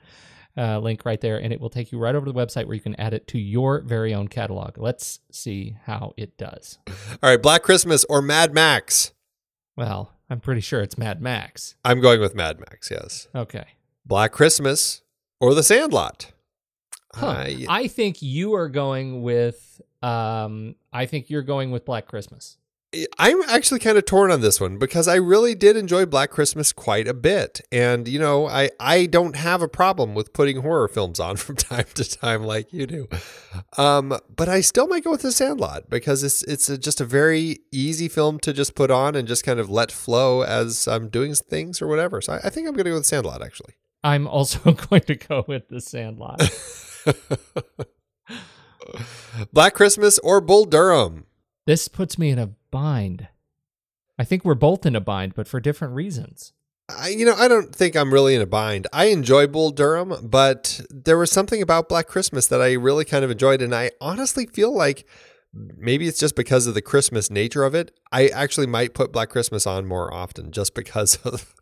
uh, 0.58 0.80
link 0.80 1.06
right 1.06 1.22
there, 1.22 1.38
and 1.38 1.54
it 1.54 1.60
will 1.62 1.70
take 1.70 1.92
you 1.92 2.00
right 2.00 2.16
over 2.16 2.26
to 2.26 2.32
the 2.32 2.38
website 2.40 2.66
where 2.66 2.76
you 2.76 2.82
can 2.82 2.96
add 2.96 3.14
it 3.14 3.28
to 3.28 3.40
your 3.40 3.82
very 3.82 4.14
own 4.14 4.28
catalog. 4.28 4.78
Let's 4.78 5.20
see 5.32 5.76
how 5.86 6.14
it 6.18 6.38
does. 6.38 6.78
All 6.88 7.30
right, 7.30 7.42
Black 7.42 7.64
Christmas 7.64 8.04
or 8.10 8.22
Mad 8.22 8.54
Max? 8.54 9.14
Well, 9.78 10.14
I'm 10.30 10.40
pretty 10.40 10.62
sure 10.62 10.82
it's 10.82 10.98
Mad 10.98 11.22
Max. 11.22 11.76
I'm 11.86 12.02
going 12.02 12.20
with 12.20 12.36
Mad 12.36 12.60
Max, 12.60 12.92
yes. 12.92 13.28
Okay. 13.34 13.66
Black 14.06 14.32
Christmas 14.32 15.02
or 15.40 15.54
The 15.54 15.64
Sandlot? 15.64 16.32
Huh. 17.14 17.28
I- 17.28 17.66
I 17.70 17.88
think 17.88 18.22
you 18.22 18.54
are 18.56 18.70
going 18.70 19.22
with. 19.24 19.82
Um, 20.02 20.76
I 20.94 21.06
think 21.06 21.30
you're 21.30 21.42
going 21.42 21.72
with 21.72 21.84
Black 21.86 22.08
Christmas. 22.08 22.58
I'm 23.20 23.44
actually 23.44 23.80
kind 23.80 24.00
of 24.00 24.06
torn 24.06 24.32
on 24.32 24.42
this 24.42 24.60
one 24.60 24.80
because 24.80 25.08
I 25.08 25.16
really 25.16 25.54
did 25.54 25.78
enjoy 25.78 26.08
Black 26.08 26.32
Christmas 26.32 26.74
quite 26.74 27.08
a 27.08 27.14
bit. 27.14 27.62
And, 27.72 28.08
you 28.08 28.18
know, 28.18 28.48
I, 28.48 28.72
I 28.80 29.06
don't 29.06 29.36
have 29.36 29.62
a 29.62 29.68
problem 29.68 30.16
with 30.16 30.34
putting 30.34 30.62
horror 30.62 30.88
films 30.88 31.20
on 31.20 31.38
from 31.38 31.56
time 31.56 31.86
to 31.94 32.04
time 32.04 32.44
like 32.44 32.74
you 32.74 32.88
do. 32.88 33.08
Um, 33.78 34.18
but 34.36 34.50
I 34.50 34.62
still 34.62 34.88
might 34.88 35.04
go 35.04 35.12
with 35.12 35.22
The 35.22 35.32
Sandlot 35.32 35.88
because 35.90 36.24
it's 36.24 36.42
it's 36.44 36.68
a, 36.68 36.80
just 36.80 37.00
a 37.00 37.06
very 37.06 37.60
easy 37.72 38.08
film 38.08 38.40
to 38.40 38.54
just 38.54 38.74
put 38.74 38.90
on 38.90 39.16
and 39.16 39.28
just 39.28 39.46
kind 39.46 39.60
of 39.60 39.70
let 39.70 39.92
flow 39.92 40.42
as 40.42 40.88
I'm 40.88 41.10
doing 41.10 41.36
things 41.36 41.84
or 41.84 41.88
whatever. 41.88 42.22
So 42.22 42.34
I, 42.34 42.38
I 42.46 42.50
think 42.50 42.68
I'm 42.68 42.74
going 42.74 42.86
to 42.86 42.92
go 42.92 42.96
with 42.96 43.04
The 43.04 43.10
Sandlot 43.10 43.44
actually. 43.44 43.76
I'm 44.04 44.28
also 44.28 44.72
going 44.90 45.02
to 45.02 45.16
go 45.16 45.46
with 45.48 45.68
the 45.70 45.82
Sandlot. 45.82 46.42
Black 49.54 49.76
Christmas 49.76 50.18
or 50.20 50.42
Bull 50.42 50.66
Durham? 50.66 51.26
This 51.70 51.88
puts 51.88 52.18
me 52.18 52.32
in 52.32 52.40
a 52.40 52.50
bind. 52.72 53.28
I 54.18 54.24
think 54.24 54.44
we're 54.44 54.56
both 54.56 54.88
in 54.88 54.96
a 54.96 55.00
bind, 55.00 55.36
but 55.36 55.48
for 55.48 55.60
different 55.60 55.94
reasons. 55.94 56.52
I, 56.90 57.10
you 57.10 57.24
know, 57.24 57.36
I 57.36 57.48
don't 57.48 57.76
think 57.76 57.96
I'm 57.96 58.12
really 58.12 58.34
in 58.34 58.42
a 58.42 58.48
bind. 58.48 58.88
I 58.92 59.06
enjoy 59.06 59.46
Bull 59.46 59.70
Durham, 59.70 60.16
but 60.24 60.82
there 60.90 61.20
was 61.20 61.32
something 61.32 61.62
about 61.62 61.88
Black 61.88 62.08
Christmas 62.08 62.48
that 62.48 62.60
I 62.60 62.74
really 62.74 63.06
kind 63.06 63.24
of 63.24 63.30
enjoyed, 63.30 63.62
and 63.62 63.76
I 63.76 63.92
honestly 64.02 64.48
feel 64.48 64.74
like 64.74 65.08
maybe 65.54 66.08
it's 66.08 66.18
just 66.18 66.36
because 66.36 66.66
of 66.66 66.74
the 66.74 66.82
Christmas 66.82 67.30
nature 67.30 67.64
of 67.64 67.76
it. 67.76 67.96
I 68.12 68.30
actually 68.30 68.66
might 68.66 68.96
put 68.96 69.12
Black 69.12 69.30
Christmas 69.30 69.68
on 69.68 69.86
more 69.86 70.12
often, 70.12 70.52
just 70.52 70.74
because 70.74 71.18
of, 71.24 71.54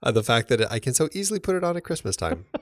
of 0.00 0.14
the 0.14 0.22
fact 0.22 0.46
that 0.50 0.70
I 0.70 0.78
can 0.78 0.94
so 0.94 1.08
easily 1.12 1.40
put 1.40 1.56
it 1.56 1.64
on 1.64 1.76
at 1.76 1.82
Christmas 1.82 2.14
time. 2.14 2.44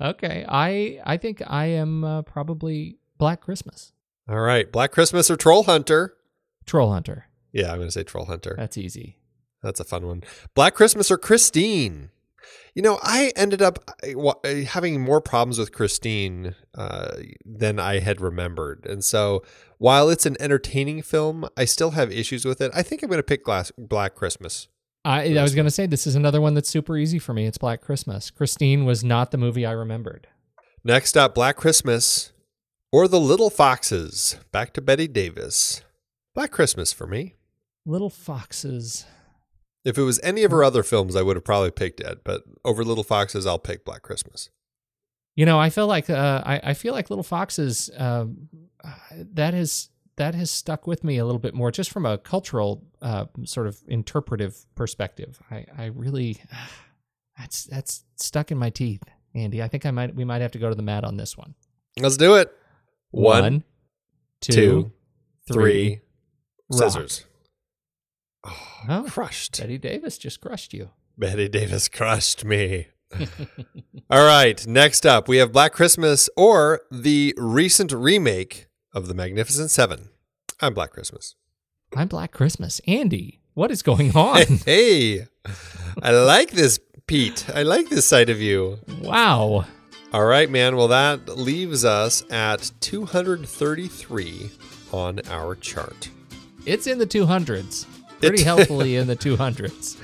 Okay, 0.00 0.46
I 0.48 0.98
I 1.04 1.18
think 1.18 1.42
I 1.46 1.66
am 1.66 2.02
uh, 2.02 2.22
probably 2.22 2.96
Black 3.18 3.42
Christmas, 3.42 3.92
All 4.28 4.40
right, 4.40 4.70
Black 4.70 4.92
Christmas 4.92 5.30
or 5.30 5.36
Troll 5.36 5.64
Hunter? 5.64 6.14
Troll 6.66 6.92
Hunter. 6.92 7.26
Yeah, 7.52 7.70
I'm 7.70 7.76
going 7.78 7.88
to 7.88 7.92
say 7.92 8.02
Troll 8.02 8.26
Hunter. 8.26 8.54
That's 8.58 8.76
easy. 8.76 9.16
That's 9.62 9.80
a 9.80 9.84
fun 9.84 10.06
one. 10.06 10.22
Black 10.54 10.74
Christmas 10.74 11.10
or 11.10 11.18
Christine? 11.18 12.10
You 12.74 12.82
know, 12.82 12.98
I 13.02 13.32
ended 13.34 13.62
up 13.62 13.78
having 14.68 15.00
more 15.00 15.20
problems 15.20 15.58
with 15.58 15.72
Christine 15.72 16.54
uh, 16.76 17.16
than 17.44 17.80
I 17.80 17.98
had 17.98 18.20
remembered. 18.20 18.86
And 18.86 19.02
so 19.02 19.42
while 19.78 20.08
it's 20.10 20.26
an 20.26 20.36
entertaining 20.38 21.02
film, 21.02 21.48
I 21.56 21.64
still 21.64 21.92
have 21.92 22.12
issues 22.12 22.44
with 22.44 22.60
it. 22.60 22.70
I 22.74 22.82
think 22.82 23.02
I'm 23.02 23.08
going 23.08 23.18
to 23.18 23.24
pick 23.24 23.44
Glass- 23.44 23.72
Black 23.76 24.14
Christmas. 24.14 24.68
I 25.04 25.36
I 25.36 25.42
was 25.42 25.54
going 25.54 25.64
to 25.64 25.70
say 25.70 25.86
this 25.86 26.06
is 26.06 26.14
another 26.16 26.40
one 26.40 26.54
that's 26.54 26.68
super 26.68 26.96
easy 26.96 27.18
for 27.18 27.32
me. 27.32 27.46
It's 27.46 27.58
Black 27.58 27.80
Christmas. 27.80 28.30
Christine 28.30 28.84
was 28.84 29.02
not 29.02 29.30
the 29.30 29.38
movie 29.38 29.64
I 29.64 29.72
remembered. 29.72 30.28
Next 30.84 31.16
up, 31.16 31.34
Black 31.34 31.56
Christmas 31.56 32.32
or 32.92 33.08
The 33.08 33.20
Little 33.20 33.50
Foxes. 33.50 34.36
Back 34.52 34.72
to 34.74 34.80
Bette 34.80 35.08
Davis. 35.08 35.82
Black 36.34 36.50
Christmas 36.50 36.92
for 36.92 37.06
me. 37.06 37.34
Little 37.84 38.10
Foxes. 38.10 39.06
If 39.84 39.96
it 39.96 40.02
was 40.02 40.20
any 40.22 40.44
of 40.44 40.50
her 40.50 40.62
other 40.62 40.82
films, 40.82 41.16
I 41.16 41.22
would 41.22 41.36
have 41.36 41.44
probably 41.44 41.70
picked 41.70 42.00
it. 42.00 42.22
But 42.24 42.42
over 42.64 42.84
Little 42.84 43.04
Foxes, 43.04 43.46
I'll 43.46 43.58
pick 43.58 43.84
Black 43.84 44.02
Christmas. 44.02 44.50
You 45.36 45.46
know, 45.46 45.58
I 45.58 45.70
feel 45.70 45.86
like 45.86 46.10
uh, 46.10 46.42
I 46.44 46.60
I 46.64 46.74
feel 46.74 46.92
like 46.92 47.10
Little 47.10 47.22
Foxes. 47.22 47.90
Uh, 47.90 48.26
that 49.14 49.54
has 49.54 49.88
that 50.16 50.34
has 50.34 50.50
stuck 50.50 50.86
with 50.86 51.04
me 51.04 51.18
a 51.18 51.24
little 51.24 51.38
bit 51.38 51.54
more, 51.54 51.70
just 51.70 51.90
from 51.90 52.04
a 52.04 52.18
cultural 52.18 52.84
uh, 53.00 53.26
sort 53.44 53.68
of 53.68 53.78
interpretive 53.86 54.66
perspective. 54.74 55.40
I 55.50 55.64
I 55.76 55.84
really 55.86 56.42
that's 57.38 57.64
that's 57.64 58.04
stuck 58.16 58.50
in 58.50 58.58
my 58.58 58.70
teeth, 58.70 59.02
Andy. 59.34 59.62
I 59.62 59.68
think 59.68 59.86
I 59.86 59.92
might 59.92 60.14
we 60.14 60.24
might 60.24 60.42
have 60.42 60.52
to 60.52 60.58
go 60.58 60.68
to 60.68 60.74
the 60.74 60.82
mat 60.82 61.04
on 61.04 61.16
this 61.16 61.36
one. 61.36 61.54
Let's 61.98 62.16
do 62.16 62.34
it. 62.34 62.52
One, 63.10 63.64
two, 64.40 64.52
two, 64.52 64.92
three. 65.52 66.00
scissors. 66.72 67.24
Oh, 68.44 68.66
oh, 68.88 69.06
Crushed. 69.08 69.58
Bette 69.60 69.78
Davis 69.78 70.18
just 70.18 70.40
crushed 70.40 70.72
you. 70.72 70.90
Bette 71.16 71.48
Davis 71.48 71.88
crushed 71.88 72.44
me. 72.44 72.88
All 74.10 74.24
right. 74.24 74.64
Next 74.66 75.04
up, 75.06 75.28
we 75.28 75.38
have 75.38 75.52
Black 75.52 75.72
Christmas 75.72 76.28
or 76.36 76.82
the 76.90 77.34
recent 77.36 77.92
remake 77.92 78.66
of 78.94 79.06
The 79.08 79.14
Magnificent 79.14 79.70
Seven. 79.70 80.10
I'm 80.60 80.74
Black 80.74 80.90
Christmas. 80.92 81.34
I'm 81.96 82.08
Black 82.08 82.32
Christmas. 82.32 82.80
Andy, 82.86 83.40
what 83.54 83.70
is 83.70 83.82
going 83.82 84.14
on? 84.14 84.42
Hey, 84.66 85.26
I 86.02 86.10
like 86.12 86.50
this, 86.52 86.78
Pete. 87.06 87.46
I 87.54 87.62
like 87.62 87.88
this 87.88 88.04
side 88.06 88.28
of 88.30 88.40
you. 88.40 88.78
wow. 89.00 89.64
All 90.12 90.24
right, 90.24 90.48
man. 90.48 90.76
Well, 90.76 90.88
that 90.88 91.28
leaves 91.28 91.84
us 91.84 92.24
at 92.30 92.70
233 92.80 94.50
on 94.92 95.20
our 95.28 95.54
chart. 95.54 96.08
It's 96.64 96.86
in 96.86 96.98
the 96.98 97.06
200s. 97.06 97.86
Pretty 98.20 98.42
healthily 98.44 98.96
in 98.96 99.06
the 99.06 99.16
200s. 99.16 99.96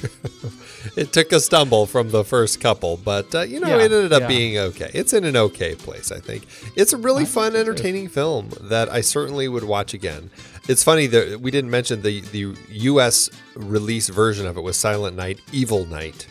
It 0.96 1.12
took 1.12 1.32
a 1.32 1.40
stumble 1.40 1.86
from 1.86 2.10
the 2.12 2.24
first 2.24 2.60
couple, 2.60 2.96
but 2.96 3.34
uh, 3.34 3.40
you 3.42 3.58
know, 3.60 3.66
Yeah, 3.68 3.78
it 3.84 3.92
ended 3.92 4.12
up 4.12 4.22
yeah. 4.22 4.28
being 4.28 4.58
okay. 4.58 4.90
It's 4.94 5.12
in 5.12 5.24
an 5.24 5.36
okay 5.36 5.74
place, 5.74 6.12
I 6.12 6.20
think. 6.20 6.46
It's 6.76 6.92
a 6.92 6.96
really 6.96 7.24
I 7.24 7.26
fun, 7.26 7.56
entertaining 7.56 8.08
film 8.08 8.50
that 8.62 8.88
I 8.88 9.00
certainly 9.00 9.48
would 9.48 9.64
watch 9.64 9.92
again. 9.92 10.30
It's 10.68 10.82
funny 10.84 11.06
that 11.08 11.40
we 11.40 11.50
didn't 11.50 11.70
mention 11.70 12.02
the 12.02 12.20
the 12.20 12.56
U.S. 12.70 13.28
release 13.56 14.08
version 14.08 14.46
of 14.46 14.56
it 14.56 14.60
was 14.62 14.76
Silent 14.76 15.16
Night, 15.16 15.40
Evil 15.52 15.84
Night, 15.84 16.26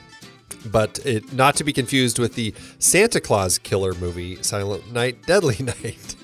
but 0.65 0.99
it 1.05 1.33
not 1.33 1.55
to 1.57 1.63
be 1.63 1.73
confused 1.73 2.19
with 2.19 2.35
the 2.35 2.53
Santa 2.79 3.19
Claus 3.21 3.57
killer 3.57 3.93
movie, 3.93 4.41
Silent 4.41 4.91
Night, 4.91 5.21
Deadly 5.25 5.57
Night. 5.59 6.15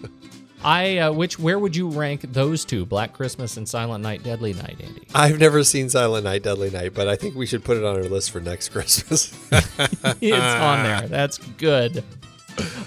I 0.63 0.97
uh, 0.99 1.11
which 1.11 1.37
where 1.37 1.59
would 1.59 1.75
you 1.75 1.89
rank 1.89 2.21
those 2.21 2.63
two, 2.63 2.85
Black 2.85 3.13
Christmas 3.13 3.57
and 3.57 3.67
Silent 3.67 4.01
Night, 4.01 4.23
Deadly 4.23 4.53
Night, 4.53 4.77
Andy? 4.81 5.07
I've 5.13 5.39
never 5.39 5.63
seen 5.63 5.89
Silent 5.89 6.23
Night, 6.23 6.43
Deadly 6.43 6.69
Night, 6.69 6.93
but 6.93 7.07
I 7.09 7.15
think 7.17 7.35
we 7.35 7.45
should 7.45 7.63
put 7.63 7.77
it 7.77 7.83
on 7.83 7.95
our 7.95 8.03
list 8.03 8.31
for 8.31 8.39
next 8.39 8.69
Christmas. 8.69 9.33
it's 9.51 10.33
on 10.33 10.83
there. 10.83 11.07
That's 11.07 11.37
good. 11.37 12.03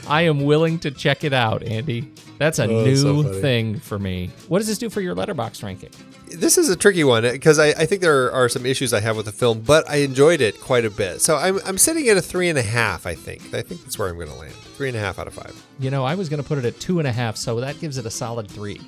I 0.09 0.22
am 0.22 0.44
willing 0.44 0.78
to 0.80 0.90
check 0.90 1.24
it 1.24 1.32
out, 1.32 1.62
Andy. 1.62 2.10
That's 2.38 2.59
a 2.59 2.64
Oh, 2.64 2.84
new 2.84 2.97
so 2.97 3.22
thing 3.40 3.78
for 3.80 3.98
me. 3.98 4.30
What 4.48 4.59
does 4.59 4.66
this 4.68 4.78
do 4.78 4.90
for 4.90 5.01
your 5.01 5.14
Letterboxd 5.16 5.62
ranking? 5.62 5.90
This 6.28 6.59
is 6.59 6.68
a 6.68 6.76
tricky 6.76 7.02
one 7.05 7.22
because 7.22 7.59
I, 7.59 7.68
I 7.68 7.86
think 7.86 8.02
there 8.02 8.30
are 8.32 8.48
some 8.48 8.66
issues 8.66 8.93
I 8.93 9.01
have 9.01 9.16
with 9.16 9.26
the 9.26 9.32
film, 9.32 9.60
but 9.60 9.88
I 9.88 9.97
enjoyed 9.97 10.40
it 10.40 10.60
quite 10.60 10.84
a 10.84 10.90
bit. 10.90 11.20
So 11.22 11.36
I'm, 11.36 11.60
I'm 11.64 11.78
sitting 11.78 12.09
at 12.09 12.16
a 12.16 12.22
three 12.22 12.48
and 12.48 12.59
a 12.59 12.62
half, 12.62 13.06
I 13.06 13.14
think. 13.14 13.43
I 13.55 13.62
think 13.62 13.82
that's 13.82 13.98
where 13.98 14.09
I'm 14.09 14.16
going 14.16 14.28
to 14.28 14.34
land. 14.34 14.52
Three 14.52 14.88
and 14.88 14.97
a 14.97 15.01
half 15.01 15.18
out 15.18 15.26
of 15.28 15.34
five. 15.34 15.55
You 15.78 15.90
know, 15.90 16.05
I 16.05 16.14
was 16.14 16.28
going 16.28 16.43
to 16.43 16.47
put 16.47 16.59
it 16.59 16.64
at 16.64 16.78
two 16.78 16.98
and 16.98 17.09
a 17.09 17.12
half, 17.12 17.36
so 17.36 17.60
that 17.60 17.80
gives 17.80 17.97
it 17.97 18.06
a 18.06 18.10
solid 18.10 18.48
three. 18.51 18.78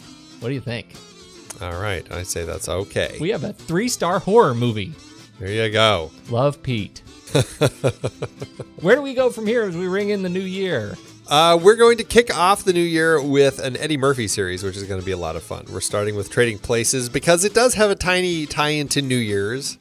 What 0.40 0.48
do 0.48 0.54
you 0.54 0.60
think? 0.60 0.88
All 1.62 1.80
right. 1.80 2.10
I'd 2.12 2.26
say 2.26 2.44
that's 2.44 2.68
okay. 2.68 3.16
We 3.20 3.30
have 3.30 3.44
a 3.44 3.52
three 3.52 3.88
star 3.88 4.18
horror 4.18 4.54
movie. 4.54 4.92
There 5.40 5.48
you 5.48 5.70
go. 5.70 6.10
Love 6.30 6.62
Pete. 6.62 7.02
Where 8.80 8.96
do 8.96 9.02
we 9.02 9.14
go 9.14 9.30
from 9.30 9.46
here 9.46 9.64
as 9.64 9.76
we 9.76 9.86
ring 9.86 10.10
in 10.10 10.22
the 10.22 10.28
new 10.28 10.40
year? 10.40 10.96
Uh, 11.28 11.58
we're 11.60 11.76
going 11.76 11.98
to 11.98 12.04
kick 12.04 12.34
off 12.34 12.64
the 12.64 12.72
new 12.72 12.80
year 12.80 13.22
with 13.22 13.58
an 13.58 13.76
Eddie 13.76 13.98
Murphy 13.98 14.28
series, 14.28 14.62
which 14.62 14.76
is 14.76 14.84
going 14.84 15.00
to 15.00 15.04
be 15.04 15.12
a 15.12 15.16
lot 15.16 15.36
of 15.36 15.42
fun. 15.42 15.66
We're 15.70 15.80
starting 15.80 16.16
with 16.16 16.30
Trading 16.30 16.58
Places 16.58 17.10
because 17.10 17.44
it 17.44 17.52
does 17.52 17.74
have 17.74 17.90
a 17.90 17.94
tiny 17.94 18.46
tie 18.46 18.70
into 18.70 19.02
New 19.02 19.16
Year's. 19.16 19.76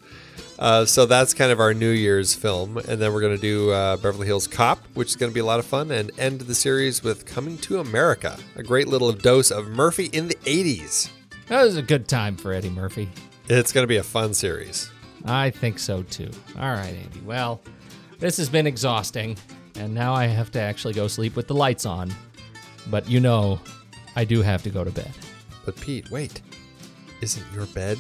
Uh, 0.59 0.83
so 0.85 1.05
that's 1.05 1.33
kind 1.33 1.51
of 1.51 1.59
our 1.59 1.73
New 1.73 1.91
Year's 1.91 2.33
film. 2.33 2.77
And 2.77 2.99
then 3.01 3.13
we're 3.13 3.21
going 3.21 3.35
to 3.35 3.41
do 3.41 3.71
uh, 3.71 3.95
Beverly 3.97 4.27
Hills 4.27 4.47
Cop, 4.47 4.79
which 4.93 5.09
is 5.09 5.15
going 5.15 5.31
to 5.31 5.33
be 5.33 5.39
a 5.39 5.45
lot 5.45 5.59
of 5.59 5.65
fun, 5.65 5.91
and 5.91 6.11
end 6.17 6.41
the 6.41 6.55
series 6.55 7.01
with 7.01 7.25
Coming 7.25 7.57
to 7.59 7.79
America, 7.79 8.37
a 8.55 8.63
great 8.63 8.87
little 8.87 9.13
dose 9.13 9.51
of 9.51 9.69
Murphy 9.69 10.05
in 10.07 10.27
the 10.27 10.35
80s. 10.35 11.09
That 11.47 11.63
was 11.63 11.77
a 11.77 11.81
good 11.81 12.09
time 12.09 12.35
for 12.35 12.51
Eddie 12.51 12.71
Murphy. 12.71 13.07
It's 13.47 13.71
going 13.71 13.83
to 13.83 13.87
be 13.87 13.97
a 13.97 14.03
fun 14.03 14.33
series. 14.33 14.91
I 15.29 15.49
think 15.49 15.79
so 15.79 16.03
too. 16.03 16.29
All 16.57 16.71
right, 16.71 16.93
Andy. 16.93 17.21
Well, 17.25 17.61
this 18.19 18.37
has 18.37 18.49
been 18.49 18.67
exhausting, 18.67 19.37
and 19.75 19.93
now 19.93 20.13
I 20.13 20.25
have 20.25 20.51
to 20.51 20.59
actually 20.59 20.93
go 20.93 21.07
sleep 21.07 21.35
with 21.35 21.47
the 21.47 21.55
lights 21.55 21.85
on. 21.85 22.13
But 22.89 23.09
you 23.09 23.19
know, 23.19 23.59
I 24.15 24.25
do 24.25 24.41
have 24.41 24.63
to 24.63 24.69
go 24.69 24.83
to 24.83 24.91
bed. 24.91 25.11
But 25.65 25.79
Pete, 25.79 26.09
wait. 26.09 26.41
Isn't 27.21 27.45
your 27.53 27.65
bed 27.67 27.97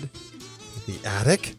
the 0.85 0.97
attic? 1.05 1.55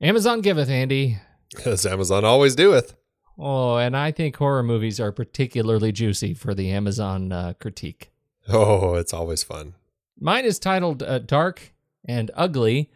Amazon 0.00 0.40
giveth, 0.40 0.68
Andy. 0.68 1.18
As 1.64 1.84
Amazon 1.84 2.24
always 2.24 2.54
doeth. 2.54 2.94
Oh, 3.38 3.76
and 3.76 3.96
I 3.96 4.10
think 4.10 4.36
horror 4.36 4.62
movies 4.62 4.98
are 4.98 5.12
particularly 5.12 5.92
juicy 5.92 6.34
for 6.34 6.54
the 6.54 6.70
Amazon 6.70 7.32
uh, 7.32 7.54
critique. 7.60 8.10
Oh, 8.48 8.94
it's 8.94 9.12
always 9.12 9.42
fun. 9.42 9.74
Mine 10.18 10.44
is 10.44 10.58
titled 10.58 11.02
uh, 11.02 11.20
Dark 11.20 11.72
and 12.04 12.30
Ugly, 12.34 12.90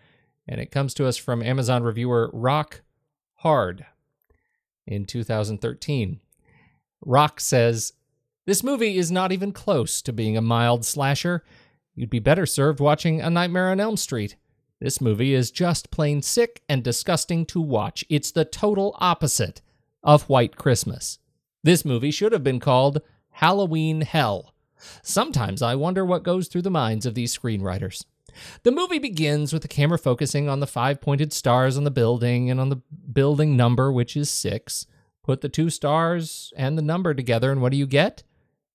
and 0.49 0.61
it 0.61 0.71
comes 0.71 0.95
to 0.95 1.07
us 1.07 1.17
from 1.17 1.43
Amazon 1.43 1.83
reviewer 1.83 2.31
Rock 2.33 2.83
Hard 3.37 3.87
in 4.87 5.05
2013. 5.05 6.21
Rock 7.05 7.41
says, 7.41 7.93
This 8.47 8.65
movie 8.65 8.97
is 8.97 9.13
not 9.13 9.31
even 9.33 9.53
close 9.53 10.03
to 10.03 10.13
being 10.13 10.37
a 10.37 10.43
mild 10.43 10.85
slasher. 10.85 11.45
You'd 11.95 12.11
be 12.11 12.19
better 12.19 12.47
served 12.47 12.81
watching 12.81 13.21
A 13.21 13.31
Nightmare 13.31 13.71
on 13.71 13.81
Elm 13.81 13.97
Street. 13.97 14.37
This 14.83 15.01
movie 15.01 15.33
is 15.33 15.53
just 15.53 15.93
plain 15.93 16.23
sick 16.23 16.61
and 16.69 16.83
disgusting 16.83 17.47
to 17.47 17.61
watch. 17.61 18.05
It's 18.09 18.33
the 18.33 18.45
total 18.45 18.97
opposite 18.99 19.63
of 20.03 20.29
White 20.29 20.57
Christmas. 20.57 21.21
This 21.63 21.85
movie 21.85 22.11
should 22.11 22.33
have 22.33 22.43
been 22.43 22.59
called 22.59 23.01
Halloween 23.31 24.01
Hell. 24.01 24.53
Sometimes 25.05 25.63
I 25.63 25.77
wonder 25.77 26.05
what 26.05 26.25
goes 26.25 26.49
through 26.49 26.63
the 26.63 26.71
minds 26.71 27.07
of 27.07 27.15
these 27.15 27.39
screenwriters. 27.39 28.05
The 28.65 28.73
movie 28.73 28.99
begins 28.99 29.53
with 29.53 29.63
the 29.63 29.69
camera 29.69 29.99
focusing 29.99 30.49
on 30.49 30.59
the 30.59 30.67
five 30.67 31.01
pointed 31.01 31.33
stars 31.33 31.77
on 31.77 31.85
the 31.85 31.93
building 31.93 32.51
and 32.51 32.59
on 32.59 32.69
the 32.69 32.83
building 33.13 33.57
number, 33.57 33.93
which 33.93 34.17
is 34.17 34.31
six. 34.31 34.87
Put 35.23 35.43
the 35.43 35.49
two 35.49 35.71
stars 35.71 36.53
and 36.57 36.77
the 36.77 36.83
number 36.83 37.15
together, 37.15 37.53
and 37.53 37.63
what 37.63 37.71
do 37.71 37.79
you 37.79 37.87
get? 37.87 38.25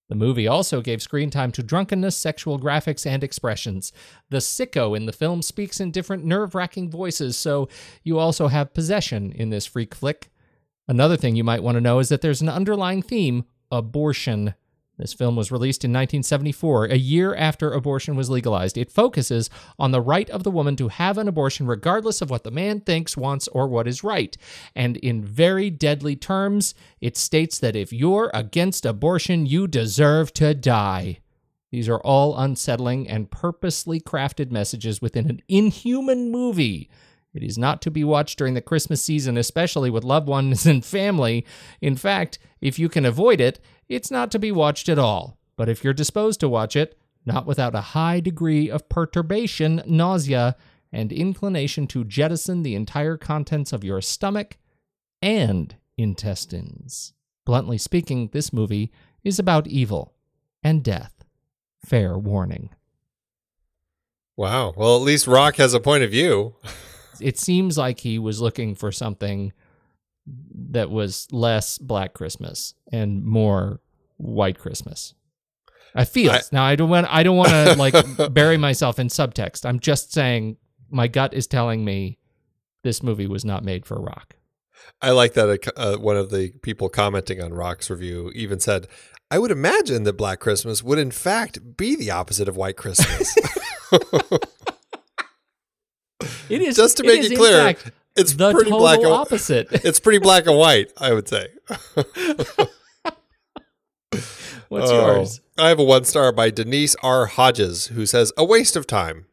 The 0.09 0.15
movie 0.15 0.47
also 0.47 0.81
gave 0.81 1.01
screen 1.01 1.29
time 1.29 1.51
to 1.53 1.63
drunkenness, 1.63 2.15
sexual 2.15 2.59
graphics, 2.59 3.05
and 3.05 3.23
expressions. 3.23 3.91
The 4.29 4.37
sicko 4.37 4.95
in 4.95 5.05
the 5.05 5.11
film 5.11 5.41
speaks 5.41 5.79
in 5.79 5.91
different 5.91 6.23
nerve 6.23 6.55
wracking 6.55 6.89
voices, 6.89 7.35
so 7.35 7.67
you 8.03 8.17
also 8.17 8.47
have 8.47 8.73
possession 8.73 9.33
in 9.33 9.49
this 9.49 9.65
freak 9.65 9.93
flick. 9.93 10.29
Another 10.87 11.17
thing 11.17 11.35
you 11.35 11.43
might 11.43 11.63
want 11.63 11.75
to 11.75 11.81
know 11.81 11.99
is 11.99 12.07
that 12.09 12.21
there's 12.21 12.41
an 12.41 12.49
underlying 12.49 13.01
theme 13.01 13.43
abortion. 13.69 14.53
This 14.97 15.13
film 15.13 15.35
was 15.35 15.51
released 15.51 15.85
in 15.85 15.91
1974, 15.91 16.85
a 16.85 16.97
year 16.97 17.35
after 17.35 17.71
abortion 17.71 18.15
was 18.15 18.31
legalized. 18.31 18.77
It 18.77 18.91
focuses 18.91 19.49
on 19.77 19.91
the 19.91 20.01
right 20.01 20.29
of 20.31 20.43
the 20.43 20.49
woman 20.49 20.75
to 20.77 20.87
have 20.87 21.19
an 21.19 21.27
abortion 21.27 21.67
regardless 21.67 22.21
of 22.21 22.31
what 22.31 22.43
the 22.43 22.51
man 22.51 22.81
thinks, 22.81 23.15
wants, 23.15 23.47
or 23.49 23.67
what 23.67 23.87
is 23.87 24.03
right. 24.03 24.35
And 24.75 24.97
in 24.97 25.23
very 25.23 25.69
deadly 25.69 26.15
terms, 26.15 26.73
it 26.99 27.15
states 27.15 27.59
that 27.59 27.75
if 27.75 27.93
you're 27.93 28.31
against 28.33 28.87
abortion, 28.87 29.45
you 29.45 29.67
deserve 29.67 30.33
to 30.33 30.55
die. 30.55 31.19
These 31.71 31.89
are 31.89 31.99
all 31.99 32.37
unsettling 32.37 33.07
and 33.07 33.29
purposely 33.29 33.99
crafted 33.99 34.51
messages 34.51 35.01
within 35.01 35.29
an 35.29 35.41
inhuman 35.47 36.31
movie. 36.31 36.89
It 37.33 37.43
is 37.43 37.57
not 37.57 37.83
to 37.83 37.91
be 37.91 38.03
watched 38.03 38.39
during 38.39 38.55
the 38.55 38.61
Christmas 38.61 39.01
season, 39.01 39.37
especially 39.37 39.91
with 39.91 40.03
loved 40.03 40.27
ones 40.27 40.65
and 40.65 40.83
family. 40.83 41.45
In 41.81 41.95
fact, 41.95 42.39
if 42.61 42.79
you 42.79 42.89
can 42.89 43.05
avoid 43.05 43.39
it, 43.39 43.59
it's 43.89 44.11
not 44.11 44.31
to 44.31 44.39
be 44.39 44.51
watched 44.51 44.89
at 44.89 44.99
all. 44.99 45.37
But 45.55 45.69
if 45.69 45.83
you're 45.83 45.93
disposed 45.93 46.39
to 46.41 46.49
watch 46.49 46.75
it, 46.75 46.97
not 47.25 47.45
without 47.45 47.75
a 47.75 47.81
high 47.81 48.19
degree 48.19 48.69
of 48.69 48.89
perturbation, 48.89 49.81
nausea, 49.85 50.55
and 50.91 51.11
inclination 51.11 51.87
to 51.87 52.03
jettison 52.03 52.63
the 52.63 52.75
entire 52.75 53.17
contents 53.17 53.73
of 53.73 53.83
your 53.83 54.01
stomach 54.01 54.57
and 55.21 55.75
intestines. 55.97 57.13
Bluntly 57.45 57.77
speaking, 57.77 58.29
this 58.31 58.53
movie 58.53 58.91
is 59.23 59.39
about 59.39 59.67
evil 59.67 60.13
and 60.63 60.83
death. 60.83 61.25
Fair 61.83 62.17
warning. 62.17 62.69
Wow. 64.35 64.73
Well, 64.77 64.95
at 64.95 65.01
least 65.01 65.27
Rock 65.27 65.55
has 65.55 65.73
a 65.73 65.79
point 65.79 66.03
of 66.03 66.11
view. 66.11 66.55
It 67.19 67.39
seems 67.39 67.77
like 67.77 68.01
he 68.01 68.19
was 68.19 68.41
looking 68.41 68.75
for 68.75 68.91
something 68.91 69.51
that 70.69 70.89
was 70.89 71.27
less 71.31 71.77
Black 71.77 72.13
Christmas 72.13 72.73
and 72.91 73.23
more 73.23 73.79
White 74.17 74.59
Christmas. 74.59 75.13
I 75.95 76.05
feel 76.05 76.31
I- 76.31 76.41
now. 76.51 76.63
I 76.63 76.75
don't 76.75 76.89
want. 76.89 77.07
I 77.09 77.23
don't 77.23 77.37
want 77.37 77.49
to 77.49 77.75
like 77.77 78.33
bury 78.33 78.57
myself 78.57 78.99
in 78.99 79.07
subtext. 79.07 79.65
I'm 79.65 79.79
just 79.79 80.11
saying 80.11 80.57
my 80.89 81.07
gut 81.07 81.33
is 81.33 81.47
telling 81.47 81.83
me 81.83 82.17
this 82.83 83.01
movie 83.01 83.27
was 83.27 83.43
not 83.43 83.63
made 83.63 83.85
for 83.85 83.99
rock. 84.01 84.35
I 85.01 85.11
like 85.11 85.33
that 85.33 85.71
uh, 85.75 85.97
one 85.97 86.17
of 86.17 86.29
the 86.29 86.51
people 86.61 86.89
commenting 86.89 87.41
on 87.41 87.53
Rock's 87.53 87.89
review 87.89 88.31
even 88.35 88.59
said, 88.59 88.87
I 89.29 89.39
would 89.39 89.51
imagine 89.51 90.03
that 90.03 90.13
Black 90.13 90.39
Christmas 90.39 90.83
would 90.83 90.97
in 90.97 91.11
fact 91.11 91.77
be 91.77 91.95
the 91.95 92.11
opposite 92.11 92.47
of 92.47 92.55
White 92.55 92.77
Christmas. 92.77 93.35
It 96.49 96.61
is 96.61 96.75
Just 96.75 96.97
to 96.97 97.03
make 97.03 97.19
is, 97.21 97.31
it 97.31 97.37
clear, 97.37 97.57
fact, 97.57 97.91
it's 98.17 98.33
the 98.33 98.51
pretty 98.51 98.69
total 98.71 98.79
black 98.79 98.99
and 98.99 99.07
opposite. 99.07 99.67
It's 99.85 99.99
pretty 99.99 100.19
black 100.19 100.45
and 100.47 100.57
white, 100.57 100.91
I 100.97 101.13
would 101.13 101.27
say. 101.27 101.47
What's 104.69 104.91
Oh. 104.91 105.15
yours? 105.15 105.41
I 105.57 105.69
have 105.69 105.79
a 105.79 105.83
one 105.83 106.03
star 106.03 106.31
by 106.31 106.49
Denise 106.49 106.95
R. 107.01 107.25
Hodges, 107.27 107.87
who 107.87 108.05
says, 108.05 108.31
A 108.37 108.43
waste 108.45 108.75
of 108.75 108.85
time. 108.85 109.25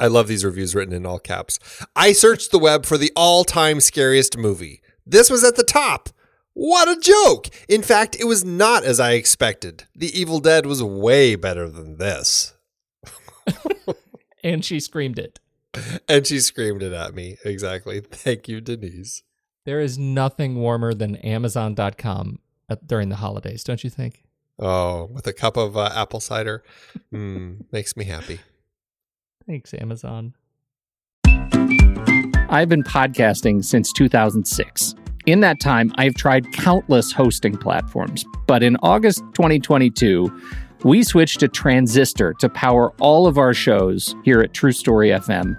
I 0.00 0.06
love 0.06 0.26
these 0.28 0.44
reviews 0.44 0.74
written 0.74 0.94
in 0.94 1.04
all 1.04 1.18
caps. 1.18 1.58
I 1.96 2.12
searched 2.12 2.50
the 2.50 2.58
web 2.58 2.86
for 2.86 2.96
the 2.96 3.12
all 3.16 3.44
time 3.44 3.80
scariest 3.80 4.36
movie. 4.38 4.80
This 5.04 5.28
was 5.30 5.44
at 5.44 5.56
the 5.56 5.64
top. 5.64 6.08
What 6.54 6.88
a 6.88 7.00
joke! 7.00 7.48
In 7.68 7.82
fact, 7.82 8.16
it 8.18 8.24
was 8.24 8.44
not 8.44 8.84
as 8.84 8.98
I 8.98 9.12
expected. 9.12 9.84
The 9.94 10.18
Evil 10.18 10.40
Dead 10.40 10.66
was 10.66 10.82
way 10.82 11.34
better 11.36 11.68
than 11.68 11.98
this. 11.98 12.54
And 14.44 14.64
she 14.64 14.78
screamed 14.78 15.18
it. 15.18 15.40
And 16.08 16.26
she 16.26 16.40
screamed 16.40 16.82
it 16.82 16.92
at 16.92 17.14
me. 17.14 17.36
Exactly. 17.44 18.00
Thank 18.00 18.48
you, 18.48 18.60
Denise. 18.60 19.22
There 19.64 19.80
is 19.80 19.98
nothing 19.98 20.56
warmer 20.56 20.94
than 20.94 21.16
Amazon.com 21.16 22.38
at- 22.70 22.86
during 22.86 23.08
the 23.10 23.16
holidays, 23.16 23.62
don't 23.64 23.84
you 23.84 23.90
think? 23.90 24.24
Oh, 24.58 25.04
with 25.12 25.26
a 25.26 25.32
cup 25.32 25.56
of 25.56 25.76
uh, 25.76 25.90
apple 25.94 26.20
cider. 26.20 26.62
Mm, 27.12 27.64
makes 27.70 27.96
me 27.96 28.04
happy. 28.04 28.40
Thanks, 29.46 29.72
Amazon. 29.74 30.34
I've 32.50 32.68
been 32.68 32.82
podcasting 32.82 33.64
since 33.64 33.92
2006. 33.92 34.94
In 35.26 35.40
that 35.40 35.60
time, 35.60 35.92
I've 35.96 36.14
tried 36.14 36.50
countless 36.52 37.12
hosting 37.12 37.56
platforms. 37.58 38.24
But 38.46 38.62
in 38.62 38.76
August 38.82 39.18
2022, 39.34 40.30
We 40.84 41.02
switched 41.02 41.40
to 41.40 41.48
Transistor 41.48 42.34
to 42.38 42.48
power 42.48 42.92
all 43.00 43.26
of 43.26 43.36
our 43.36 43.52
shows 43.52 44.14
here 44.24 44.40
at 44.40 44.54
True 44.54 44.70
Story 44.72 45.08
FM, 45.08 45.58